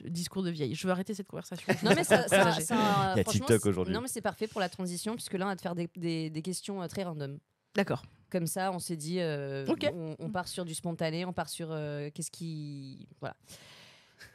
le 0.05 0.11
discours 0.11 0.43
de 0.43 0.51
vieille. 0.51 0.75
Je 0.75 0.87
veux 0.87 0.93
arrêter 0.93 1.15
cette 1.15 1.29
conversation. 1.29 1.73
Non 1.85 1.93
mais 1.95 2.05
ça, 2.05 2.27
ça, 2.29 2.37
Exagéré. 2.39 2.65
ça, 2.65 3.13
Il 3.15 3.19
y 3.19 3.21
a 3.21 3.25
TikTok 3.25 3.61
c'est- 3.63 3.69
aujourd'hui. 3.69 3.95
Non 3.95 4.01
mais 4.01 4.09
c'est 4.09 4.21
parfait 4.21 4.47
pour 4.49 4.61
la 4.61 4.69
transition 4.69 5.15
puisque 5.15 5.35
là 5.35 5.47
on 5.47 5.49
va 5.49 5.57
te 5.57 5.63
faire 5.63 5.75
des, 5.77 5.89
des- 5.97 6.18
des 6.31 6.43
questions 6.43 6.83
euh, 6.83 6.87
très 6.87 7.05
random. 7.05 7.39
D'accord. 7.75 8.03
Comme 8.31 8.47
ça, 8.47 8.73
on 8.73 8.79
s'est 8.79 8.97
dit, 8.97 9.21
euh, 9.21 9.65
on, 9.95 10.17
on 10.19 10.31
part 10.31 10.49
sur 10.49 10.65
du 10.65 10.75
spontané, 10.75 11.25
on 11.25 11.33
part 11.33 11.49
sur 11.49 11.69
euh, 11.71 12.11
qu'est-ce 12.13 12.31
qui, 12.31 13.09
voilà. 13.21 13.37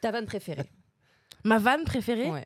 Ta 0.02 0.12
vanne 0.12 0.26
préférée 0.26 0.70
Ma 1.44 1.60
vanne 1.60 1.84
préférée 1.84 2.30
Ouais. 2.30 2.46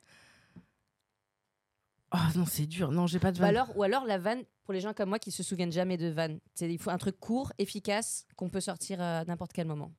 Oh 2.14 2.18
non, 2.36 2.46
c'est 2.46 2.66
dur. 2.66 2.92
Non, 2.92 3.06
j'ai 3.06 3.20
pas 3.20 3.32
de 3.32 3.38
vanne. 3.38 3.50
alors, 3.50 3.78
ou 3.78 3.84
alors 3.84 4.06
la 4.06 4.18
vanne 4.18 4.44
pour 4.64 4.74
les 4.74 4.80
gens 4.82 4.94
comme 4.94 5.10
moi 5.10 5.20
qui 5.20 5.32
se 5.32 5.44
souviennent 5.44 5.72
jamais 5.72 5.98
de 5.98 6.08
vanne. 6.08 6.40
C'est 6.54 6.72
il 6.72 6.80
faut 6.80 6.90
un 6.90 6.98
truc 6.98 7.20
court, 7.20 7.52
efficace, 7.58 8.26
qu'on 8.36 8.50
peut 8.50 8.62
sortir 8.62 9.02
à 9.02 9.24
n'importe 9.26 9.52
quel 9.54 9.68
moment. 9.68 9.92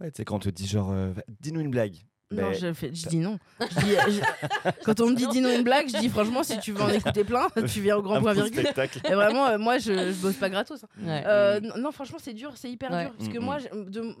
Ouais, 0.00 0.10
tu 0.10 0.16
sais, 0.18 0.24
quand 0.24 0.36
on 0.36 0.38
te 0.40 0.48
dit 0.48 0.66
genre, 0.66 0.90
euh, 0.90 1.12
dis-nous 1.40 1.60
une 1.60 1.70
blague. 1.70 1.96
Non, 2.32 2.42
Ben, 2.50 2.54
je, 2.54 2.72
fais, 2.72 2.90
je 2.94 3.08
dis 3.08 3.16
non. 3.16 3.38
Je 3.60 3.66
dis- 3.80 4.14
je- 4.20 4.70
quand 4.84 5.00
on 5.00 5.08
me 5.10 5.16
dit 5.16 5.26
dis 5.28 5.40
non 5.40 5.52
une 5.52 5.64
blague, 5.64 5.88
je 5.88 5.98
dis 5.98 6.08
franchement, 6.16 6.44
si 6.44 6.58
tu 6.60 6.70
veux 6.72 6.80
en 6.82 6.88
écouter 6.88 7.24
plein, 7.24 7.48
tu 7.66 7.80
viens 7.80 7.96
au 7.96 8.02
grand 8.02 8.16
un 8.16 8.20
point 8.20 8.34
virgule. 8.34 8.60
spectacle. 8.60 9.00
Et 9.04 9.14
vraiment, 9.14 9.46
euh, 9.48 9.58
moi, 9.58 9.78
je, 9.78 9.92
je 10.12 10.22
bosse 10.22 10.36
pas 10.36 10.48
gratos. 10.48 10.84
hein. 10.84 10.88
Ouais. 11.02 11.24
Euh, 11.26 11.60
non, 11.60 11.76
non, 11.78 11.90
franchement, 11.92 12.18
c'est 12.20 12.32
dur, 12.34 12.52
c'est 12.56 12.70
hyper 12.70 12.90
Ouais. 12.92 13.06
dur. 13.06 13.14
Parce 13.18 13.28
que 13.30 13.38
Mm, 13.38 13.42
moi, 13.44 13.58
j'ai- 13.58 13.68
de, 13.70 14.14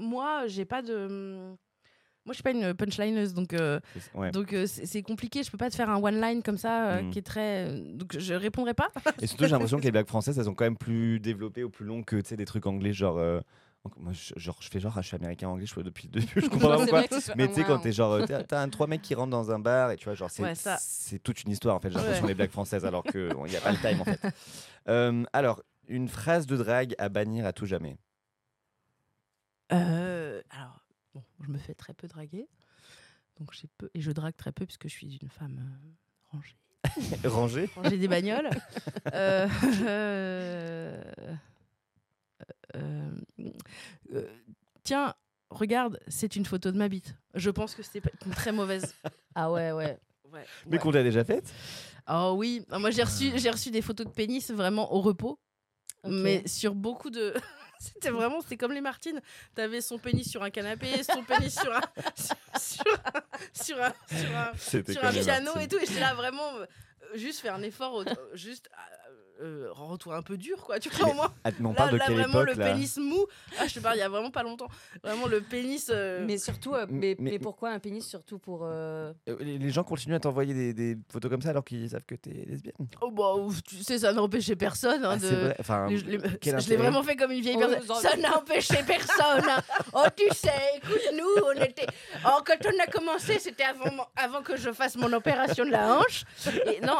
moi, 0.00 0.46
j'ai 0.46 0.64
pas 0.64 0.80
de. 0.82 1.50
Moi, 2.26 2.32
je 2.32 2.34
suis 2.34 2.42
pas 2.42 2.50
une 2.52 2.74
punchlineuse, 2.74 3.32
donc 3.34 3.52
euh, 3.54 3.80
Ouais. 4.14 4.30
donc 4.30 4.52
euh, 4.52 4.66
c'est 4.68 5.02
compliqué. 5.02 5.42
Je 5.42 5.50
peux 5.50 5.56
pas 5.58 5.70
te 5.70 5.74
faire 5.74 5.90
un 5.90 6.00
one 6.00 6.20
line 6.20 6.42
comme 6.44 6.58
ça 6.58 6.84
euh, 6.90 7.02
Mm. 7.02 7.10
qui 7.10 7.18
est 7.18 7.22
très. 7.22 7.72
Donc 7.94 8.16
je 8.16 8.34
répondrai 8.34 8.74
pas. 8.74 8.90
Et 9.20 9.26
surtout, 9.26 9.44
j'ai 9.44 9.50
l'impression 9.50 9.78
que 9.78 9.84
les 9.84 9.90
blagues 9.90 10.06
françaises, 10.06 10.38
elles 10.38 10.44
sont 10.44 10.54
quand 10.54 10.64
même 10.66 10.76
plus 10.76 11.18
développées 11.18 11.64
ou 11.64 11.70
plus 11.70 11.86
longues 11.86 12.04
que 12.04 12.16
tu 12.16 12.28
sais, 12.28 12.36
des 12.36 12.44
trucs 12.44 12.66
anglais, 12.66 12.92
genre. 12.92 13.18
Euh, 13.86 13.90
moi, 13.96 14.12
je, 14.12 14.32
genre, 14.36 14.56
je 14.60 14.68
fais 14.68 14.80
genre, 14.80 14.92
ah, 14.96 15.00
je 15.02 15.06
suis 15.08 15.16
américain 15.16 15.48
anglais, 15.48 15.66
je 15.66 15.80
depuis 15.80 16.08
le 16.12 16.20
début, 16.20 16.40
je 16.40 16.46
comprends 16.48 16.68
pas 16.68 16.78
pourquoi. 16.78 17.34
Mais 17.36 17.48
tu 17.48 17.54
sais, 17.54 17.64
quand 17.64 17.78
t'es 17.78 17.92
genre, 17.92 18.18
t'as 18.26 18.60
un 18.60 18.68
trois 18.68 18.86
mecs 18.86 19.02
qui 19.02 19.14
rentrent 19.14 19.30
dans 19.30 19.50
un 19.50 19.58
bar 19.58 19.90
et 19.90 19.96
tu 19.96 20.04
vois, 20.04 20.14
genre, 20.14 20.30
c'est 20.30 20.42
Ouais, 20.42 20.54
ça. 20.54 20.76
c'est 20.80 21.18
toute 21.18 21.42
une 21.44 21.50
histoire 21.50 21.76
en 21.76 21.80
fait, 21.80 21.90
j'ai 21.90 21.96
l'impression, 21.96 22.26
les 22.26 22.34
blagues 22.34 22.50
françaises, 22.50 22.84
alors 22.84 23.04
qu'il 23.04 23.28
n'y 23.46 23.56
a 23.56 23.60
pas 23.60 23.72
le 23.72 23.78
time 23.78 24.00
en 24.00 24.04
fait. 24.04 24.20
Euh, 24.88 25.24
alors, 25.34 25.62
une 25.88 26.08
phrase 26.08 26.46
de 26.46 26.56
drague 26.56 26.94
à 26.98 27.10
bannir 27.10 27.44
à 27.44 27.52
tout 27.52 27.66
jamais. 27.66 27.98
Euh, 29.72 30.40
alors, 30.50 30.84
bon, 31.14 31.22
je 31.44 31.50
me 31.50 31.58
fais 31.58 31.74
très 31.74 31.92
peu 31.92 32.08
draguer. 32.08 32.48
Donc 33.38 33.52
j'ai 33.52 33.68
peu. 33.78 33.90
Et 33.94 34.00
je 34.00 34.10
drague 34.10 34.36
très 34.36 34.52
peu 34.52 34.64
puisque 34.66 34.84
je 34.84 34.92
suis 34.92 35.18
une 35.20 35.28
femme 35.28 35.58
euh, 35.60 36.32
rangée. 36.32 36.56
Rangé 37.28 37.68
Ranger 37.76 37.98
des 37.98 38.08
bagnoles. 38.08 38.48
Euh, 39.12 39.46
euh, 39.86 41.02
euh, 42.76 43.10
tiens, 44.82 45.14
regarde, 45.50 46.00
c'est 46.08 46.36
une 46.36 46.46
photo 46.46 46.70
de 46.70 46.78
ma 46.78 46.88
bite. 46.88 47.14
Je 47.34 47.50
pense 47.50 47.74
que 47.74 47.82
c'est 47.82 48.02
une 48.26 48.32
très 48.32 48.52
mauvaise. 48.52 48.94
Ah 49.36 49.52
ouais, 49.52 49.70
ouais. 49.70 49.96
Ouais, 50.32 50.44
Mais 50.66 50.78
qu'on 50.78 50.90
t'a 50.90 51.04
déjà 51.04 51.22
faite 51.22 51.54
Oh 52.08 52.34
oui, 52.36 52.66
moi 52.68 52.90
j'ai 52.90 53.04
reçu, 53.04 53.30
j'ai 53.36 53.48
reçu 53.48 53.70
des 53.70 53.80
photos 53.80 54.06
de 54.06 54.10
pénis 54.10 54.50
vraiment 54.50 54.92
au 54.92 55.00
repos, 55.00 55.38
mais 56.04 56.42
sur 56.48 56.74
beaucoup 56.74 57.10
de, 57.10 57.32
C'était 57.80 58.10
vraiment, 58.10 58.42
c'était 58.42 58.58
comme 58.58 58.72
les 58.72 58.82
Martines. 58.82 59.20
T'avais 59.54 59.80
son 59.80 59.98
pénis 59.98 60.28
sur 60.28 60.42
un 60.42 60.50
canapé, 60.50 61.02
son 61.02 61.24
pénis 61.24 61.58
sur 61.58 61.74
un, 61.74 61.80
sur, 62.14 62.36
sur 62.60 62.84
un, 62.92 63.54
sur 63.54 63.82
un, 63.82 63.92
sur 64.18 64.36
un, 64.36 64.52
C'était 64.58 64.92
sur 64.92 65.00
comme 65.00 65.10
un 65.10 65.12
les 65.12 65.22
piano 65.22 65.52
et 65.58 65.66
tout. 65.66 65.78
Et 65.78 65.86
j'étais 65.86 66.00
là 66.00 66.12
vraiment, 66.12 66.56
euh, 66.58 66.66
juste 67.14 67.40
faire 67.40 67.54
un 67.54 67.62
effort, 67.62 68.04
juste 68.34 68.68
euh, 69.40 69.68
retour 69.72 70.14
un 70.14 70.22
peu 70.22 70.36
dur, 70.36 70.56
quoi. 70.64 70.78
Tu 70.78 70.88
vois, 70.90 71.08
au 71.10 71.14
moins. 71.14 71.32
Ah, 71.44 71.50
on 71.62 71.68
Là, 71.68 71.74
parle 71.74 71.90
de 71.92 71.96
là, 71.96 72.04
quelle 72.06 72.16
vraiment, 72.16 72.42
époque 72.42 72.56
le 72.56 72.60
là 72.62 72.72
pénis 72.72 72.96
mou. 72.98 73.26
Ah, 73.58 73.66
je 73.66 73.74
te 73.74 73.80
parle, 73.80 73.96
il 73.96 74.00
y 74.00 74.02
a 74.02 74.08
vraiment 74.08 74.30
pas 74.30 74.42
longtemps. 74.42 74.68
Vraiment, 75.02 75.26
le 75.26 75.40
pénis. 75.40 75.90
euh, 75.92 76.24
Mais 76.26 76.38
surtout, 76.38 76.74
euh, 76.74 76.86
mais, 76.88 77.16
mais- 77.18 77.32
mais 77.32 77.38
pourquoi 77.38 77.70
un 77.70 77.78
pénis 77.78 78.06
surtout 78.06 78.38
pour 78.38 78.60
euh, 78.64 79.12
les, 79.40 79.58
les 79.58 79.70
gens 79.70 79.84
continuent 79.84 80.14
à 80.16 80.20
t'envoyer 80.20 80.54
des, 80.54 80.74
des 80.74 80.96
photos 81.12 81.30
comme 81.30 81.42
ça 81.42 81.50
alors 81.50 81.64
qu'ils 81.64 81.88
savent 81.90 82.04
que 82.04 82.14
t'es 82.14 82.44
lesbienne. 82.46 82.74
Oh, 83.00 83.10
bah, 83.10 83.34
ouf, 83.34 83.62
tu 83.62 83.76
sais, 83.82 83.98
ça 83.98 84.12
n'empêchait 84.12 84.56
personne. 84.56 85.04
hein, 85.04 85.12
Ah, 85.14 85.16
de... 85.16 85.54
Enfin, 85.58 85.88
Les- 85.88 85.98
les- 86.18 86.38
quel 86.40 86.60
je 86.60 86.68
l'ai 86.68 86.76
vraiment 86.76 87.02
fait 87.02 87.16
comme 87.16 87.30
une 87.32 87.40
vieille 87.40 87.56
Oh, 87.58 87.68
personne. 87.68 87.90
en- 87.90 88.00
Ça 88.00 88.16
n'a 88.16 88.36
empêché 88.36 88.76
personne. 88.86 89.44
hein. 89.48 89.62
Oh, 89.92 90.04
tu 90.16 90.24
sais, 90.34 90.50
écoute, 90.76 91.00
nous, 91.14 91.42
on 91.46 91.62
était. 91.62 91.86
Oh, 92.26 92.40
quand 92.46 92.56
on 92.66 92.82
a 92.82 92.86
commencé, 92.86 93.38
c'était 93.38 93.64
avant, 93.64 94.06
avant 94.16 94.42
que 94.42 94.56
je 94.56 94.70
fasse 94.72 94.96
mon 94.96 95.12
opération 95.12 95.64
de 95.64 95.70
la 95.70 95.96
hanche. 95.98 96.24
Et 96.66 96.80
non, 96.80 96.96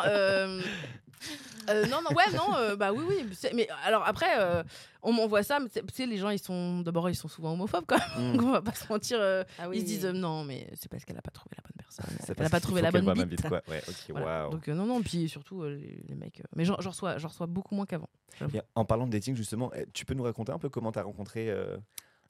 euh, 1.68 1.86
non, 1.86 1.98
non, 2.02 2.14
ouais, 2.16 2.30
non, 2.34 2.54
euh, 2.56 2.76
bah 2.76 2.92
oui, 2.92 3.04
oui. 3.08 3.26
Mais 3.54 3.68
alors 3.84 4.02
après, 4.06 4.38
euh, 4.38 4.62
on 5.02 5.12
m'envoie 5.12 5.42
ça, 5.42 5.60
mais 5.60 5.68
tu 5.68 5.80
sais, 5.92 6.06
les 6.06 6.16
gens, 6.18 6.30
ils 6.30 6.38
sont. 6.38 6.80
D'abord, 6.80 7.08
ils 7.10 7.14
sont 7.14 7.28
souvent 7.28 7.52
homophobes 7.52 7.84
quand 7.86 7.98
même. 8.16 8.32
Mm. 8.32 8.36
Donc, 8.36 8.46
on 8.46 8.50
va 8.52 8.62
pas 8.62 8.72
se 8.74 8.86
mentir. 8.92 9.18
euh, 9.20 9.44
Ah 9.58 9.68
oui, 9.68 9.76
ils 9.78 9.80
se 9.80 9.86
disent 9.86 10.06
euh, 10.06 10.12
non, 10.12 10.44
mais 10.44 10.68
c'est 10.74 10.90
parce 10.90 11.04
qu'elle 11.04 11.18
a 11.18 11.22
pas 11.22 11.30
trouvé 11.30 11.54
la 11.56 11.62
bonne 11.62 11.76
personne. 11.76 12.16
c'est 12.26 12.38
Elle 12.38 12.46
a 12.46 12.50
pas 12.50 12.60
trouvé 12.60 12.82
la 12.82 12.90
bonne 12.90 13.24
bite. 13.24 13.46
quoi. 13.48 13.62
Ouais, 13.68 13.82
ok, 13.88 13.94
Voilà. 14.10 14.42
waouh. 14.44 14.52
Donc 14.52 14.68
euh, 14.68 14.74
non, 14.74 14.86
non, 14.86 15.02
puis 15.02 15.28
surtout 15.28 15.62
euh, 15.62 15.70
les, 15.76 16.02
les 16.08 16.14
mecs. 16.14 16.40
euh, 16.40 16.44
Mais 16.56 16.64
j'en 16.64 16.76
reçois, 16.76 17.14
reçois 17.14 17.46
beaucoup 17.46 17.74
moins 17.74 17.86
qu'avant. 17.86 18.08
En 18.74 18.84
parlant 18.84 19.06
de 19.06 19.12
dating, 19.12 19.36
justement, 19.36 19.70
eh, 19.74 19.86
tu 19.92 20.04
peux 20.06 20.14
nous 20.14 20.22
raconter 20.24 20.52
un 20.52 20.58
peu 20.58 20.68
comment 20.70 20.92
t'as 20.92 21.02
rencontré 21.02 21.50
euh, 21.50 21.76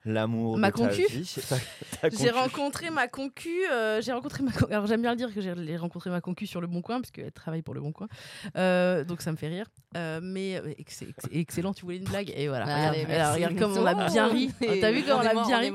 l'amour 0.05 0.57
Ma 0.59 0.70
de 0.70 0.76
concu 0.76 1.05
ta 2.01 2.09
J'ai 2.11 2.30
rencontré 2.30 2.90
ma 2.90 3.07
concu. 3.09 3.51
euh, 3.70 4.01
j'ai 4.01 4.12
rencontré 4.12 4.42
ma. 4.42 4.51
Alors 4.70 4.86
j'aime 4.86 5.03
bien 5.03 5.11
le 5.11 5.16
dire 5.16 5.32
que 5.34 5.40
j'ai 5.40 5.76
rencontré 5.76 6.11
ma 6.11 6.20
concu 6.20 6.46
sur 6.46 6.61
le 6.61 6.66
Bon 6.66 6.80
Coin 6.82 7.01
parce 7.01 7.11
qu'elle 7.11 7.32
travaille 7.32 7.62
pour 7.62 7.74
le 7.74 7.80
Bon 7.80 7.92
Coin. 7.92 8.09
Euh, 8.57 9.05
donc 9.05 9.20
ça 9.22 9.30
me 9.32 9.36
fait 9.36 9.48
rire. 9.48 9.66
Euh, 9.96 10.20
mais 10.22 10.57
euh, 10.57 10.72
ex- 10.78 11.03
ex- 11.03 11.28
excellent. 11.32 11.74
Tu 11.74 11.82
voulais 11.84 11.98
une 11.98 12.05
blague 12.05 12.32
et 12.34 12.48
voilà. 12.48 12.64
regarde, 12.64 12.94
Allez, 12.94 13.05
alors, 13.05 13.09
merci. 13.09 13.34
regarde 13.34 13.59
comme 13.59 13.76
on 13.76 13.86
a 13.86 14.09
bien 14.09 14.26
ri. 14.28 14.51
T'as 14.80 14.90
vu 14.92 15.03
comme 15.03 15.18
on 15.20 15.22
est 15.22 15.26
a 15.28 15.34
mort, 15.34 15.46
bien 15.46 15.59
ri. 15.59 15.72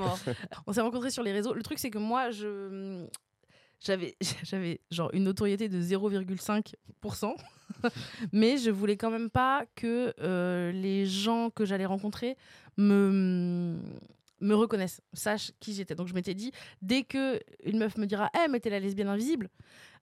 On 0.67 0.73
s'est 0.73 0.81
rencontrés 0.81 1.11
sur 1.11 1.21
les 1.23 1.31
réseaux. 1.31 1.53
Le 1.53 1.63
truc 1.63 1.77
c'est 1.79 1.89
que 1.91 1.97
moi 1.99 2.31
je 2.31 3.05
j'avais 3.79 4.15
j'avais 4.43 4.79
genre 4.89 5.09
une 5.13 5.25
notoriété 5.25 5.69
de 5.69 5.79
0,5%. 5.81 7.35
mais 8.31 8.57
je 8.57 8.71
voulais 8.71 8.95
quand 8.97 9.11
même 9.11 9.29
pas 9.29 9.65
que 9.75 10.13
euh, 10.21 10.71
les 10.71 11.05
gens 11.05 11.49
que 11.49 11.65
j'allais 11.65 11.85
rencontrer 11.85 12.37
me 12.77 13.75
me 14.45 14.55
reconnaissent, 14.55 15.01
sachent 15.13 15.51
qui 15.59 15.73
j'étais. 15.73 15.95
Donc 15.95 16.07
je 16.07 16.13
m'étais 16.13 16.33
dit, 16.33 16.51
dès 16.81 17.03
que 17.03 17.39
une 17.63 17.77
meuf 17.79 17.97
me 17.97 18.05
dira, 18.05 18.29
eh 18.35 18.47
mais 18.49 18.59
t'es 18.59 18.69
la 18.69 18.79
lesbienne 18.79 19.07
invisible, 19.07 19.49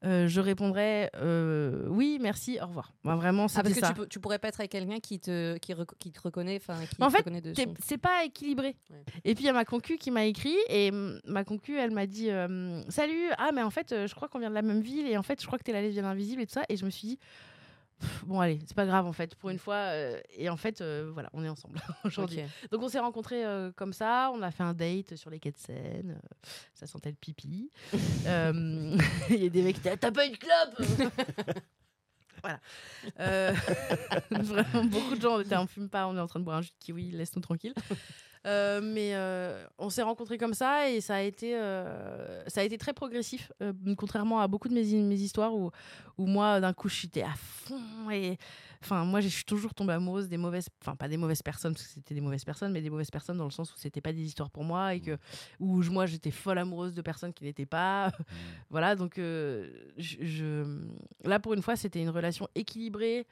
euh, 0.06 0.28
je 0.28 0.42
répondrai, 0.42 1.10
euh, 1.16 1.88
oui, 1.88 2.18
merci, 2.22 2.60
au 2.62 2.66
revoir. 2.68 2.92
Moi, 3.04 3.16
vraiment, 3.16 3.46
Ah, 3.46 3.48
c'était 3.64 3.80
parce 3.80 3.94
que 3.94 3.96
tu, 3.96 4.02
peux- 4.02 4.08
tu 4.08 4.20
pourrais 4.20 4.38
pas 4.38 4.50
être 4.50 4.60
avec 4.60 4.72
quelqu'un 4.72 5.00
qui 5.00 5.20
te, 5.20 5.58
qui, 5.60 5.74
qui 5.98 6.12
te 6.12 6.20
reconnaît, 6.22 6.58
enfin, 6.62 6.78
qui 6.86 7.02
En 7.02 7.08
te 7.08 7.12
fait, 7.12 7.18
reconnaît 7.20 7.40
de 7.42 7.54
T'es- 7.54 7.64
son- 7.64 7.74
C'est 7.86 7.98
pas 7.98 8.26
équilibré. 8.26 8.76
Ouais. 8.90 8.98
Et 9.24 9.34
puis 9.34 9.46
il 9.46 9.48
y 9.48 9.50
a 9.50 9.54
ma 9.54 9.64
concu 9.66 9.98
qui 9.98 10.12
m'a 10.12 10.26
écrit 10.26 10.58
et 10.70 10.92
ma 11.26 11.44
concu 11.46 11.78
elle 11.78 11.92
m'a 11.92 12.06
dit 12.06 12.30
euh, 12.30 12.82
salut 12.90 13.30
ah 13.38 13.52
mais 13.54 13.62
en 13.64 13.70
fait 13.70 13.96
je 14.08 14.14
crois 14.14 14.28
qu'on 14.28 14.40
vient 14.40 14.50
de 14.50 14.56
la 14.56 14.62
même 14.62 14.82
ville 14.82 15.08
et 15.08 15.16
en 15.18 15.24
fait 15.24 15.42
je 15.42 15.48
crois 15.48 15.58
que 15.58 15.64
t'es 15.64 15.72
la 15.72 15.82
lesbienne 15.82 16.06
invisible 16.06 16.42
et 16.42 16.46
tout 16.48 16.54
ça 16.54 16.64
et 16.68 16.76
je 16.76 16.84
me 16.86 16.90
suis 16.90 17.08
dit 17.08 17.20
bon 18.26 18.40
allez 18.40 18.60
c'est 18.66 18.76
pas 18.76 18.86
grave 18.86 19.06
en 19.06 19.14
fait. 19.14 19.36
Pour 19.36 19.50
une 19.50 19.58
fois 19.58 19.76
euh, 19.76 20.20
et 20.38 20.50
en 20.50 20.58
fait 20.58 20.82
euh, 20.82 21.10
voilà 21.14 21.30
on 21.34 21.44
est 21.44 21.50
ensemble 21.50 21.80
aujourd'hui. 22.04 22.42
Donc 22.72 22.82
on 22.82 22.90
s'est 22.90 23.00
rencontrés 23.00 23.46
euh, 23.46 23.72
comme 23.76 23.94
ça. 23.94 24.32
On 24.34 24.42
a 24.42 24.52
fait 24.52 24.64
un 24.64 24.74
date 24.74 25.16
sur 25.16 25.30
les 25.30 25.40
quais 25.40 25.52
de 25.52 25.58
Seine. 25.58 26.20
Ça 26.74 26.88
sentait 26.88 27.10
le 27.10 27.16
pipi. 27.16 27.70
Il 27.94 29.44
y 29.44 29.46
a 29.46 29.50
des 29.50 29.62
mecs 29.62 29.76
qui 29.76 29.82
disaient 29.82 29.98
t'as 29.98 30.12
pas 30.12 30.26
une 30.26 30.38
clope 30.38 30.82
voilà. 32.42 32.60
Vraiment 34.30 34.84
beaucoup 34.86 35.16
de 35.16 35.22
gens 35.22 35.38
on 35.38 35.40
était 35.40 35.56
on 35.56 35.66
fume 35.66 35.90
pas 35.90 36.08
on 36.08 36.18
est 36.18 36.20
en 36.20 36.28
train 36.28 36.40
de 36.40 36.46
boire 36.46 36.58
un 36.58 36.62
jus 36.62 36.72
de 36.72 36.86
kiwi 36.86 37.12
laisse-nous 37.12 37.42
tranquille 37.42 37.74
mais 38.46 39.12
euh, 39.16 39.66
on 39.78 39.90
s'est 39.90 40.02
rencontrés 40.02 40.38
comme 40.38 40.54
ça 40.54 40.90
et 40.90 41.00
ça 41.02 41.16
a 41.16 41.22
été, 41.22 41.56
euh, 41.56 42.44
ça 42.48 42.62
a 42.62 42.64
été 42.64 42.78
très 42.78 42.94
progressif, 42.94 43.52
euh, 43.62 43.72
contrairement 43.98 44.42
à 44.42 44.48
beaucoup 44.48 44.68
de 44.68 44.74
mes, 44.74 44.84
mes 45.02 45.16
histoires 45.16 45.56
où, 45.56 45.72
où 46.18 46.26
moi, 46.26 46.60
d'un 46.60 46.74
coup, 46.74 46.90
j'étais 46.90 47.22
à 47.24 47.34
fond. 47.38 48.10
Et 48.12 48.38
enfin, 48.82 49.06
moi, 49.06 49.22
je 49.22 49.30
suis 49.30 49.46
toujours 49.46 49.74
tombée 49.74 49.94
amoureuse 49.94 50.28
des 50.28 50.36
mauvaises, 50.38 50.68
enfin, 50.82 50.96
pas 50.96 51.08
des 51.08 51.16
mauvaises 51.18 51.42
personnes, 51.42 51.74
parce 51.74 51.86
que 51.88 51.94
c'était 51.94 52.14
des 52.16 52.22
mauvaises 52.22 52.44
personnes, 52.44 52.72
mais 52.74 52.82
des 52.82 52.90
mauvaises 52.90 53.12
personnes 53.12 53.38
dans 53.38 53.46
le 53.46 53.52
sens 53.52 53.74
où 53.74 53.78
c'était 53.78 54.02
pas 54.02 54.12
des 54.12 54.22
histoires 54.24 54.50
pour 54.50 54.64
moi 54.66 54.94
et 54.94 55.00
que, 55.00 55.18
où 55.60 55.82
je- 55.82 55.90
moi, 55.90 56.06
j'étais 56.06 56.32
folle 56.32 56.58
amoureuse 56.58 56.94
de 56.94 57.02
personnes 57.02 57.34
qui 57.34 57.46
n'étaient 57.46 57.66
pas. 57.66 58.12
voilà, 58.70 58.96
donc, 58.96 59.18
euh, 59.20 59.70
je, 59.98 60.18
je- 60.22 60.82
là, 61.24 61.40
pour 61.40 61.54
une 61.54 61.62
fois, 61.62 61.76
c'était 61.78 62.02
une 62.02 62.10
relation 62.10 62.48
équilibrée 62.56 63.26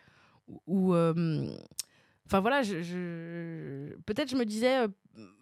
où. 0.47 0.61
où, 0.67 0.93
euh, 0.95 1.53
Enfin 2.31 2.39
voilà, 2.39 2.63
je, 2.63 3.93
peut-être 4.05 4.29
je 4.29 4.37
me 4.37 4.45
disais, 4.45 4.85
euh, 4.85 4.87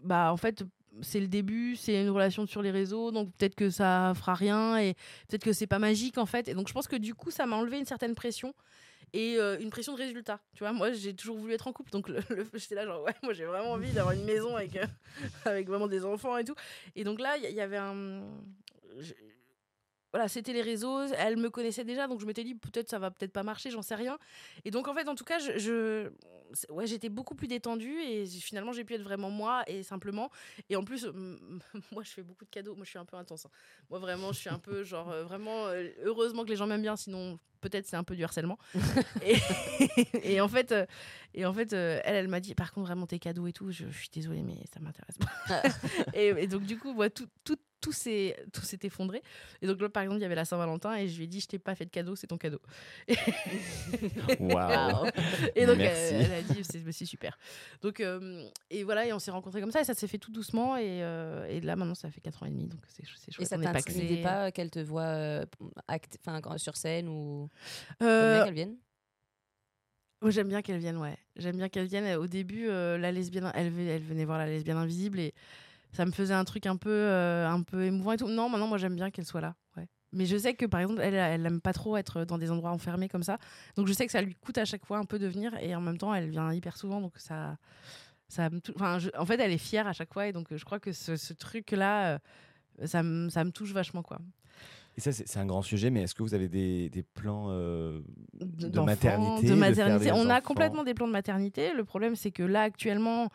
bah 0.03 0.33
en 0.33 0.37
fait 0.37 0.63
c'est 1.03 1.19
le 1.19 1.27
début, 1.27 1.75
c'est 1.75 2.01
une 2.01 2.09
relation 2.09 2.47
sur 2.47 2.63
les 2.63 2.71
réseaux, 2.71 3.11
donc 3.11 3.31
peut-être 3.37 3.53
que 3.53 3.69
ça 3.69 4.13
fera 4.15 4.33
rien 4.33 4.75
et 4.79 4.95
peut-être 5.27 5.43
que 5.43 5.53
c'est 5.53 5.67
pas 5.67 5.77
magique 5.77 6.17
en 6.17 6.25
fait. 6.25 6.47
Et 6.47 6.55
donc 6.55 6.67
je 6.67 6.73
pense 6.73 6.87
que 6.87 6.95
du 6.95 7.13
coup 7.13 7.29
ça 7.29 7.45
m'a 7.45 7.57
enlevé 7.57 7.77
une 7.77 7.85
certaine 7.85 8.15
pression 8.15 8.55
et 9.13 9.35
euh, 9.37 9.59
une 9.59 9.69
pression 9.69 9.93
de 9.93 9.99
résultat. 9.99 10.39
Tu 10.55 10.63
vois, 10.63 10.73
moi 10.73 10.91
j'ai 10.91 11.13
toujours 11.13 11.37
voulu 11.37 11.53
être 11.53 11.67
en 11.67 11.73
couple, 11.73 11.91
donc 11.91 12.09
le, 12.09 12.21
j'étais 12.55 12.73
là 12.73 12.87
genre 12.87 13.03
ouais, 13.03 13.13
moi 13.21 13.33
j'ai 13.33 13.45
vraiment 13.45 13.73
envie 13.73 13.91
d'avoir 13.91 14.15
une 14.15 14.25
maison 14.25 14.55
avec 14.55 14.75
euh, 14.75 14.87
avec 15.45 15.67
vraiment 15.67 15.87
des 15.87 16.05
enfants 16.05 16.37
et 16.39 16.43
tout. 16.43 16.55
Et 16.95 17.03
donc 17.03 17.19
là 17.19 17.37
il 17.37 17.53
y, 17.53 17.61
avait 17.61 17.77
un 17.77 18.23
voilà, 20.11 20.27
c'était 20.27 20.53
les 20.53 20.61
réseaux, 20.61 21.01
elle 21.17 21.37
me 21.37 21.49
connaissait 21.49 21.83
déjà, 21.83 22.07
donc 22.07 22.19
je 22.19 22.25
m'étais 22.25 22.43
dit 22.43 22.55
peut-être 22.55 22.89
ça 22.89 22.97
va 22.99 23.11
peut-être 23.11 23.31
pas 23.31 23.43
marcher, 23.43 23.69
j'en 23.69 23.81
sais 23.81 23.95
rien. 23.95 24.17
Et 24.65 24.71
donc 24.71 24.87
en 24.87 24.93
fait, 24.93 25.07
en 25.07 25.15
tout 25.15 25.23
cas, 25.23 25.37
je, 25.39 26.09
ouais, 26.69 26.87
j'étais 26.87 27.09
beaucoup 27.09 27.35
plus 27.35 27.47
détendue 27.47 27.99
et 28.01 28.25
finalement 28.25 28.71
j'ai 28.71 28.83
pu 28.83 28.95
être 28.95 29.03
vraiment 29.03 29.29
moi 29.29 29.63
et 29.67 29.83
simplement. 29.83 30.31
Et 30.69 30.75
en 30.75 30.83
plus, 30.83 31.05
moi 31.91 32.03
je 32.03 32.09
fais 32.11 32.23
beaucoup 32.23 32.45
de 32.45 32.49
cadeaux, 32.49 32.75
moi 32.75 32.85
je 32.85 32.89
suis 32.89 32.99
un 32.99 33.05
peu 33.05 33.17
intense. 33.17 33.45
hein. 33.45 33.51
Moi 33.89 33.99
vraiment, 33.99 34.31
je 34.31 34.39
suis 34.39 34.49
un 34.49 34.59
peu 34.59 34.83
genre 34.83 35.11
euh, 35.11 35.23
vraiment 35.23 35.67
euh, 35.67 35.89
heureusement 36.03 36.43
que 36.43 36.49
les 36.49 36.55
gens 36.55 36.65
m'aiment 36.67 36.81
bien, 36.81 36.95
sinon 36.95 37.39
peut-être 37.61 37.85
c'est 37.85 37.97
un 37.97 38.03
peu 38.03 38.15
du 38.15 38.23
harcèlement. 38.23 38.57
et, 39.25 39.35
et 40.23 40.41
en 40.41 40.47
fait, 40.47 40.71
euh, 40.71 40.85
et 41.33 41.45
en 41.45 41.53
fait, 41.53 41.73
elle, 41.73 42.01
elle 42.05 42.27
m'a 42.29 42.39
dit 42.39 42.55
par 42.55 42.71
contre 42.71 42.87
vraiment 42.87 43.05
tes 43.05 43.19
cadeaux 43.19 43.47
et 43.47 43.53
tout, 43.53 43.69
je, 43.71 43.85
je 43.89 43.97
suis 43.97 44.09
désolée 44.11 44.41
mais 44.43 44.57
ça 44.73 44.79
m'intéresse 44.79 45.17
pas. 45.17 45.61
et, 46.13 46.27
et 46.29 46.47
donc 46.47 46.63
du 46.63 46.79
coup, 46.79 46.93
moi 46.93 47.09
tout 47.09 47.27
tout 47.43 47.57
tout 47.81 47.91
s'est 47.91 48.35
tout 48.53 48.61
s'est 48.61 48.79
effondré. 48.83 49.21
Et 49.61 49.67
donc 49.67 49.79
là, 49.81 49.89
par 49.89 50.03
exemple, 50.03 50.19
il 50.19 50.23
y 50.23 50.25
avait 50.25 50.35
la 50.35 50.45
Saint-Valentin 50.45 50.95
et 50.95 51.07
je 51.07 51.17
lui 51.17 51.23
ai 51.25 51.27
dit, 51.27 51.39
je 51.41 51.47
t'ai 51.47 51.59
pas 51.59 51.75
fait 51.75 51.85
de 51.85 51.89
cadeau, 51.89 52.15
c'est 52.15 52.27
ton 52.27 52.37
cadeau. 52.37 52.59
Waouh. 54.39 55.07
Et 55.55 55.65
donc 55.65 55.77
Merci. 55.77 56.13
elle, 56.15 56.21
elle 56.25 56.31
a 56.33 56.41
dit, 56.41 56.63
c'est 56.63 56.91
c'est 56.91 57.05
super. 57.05 57.37
Donc 57.81 57.99
euh, 57.99 58.43
et 58.69 58.83
voilà, 58.83 59.05
et 59.05 59.13
on 59.13 59.19
s'est 59.19 59.31
rencontrés 59.31 59.61
comme 59.61 59.71
ça 59.71 59.81
et 59.81 59.83
ça 59.83 59.93
s'est 59.93 60.07
fait 60.07 60.17
tout 60.17 60.31
doucement 60.31 60.77
et, 60.77 61.01
euh, 61.03 61.45
et 61.47 61.61
là 61.61 61.75
maintenant 61.75 61.95
ça 61.95 62.09
fait 62.09 62.21
4 62.21 62.43
ans 62.43 62.45
et 62.45 62.49
demi, 62.51 62.67
donc 62.67 62.81
c'est 62.87 63.03
c'est 63.17 63.29
Et 63.29 63.31
chouette. 63.31 63.47
ça 63.47 63.57
t'intimidait 63.57 64.07
paxés. 64.17 64.21
pas 64.21 64.51
qu'elle 64.51 64.71
te 64.71 64.79
voit 64.79 65.01
euh, 65.03 65.45
sur 66.57 66.75
scène 66.77 67.07
ou 67.09 67.49
Euh, 68.01 68.43
qu'elle 68.45 68.53
vienne? 68.53 68.75
Moi, 70.21 70.31
j'aime 70.31 70.49
bien 70.49 70.61
qu'elle 70.61 70.79
vienne, 70.79 70.97
ouais. 70.97 71.17
J'aime 71.37 71.55
bien 71.55 71.69
qu'elle 71.69 71.85
vienne. 71.85 72.17
Au 72.17 72.27
début, 72.27 72.67
euh, 72.67 72.97
la 72.97 73.09
lesbienne, 73.13 73.49
elle, 73.55 73.67
elle 73.79 74.03
venait 74.03 74.25
voir 74.25 74.37
la 74.37 74.47
lesbienne 74.47 74.75
invisible 74.75 75.17
et 75.17 75.33
ça 75.91 76.05
me 76.05 76.11
faisait 76.11 76.33
un 76.33 76.45
truc 76.45 76.65
un 76.65 76.77
peu, 76.77 76.89
euh, 76.89 77.47
un 77.49 77.61
peu 77.63 77.83
émouvant 77.85 78.11
et 78.13 78.17
tout. 78.17 78.27
Non, 78.27 78.49
maintenant, 78.49 78.67
moi, 78.67 78.77
j'aime 78.77 78.95
bien 78.95 79.09
qu'elle 79.11 79.25
soit 79.25 79.41
là. 79.41 79.55
Ouais. 79.77 79.87
Mais 80.11 80.25
je 80.25 80.37
sais 80.37 80.53
que, 80.53 80.65
par 80.65 80.79
exemple, 80.81 81.01
elle, 81.01 81.15
elle 81.15 81.45
aime 81.45 81.61
pas 81.61 81.73
trop 81.73 81.97
être 81.97 82.25
dans 82.25 82.37
des 82.37 82.51
endroits 82.51 82.71
enfermés 82.71 83.09
comme 83.09 83.23
ça. 83.23 83.37
Donc, 83.75 83.87
je 83.87 83.93
sais 83.93 84.05
que 84.05 84.11
ça 84.11 84.21
lui 84.21 84.35
coûte 84.35 84.57
à 84.57 84.65
chaque 84.65 84.85
fois 84.85 84.97
un 84.97 85.05
peu 85.05 85.19
de 85.19 85.27
venir 85.27 85.53
et 85.61 85.75
en 85.75 85.81
même 85.81 85.97
temps, 85.97 86.13
elle 86.13 86.29
vient 86.29 86.53
hyper 86.53 86.77
souvent. 86.77 87.01
Donc, 87.01 87.13
ça. 87.17 87.57
ça 88.27 88.49
me 88.49 88.59
enfin, 88.75 88.99
je- 88.99 89.09
en 89.17 89.25
fait, 89.25 89.39
elle 89.39 89.51
est 89.51 89.57
fière 89.57 89.87
à 89.87 89.93
chaque 89.93 90.13
fois 90.13 90.27
et 90.27 90.33
donc, 90.33 90.47
je 90.55 90.63
crois 90.63 90.79
que 90.79 90.91
ce, 90.91 91.15
ce 91.15 91.33
truc-là, 91.33 92.13
euh, 92.81 92.85
ça, 92.85 93.03
me- 93.03 93.29
ça 93.29 93.43
me 93.43 93.51
touche 93.51 93.71
vachement, 93.71 94.03
quoi. 94.03 94.19
Et 94.97 95.01
ça, 95.01 95.11
c'est 95.13 95.37
un 95.37 95.45
grand 95.45 95.61
sujet, 95.61 95.91
mais 95.91 96.01
est-ce 96.03 96.13
que 96.13 96.23
vous 96.23 96.33
avez 96.33 96.49
des, 96.49 96.89
des 96.89 97.03
plans 97.03 97.47
euh, 97.49 98.01
de, 98.33 98.79
maternité 98.81 99.47
de 99.47 100.11
On 100.11 100.29
a 100.29 100.41
complètement 100.41 100.83
des 100.83 100.93
plans 100.93 101.07
de 101.07 101.13
maternité. 101.13 101.71
Le 101.73 101.85
problème, 101.85 102.15
c'est 102.17 102.31
que 102.31 102.43
là, 102.43 102.63
actuellement, 102.63 103.29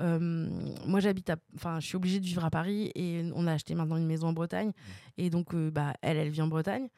moi, 0.00 1.00
j'habite. 1.00 1.30
Enfin, 1.56 1.80
je 1.80 1.86
suis 1.86 1.96
obligée 1.96 2.20
de 2.20 2.24
vivre 2.26 2.44
à 2.44 2.50
Paris 2.50 2.90
et 2.94 3.22
on 3.34 3.46
a 3.46 3.52
acheté 3.52 3.74
maintenant 3.74 3.96
une 3.96 4.06
maison 4.06 4.28
en 4.28 4.32
Bretagne. 4.32 4.72
Et 5.18 5.30
donc, 5.30 5.54
euh, 5.54 5.70
bah, 5.70 5.94
elle, 6.02 6.16
elle 6.16 6.30
vit 6.30 6.42
en 6.42 6.48
Bretagne. 6.48 6.88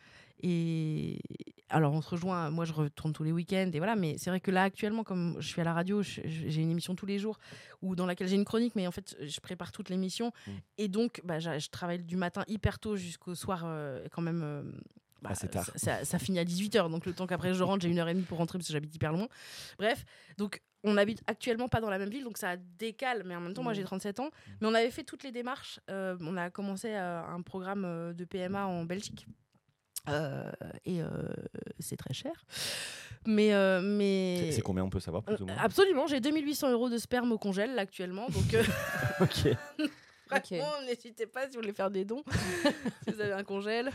Et 0.44 1.20
alors, 1.68 1.92
on 1.92 2.02
se 2.02 2.10
rejoint. 2.10 2.50
Moi, 2.50 2.64
je 2.64 2.72
retourne 2.72 3.12
tous 3.12 3.22
les 3.22 3.32
week-ends 3.32 3.70
et 3.72 3.78
voilà. 3.78 3.94
Mais 3.96 4.16
c'est 4.18 4.30
vrai 4.30 4.40
que 4.40 4.50
là, 4.50 4.64
actuellement, 4.64 5.04
comme 5.04 5.36
je 5.38 5.46
suis 5.46 5.60
à 5.60 5.64
la 5.64 5.72
radio, 5.72 6.02
j'ai 6.02 6.60
une 6.62 6.70
émission 6.70 6.94
tous 6.94 7.06
les 7.06 7.18
jours 7.18 7.38
ou 7.80 7.94
dans 7.94 8.06
laquelle 8.06 8.28
j'ai 8.28 8.36
une 8.36 8.44
chronique, 8.44 8.74
mais 8.74 8.86
en 8.86 8.90
fait, 8.90 9.16
je 9.20 9.40
prépare 9.40 9.70
toute 9.72 9.88
l'émission. 9.88 10.32
Mm. 10.46 10.50
Et 10.78 10.88
donc, 10.88 11.20
bah, 11.24 11.38
je 11.38 11.68
travaille 11.70 12.02
du 12.02 12.16
matin 12.16 12.44
hyper 12.48 12.78
tôt 12.78 12.96
jusqu'au 12.96 13.34
soir, 13.34 13.62
euh, 13.64 14.06
quand 14.10 14.22
même. 14.22 14.42
euh, 14.44 14.62
bah, 15.22 15.30
Assez 15.30 15.46
tard. 15.48 15.64
Ça, 15.64 15.72
ça- 15.76 16.04
ça 16.04 16.18
finit 16.18 16.40
à 16.40 16.44
18h, 16.44 16.90
donc 16.90 17.06
le 17.06 17.12
temps 17.12 17.28
qu'après 17.28 17.54
je 17.54 17.62
rentre, 17.62 17.82
j'ai 17.82 17.88
une 17.88 17.98
heure 18.00 18.08
et 18.08 18.14
demie 18.14 18.24
pour 18.24 18.38
rentrer 18.38 18.58
parce 18.58 18.66
que 18.66 18.72
j'habite 18.72 18.92
hyper 18.96 19.12
loin. 19.12 19.28
Bref, 19.78 20.04
donc 20.36 20.60
on 20.84 20.96
habite 20.96 21.22
actuellement 21.26 21.68
pas 21.68 21.80
dans 21.80 21.90
la 21.90 21.98
même 21.98 22.10
ville, 22.10 22.24
donc 22.24 22.38
ça 22.38 22.56
décale, 22.56 23.22
mais 23.24 23.36
en 23.36 23.40
même 23.40 23.54
temps, 23.54 23.62
moi 23.62 23.72
j'ai 23.72 23.84
37 23.84 24.20
ans. 24.20 24.30
Mais 24.60 24.66
on 24.68 24.74
avait 24.74 24.90
fait 24.90 25.04
toutes 25.04 25.22
les 25.22 25.32
démarches. 25.32 25.78
euh, 25.90 26.16
on 26.20 26.36
a 26.36 26.50
commencé 26.50 26.88
euh, 26.90 27.22
un 27.22 27.40
programme 27.42 27.84
euh, 27.84 28.12
de 28.12 28.24
PMA 28.24 28.66
en 28.66 28.84
Belgique. 28.84 29.26
Euh, 30.08 30.50
et 30.84 31.00
euh, 31.00 31.08
c'est 31.78 31.96
très 31.96 32.12
cher. 32.14 32.32
Mais. 33.24 33.54
euh, 33.54 33.80
mais... 33.80 34.50
C'est- 34.50 34.60
combien 34.62 34.82
on 34.82 34.90
peut 34.90 34.98
savoir 34.98 35.22
plus 35.22 35.40
ou 35.40 35.46
moins? 35.46 35.56
Absolument, 35.60 36.08
j'ai 36.08 36.18
2800 36.20 36.72
euros 36.72 36.88
de 36.90 36.98
sperme 36.98 37.30
au 37.30 37.38
congèle 37.38 37.74
là, 37.76 37.82
actuellement. 37.82 38.26
Donc, 38.28 38.52
euh, 38.54 38.64
Ok. 39.20 40.48
vraiment, 40.48 40.80
n'hésitez 40.86 41.26
pas 41.26 41.42
si 41.42 41.50
vous 41.54 41.60
voulez 41.60 41.72
faire 41.72 41.90
des 41.90 42.04
dons. 42.04 42.24
si 43.06 43.12
vous 43.14 43.20
avez 43.20 43.32
un 43.34 43.44
congèle. 43.44 43.90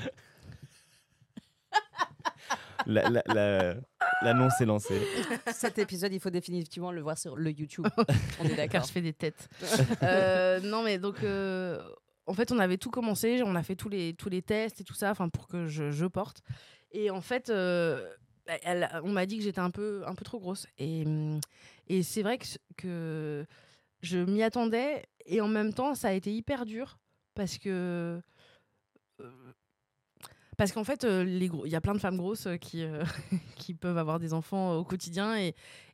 La- 2.87 3.09
la- 3.09 3.23
la- 3.33 3.75
L'annonce 4.23 4.59
est 4.61 4.65
lancée. 4.65 4.99
Cet 5.53 5.77
épisode, 5.77 6.11
il 6.13 6.19
faut 6.19 6.29
définitivement 6.31 6.91
le 6.91 7.01
voir 7.01 7.17
sur 7.17 7.35
le 7.35 7.51
YouTube. 7.51 7.85
On 8.39 8.45
est 8.45 8.49
Car 8.49 8.55
d'accord. 8.55 8.83
je 8.85 8.91
fais 8.91 9.01
des 9.01 9.13
têtes. 9.13 9.47
Euh, 10.03 10.59
non, 10.61 10.83
mais 10.83 10.97
donc, 10.97 11.23
euh, 11.23 11.79
en 12.25 12.33
fait, 12.33 12.51
on 12.51 12.59
avait 12.59 12.77
tout 12.77 12.89
commencé, 12.89 13.41
on 13.45 13.55
a 13.55 13.61
fait 13.63 13.75
tous 13.75 13.89
les, 13.89 14.13
tous 14.13 14.29
les 14.29 14.41
tests 14.41 14.81
et 14.81 14.83
tout 14.83 14.93
ça, 14.93 15.11
enfin, 15.11 15.29
pour 15.29 15.47
que 15.47 15.67
je, 15.67 15.91
je 15.91 16.05
porte. 16.05 16.41
Et 16.91 17.09
en 17.11 17.21
fait, 17.21 17.49
euh, 17.49 18.07
elle- 18.63 18.89
on 19.03 19.11
m'a 19.11 19.25
dit 19.25 19.37
que 19.37 19.43
j'étais 19.43 19.59
un 19.59 19.69
peu, 19.71 20.03
un 20.07 20.15
peu 20.15 20.23
trop 20.25 20.39
grosse. 20.39 20.65
Et, 20.79 21.03
et 21.87 22.01
c'est 22.03 22.23
vrai 22.23 22.37
que, 22.37 22.45
que 22.77 23.45
je 24.01 24.17
m'y 24.19 24.41
attendais, 24.43 25.03
et 25.25 25.41
en 25.41 25.47
même 25.47 25.73
temps, 25.73 25.93
ça 25.93 26.07
a 26.09 26.13
été 26.13 26.33
hyper 26.33 26.65
dur 26.65 26.97
parce 27.35 27.57
que. 27.57 28.19
euh, 29.21 29.31
parce 30.57 30.71
qu'en 30.71 30.83
fait, 30.83 31.03
euh, 31.03 31.23
il 31.27 31.71
y 31.71 31.75
a 31.75 31.81
plein 31.81 31.93
de 31.93 31.99
femmes 31.99 32.17
grosses 32.17 32.47
euh, 32.47 32.57
qui, 32.57 32.83
euh, 32.83 33.03
qui 33.55 33.75
peuvent 33.75 33.97
avoir 33.97 34.19
des 34.19 34.33
enfants 34.33 34.75
au 34.75 34.83
quotidien 34.83 35.37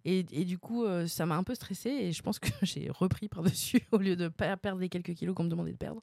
et, 0.06 0.24
du 0.24 0.58
coup, 0.58 0.86
ça 1.08 1.26
m'a 1.26 1.36
un 1.36 1.44
peu 1.44 1.54
stressée 1.54 1.90
et 1.90 2.12
je 2.12 2.22
pense 2.24 2.40
que 2.40 2.48
j'ai 2.64 2.90
repris 2.90 3.28
par-dessus 3.28 3.82
au 3.92 3.98
lieu 3.98 4.16
de 4.16 4.30
per- 4.30 4.56
perdre 4.62 4.80
les 4.80 4.90
quelques 4.90 5.14
kilos 5.14 5.36
qu'on 5.36 5.44
me 5.44 5.50
demandait 5.50 5.74
de 5.74 5.78
perdre. 5.78 6.02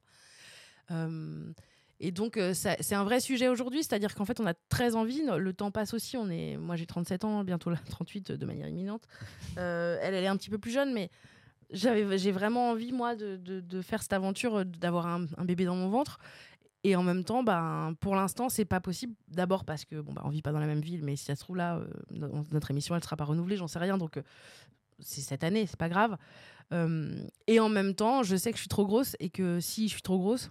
Et 2.03 2.13
donc, 2.13 2.41
c'est 2.55 2.95
un 2.95 3.05
vrai 3.05 3.21
sujet 3.21 3.49
aujourd'hui, 3.49 3.83
c'est-à-dire 3.83 4.15
qu'en 4.15 4.25
fait, 4.25 4.41
on 4.41 4.47
a 4.47 4.55
très 4.55 4.97
envie, 4.97 5.23
le 5.25 5.53
temps 5.53 5.71
passe 5.71 5.95
aussi. 5.95 6.17
On 6.17 6.29
est, 6.31 6.57
moi, 6.57 6.75
j'ai 6.75 6.87
37 6.87 7.25
ans, 7.25 7.45
bientôt 7.45 7.71
là, 7.71 7.77
38 7.91 8.33
de 8.33 8.47
manière 8.47 8.67
imminente. 8.69 9.05
Elle, 9.57 10.15
elle 10.15 10.25
est 10.25 10.27
un 10.27 10.37
petit 10.37 10.51
peu 10.51 10.59
plus 10.59 10.73
jeune, 10.73 10.93
mais 10.93 11.11
j'ai 11.73 12.33
vraiment 12.33 12.71
envie, 12.71 12.91
moi, 12.91 13.15
de, 13.15 13.83
faire 13.83 14.03
cette 14.03 14.15
aventure, 14.15 14.65
d'avoir 14.65 15.07
un 15.07 15.45
bébé 15.45 15.65
dans 15.67 15.77
mon 15.77 15.91
ventre. 15.91 16.19
Et 16.83 16.97
en 16.97 17.03
même 17.03 17.25
temps, 17.25 17.43
ben, 17.43 17.95
pour 18.01 18.17
l'instant, 18.17 18.49
c'est 18.49 18.65
pas 18.65 18.81
possible. 18.81 19.15
D'abord 19.29 19.65
parce 19.65 19.85
que 19.85 20.01
bon, 20.01 20.13
bah, 20.15 20.23
on 20.25 20.31
vit 20.31 20.41
pas 20.43 20.53
dans 20.53 20.61
la 20.61 20.67
même 20.67 20.81
ville, 20.81 21.03
mais 21.05 21.15
si 21.17 21.25
ça 21.27 21.35
se 21.37 21.41
trouve 21.41 21.57
là, 21.57 21.77
euh, 21.77 21.87
no- 22.11 22.45
notre 22.53 22.71
émission 22.71 22.97
elle 22.97 23.05
sera 23.05 23.17
pas 23.17 23.25
renouvelée, 23.25 23.57
j'en 23.57 23.69
sais 23.69 23.79
rien. 23.79 23.99
Donc 23.99 24.17
euh, 24.17 24.23
c'est 24.99 25.21
cette 25.21 25.45
année, 25.45 25.67
c'est 25.67 25.79
pas 25.79 25.89
grave. 25.91 26.17
Euh, 26.73 27.23
et 27.47 27.61
en 27.61 27.69
même 27.69 27.95
temps, 27.95 28.23
je 28.23 28.37
sais 28.37 28.51
que 28.51 28.57
je 28.57 28.63
suis 28.63 28.69
trop 28.69 28.87
grosse 28.87 29.15
et 29.21 29.29
que 29.29 29.61
si 29.61 29.89
je 29.89 29.93
suis 29.95 30.03
trop 30.03 30.19
grosse, 30.19 30.51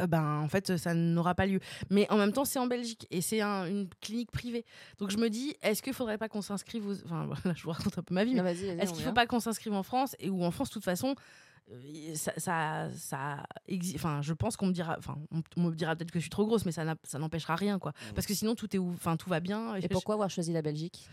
euh, 0.00 0.06
ben 0.06 0.38
en 0.38 0.48
fait 0.48 0.76
ça 0.78 0.94
n'aura 0.94 1.34
pas 1.34 1.44
lieu. 1.46 1.60
Mais 1.90 2.10
en 2.10 2.16
même 2.16 2.32
temps, 2.32 2.44
c'est 2.46 2.58
en 2.58 2.66
Belgique 2.66 3.06
et 3.10 3.20
c'est 3.20 3.40
un- 3.42 3.66
une 3.66 3.88
clinique 4.00 4.30
privée. 4.30 4.64
Donc 4.98 5.10
je 5.10 5.18
me 5.18 5.28
dis, 5.28 5.54
est-ce 5.60 5.82
qu'il 5.82 5.92
faudrait 5.92 6.18
pas 6.18 6.28
qu'on 6.30 6.40
s'inscrive 6.42 6.86
aux... 6.86 6.94
Enfin 7.04 7.26
voilà, 7.42 7.54
je 7.54 7.62
vous 7.64 7.70
raconte 7.70 7.98
un 7.98 8.02
peu 8.02 8.14
ma 8.14 8.24
vie. 8.24 8.34
Vas-y, 8.36 8.64
vas-y, 8.66 8.78
est-ce 8.78 8.92
qu'il 8.94 9.02
faut 9.04 9.12
pas 9.12 9.26
qu'on 9.26 9.40
s'inscrive 9.40 9.74
en 9.74 9.82
France 9.82 10.16
et 10.20 10.30
ou 10.30 10.42
en 10.42 10.50
France, 10.50 10.68
de 10.70 10.74
toute 10.74 10.84
façon, 10.84 11.14
ça, 12.14 12.32
ça, 12.36 12.88
ça 12.96 13.42
enfin, 13.94 14.20
je 14.22 14.32
pense 14.34 14.56
qu'on 14.56 14.66
me 14.66 14.72
dira, 14.72 14.96
enfin, 14.98 15.16
on, 15.32 15.42
on 15.56 15.62
me 15.70 15.74
dira 15.74 15.96
peut-être 15.96 16.10
que 16.10 16.18
je 16.18 16.24
suis 16.24 16.30
trop 16.30 16.44
grosse, 16.46 16.64
mais 16.66 16.72
ça, 16.72 16.84
ça 17.04 17.18
n'empêchera 17.18 17.56
rien, 17.56 17.78
quoi. 17.78 17.92
Parce 18.14 18.26
que 18.26 18.34
sinon, 18.34 18.54
tout 18.54 18.74
est, 18.74 18.78
ou- 18.78 18.92
enfin, 18.92 19.16
tout 19.16 19.30
va 19.30 19.40
bien. 19.40 19.74
Et 19.76 19.82
pourquoi 19.94 20.14
avoir 20.14 20.30
choisi 20.30 20.52
la 20.52 20.62
Belgique? 20.62 21.08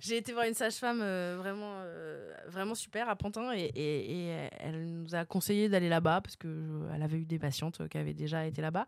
J'ai 0.00 0.16
été 0.16 0.32
voir 0.32 0.44
une 0.46 0.54
sage-femme 0.54 1.00
euh, 1.02 1.36
vraiment, 1.38 1.76
euh, 1.84 2.34
vraiment 2.48 2.74
super 2.74 3.08
à 3.08 3.14
Pantin 3.14 3.52
et, 3.54 3.70
et- 3.76 4.12
et 4.32 4.48
elle 4.58 4.86
nous 4.86 5.14
a 5.14 5.24
conseillé 5.24 5.68
d'aller 5.68 5.88
là-bas 5.88 6.20
parce 6.20 6.34
que 6.34 6.48
elle 6.92 7.02
avait 7.02 7.18
eu 7.18 7.24
des 7.26 7.38
patientes 7.38 7.80
euh, 7.80 7.86
qui 7.86 7.96
avaient 7.96 8.12
déjà 8.12 8.44
été 8.44 8.60
là-bas. 8.60 8.86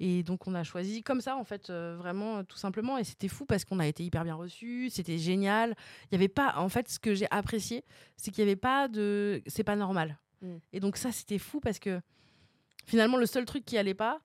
Et 0.00 0.22
donc 0.22 0.46
on 0.46 0.54
a 0.54 0.64
choisi 0.64 1.02
comme 1.02 1.20
ça 1.20 1.36
en 1.36 1.44
fait, 1.44 1.70
euh, 1.70 1.96
vraiment 1.98 2.38
euh, 2.38 2.42
tout 2.42 2.56
simplement. 2.56 2.98
Et 2.98 3.04
c'était 3.04 3.28
fou 3.28 3.44
parce 3.46 3.64
qu'on 3.64 3.78
a 3.78 3.86
été 3.86 4.04
hyper 4.04 4.24
bien 4.24 4.34
reçus, 4.34 4.90
c'était 4.90 5.18
génial. 5.18 5.74
Il 6.10 6.14
y 6.14 6.16
avait 6.16 6.28
pas, 6.28 6.54
en 6.56 6.68
fait, 6.68 6.88
ce 6.88 6.98
que 6.98 7.14
j'ai 7.14 7.26
apprécié, 7.30 7.84
c'est 8.16 8.30
qu'il 8.30 8.40
y 8.40 8.46
avait 8.46 8.56
pas 8.56 8.88
de, 8.88 9.42
c'est 9.46 9.64
pas 9.64 9.76
normal. 9.76 10.18
Mm. 10.42 10.56
Et 10.72 10.80
donc 10.80 10.96
ça 10.96 11.12
c'était 11.12 11.38
fou 11.38 11.60
parce 11.60 11.78
que 11.78 12.00
finalement 12.86 13.16
le 13.16 13.26
seul 13.26 13.44
truc 13.44 13.64
qui 13.64 13.78
allait 13.78 13.94
pas, 13.94 14.20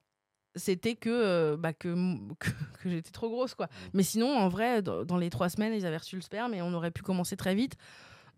c'était 0.56 0.96
que, 0.96 1.10
euh, 1.10 1.56
bah, 1.56 1.72
que, 1.72 1.94
que, 2.38 2.50
que 2.82 2.90
j'étais 2.90 3.10
trop 3.10 3.30
grosse 3.30 3.54
quoi. 3.54 3.68
Mais 3.92 4.02
sinon 4.02 4.36
en 4.36 4.48
vrai 4.48 4.82
dans, 4.82 5.04
dans 5.04 5.16
les 5.16 5.30
trois 5.30 5.48
semaines 5.48 5.72
ils 5.72 5.86
avaient 5.86 5.98
reçu 5.98 6.16
le 6.16 6.22
sperme 6.22 6.54
et 6.54 6.62
on 6.62 6.74
aurait 6.74 6.90
pu 6.90 7.02
commencer 7.02 7.36
très 7.36 7.54
vite. 7.54 7.76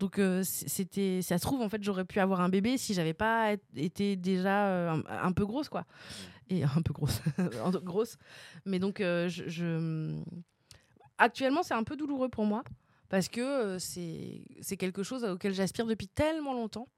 Donc 0.00 0.18
euh, 0.18 0.42
c'était, 0.44 1.20
ça 1.22 1.36
se 1.38 1.42
trouve 1.42 1.60
en 1.60 1.68
fait 1.68 1.82
j'aurais 1.84 2.06
pu 2.06 2.18
avoir 2.20 2.40
un 2.40 2.48
bébé 2.48 2.76
si 2.78 2.94
j'avais 2.94 3.12
pas 3.14 3.52
été 3.76 4.16
déjà 4.16 4.66
euh, 4.66 4.90
un, 4.90 5.02
un 5.28 5.32
peu 5.32 5.44
grosse 5.46 5.68
quoi. 5.68 5.84
Et 6.48 6.64
un 6.64 6.82
peu 6.82 6.92
grosse, 6.92 7.20
grosse. 7.84 8.16
Mais 8.64 8.78
donc 8.80 9.00
euh, 9.00 9.28
je, 9.28 9.48
je- 9.48 10.18
actuellement 11.18 11.62
c'est 11.62 11.74
un 11.74 11.84
peu 11.84 11.96
douloureux 11.96 12.28
pour 12.30 12.44
moi 12.46 12.64
parce 13.10 13.28
que 13.28 13.78
c'est 13.78 14.42
c'est 14.62 14.76
quelque 14.78 15.02
chose 15.02 15.22
auquel 15.24 15.52
j'aspire 15.52 15.86
depuis 15.86 16.08
tellement 16.08 16.54
longtemps 16.54 16.88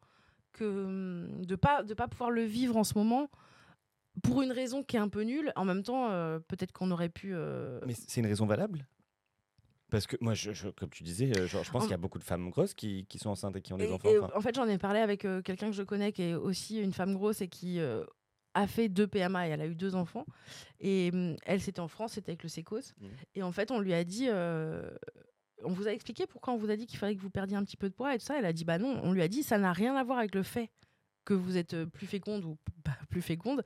que 0.52 0.64
hum, 0.64 1.44
de 1.44 1.56
pas 1.56 1.82
de 1.82 1.94
pas 1.94 2.06
pouvoir 2.08 2.30
le 2.30 2.44
vivre 2.44 2.76
en 2.76 2.84
ce 2.84 2.96
moment 2.96 3.28
pour 4.22 4.42
une 4.42 4.52
raison 4.52 4.82
qui 4.84 4.96
est 4.96 5.00
un 5.00 5.08
peu 5.08 5.22
nulle. 5.22 5.52
En 5.56 5.64
même 5.64 5.82
temps, 5.82 6.08
peut-être 6.46 6.70
qu'on 6.72 6.90
aurait 6.90 7.08
pu. 7.08 7.34
Mais 7.86 7.94
c'est 7.94 8.20
une 8.20 8.26
raison 8.26 8.44
valable? 8.46 8.86
Parce 9.92 10.08
que 10.08 10.16
moi, 10.20 10.34
je, 10.34 10.52
je- 10.52 10.68
comme 10.70 10.90
tu 10.90 11.04
disais, 11.04 11.30
euh, 11.38 11.46
je 11.46 11.56
pense 11.70 11.74
En- 11.74 11.80
qu'il 11.82 11.90
y 11.90 11.94
a 11.94 11.98
beaucoup 11.98 12.18
de 12.18 12.24
femmes 12.24 12.50
grosses 12.50 12.74
qui, 12.74 13.06
qui 13.06 13.18
sont 13.18 13.30
enceintes 13.30 13.54
et 13.56 13.60
qui 13.62 13.72
ont 13.72 13.76
des 13.76 13.84
Et- 13.84 13.92
enfants. 13.92 14.08
et 14.08 14.18
enfin. 14.18 14.32
en 14.34 14.40
fait, 14.40 14.54
j'en 14.56 14.66
ai 14.66 14.78
parlé 14.78 14.98
avec 14.98 15.24
euh, 15.24 15.40
quelqu'un 15.42 15.66
que 15.66 15.76
je 15.76 15.82
connais 15.84 16.10
qui 16.12 16.22
est 16.22 16.34
aussi 16.34 16.80
une 16.80 16.92
femme 16.92 17.12
grosse 17.14 17.40
et 17.42 17.48
qui 17.48 17.78
euh, 17.78 18.02
a 18.54 18.66
fait 18.66 18.88
deux 18.88 19.06
PMA 19.06 19.46
et 19.46 19.50
elle 19.50 19.60
a 19.60 19.66
eu 19.66 19.74
deux 19.76 19.94
enfants. 19.94 20.26
Et 20.80 21.10
hum, 21.12 21.36
elle, 21.44 21.60
c'était 21.60 21.80
en 21.80 21.88
France, 21.88 22.14
c'était 22.14 22.30
avec 22.32 22.42
le 22.42 22.48
Sécos. 22.48 22.80
Mhm. 23.00 23.08
Et 23.36 23.42
en 23.44 23.52
fait, 23.52 23.70
on 23.70 23.78
lui 23.80 23.92
a 23.94 24.02
dit. 24.02 24.28
on 25.64 25.70
vous 25.72 25.86
a 25.86 25.92
expliqué 25.92 26.26
pourquoi 26.26 26.52
on 26.54 26.56
vous 26.56 26.70
a 26.70 26.76
dit 26.76 26.86
qu'il 26.86 26.98
fallait 26.98 27.14
que 27.14 27.20
vous 27.20 27.30
perdiez 27.30 27.56
un 27.56 27.64
petit 27.64 27.76
peu 27.76 27.88
de 27.88 27.94
poids 27.94 28.14
et 28.14 28.18
tout 28.18 28.24
ça. 28.24 28.36
Elle 28.38 28.46
a 28.46 28.52
dit 28.52 28.64
bah 28.64 28.78
non. 28.78 28.98
On 29.04 29.12
lui 29.12 29.22
a 29.22 29.28
dit 29.28 29.42
ça 29.44 29.58
n'a 29.58 29.72
rien 29.72 29.94
à 29.94 30.02
voir 30.02 30.18
avec 30.18 30.34
le 30.34 30.42
fait 30.42 30.70
que 31.24 31.34
vous 31.34 31.56
êtes 31.56 31.84
plus 31.84 32.06
féconde 32.06 32.44
ou 32.44 32.56
pas 32.84 32.96
plus 33.10 33.22
féconde. 33.22 33.62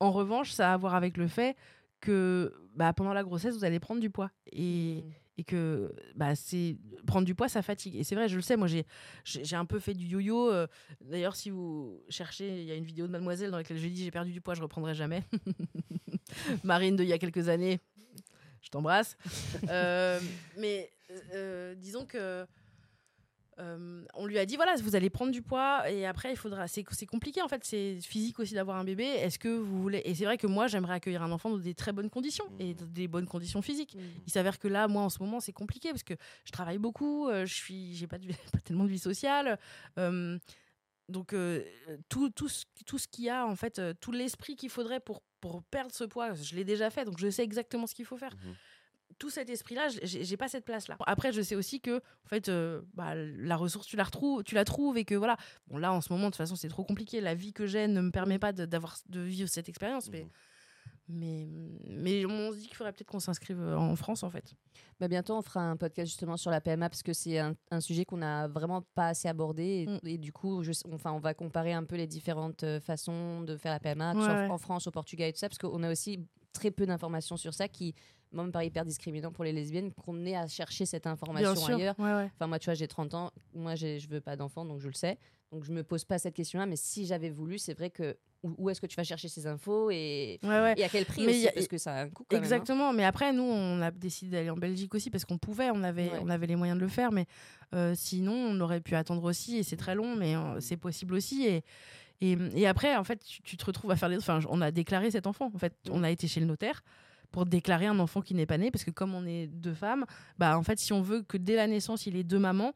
En 0.00 0.10
revanche, 0.12 0.50
ça 0.50 0.70
a 0.70 0.74
à 0.74 0.76
voir 0.76 0.94
avec 0.94 1.16
le 1.16 1.26
fait 1.28 1.56
que 2.00 2.52
bah, 2.74 2.92
pendant 2.92 3.12
la 3.12 3.24
grossesse, 3.24 3.56
vous 3.56 3.64
allez 3.64 3.80
prendre 3.80 4.00
du 4.00 4.10
poids. 4.10 4.30
Et, 4.52 5.04
et 5.38 5.44
que 5.44 5.94
bah, 6.16 6.34
c'est 6.34 6.76
prendre 7.06 7.24
du 7.24 7.34
poids 7.34 7.48
ça 7.48 7.62
fatigue. 7.62 7.96
Et 7.96 8.04
c'est 8.04 8.14
vrai 8.14 8.28
je 8.28 8.36
le 8.36 8.42
sais 8.42 8.56
moi 8.56 8.66
j'ai 8.66 8.84
j'ai 9.24 9.44
j'ai 9.44 9.56
un 9.56 9.64
peu 9.64 9.78
fait 9.78 9.94
du 9.94 10.04
yo-yo 10.04 10.50
euh, 10.50 10.66
d'ailleurs 11.00 11.36
si 11.36 11.48
vous 11.48 12.02
cherchez 12.08 12.60
il 12.60 12.66
y 12.66 12.72
a 12.72 12.74
une 12.74 12.84
vidéo 12.84 13.06
de 13.06 13.12
mademoiselle 13.12 13.50
dans 13.50 13.56
laquelle 13.56 13.78
je 13.78 13.86
dis 13.86 14.04
j'ai 14.04 14.10
perdu 14.10 14.32
du 14.32 14.40
poids 14.40 14.54
je 14.54 14.62
reprendrai 14.62 14.94
jamais. 14.94 15.22
Marine 16.64 16.96
de 16.96 17.04
il 17.04 17.08
y 17.08 17.12
a 17.12 17.18
quelques 17.18 17.48
années 17.48 17.80
je 18.60 18.68
t'embrasse. 18.68 19.16
Euh, 19.70 20.20
mais 20.58 20.90
euh, 21.32 21.74
disons 21.76 22.04
que 22.04 22.46
euh, 23.60 24.04
on 24.14 24.26
lui 24.26 24.38
a 24.38 24.46
dit 24.46 24.56
voilà 24.56 24.76
vous 24.76 24.94
allez 24.94 25.10
prendre 25.10 25.32
du 25.32 25.42
poids 25.42 25.90
et 25.90 26.06
après 26.06 26.30
il 26.32 26.36
faudra 26.36 26.68
c'est 26.68 26.84
c'est 26.92 27.06
compliqué 27.06 27.42
en 27.42 27.48
fait 27.48 27.64
c'est 27.64 27.98
physique 28.00 28.38
aussi 28.38 28.54
d'avoir 28.54 28.76
un 28.76 28.84
bébé. 28.84 29.04
Est-ce 29.04 29.38
que 29.38 29.48
vous 29.48 29.82
voulez 29.82 30.00
et 30.04 30.14
c'est 30.14 30.24
vrai 30.24 30.38
que 30.38 30.46
moi 30.46 30.66
j'aimerais 30.68 30.94
accueillir 30.94 31.22
un 31.22 31.32
enfant 31.32 31.50
dans 31.50 31.58
des 31.58 31.74
très 31.74 31.92
bonnes 31.92 32.10
conditions 32.10 32.44
et 32.60 32.74
dans 32.74 32.86
des 32.86 33.08
bonnes 33.08 33.26
conditions 33.26 33.60
physiques. 33.62 33.96
Il 34.26 34.32
s'avère 34.32 34.58
que 34.58 34.68
là 34.68 34.86
moi 34.86 35.02
en 35.02 35.08
ce 35.10 35.18
moment 35.20 35.40
c'est 35.40 35.52
compliqué 35.52 35.90
parce 35.90 36.04
que 36.04 36.14
je 36.44 36.52
travaille 36.52 36.78
beaucoup 36.78 37.28
euh, 37.28 37.46
je 37.46 37.54
suis 37.54 37.94
j'ai 37.94 38.06
pas, 38.06 38.18
de- 38.18 38.28
pas 38.52 38.60
tellement 38.64 38.84
de 38.84 38.90
vie 38.90 38.98
sociale 38.98 39.58
euh, 39.98 40.38
donc 41.08 41.32
euh, 41.32 41.64
tout, 42.08 42.28
tout 42.30 42.48
ce, 42.48 42.64
tout 42.86 42.98
ce 42.98 43.08
qu'il 43.08 43.24
y 43.24 43.30
a 43.30 43.46
en 43.46 43.56
fait 43.56 43.80
tout 44.00 44.12
l'esprit 44.12 44.56
qu'il 44.56 44.70
faudrait 44.70 45.00
pour 45.00 45.22
pour 45.40 45.62
perdre 45.64 45.92
ce 45.94 46.04
poids 46.04 46.34
je 46.34 46.54
l'ai 46.54 46.64
déjà 46.64 46.90
fait 46.90 47.04
donc 47.04 47.18
je 47.18 47.30
sais 47.30 47.42
exactement 47.44 47.86
ce 47.86 47.94
qu'il 47.94 48.04
faut 48.04 48.16
faire 48.18 48.34
tout 49.18 49.30
cet 49.30 49.50
esprit-là, 49.50 49.88
j'ai 50.02 50.36
pas 50.36 50.48
cette 50.48 50.64
place-là. 50.64 50.96
Après, 51.06 51.32
je 51.32 51.42
sais 51.42 51.54
aussi 51.56 51.80
que, 51.80 51.96
en 51.98 52.28
fait, 52.28 52.48
euh, 52.48 52.82
bah, 52.94 53.14
la 53.14 53.56
ressource, 53.56 53.86
tu 53.86 53.96
la 53.96 54.04
retrouves, 54.04 54.44
tu 54.44 54.54
la 54.54 54.64
trouves 54.64 54.96
et 54.96 55.04
que 55.04 55.14
voilà. 55.14 55.36
Bon, 55.66 55.76
là, 55.78 55.92
en 55.92 56.00
ce 56.00 56.12
moment, 56.12 56.26
de 56.26 56.30
toute 56.30 56.36
façon, 56.36 56.56
c'est 56.56 56.68
trop 56.68 56.84
compliqué. 56.84 57.20
La 57.20 57.34
vie 57.34 57.52
que 57.52 57.66
j'ai 57.66 57.88
ne 57.88 58.00
me 58.00 58.10
permet 58.10 58.38
pas 58.38 58.52
de- 58.52 58.64
d'avoir 58.64 58.96
de 59.08 59.20
vivre 59.20 59.48
cette 59.48 59.68
expérience. 59.68 60.08
Mais, 60.10 60.26
mais, 61.10 61.48
mais 61.86 62.26
on 62.26 62.52
se 62.52 62.58
dit 62.58 62.66
qu'il 62.66 62.76
faudrait 62.76 62.92
peut-être 62.92 63.08
qu'on 63.10 63.18
s'inscrive 63.20 63.58
euh, 63.60 63.76
en 63.78 63.96
France, 63.96 64.22
en 64.22 64.30
fait. 64.30 64.54
Bah, 65.00 65.08
bientôt, 65.08 65.34
on 65.34 65.42
fera 65.42 65.60
un 65.62 65.76
podcast 65.76 66.10
justement 66.10 66.36
sur 66.36 66.50
la 66.50 66.60
PMA 66.60 66.88
parce 66.90 67.02
que 67.02 67.12
c'est 67.14 67.38
un, 67.38 67.54
un 67.70 67.80
sujet 67.80 68.04
qu'on 68.04 68.18
n'a 68.18 68.46
vraiment 68.46 68.82
pas 68.94 69.08
assez 69.08 69.26
abordé. 69.26 69.86
Mm. 69.88 70.06
Et, 70.06 70.14
et 70.14 70.18
du 70.18 70.32
coup, 70.32 70.62
je, 70.62 70.72
enfin, 70.92 71.12
on 71.12 71.18
va 71.18 71.32
comparer 71.34 71.72
un 71.72 71.84
peu 71.84 71.96
les 71.96 72.06
différentes 72.06 72.62
euh, 72.64 72.78
façons 72.78 73.40
de 73.40 73.56
faire 73.56 73.72
la 73.72 73.80
PMA, 73.80 74.12
que 74.14 74.18
ce 74.20 74.24
Ouais, 74.26 74.30
soit 74.32 74.42
ouais. 74.42 74.50
en 74.50 74.58
France, 74.58 74.86
au 74.86 74.90
Portugal 74.90 75.28
et 75.28 75.32
tout 75.32 75.38
ça, 75.38 75.48
parce 75.48 75.58
qu'on 75.58 75.82
a 75.82 75.90
aussi 75.90 76.20
très 76.52 76.70
peu 76.70 76.84
d'informations 76.86 77.36
sur 77.36 77.54
ça 77.54 77.68
qui 77.68 77.94
moi, 78.32 78.44
me 78.44 78.50
paraît 78.50 78.66
hyper 78.66 78.84
discriminant 78.84 79.32
pour 79.32 79.44
les 79.44 79.52
lesbiennes 79.52 79.92
qu'on 79.92 80.24
ait 80.26 80.36
à 80.36 80.46
chercher 80.46 80.86
cette 80.86 81.06
information 81.06 81.66
ailleurs. 81.74 81.98
Ouais, 81.98 82.12
ouais. 82.12 82.30
Enfin, 82.34 82.46
moi, 82.46 82.58
tu 82.58 82.66
vois, 82.66 82.74
j'ai 82.74 82.88
30 82.88 83.14
ans. 83.14 83.30
Moi, 83.54 83.74
je 83.74 84.06
veux 84.08 84.20
pas 84.20 84.36
d'enfant, 84.36 84.64
donc 84.64 84.80
je 84.80 84.88
le 84.88 84.94
sais. 84.94 85.18
Donc, 85.52 85.64
je 85.64 85.72
me 85.72 85.82
pose 85.82 86.04
pas 86.04 86.18
cette 86.18 86.34
question-là. 86.34 86.66
Mais 86.66 86.76
si 86.76 87.06
j'avais 87.06 87.30
voulu, 87.30 87.58
c'est 87.58 87.72
vrai 87.76 87.88
que 87.90 88.16
où, 88.44 88.70
est-ce 88.70 88.80
que 88.80 88.86
tu 88.86 88.94
vas 88.94 89.02
chercher 89.02 89.26
ces 89.28 89.48
infos 89.48 89.90
et, 89.90 90.38
Ouais, 90.44 90.48
ouais. 90.48 90.74
et 90.76 90.84
à 90.84 90.88
quel 90.88 91.04
prix 91.04 91.26
Mais 91.26 91.32
aussi, 91.32 91.48
a- 91.48 91.52
Parce 91.52 91.66
que 91.66 91.76
ça 91.78 91.92
a 91.94 92.02
un 92.04 92.08
coût 92.08 92.24
quand 92.28 92.36
même, 92.36 92.42
hein. 92.42 92.46
Exactement, 92.46 92.92
mais 92.92 93.04
après 93.04 93.32
nous 93.32 93.42
on 93.42 93.80
a 93.82 93.90
décidé 93.90 94.30
d'aller 94.36 94.50
en 94.50 94.56
Belgique 94.56 94.94
aussi 94.94 95.10
parce 95.10 95.24
qu'on 95.24 95.38
pouvait, 95.38 95.70
on 95.72 95.82
avait, 95.82 96.04
Ouais. 96.12 96.20
on 96.22 96.28
avait 96.28 96.46
les 96.46 96.54
moyens 96.54 96.78
de 96.78 96.84
le 96.84 96.88
faire, 96.88 97.10
mais 97.10 97.26
euh, 97.74 97.94
sinon 97.96 98.32
on 98.34 98.60
aurait 98.60 98.80
pu 98.80 98.94
attendre 98.94 99.24
aussi 99.24 99.56
et 99.56 99.64
c'est 99.64 99.76
très 99.76 99.96
long, 99.96 100.14
mais 100.14 100.36
euh, 100.36 100.60
c'est 100.60 100.76
possible 100.76 101.14
aussi 101.14 101.46
et, 101.46 101.64
et, 102.20 102.38
et 102.54 102.68
après 102.68 102.94
en 102.94 103.02
fait 103.02 103.18
tu, 103.24 103.42
tu 103.42 103.56
te 103.56 103.64
retrouves 103.64 103.90
à 103.90 103.96
faire 103.96 104.08
les, 104.08 104.18
enfin 104.18 104.38
on 104.48 104.60
a 104.60 104.70
déclaré 104.70 105.10
cet 105.10 105.26
enfant, 105.26 105.50
en 105.52 105.58
fait 105.58 105.74
on 105.90 106.04
a 106.04 106.10
été 106.12 106.28
chez 106.28 106.38
le 106.38 106.46
notaire 106.46 106.84
pour 107.30 107.46
déclarer 107.46 107.86
un 107.86 107.98
enfant 107.98 108.20
qui 108.22 108.34
n'est 108.34 108.46
pas 108.46 108.58
né 108.58 108.70
parce 108.70 108.84
que 108.84 108.90
comme 108.90 109.14
on 109.14 109.26
est 109.26 109.46
deux 109.46 109.74
femmes, 109.74 110.04
bah 110.38 110.58
en 110.58 110.62
fait 110.62 110.78
si 110.78 110.92
on 110.92 111.02
veut 111.02 111.22
que 111.22 111.36
dès 111.36 111.56
la 111.56 111.66
naissance 111.66 112.06
il 112.06 112.16
ait 112.16 112.24
deux 112.24 112.38
mamans 112.38 112.72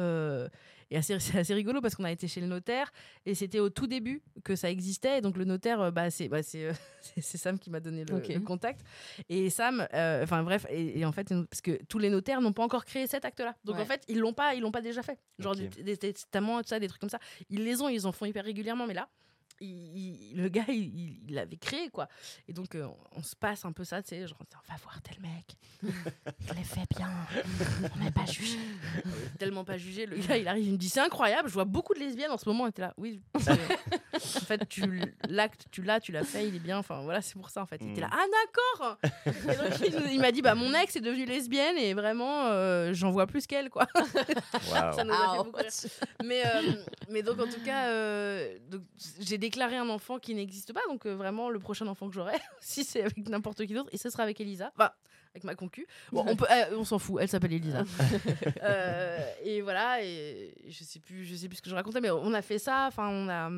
euh, 0.00 0.48
et 0.90 0.96
assez- 0.96 1.18
c'est 1.20 1.38
assez 1.38 1.54
rigolo 1.54 1.80
parce 1.80 1.94
qu'on 1.94 2.04
a 2.04 2.10
été 2.12 2.28
chez 2.28 2.40
le 2.40 2.46
notaire 2.46 2.92
et 3.24 3.34
c'était 3.34 3.60
au 3.60 3.70
tout 3.70 3.86
début 3.86 4.22
que 4.42 4.56
ça 4.56 4.70
existait. 4.70 5.18
Et 5.18 5.20
donc 5.20 5.36
le 5.36 5.44
notaire, 5.44 5.80
euh, 5.80 5.90
bah, 5.90 6.10
c'est 6.10 6.28
bah, 6.28 6.42
c'est, 6.42 6.66
euh, 6.66 6.72
c'est- 7.20 7.38
Sam 7.38 7.58
qui 7.58 7.70
m'a 7.70 7.80
donné 7.80 8.04
le, 8.04 8.40
contact. 8.40 8.84
Et 9.28 9.48
Sam, 9.50 9.86
euh, 9.94 10.22
enfin 10.24 10.42
bref, 10.42 10.66
et, 10.68 10.98
et 10.98 11.04
en 11.06 11.12
fait, 11.12 11.28
parce 11.48 11.60
que 11.62 11.82
tous 11.88 11.98
les 11.98 12.10
notaires 12.10 12.40
n'ont 12.40 12.52
pas 12.52 12.62
encore 12.64 12.84
créé 12.84 13.06
cet 13.06 13.24
acte-là. 13.24 13.54
Donc 13.64 13.76
Ouais. 13.76 13.82
en 13.82 13.86
fait, 13.86 14.02
ils 14.08 14.18
l'ont 14.18 14.34
pas, 14.34 14.54
ils 14.54 14.60
l'ont 14.60 14.72
pas 14.72 14.82
déjà 14.82 15.02
fait. 15.02 15.18
Genre 15.38 15.54
des 15.56 15.96
testaments, 15.96 16.60
tout 16.60 16.68
ça, 16.68 16.78
des 16.80 16.88
trucs 16.88 17.00
comme 17.00 17.08
ça. 17.10 17.20
Ils 17.48 17.64
les 17.64 17.80
ont, 17.80 17.88
ils 17.88 18.06
en 18.06 18.12
font 18.12 18.26
hyper 18.26 18.44
régulièrement, 18.44 18.86
mais 18.86 18.94
là. 18.94 19.08
Il- 19.60 19.96
il- 20.32 20.36
le 20.36 20.48
gars, 20.48 20.64
il- 20.68 21.18
l'avait 21.28 21.56
créé, 21.56 21.88
quoi. 21.90 22.08
Et 22.48 22.52
donc, 22.52 22.74
euh, 22.74 22.86
on 23.16 23.22
se 23.22 23.34
passe 23.36 23.64
un 23.64 23.72
peu 23.72 23.84
ça, 23.84 24.02
tu 24.02 24.10
sais, 24.10 24.26
genre, 24.26 24.38
on 24.40 24.72
va 24.72 24.78
voir 24.82 25.00
tel 25.02 25.16
mec. 25.20 25.56
Il 25.84 26.56
les 26.56 26.64
fait 26.64 26.86
bien. 26.96 27.10
On 27.94 27.98
n'est 28.02 28.10
pas 28.10 28.24
jugé. 28.26 28.58
Tellement 29.38 29.64
pas 29.64 29.76
jugé. 29.76 30.06
Le 30.06 30.16
gars, 30.16 30.36
il 30.38 30.48
arrive, 30.48 30.64
il 30.66 30.72
me 30.72 30.76
dit, 30.78 30.88
c'est 30.88 31.00
incroyable, 31.00 31.48
je 31.48 31.54
vois 31.54 31.64
beaucoup 31.66 31.92
de 31.94 31.98
lesbiennes 31.98 32.30
en 32.30 32.38
ce 32.38 32.48
moment. 32.48 32.64
On 32.64 32.68
était 32.68 32.82
là, 32.82 32.94
oui. 32.96 33.20
en 33.34 34.18
fait, 34.18 34.66
tu 34.68 34.82
l'acte, 35.28 35.66
tu 35.70 35.82
l'as, 35.82 36.00
tu 36.00 36.12
l'as 36.12 36.24
fait, 36.24 36.48
il 36.48 36.54
est 36.56 36.60
bien. 36.60 36.78
Enfin, 36.78 37.02
voilà, 37.02 37.20
c'est 37.20 37.34
pour 37.34 37.50
ça, 37.50 37.62
en 37.62 37.66
fait. 37.66 37.80
Il 37.82 37.90
était 37.92 38.00
là, 38.00 38.10
ah, 38.12 38.24
d'accord. 38.76 38.98
Et 39.26 39.90
donc, 39.90 40.10
il, 40.12 40.20
m'a 40.20 40.32
dit, 40.32 40.40
bah, 40.42 40.54
mon 40.54 40.72
ex 40.74 40.96
est 40.96 41.00
devenue 41.00 41.26
lesbienne 41.26 41.76
et 41.76 41.92
vraiment, 41.94 42.46
euh, 42.46 42.92
j'en 42.94 43.10
vois 43.10 43.26
plus 43.26 43.46
qu'elle, 43.46 43.68
quoi. 43.70 43.86
Ça 43.94 45.04
nous 45.04 45.12
a 45.12 45.16
fait 45.16 45.22
Ah, 45.26 45.34
beaucoup 45.36 45.56
rire. 45.56 45.70
Mais, 46.24 46.42
euh, 46.46 46.72
mais 47.10 47.22
donc, 47.22 47.40
en 47.40 47.46
tout 47.46 47.60
cas, 47.64 47.90
j'ai 49.20 49.38
déclaré 49.44 49.76
un 49.76 49.88
enfant 49.90 50.18
qui 50.18 50.34
n'existe 50.34 50.72
pas. 50.72 50.80
Donc, 50.88 51.04
euh, 51.06 51.14
vraiment, 51.14 51.50
le 51.50 51.58
prochain 51.58 51.86
enfant 51.86 52.08
que 52.08 52.14
j'aurai, 52.14 52.36
si 52.60 52.82
c'est 52.82 53.02
avec 53.02 53.28
n'importe 53.28 53.66
qui 53.66 53.74
d'autre, 53.74 53.90
et 53.92 53.98
ce 53.98 54.08
sera 54.08 54.22
avec 54.22 54.40
Elisa. 54.40 54.72
Enfin, 54.74 54.90
avec 55.34 55.44
ma 55.44 55.54
concu. 55.54 55.86
Bon, 56.12 56.24
on, 56.26 56.36
peut, 56.36 56.46
euh, 56.50 56.76
on 56.78 56.84
s'en 56.84 56.98
fout, 56.98 57.18
elle 57.20 57.28
s'appelle 57.28 57.52
Elisa. 57.52 57.84
Euh, 58.62 59.18
et 59.42 59.60
voilà, 59.60 60.02
et 60.02 60.54
je 60.68 60.84
sais 60.84 60.98
plus, 60.98 61.24
je 61.24 61.34
sais 61.34 61.48
plus 61.48 61.56
ce 61.56 61.62
que 61.62 61.68
je 61.68 61.74
racontais, 61.74 62.00
mais 62.00 62.10
on 62.10 62.32
a 62.32 62.40
fait 62.40 62.58
ça. 62.58 62.86
Enfin, 62.88 63.08
on 63.08 63.28
a. 63.28 63.50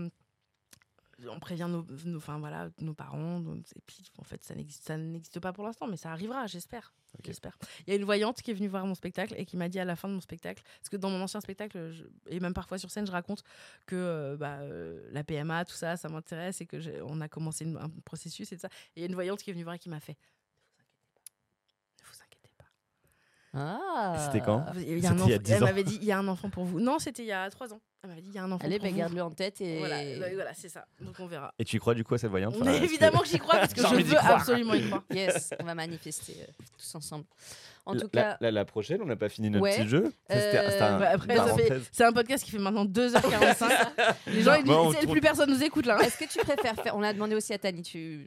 On 1.29 1.41
prévient 1.41 1.67
nos, 1.71 1.83
nos- 2.05 2.19
enfin, 2.19 2.39
voilà, 2.39 2.69
nos 2.81 2.93
parents. 2.93 3.41
donc, 3.41 3.65
Et 3.75 3.81
puis, 3.87 4.05
en 4.19 4.25
fait, 4.25 4.45
ça 4.45 4.55
n'existe, 4.55 5.41
pas 5.41 5.53
pour 5.55 5.65
l'instant, 5.65 5.87
mais 5.87 5.97
ça 5.97 6.11
arrivera, 6.13 6.47
j'espère. 6.47 6.93
J'espère. 7.25 7.57
Il 7.87 7.91
y 7.91 7.93
a 7.95 7.97
une 7.97 8.05
voyante 8.05 8.43
qui 8.43 8.51
est 8.51 8.55
venue 8.55 8.69
voir 8.69 8.85
mon 8.85 8.95
spectacle 8.95 9.35
et 9.39 9.47
qui 9.47 9.57
m'a 9.57 9.71
dit 9.71 9.79
à 9.81 9.87
la 9.87 9.97
fin 9.97 10.09
de 10.09 10.13
mon 10.13 10.21
spectacle, 10.21 10.63
parce 10.79 10.91
que 10.91 10.99
dans 10.99 11.09
mon 11.09 11.23
ancien 11.23 11.41
spectacle, 11.41 11.91
je- 11.93 12.05
et 12.27 12.39
même 12.41 12.53
parfois 12.53 12.77
sur 12.77 12.91
scène, 12.91 13.07
je 13.07 13.13
raconte 13.13 13.43
que 13.87 13.97
euh, 13.97 14.37
bah, 14.37 14.59
euh, 14.61 15.09
la 15.13 15.25
PMA, 15.25 15.65
tout 15.65 15.75
ça, 15.75 15.97
ça 15.97 16.11
m'intéresse 16.11 16.61
et 16.61 16.67
que 16.67 16.77
on 17.05 17.23
a 17.23 17.29
commencé 17.29 17.65
une- 17.65 17.79
un 17.79 17.89
processus 18.05 18.53
et 18.53 18.57
tout 18.57 18.63
ça. 18.63 18.69
Et 18.95 18.97
il 18.97 19.01
y 19.01 19.03
a 19.05 19.07
une 19.09 19.15
voyante 19.15 19.41
qui 19.43 19.49
est 19.49 19.53
venue 19.55 19.65
voir 19.65 19.77
et 19.77 19.79
qui 19.79 19.89
m'a 19.89 20.01
fait 20.01 20.19
Ne 22.03 22.05
vous 22.07 22.19
inquiétez 22.23 22.51
pas. 22.59 22.65
Ah. 23.55 24.27
C'était 24.31 24.45
quand? 24.45 24.67
Il 24.77 24.99
y 24.99 25.07
a 25.07 25.13
un 25.13 25.17
C'était 25.17 25.25
il 25.25 25.29
y 25.31 25.33
a 25.33 25.35
enfant- 25.37 25.43
10 25.43 25.53
Elle 25.53 25.61
m'avait 25.65 25.85
dit 25.85 25.97
il 26.03 26.05
y 26.05 26.13
a 26.13 26.19
un 26.19 26.29
enfant 26.29 26.51
pour 26.51 26.65
vous. 26.65 26.81
Non, 26.81 26.99
c'était 26.99 27.23
il 27.23 27.29
y 27.29 27.33
a 27.33 27.49
trois 27.51 27.73
ans. 27.73 27.81
Elle 28.07 28.11
m'avait 28.11 28.23
dit 28.23 28.29
il 28.31 28.35
y 28.37 28.39
a 28.39 28.45
un 28.45 28.53
enfant 28.53 28.65
Allez, 28.65 28.79
bah, 28.79 28.91
garde-le 28.93 29.21
en 29.21 29.31
tête 29.33 29.61
et. 29.61 29.79
Voilà, 29.79 29.97
bah, 30.21 30.27
voilà, 30.35 30.55
c'est 30.55 30.69
ça. 30.69 30.87
Donc 31.01 31.17
on 31.19 31.27
verra. 31.27 31.53
Et 31.59 31.65
tu 31.65 31.77
y 31.77 31.79
crois 31.81 31.93
du 31.95 32.05
coup 32.05 32.15
à 32.15 32.19
cette 32.19 32.31
voyante? 32.31 32.55
Enfin, 32.61 32.73
évidemment 32.73 33.19
que 33.19 33.27
j'y 33.29 33.39
crois 33.39 33.59
parce 33.59 33.75
que 33.75 33.81
je 33.83 33.95
veux 34.03 34.17
absolument 34.17 34.75
y 34.75 34.87
croire. 34.87 35.03
Yes, 35.11 35.51
on 35.61 35.65
va 35.65 35.75
manifester 35.75 36.35
euh, 36.41 36.53
tous 36.79 36.95
ensemble. 36.95 37.25
En 37.85 37.95
La- 37.95 38.01
tout 38.01 38.09
cas, 38.09 38.37
la, 38.41 38.51
la 38.53 38.65
prochaine, 38.65 39.01
on 39.03 39.07
n'a 39.07 39.17
pas 39.17 39.29
fini 39.29 39.49
notre 39.51 39.63
Ouais. 39.65 39.77
petit 39.77 39.89
jeu. 39.89 40.13
Euh, 40.31 41.17
Bah, 41.27 41.57
c'est 41.93 42.05
un 42.05 42.13
podcast 42.13 42.45
qui 42.45 42.51
fait 42.53 42.59
maintenant 42.59 42.85
2h45. 42.85 43.69
Les 44.29 44.43
gens, 44.43 44.55
ils 44.55 44.65
disent 44.65 45.07
Bah, 45.07 45.11
plus 45.13 45.21
personne 45.21 45.51
nous 45.51 45.63
écoute 45.63 45.87
là. 45.87 45.99
est-ce 46.03 46.17
que 46.17 46.25
tu 46.31 46.39
préfères 46.45 46.75
faire. 46.77 46.97
On 46.97 47.01
l'a 47.01 47.13
demandé 47.13 47.35
aussi 47.35 47.53
à 47.53 47.59
Tani. 47.59 47.83
Tu... 47.83 48.27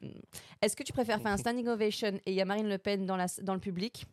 Est-ce 0.62 0.76
que 0.76 0.84
tu 0.84 0.92
préfères 0.94 1.22
faire 1.22 1.32
un 1.32 1.38
standing 1.38 1.68
ovation 1.68 2.20
et 2.26 2.32
il 2.32 2.34
y 2.34 2.42
a 2.42 2.46
Marine 2.46 2.68
Le 2.70 2.78
Pen 2.78 3.06
dans, 3.06 3.16
la... 3.18 3.28
dans 3.42 3.54
le 3.54 3.60
public 3.60 4.06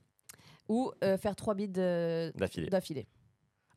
ou 0.68 0.92
euh, 1.04 1.16
faire 1.16 1.36
trois 1.36 1.54
bides 1.54 1.78
euh, 1.78 2.30
D'affilée? 2.34 3.06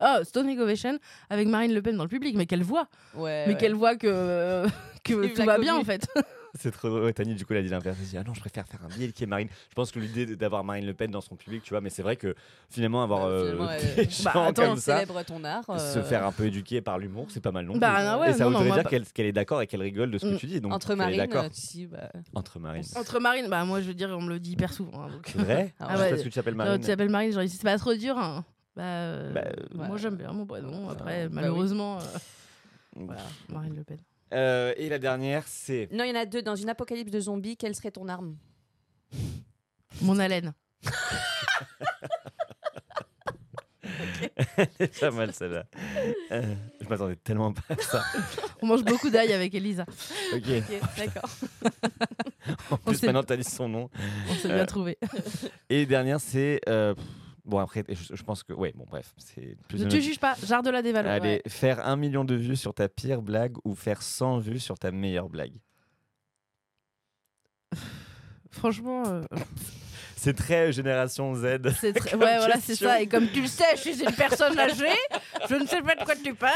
D'affilée 0.00 0.18
Oh, 0.20 0.24
Stone 0.24 0.58
Ovation 0.60 0.98
avec 1.28 1.48
Marine 1.48 1.74
Le 1.74 1.82
Pen 1.82 1.96
dans 1.96 2.04
le 2.04 2.08
public. 2.08 2.34
Mais 2.36 2.46
qu'elle 2.46 2.62
voit. 2.62 2.86
Ouais. 3.14 3.44
mais 3.46 3.52
ouais. 3.54 3.58
qu'elle 3.58 3.74
voit 3.74 3.96
que, 3.96 4.64
que 5.04 5.14
Vive 5.20 5.34
tout 5.34 5.44
va 5.44 5.58
bien 5.58 5.76
en 5.76 5.84
fait. 5.84 6.06
C'est 6.58 6.72
trop. 6.72 6.88
Ouais, 7.04 7.12
Tani, 7.12 7.36
du 7.36 7.46
coup, 7.46 7.52
elle 7.52 7.60
a 7.60 7.62
dit 7.62 7.68
l'inverse. 7.68 7.96
Elle 8.00 8.06
a 8.06 8.10
dit 8.10 8.18
Ah 8.18 8.24
non, 8.26 8.34
je 8.34 8.40
préfère 8.40 8.66
faire 8.66 8.80
un 8.84 8.88
biais 8.88 9.12
qui 9.12 9.22
est 9.22 9.26
Marine. 9.28 9.46
Je 9.68 9.74
pense 9.76 9.92
que 9.92 10.00
l'idée 10.00 10.34
d'avoir 10.34 10.64
Marine 10.64 10.84
Le 10.84 10.94
Pen 10.94 11.08
dans 11.08 11.20
son 11.20 11.36
public, 11.36 11.62
tu 11.62 11.70
vois, 11.70 11.80
mais 11.80 11.90
c'est 11.90 12.02
vrai 12.02 12.16
que 12.16 12.34
finalement, 12.68 13.04
avoir 13.04 13.20
Bah, 13.20 13.26
euh, 13.28 13.44
finalement, 13.52 13.66
des 13.78 14.00
elle- 14.02 14.10
gens 14.10 14.24
Bah, 14.24 14.44
attends, 14.48 14.66
comme 14.70 14.76
ça, 14.78 15.04
ton 15.24 15.44
art. 15.44 15.64
se 15.66 15.98
euh, 16.00 16.02
faire 16.02 16.26
un 16.26 16.32
peu 16.32 16.46
éduquer 16.46 16.80
par 16.80 16.98
l'humour, 16.98 17.26
c'est 17.28 17.38
pas 17.40 17.52
mal 17.52 17.66
non 17.66 17.74
plus. 17.74 17.78
Bah, 17.80 18.02
non, 18.16 18.20
ouais, 18.20 18.30
et 18.30 18.32
ça 18.32 18.44
non, 18.46 18.50
non, 18.50 18.58
voudrait 18.58 18.66
moi, 18.66 18.76
dire 18.78 18.82
bah- 18.84 18.90
qu'elle 18.90 19.04
qu'elle 19.06 19.26
est 19.26 19.32
d'accord 19.32 19.62
et 19.62 19.68
qu'elle 19.68 19.80
rigole 19.82 20.10
de 20.10 20.18
ce 20.18 20.26
que 20.26 20.34
Mm. 20.34 20.38
tu 20.38 20.46
dis. 20.46 20.60
Donc, 20.60 20.72
Entre 20.72 20.96
Marine, 20.96 21.20
euh, 21.32 21.48
si, 21.52 21.86
bah, 21.86 22.10
Entre 22.34 22.58
Marine. 22.58 22.82
Entre 22.96 23.20
Marine, 23.20 23.46
bah 23.48 23.64
moi 23.64 23.80
je 23.80 23.86
veux 23.86 23.94
dire, 23.94 24.08
on 24.10 24.20
me 24.20 24.30
le 24.30 24.40
dit 24.40 24.50
hyper 24.54 24.72
souvent. 24.72 25.04
hein, 25.04 25.08
donc. 25.12 25.30
Vrai 25.36 25.72
Ah 25.78 25.96
ouais. 25.98 26.10
Parce 26.10 26.22
que 26.24 26.28
tu 26.28 26.34
t'appelles 26.34 26.54
Non, 26.54 26.64
Marine. 26.64 26.80
tu 26.80 26.88
t'appelles 26.88 27.10
Marine, 27.10 27.32
genre, 27.32 27.44
c'est 27.46 27.62
pas 27.62 27.78
trop 27.78 27.94
dur. 27.94 28.18
hein. 28.18 28.44
Bah, 28.80 28.86
euh, 28.86 29.32
Bah, 29.34 29.42
moi 29.74 29.88
ouais. 29.90 29.98
j'aime 29.98 30.16
bien 30.16 30.32
mon 30.32 30.46
prénom. 30.46 30.86
Bah, 30.86 30.92
Après, 30.92 31.24
oui. 31.26 31.30
malheureusement, 31.32 31.98
euh, 31.98 32.02
voilà, 32.96 33.22
Marine 33.50 33.76
Le 33.76 33.84
Pen. 33.84 33.98
Euh, 34.32 34.72
et 34.76 34.88
la 34.88 34.98
dernière, 34.98 35.42
c'est. 35.46 35.88
Non, 35.92 36.04
il 36.04 36.08
y 36.08 36.12
en 36.12 36.20
a 36.20 36.24
deux. 36.24 36.40
Dans 36.42 36.56
une 36.56 36.68
apocalypse 36.70 37.10
de 37.10 37.20
zombies, 37.20 37.56
quelle 37.56 37.74
serait 37.74 37.90
ton 37.90 38.08
arme? 38.08 38.36
Mon 40.02 40.18
haleine. 40.18 40.54
C'est 44.78 44.98
pas 45.00 45.10
mal 45.10 45.32
celle-là. 45.32 45.64
Euh, 46.32 46.54
je 46.80 46.88
m'attendais 46.88 47.16
tellement 47.16 47.52
pas 47.52 47.62
à 47.70 47.76
ça. 47.78 48.02
On 48.62 48.66
mange 48.66 48.84
beaucoup 48.84 49.10
d'ail 49.10 49.32
avec 49.32 49.54
Elisa. 49.54 49.84
Ok. 50.34 50.44
D'accord. 50.96 51.28
En 52.70 52.76
plus, 52.76 53.02
maintenant, 53.02 53.22
t'as 53.22 53.36
dit 53.36 53.44
son 53.44 53.68
nom. 53.68 53.90
On 54.30 54.34
s'est 54.34 54.50
Euh, 54.50 54.54
bien 54.54 54.66
trouvé. 54.66 54.98
Et 55.68 55.86
dernière, 55.86 56.20
c'est. 56.20 56.60
Bon, 57.50 57.58
après, 57.58 57.84
je, 57.88 58.14
je 58.14 58.22
pense 58.22 58.44
que. 58.44 58.52
Ouais, 58.52 58.72
bon, 58.76 58.86
bref. 58.88 59.12
C'est 59.18 59.56
plus 59.68 59.84
Ne 59.84 59.90
te 59.90 60.00
juge 60.00 60.20
pas, 60.20 60.36
jarre 60.46 60.62
de 60.62 60.70
la 60.70 60.82
dévaleur. 60.82 61.12
Allez, 61.12 61.42
faire 61.48 61.84
un 61.86 61.96
million 61.96 62.24
de 62.24 62.36
vues 62.36 62.56
sur 62.56 62.72
ta 62.72 62.88
pire 62.88 63.22
blague 63.22 63.56
ou 63.64 63.74
faire 63.74 64.02
100 64.02 64.38
vues 64.38 64.60
sur 64.60 64.78
ta 64.78 64.92
meilleure 64.92 65.28
blague? 65.28 65.54
Franchement, 68.50 69.02
euh, 69.06 69.22
C'est 70.22 70.36
très 70.36 70.70
génération 70.70 71.34
Z. 71.34 71.60
c'est 71.80 71.94
très... 71.94 72.14
Ouais, 72.14 72.36
voilà, 72.36 72.56
c'est 72.56 72.72
question. 72.72 72.88
ça. 72.88 73.00
Et 73.00 73.06
comme 73.06 73.26
tu 73.28 73.40
le 73.40 73.46
sais, 73.46 73.64
je 73.76 73.80
suis 73.80 74.02
une 74.02 74.12
personne 74.12 74.58
âgée. 74.58 74.98
Je 75.48 75.54
ne 75.54 75.66
sais 75.66 75.80
pas 75.80 75.94
de 75.94 76.04
quoi 76.04 76.14
tu 76.14 76.34
parles. 76.34 76.52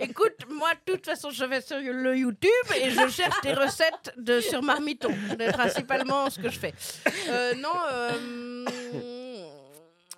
Écoute, 0.00 0.46
moi, 0.48 0.68
de 0.86 0.92
toute 0.92 1.06
façon, 1.06 1.30
je 1.30 1.44
vais 1.44 1.60
sur 1.60 1.76
le 1.78 2.16
YouTube 2.16 2.48
et 2.80 2.90
je 2.90 3.08
cherche 3.08 3.40
des 3.42 3.52
recettes 3.52 4.14
de 4.16 4.40
sur 4.40 4.62
Marmiton. 4.62 5.10
C'est 5.28 5.52
principalement 5.52 6.30
ce 6.30 6.38
que 6.38 6.50
je 6.50 6.58
fais. 6.60 6.72
Euh, 7.28 7.54
non, 7.56 7.74
euh, 7.92 8.64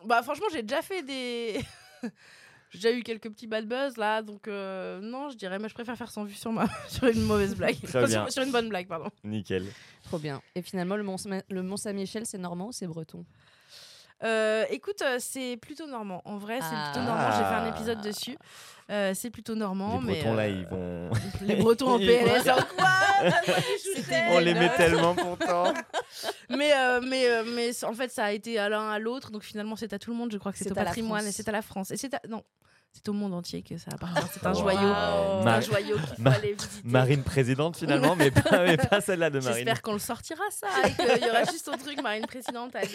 bah 0.06 0.22
franchement, 0.22 0.46
j'ai 0.52 0.62
déjà 0.62 0.82
fait 0.82 1.02
des. 1.02 1.60
J'ai 2.74 2.78
déjà 2.78 2.92
eu 2.98 3.02
quelques 3.02 3.28
petits 3.28 3.46
bad 3.46 3.68
buzz 3.68 3.98
là, 3.98 4.22
donc 4.22 4.48
euh, 4.48 4.98
non, 5.02 5.28
je 5.28 5.36
dirais, 5.36 5.58
mais 5.58 5.68
je 5.68 5.74
préfère 5.74 5.94
faire 5.94 6.10
sans 6.10 6.24
vue 6.24 6.32
sur, 6.34 6.50
ma... 6.52 6.66
sur 6.88 7.04
une 7.06 7.20
mauvaise 7.24 7.54
blague. 7.54 7.76
Très 7.82 7.98
Enfin, 7.98 8.06
bien. 8.06 8.22
Sur, 8.24 8.32
sur 8.32 8.42
une 8.44 8.50
bonne 8.50 8.70
blague, 8.70 8.88
pardon. 8.88 9.10
Nickel. 9.24 9.66
Trop 10.04 10.18
bien. 10.18 10.40
Et 10.54 10.62
finalement, 10.62 10.96
le 10.96 11.02
Mont, 11.02 11.16
le 11.50 11.62
Mont 11.62 11.76
Saint-Michel, 11.76 12.24
c'est 12.24 12.38
normand 12.38 12.68
ou 12.68 12.72
c'est 12.72 12.86
breton? 12.86 13.26
Euh, 14.24 14.64
écoute, 14.70 15.02
euh, 15.02 15.16
c'est 15.18 15.56
plutôt 15.56 15.86
normand. 15.86 16.22
En 16.24 16.36
vrai, 16.38 16.58
c'est 16.60 16.68
plutôt 16.68 17.00
Ah. 17.00 17.04
normand. 17.04 17.30
J'ai 17.32 17.44
fait 17.44 17.68
un 17.68 17.74
épisode 17.74 18.00
dessus. 18.00 18.38
Euh, 18.90 19.12
c'est 19.14 19.30
plutôt 19.30 19.54
normand. 19.54 20.00
les 20.00 20.06
mais, 20.06 20.14
Bretons, 20.22 20.34
là, 20.34 20.48
ils 20.48 20.66
vont. 20.66 21.10
Les 21.42 21.56
Bretons 21.56 21.88
en 21.92 21.98
PLS. 21.98 22.48
en 22.50 22.56
quoi 22.76 22.88
On 24.32 24.38
les 24.40 24.54
met 24.54 24.74
tellement 24.76 25.14
contents. 25.14 25.72
Mais, 26.50 26.72
euh, 26.74 27.00
mais, 27.00 27.28
euh, 27.28 27.44
mais 27.54 27.84
en 27.84 27.94
fait, 27.94 28.10
ça 28.10 28.24
a 28.26 28.32
été 28.32 28.58
à 28.58 28.68
l'un 28.68 28.90
à 28.90 28.98
l'autre. 28.98 29.30
Donc 29.30 29.44
finalement, 29.44 29.76
c'est 29.76 29.92
à 29.92 29.98
tout 29.98 30.10
le 30.10 30.16
monde. 30.16 30.30
Je 30.32 30.38
crois 30.38 30.52
que 30.52 30.58
c'est 30.58 30.70
au 30.70 30.74
patrimoine 30.74 31.26
et 31.26 31.32
c'est 31.32 31.48
à 31.48 31.52
la 31.52 31.62
France. 31.62 31.90
Et 31.90 31.96
c'est 31.96 32.12
à... 32.14 32.20
Non. 32.28 32.42
C'est 32.94 33.08
au 33.08 33.12
monde 33.14 33.32
entier 33.34 33.62
que 33.62 33.76
ça 33.78 33.90
appartient. 33.94 34.22
C'est 34.34 34.46
un 34.46 34.52
Wow. 34.52 34.60
joyau. 34.60 34.78
C'est 35.42 35.48
un 35.48 35.60
joyau 35.60 35.96
qu'il 35.96 36.06
faut 36.16 36.22
Ma- 36.22 36.30
aller 36.32 36.52
visiter. 36.52 36.80
Marine 36.84 37.22
présidente 37.22 37.76
finalement, 37.76 38.14
mais 38.16 38.30
pas, 38.30 38.64
mais 38.64 38.76
pas 38.76 39.00
celle-là 39.00 39.30
de 39.30 39.40
Marine. 39.40 39.56
J'espère 39.56 39.82
qu'on 39.82 39.94
le 39.94 39.98
sortira 39.98 40.42
ça 40.50 40.68
et 40.86 40.92
qu'il 40.94 41.26
y 41.26 41.30
aura 41.30 41.44
juste 41.44 41.68
un 41.68 41.78
truc 41.78 42.00
Marine 42.02 42.26
présidente. 42.26 42.74
Allez. 42.76 42.88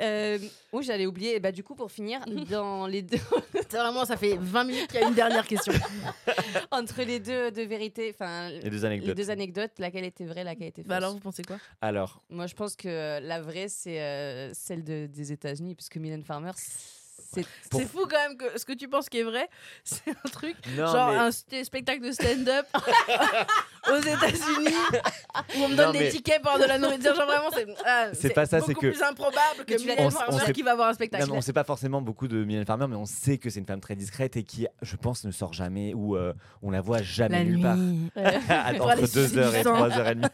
Euh, 0.00 0.38
oui, 0.72 0.84
j'allais 0.84 1.06
oublier. 1.06 1.36
Et 1.36 1.40
bah, 1.40 1.52
du 1.52 1.62
coup, 1.62 1.74
pour 1.74 1.90
finir, 1.90 2.20
dans 2.50 2.86
les 2.86 3.02
deux, 3.02 3.18
vraiment, 3.70 4.04
ça 4.04 4.16
fait 4.16 4.36
20 4.40 4.64
minutes 4.64 4.86
qu'il 4.88 5.00
y 5.00 5.04
a 5.04 5.08
une 5.08 5.14
dernière 5.14 5.46
question. 5.46 5.72
entre 6.70 7.02
les 7.02 7.20
deux 7.20 7.50
de 7.50 7.62
vérité, 7.62 8.12
enfin, 8.14 8.48
Les 8.50 8.60
deux 8.60 8.70
les 8.70 8.84
anecdotes. 8.84 9.16
deux 9.16 9.30
anecdotes, 9.30 9.72
laquelle 9.78 10.04
était 10.04 10.24
vraie, 10.24 10.44
laquelle 10.44 10.68
était 10.68 10.82
fausse 10.82 10.88
Bah 10.88 10.96
alors, 10.96 11.12
vous 11.12 11.20
pensez 11.20 11.42
quoi? 11.42 11.56
Alors, 11.80 12.22
Moi, 12.30 12.46
je 12.46 12.54
pense 12.54 12.76
que 12.76 12.88
euh, 12.88 13.20
la 13.20 13.40
vraie, 13.40 13.68
c'est 13.68 14.00
euh, 14.00 14.52
celle 14.54 14.84
de- 14.84 15.06
des 15.06 15.32
États-Unis, 15.32 15.74
parce 15.74 15.88
que 15.88 15.98
Mylène 15.98 16.24
Farmer, 16.24 16.50
c'est. 17.18 17.46
Pour- 17.70 17.80
C'est 17.80 17.86
fou 17.86 18.06
quand 18.08 18.16
même 18.28 18.36
que 18.36 18.58
ce 18.58 18.64
que 18.64 18.72
tu 18.72 18.88
penses 18.88 19.08
qui 19.08 19.18
est 19.18 19.22
vrai, 19.24 19.48
c'est 19.84 20.10
un 20.10 20.28
truc 20.30 20.56
non, 20.76 20.86
genre 20.86 21.10
mais- 21.10 21.16
un 21.18 21.30
spectacle 21.64 22.00
de 22.02 22.12
stand-up 22.12 22.66
aux 23.90 23.98
États-Unis 23.98 24.74
où 25.56 25.62
on 25.62 25.68
me 25.68 25.74
Non, 25.76 25.84
donne 25.84 25.92
mais- 25.92 25.98
des 26.00 26.08
tickets 26.10 26.42
pour 26.42 26.58
de 26.58 26.64
la 26.64 26.78
nourriture. 26.78 27.14
Genre 27.14 27.26
vraiment, 27.26 27.50
c'est 27.54 27.66
ah, 27.84 28.08
C'est 28.12 28.30
pas 28.30 28.46
ça, 28.46 28.60
c'est 28.60 28.68
beaucoup 28.72 28.80
que- 28.86 28.90
plus 28.92 29.02
improbable 29.02 29.64
que 29.66 29.74
Mylène 29.74 30.10
Farmer 30.10 30.38
sait- 30.46 30.52
qui 30.52 30.62
va 30.62 30.74
voir 30.74 30.88
un 30.88 30.90
Non, 30.90 30.94
spectacle. 30.94 31.26
mais 31.30 31.36
on 31.36 31.40
sait 31.40 31.52
pas 31.52 31.64
forcément 31.64 32.00
beaucoup 32.00 32.28
de 32.28 32.44
Mylène 32.44 32.64
Farmer, 32.66 32.86
mais 32.88 32.96
on 32.96 33.04
sait 33.06 33.38
que 33.38 33.50
c'est 33.50 33.60
une 33.60 33.66
femme 33.66 33.80
très 33.80 33.96
discrète 33.96 34.36
et 34.36 34.42
qui, 34.42 34.66
je 34.82 34.96
pense, 34.96 35.24
ne 35.24 35.30
sort 35.30 35.52
jamais 35.52 35.94
ou 35.94 36.16
euh, 36.16 36.32
on 36.62 36.70
la 36.70 36.80
voit 36.80 37.02
jamais 37.02 37.38
la 37.38 37.44
nulle 37.44 37.56
nuit. 37.56 38.10
part. 38.14 38.26
Aller 38.66 38.80
Entre 38.80 38.94
2h 38.96 39.02
et 39.02 39.06
sucer 39.06 39.28
du 39.56 39.62
sang. 39.62 39.88
3h30. 39.88 40.16
Mais, 40.16 40.18
non, 40.20 40.20
Non, 40.20 40.30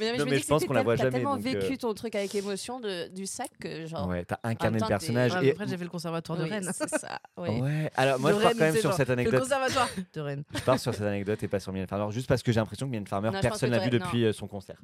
mais 0.00 0.18
je 0.18 0.24
mais 0.24 0.38
je 0.38 0.46
pense 0.46 0.64
qu'on 0.64 0.72
la 0.72 0.82
voit 0.82 0.96
t'as 0.96 1.04
jamais, 1.04 1.18
tellement 1.18 1.36
donc, 1.36 1.44
vécu 1.44 1.72
euh, 1.74 1.76
ton 1.76 1.94
truc 1.94 2.14
avec 2.14 2.34
émotion 2.34 2.80
du 3.12 3.26
sac 3.26 3.50
que 3.60 3.86
genre. 3.86 4.08
Ouais, 4.08 4.24
t'as 4.24 4.38
incarné 4.44 4.78
le 4.80 4.86
personnage. 4.86 5.34
Ouais. 5.34 5.50
Après, 5.52 5.66
j'ai 5.68 5.76
fait 5.76 5.84
le 5.84 5.90
conservatoire 6.04 6.38
de 6.38 6.44
Oui, 6.44 6.50
Rennes. 6.50 6.70
c'est 6.72 6.88
ça. 6.90 7.18
oui. 7.38 7.48
Ouais. 7.60 7.90
Alors 7.96 8.18
moi, 8.20 8.32
De 8.32 8.36
je 8.36 8.40
pars 8.42 8.48
Rennes, 8.50 8.58
quand 8.58 8.64
même 8.64 8.74
sur 8.74 8.82
genre 8.90 8.94
cette 8.94 9.08
Le 9.08 9.12
anecdote. 9.14 9.40
conservatoire 9.40 9.88
de 10.14 10.20
Rennes. 10.20 10.44
Je 10.54 10.60
pars 10.60 10.78
sur 10.78 10.92
cette 10.94 11.02
anecdote 11.02 11.42
et 11.42 11.48
pas 11.48 11.60
sur 11.60 11.72
Mylène 11.72 11.86
Farmer, 11.88 12.12
juste 12.12 12.28
parce 12.28 12.42
que 12.42 12.52
j'ai 12.52 12.60
l'impression 12.60 12.86
que 12.86 12.90
Mylène 12.90 13.06
Farmer, 13.06 13.30
Non, 13.30 13.40
personne 13.40 13.70
l'a 13.70 13.78
vu 13.78 13.90
toi- 13.90 13.98
depuis 13.98 14.24
euh, 14.24 14.32
son 14.32 14.46
concert. 14.46 14.80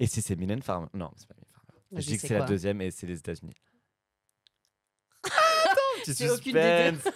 Et 0.00 0.06
si 0.06 0.22
c'est 0.22 0.36
Mylène 0.36 0.62
Farmer 0.62 0.86
Non, 0.94 1.10
c'est 1.16 1.28
pas 1.28 1.34
Mylène 1.34 1.52
Farmer. 1.52 1.80
Je 1.92 2.00
Je 2.00 2.06
dis 2.06 2.16
que 2.18 2.26
c'est 2.26 2.38
la 2.38 2.44
deuxième 2.46 2.80
et 2.80 2.90
c'est 2.90 3.06
les 3.06 3.18
États-Unis. 3.18 3.54
Petit 6.04 6.14
C'est 6.14 6.30
aucune 6.30 6.54
suspense. 6.54 7.12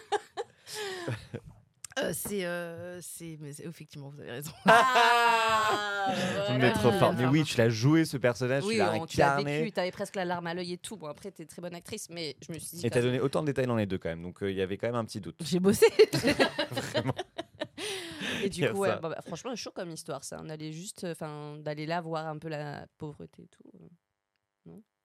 Euh, 1.98 2.12
c'est, 2.14 2.44
euh, 2.44 3.00
c'est, 3.02 3.36
mais 3.40 3.52
c'est- 3.52 3.66
effectivement, 3.66 4.08
vous 4.08 4.20
avez 4.20 4.30
raison. 4.30 4.52
Ah, 4.64 6.06
Mais 6.50 6.58
voilà. 6.58 6.70
trop 6.72 6.92
fort. 6.92 7.12
Mais 7.14 7.26
oui, 7.26 7.44
tu 7.44 7.56
l'as 7.58 7.68
joué 7.68 8.04
ce 8.04 8.16
personnage, 8.16 8.64
Oui, 8.64 8.74
tu 8.74 8.78
l'as 8.78 8.94
on- 8.94 9.06
tu 9.06 9.18
l'as 9.18 9.32
incarné. 9.36 9.70
t'avais 9.72 9.90
presque 9.90 10.16
la 10.16 10.24
larme 10.24 10.46
à 10.46 10.54
l'œil 10.54 10.72
et 10.72 10.78
tout. 10.78 10.96
Bon, 10.96 11.06
après, 11.06 11.30
t'es 11.30 11.44
très 11.44 11.60
bonne 11.62 11.74
actrice, 11.74 12.08
mais 12.10 12.36
je 12.46 12.52
me 12.52 12.58
suis 12.58 12.78
dit. 12.78 12.86
Et 12.86 12.90
t'as 12.90 13.02
donné 13.02 13.20
autant 13.20 13.42
de 13.42 13.46
détails 13.46 13.66
dans 13.66 13.76
les 13.76 13.86
deux 13.86 13.98
quand 13.98 14.08
même, 14.08 14.22
donc 14.22 14.42
euh, 14.42 14.50
il 14.50 14.56
y 14.56 14.62
avait 14.62 14.76
quand 14.78 14.86
même 14.88 14.96
un 14.96 15.04
petit 15.04 15.20
doute. 15.20 15.36
J'ai 15.40 15.60
bossé. 15.60 15.86
Et 18.44 18.48
du 18.48 18.68
coup, 18.70 18.78
ouais, 18.78 18.88
ça. 18.88 18.96
bah, 18.96 19.08
bah, 19.10 19.20
franchement, 19.26 19.54
chaud 19.54 19.70
comme 19.74 19.90
histoire, 19.90 20.24
ça. 20.24 20.40
On 20.42 20.48
allait 20.48 20.72
juste, 20.72 21.04
enfin, 21.04 21.56
d'aller 21.58 21.86
là 21.86 22.00
voir 22.00 22.26
un 22.26 22.38
peu 22.38 22.48
la 22.48 22.86
pauvreté 22.98 23.42
et 23.44 23.48
tout. 23.48 23.62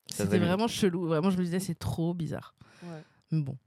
C'était 0.10 0.40
vraiment 0.40 0.68
chelou. 0.68 1.06
Vraiment, 1.08 1.30
je 1.30 1.38
me 1.38 1.44
disais, 1.44 1.60
c'est 1.60 1.78
trop 1.78 2.14
bizarre. 2.14 2.56
Ouais. 2.84 3.04
Mais 3.32 3.42
bon. 3.42 3.58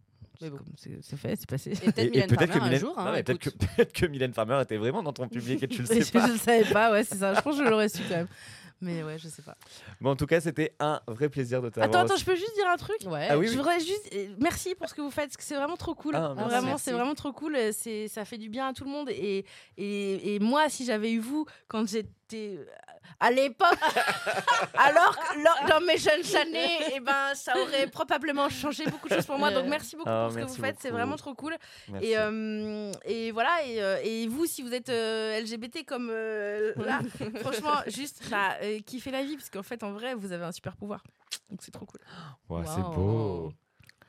Bon. 0.41 0.59
C'est 1.03 1.17
fait, 1.17 1.37
c'est 1.37 1.49
passé. 1.49 1.73
Et 1.97 2.27
peut-être 2.27 2.53
que 2.53 2.59
un 2.59 2.65
Mylène, 2.65 2.81
jour. 2.81 2.99
hein, 2.99 3.05
non, 3.05 3.13
mais 3.13 3.23
peut-être 3.23 3.39
que, 3.41 3.49
écoute. 3.51 3.61
peut-être 3.77 3.93
que 3.93 4.07
Mylène 4.07 4.33
Farmer 4.33 4.59
était 4.63 4.79
vraiment 4.79 5.03
dans 5.03 5.13
ton 5.13 5.29
public 5.29 5.63
et 5.63 5.69
tu 5.69 5.83
le 5.83 5.89
je, 5.95 6.03
sais 6.03 6.11
pas. 6.13 6.27
je 6.27 6.33
le 6.33 6.39
savais 6.39 6.65
pas, 6.73 6.91
ouais, 6.93 7.05
c'est 7.05 7.17
ça. 7.17 7.35
Je 7.35 7.41
pense 7.41 7.59
que 7.59 7.65
je 7.65 7.69
l'aurais 7.69 7.89
su 7.89 8.03
quand 8.09 8.17
même. 8.17 8.29
Mais 8.83 9.03
ouais, 9.03 9.19
je 9.19 9.29
sais 9.29 9.43
pas. 9.43 9.55
Bon, 10.01 10.13
en 10.13 10.17
tout 10.17 10.25
cas, 10.25 10.41
c'était 10.41 10.75
un 10.81 11.03
vrai 11.07 11.29
plaisir 11.29 11.61
de 11.61 11.69
t'avoir. 11.69 11.91
Attends, 11.91 12.07
attends, 12.07 12.19
je 12.19 12.25
peux 12.25 12.35
juste 12.35 12.55
dire 12.55 12.67
un 12.67 12.79
truc? 12.79 12.97
Ouais. 13.05 13.27
Ah 13.29 13.37
oui, 13.37 13.47
Je 13.49 13.57
voudrais 13.59 13.79
juste 13.79 14.09
euh, 14.15 14.29
merci 14.39 14.75
pour 14.75 14.89
ce 14.89 14.95
que 14.95 15.03
vous 15.03 15.11
faites, 15.11 15.27
parce 15.27 15.37
que 15.37 15.43
c'est 15.43 15.57
vraiment 15.57 15.77
trop 15.77 15.95
cool. 15.95 16.15
Ah, 16.17 16.33
merci. 16.35 16.49
vraiment, 16.51 16.79
c'est 16.79 16.93
vraiment 16.93 17.15
trop 17.15 17.33
cool. 17.35 17.57
euh, 17.57 17.73
C'est, 17.75 18.09
ça 18.09 18.25
fait 18.25 18.39
du 18.39 18.49
bien 18.49 18.69
à 18.69 18.73
tout 18.73 18.85
le 18.85 18.91
monde. 18.91 19.11
Et, 19.11 19.45
et, 19.77 20.35
et 20.35 20.39
moi, 20.39 20.71
si 20.71 20.87
j'avais 20.87 21.13
eu 21.13 21.19
vous 21.19 21.45
quand 21.69 21.87
j'étais 21.87 22.09
euh, 22.37 22.65
à 23.19 23.31
l'époque, 23.31 23.79
alors 24.79 25.17
que 25.17 25.69
dans 25.69 25.81
mes 25.81 25.97
jeunes 25.99 26.37
années, 26.37 26.95
et 26.95 27.01
ben, 27.01 27.35
ça 27.35 27.55
aurait 27.59 27.87
probablement 27.87 28.49
changé 28.49 28.85
beaucoup 28.87 29.09
de 29.09 29.15
choses 29.15 29.27
pour 29.27 29.39
moi. 29.39 29.51
Donc 29.51 29.67
merci 29.67 29.97
beaucoup 29.97 30.09
Ah, 30.09 30.25
pour 30.29 30.33
ce 30.39 30.39
que 30.45 30.49
vous 30.49 30.63
faites. 30.63 30.77
C'est 30.81 30.91
vraiment 30.91 31.17
trop 31.17 31.35
cool. 31.35 31.57
Et, 32.01 32.17
euh, 32.17 32.93
et 33.05 33.31
voilà, 33.31 33.63
et, 33.67 33.83
euh, 33.83 34.01
et 34.03 34.27
vous, 34.29 34.47
si 34.47 34.63
vous 34.63 34.73
êtes 34.73 34.89
euh, 34.89 35.41
LGBT 35.41 35.85
comme 35.87 36.09
euh, 36.11 36.73
là, 36.77 37.01
franchement, 37.43 37.75
juste 37.87 38.23
bah, 38.31 38.57
kiffez 38.87 39.11
la 39.11 39.23
vie, 39.23 39.37
parce 39.37 39.51
qu'en 39.51 39.63
fait, 39.63 39.83
en 39.83 39.93
vrai, 39.93 40.15
vous 40.15 40.33
avez 40.33 40.45
un 40.45 40.53
super 40.53 40.77
pouvoir. 40.77 41.03
Donc 41.51 41.61
c'est 41.63 41.71
trop 41.73 41.87
cool. 41.87 42.01
C'est 42.67 42.81
beau. 42.83 43.53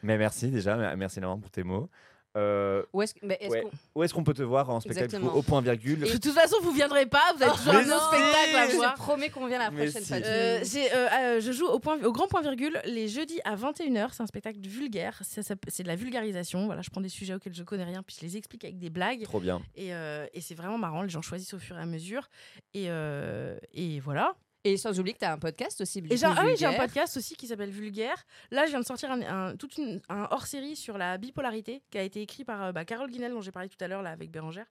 Mais 0.04 0.18
merci 0.18 0.50
déjà, 0.50 0.76
merci 0.96 1.20
énormément 1.20 1.42
pour 1.42 1.52
tes 1.52 1.64
mots. 1.64 1.90
Euh, 2.38 2.84
Où 2.94 3.02
est-ce 3.02 3.14
Ouais. 3.24 4.10
qu'on- 4.14 4.24
peut 4.24 4.34
te 4.34 4.42
voir 4.42 4.70
en 4.70 4.80
spectacle 4.80 5.06
Exactement. 5.06 5.34
au 5.36 5.42
point 5.42 5.60
virgule 5.62 6.00
De 6.00 6.06
toute 6.08 6.28
façon, 6.32 6.56
vous 6.62 6.72
viendrez 6.72 7.06
pas, 7.06 7.22
vous 7.36 7.44
avez 7.44 7.52
toujours 7.52 7.74
mais 7.74 7.80
un 7.80 7.96
autre 7.96 8.08
spectacle 8.14 8.56
à 8.56 8.70
Je 8.70 8.76
voir. 8.78 8.94
promets 8.96 9.30
qu'on 9.30 9.48
vient 9.48 9.60
la 9.60 9.70
prochaine 9.72 10.02
si. 10.02 10.08
fois. 10.08 10.18
Euh, 10.18 10.62
euh, 10.64 11.08
euh, 11.12 11.42
je 11.42 11.52
joue 11.52 11.66
au, 11.66 11.80
point, 11.80 12.02
au 12.04 12.12
grand 12.14 12.28
point 12.28 12.42
virgule 12.42 12.80
les 12.86 13.08
jeudis 13.10 13.40
à 13.44 13.56
21h. 13.56 14.14
C'est 14.14 14.24
un 14.24 14.28
spectacle 14.28 14.60
vulgaire. 14.62 15.20
C'est 15.24 15.84
de 15.84 15.88
la 15.88 15.96
vulgarisation. 15.98 16.68
Voilà, 16.68 16.82
je 16.82 16.90
prends 16.90 17.02
des 17.02 17.10
sujets 17.10 17.34
auxquels 17.34 17.54
je 17.54 17.64
connais 17.64 17.84
rien, 17.84 18.02
puis 18.04 18.16
je 18.20 18.26
les 18.26 18.38
explique 18.38 18.64
avec 18.64 18.78
des 18.78 18.90
blagues. 18.90 19.24
Trop 19.24 19.40
bien. 19.42 19.62
Et, 19.76 19.94
euh, 19.94 20.26
et 20.34 20.40
c'est 20.42 20.56
vraiment 20.56 20.78
marrant. 20.78 21.02
Les 21.02 21.10
gens 21.10 21.22
choisissent 21.22 21.54
au 21.54 21.60
fur 21.60 21.78
et 21.78 21.82
à 21.82 21.86
mesure. 21.86 22.30
Et, 22.74 22.86
euh, 22.88 23.58
et 23.74 24.00
voilà. 24.00 24.36
Et 24.64 24.78
sans 24.78 25.00
oublier 25.00 25.14
que 25.16 25.20
t'as 25.20 25.34
un 25.34 25.38
podcast 25.40 25.82
aussi. 25.82 26.04
Et 26.10 26.18
j'ai, 26.18 26.26
un- 26.26 26.36
ah 26.38 26.44
oui, 26.46 26.54
j'ai 26.58 26.66
un 26.68 26.74
podcast 26.74 27.18
aussi 27.18 27.36
qui 27.36 27.48
s'appelle 27.48 27.72
Vulgaire. 27.72 28.24
Là, 28.52 28.66
je 28.66 28.70
viens 28.72 28.80
de 28.80 28.86
sortir 28.86 29.12
un, 29.12 29.22
un- 29.22 29.56
toute 29.56 29.78
une- 29.78 30.02
un 30.10 30.28
hors-série 30.30 30.76
sur 30.76 30.98
la 31.00 31.18
bipolarité 31.18 31.82
qui 31.90 31.98
a 31.98 32.04
été 32.04 32.22
écrit 32.22 32.44
par 32.44 32.64
euh, 32.66 32.72
bah, 32.72 32.86
Carole 32.86 33.10
Guinel, 33.10 33.32
dont 33.32 33.42
j'ai 33.42 33.52
parlé 33.52 33.70
tout 33.70 33.84
à 33.84 33.88
l'heure 33.88 34.04
là 34.04 34.12
avec 34.12 34.30
Bérangère. 34.30 34.68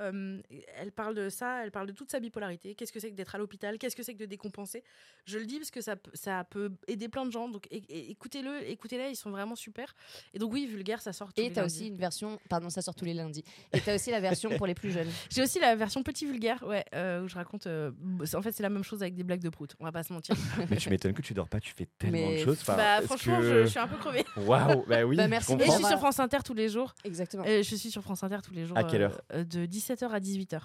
Euh, 0.00 0.40
elle 0.76 0.92
parle 0.92 1.14
de 1.14 1.28
ça, 1.28 1.64
elle 1.64 1.70
parle 1.70 1.86
de 1.86 1.92
toute 1.92 2.10
sa 2.10 2.20
bipolarité. 2.20 2.74
Qu'est-ce 2.74 2.92
que 2.92 3.00
c'est 3.00 3.10
que 3.10 3.16
d'être 3.16 3.34
à 3.34 3.38
l'hôpital? 3.38 3.78
Qu'est-ce 3.78 3.94
que 3.96 4.02
c'est 4.02 4.14
que 4.14 4.18
de 4.20 4.24
décompenser? 4.26 4.82
Je 5.26 5.38
le 5.38 5.46
dis 5.46 5.58
parce 5.58 5.70
que 5.70 5.80
ça, 5.80 5.96
peut- 5.96 6.10
ça 6.14 6.44
peut 6.44 6.72
aider 6.88 7.08
plein 7.08 7.26
de 7.26 7.30
gens. 7.30 7.48
Donc 7.48 7.66
écoutez-le, 7.70 8.68
écoutez-les, 8.68 9.10
ils 9.10 9.16
sont 9.16 9.30
vraiment 9.30 9.54
super. 9.56 9.94
Et 10.34 10.38
donc 10.38 10.52
oui, 10.52 10.66
Vulgaire, 10.66 11.00
ça 11.02 11.12
sort 11.12 11.32
tous 11.32 11.40
Et 11.40 11.48
les 11.48 11.52
t'as 11.52 11.62
lundis. 11.62 11.74
aussi 11.74 11.86
une 11.88 11.96
version. 11.96 12.38
Pardon, 12.48 12.70
ça 12.70 12.82
sort 12.82 12.94
tous 12.94 13.04
les 13.04 13.14
lundis. 13.14 13.44
Et 13.72 13.80
t'as 13.80 13.94
aussi 13.94 14.10
la 14.10 14.20
version 14.20 14.50
pour 14.56 14.66
les 14.66 14.74
plus 14.74 14.90
jeunes. 14.90 15.08
J'ai 15.30 15.42
aussi 15.42 15.58
la 15.60 15.76
version 15.76 16.02
petit 16.02 16.26
vulgaire, 16.26 16.62
ouais, 16.66 16.84
euh, 16.94 17.22
où 17.24 17.28
je 17.28 17.34
raconte. 17.34 17.66
euh, 17.66 17.90
c'est- 18.24 18.36
en 18.36 18.42
fait, 18.42 18.52
c'est 18.52 18.62
la 18.62 18.70
même 18.70 18.84
chose 18.84 19.02
avec 19.02 19.14
des 19.14 19.22
blagues 19.24 19.42
de 19.42 19.48
prout. 19.50 19.74
On 19.80 19.84
va 19.84 19.92
pas 19.92 20.02
se 20.02 20.12
mentir. 20.12 20.34
Mais 20.70 20.76
tu 20.76 20.88
m'étonnes 20.90 21.12
que 21.14 21.22
tu 21.22 21.34
dors 21.34 21.48
pas, 21.48 21.60
tu 21.60 21.72
fais 21.74 21.86
tellement 21.98 22.18
Mais- 22.18 22.40
de 22.40 22.44
choses. 22.44 22.58
Enfin, 22.62 22.76
bah 22.76 23.02
franchement, 23.02 23.38
que- 23.38 23.44
je, 23.44 23.62
je 23.64 23.68
suis 23.68 23.78
un 23.78 23.88
peu 23.88 23.96
crevée. 23.96 24.24
Waouh, 24.36 24.84
bah 24.86 25.04
oui, 25.04 25.16
Bah, 25.16 25.24
je 25.24 25.28
merci. 25.28 25.52
Et 25.54 25.58
je 25.66 25.70
suis 25.70 25.84
sur 25.84 25.98
France 25.98 26.18
Inter 26.20 26.38
tous 26.44 26.54
les 26.54 26.68
jours. 26.68 26.94
Exactement. 27.04 27.44
Euh, 27.46 27.62
je 27.62 27.74
suis 27.74 27.90
sur 27.90 28.02
France 28.02 28.22
Inter 28.22 28.38
tous 28.42 28.54
les 28.54 28.66
jours. 28.66 28.76
À 28.76 28.84
quelle 28.84 29.02
heure? 29.02 29.20
euh, 29.34 29.44
De 29.44 29.66
17h 29.94 30.08
à 30.10 30.20
18h. 30.20 30.60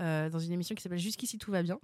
euh, 0.00 0.30
dans 0.30 0.38
une 0.38 0.52
émission 0.52 0.74
qui 0.74 0.82
s'appelle 0.82 0.98
Jusqu'ici 0.98 1.38
tout 1.38 1.50
va 1.50 1.62
bien. 1.62 1.78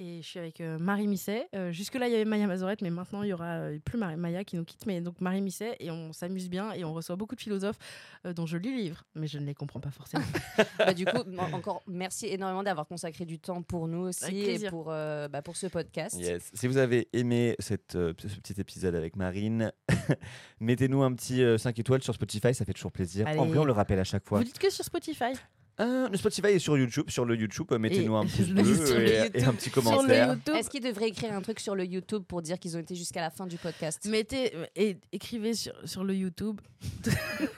Et 0.00 0.22
je 0.22 0.26
suis 0.28 0.38
avec 0.38 0.60
euh, 0.60 0.78
Marie 0.78 1.08
Misset. 1.08 1.48
Euh, 1.56 1.72
Jusque-là, 1.72 2.06
il 2.06 2.12
y 2.12 2.14
avait 2.14 2.24
Maya 2.24 2.46
Mazorette, 2.46 2.82
mais 2.82 2.90
maintenant, 2.90 3.24
il 3.24 3.30
y 3.30 3.32
aura 3.32 3.46
euh, 3.56 3.78
plus 3.84 3.98
Maya 3.98 4.44
qui 4.44 4.54
nous 4.56 4.64
quitte, 4.64 4.86
mais 4.86 5.00
donc 5.00 5.20
Marie 5.20 5.40
Misset. 5.40 5.76
Et 5.80 5.90
on 5.90 6.12
s'amuse 6.12 6.48
bien 6.48 6.70
et 6.72 6.84
on 6.84 6.92
reçoit 6.94 7.16
beaucoup 7.16 7.34
de 7.34 7.40
philosophes 7.40 7.78
euh, 8.24 8.32
dont 8.32 8.46
je 8.46 8.56
lis 8.58 8.70
les 8.76 8.82
livres, 8.84 9.02
mais 9.16 9.26
je 9.26 9.38
ne 9.40 9.44
les 9.46 9.54
comprends 9.54 9.80
pas 9.80 9.90
forcément. 9.90 10.24
Bah, 10.78 10.94
du 10.94 11.04
coup, 11.04 11.18
en- 11.38 11.52
encore 11.52 11.82
merci 11.88 12.26
énormément 12.26 12.62
d'avoir 12.62 12.86
consacré 12.86 13.24
du 13.24 13.40
temps 13.40 13.62
pour 13.62 13.88
nous 13.88 14.06
aussi 14.08 14.38
et 14.38 14.68
pour, 14.70 14.86
euh, 14.90 15.26
bah, 15.28 15.42
pour 15.42 15.56
ce 15.56 15.66
podcast. 15.66 16.16
Yes. 16.18 16.50
Si 16.54 16.68
vous 16.68 16.76
avez 16.76 17.08
aimé 17.12 17.56
cette, 17.58 17.96
euh, 17.96 18.14
ce 18.18 18.36
petit 18.38 18.60
épisode 18.60 18.94
avec 18.94 19.16
Marine, 19.16 19.72
mettez-nous 20.60 21.02
un 21.02 21.12
petit 21.14 21.42
euh, 21.42 21.58
5 21.58 21.76
étoiles 21.78 22.02
sur 22.02 22.14
Spotify, 22.14 22.54
ça 22.54 22.64
fait 22.64 22.72
toujours 22.72 22.92
plaisir. 22.92 23.26
En 23.26 23.46
vrai, 23.46 23.58
on 23.58 23.64
le 23.64 23.72
rappelle 23.72 23.98
à 23.98 24.04
chaque 24.04 24.26
fois. 24.26 24.38
Vous 24.38 24.44
dites 24.44 24.58
que 24.60 24.70
sur 24.70 24.84
Spotify 24.84 25.32
Euh, 25.80 26.08
le 26.08 26.16
Spotify 26.16 26.48
est 26.48 26.58
sur 26.58 26.76
YouTube. 26.76 27.08
Sur 27.08 27.24
le 27.24 27.36
YouTube, 27.36 27.66
euh, 27.70 27.78
mettez-nous 27.78 28.14
Et- 28.14 28.18
un 28.18 28.22
pouce 28.26 28.48
le- 28.48 28.62
bleu 28.62 29.30
et, 29.36 29.44
un 29.44 29.52
petit 29.54 29.70
commentaire. 29.70 30.36
Est-ce 30.54 30.68
qu'ils 30.70 30.82
devraient 30.82 31.08
écrire 31.08 31.32
un 31.32 31.40
truc 31.40 31.60
sur 31.60 31.74
le 31.76 31.84
YouTube 31.84 32.24
pour 32.26 32.42
dire 32.42 32.58
qu'ils 32.58 32.76
ont 32.76 32.80
été 32.80 32.94
jusqu'à 32.96 33.20
la 33.20 33.30
fin 33.30 33.46
du 33.46 33.56
podcast? 33.58 34.04
Mettez 34.06 34.52
et 34.74 34.96
écrivez 35.12 35.54
sur, 35.54 35.72
sur 35.84 36.02
le 36.02 36.14
YouTube. 36.14 36.60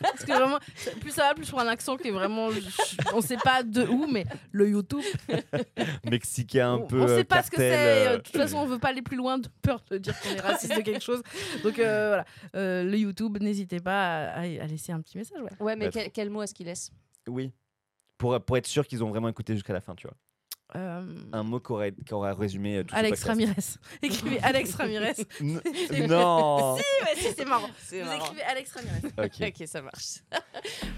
Parce 0.01 0.25
que 0.25 0.33
vraiment, 0.33 0.59
plus 1.01 1.11
ça 1.13 1.29
va, 1.29 1.35
plus 1.35 1.49
pour 1.49 1.61
un 1.61 1.67
accent 1.67 1.97
qui 1.97 2.09
est 2.09 2.13
vraiment. 2.13 2.51
je- 2.51 2.61
on 3.15 3.21
sait 3.21 3.37
pas 3.43 3.63
de 3.63 3.85
où, 3.87 4.07
mais 4.07 4.25
le 4.53 4.69
YouTube. 4.69 5.03
Mexicain 6.11 6.75
un 6.75 6.79
peu. 6.81 7.01
on 7.03 7.07
sait 7.07 7.21
euh, 7.21 7.25
pas 7.25 7.43
ce 7.43 7.51
que 7.51 7.57
c'est. 7.57 8.07
euh, 8.09 8.17
De 8.19 8.23
toute 8.23 8.37
façon, 8.37 8.59
on 8.59 8.67
veut 8.67 8.79
pas 8.79 8.89
aller 8.89 9.03
plus 9.03 9.17
loin 9.17 9.39
de 9.39 9.49
peur 9.63 9.83
de 9.91 9.99
dire 9.99 10.19
qu'on 10.21 10.31
est 10.31 10.41
raciste 10.41 10.77
de 10.77 10.83
quelque 10.83 11.03
chose. 11.03 11.23
Donc 11.63 11.79
euh, 11.79 12.09
voilà, 12.09 12.25
Euh, 12.55 12.85
le 12.85 12.97
YouTube, 12.99 13.39
n'hésitez 13.41 13.81
pas 13.81 14.27
à, 14.29 14.41
à 14.41 14.67
laisser 14.67 14.93
un 14.93 15.01
petit 15.01 15.17
message. 15.19 15.41
Ouais. 15.43 15.51
Ouais, 15.61 15.77
mais 15.77 15.87
Bah, 15.87 15.91
quel, 15.95 16.11
quel 16.11 16.31
mot 16.31 16.43
est-ce 16.43 16.55
qu'ils 16.55 16.67
laissent 16.67 16.91
Oui. 17.29 17.53
Pour, 18.21 18.39
pour 18.45 18.57
être 18.59 18.67
sûr 18.67 18.87
qu'ils 18.87 19.03
ont 19.03 19.09
vraiment 19.09 19.29
écouté 19.31 19.55
jusqu'à 19.55 19.73
la 19.73 19.81
fin, 19.81 19.95
tu 19.95 20.07
vois. 20.07 20.17
Euh, 20.77 21.03
Un 21.33 21.43
mot 21.43 21.59
qui 21.59 21.73
aurait, 21.73 21.93
qui 22.07 22.15
aurait 22.15 22.31
résumé 22.33 22.77
euh, 22.77 22.85
tout 22.85 22.95
Alex. 22.99 23.25
Ramirez. 23.25 23.55
Écrivez 24.03 24.39
Alex 24.41 24.75
Ramirez. 24.75 25.15
Non 26.09 26.77
Si, 26.77 26.83
ouais, 27.05 27.17
si, 27.17 27.35
c'est 27.37 27.45
marrant. 27.45 27.67
Vous 27.91 27.97
marrant. 28.05 28.17
écrivez 28.27 28.43
Alex 28.43 28.73
Ramirez. 28.73 29.01
Ok. 29.19 29.49
Ok, 29.61 29.67
ça 29.67 29.83
marche. 29.83 30.19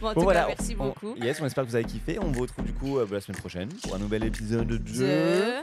bon, 0.00 0.08
en 0.08 0.14
Bon, 0.14 0.14
tout 0.14 0.20
voilà, 0.22 0.42
cas, 0.42 0.48
merci 0.48 0.76
on- 0.78 0.88
beaucoup. 0.88 1.14
Yes, 1.16 1.40
on 1.40 1.46
espère 1.46 1.64
que 1.64 1.70
vous 1.70 1.76
avez 1.76 1.84
kiffé. 1.86 2.18
On 2.18 2.30
vous 2.32 2.42
retrouve 2.42 2.64
du 2.66 2.74
coup 2.74 2.98
euh, 2.98 3.06
la 3.10 3.20
semaine 3.20 3.38
prochaine 3.38 3.68
pour 3.82 3.94
un 3.94 3.98
nouvel 3.98 4.24
épisode 4.24 4.66
de... 4.66 4.76
De... 4.76 5.62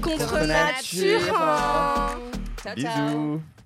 Contre 0.00 0.16
Contre 0.18 0.46
nature. 0.46 1.20
nature. 1.20 2.20
Ciao, 2.64 2.76
ciao. 2.76 3.65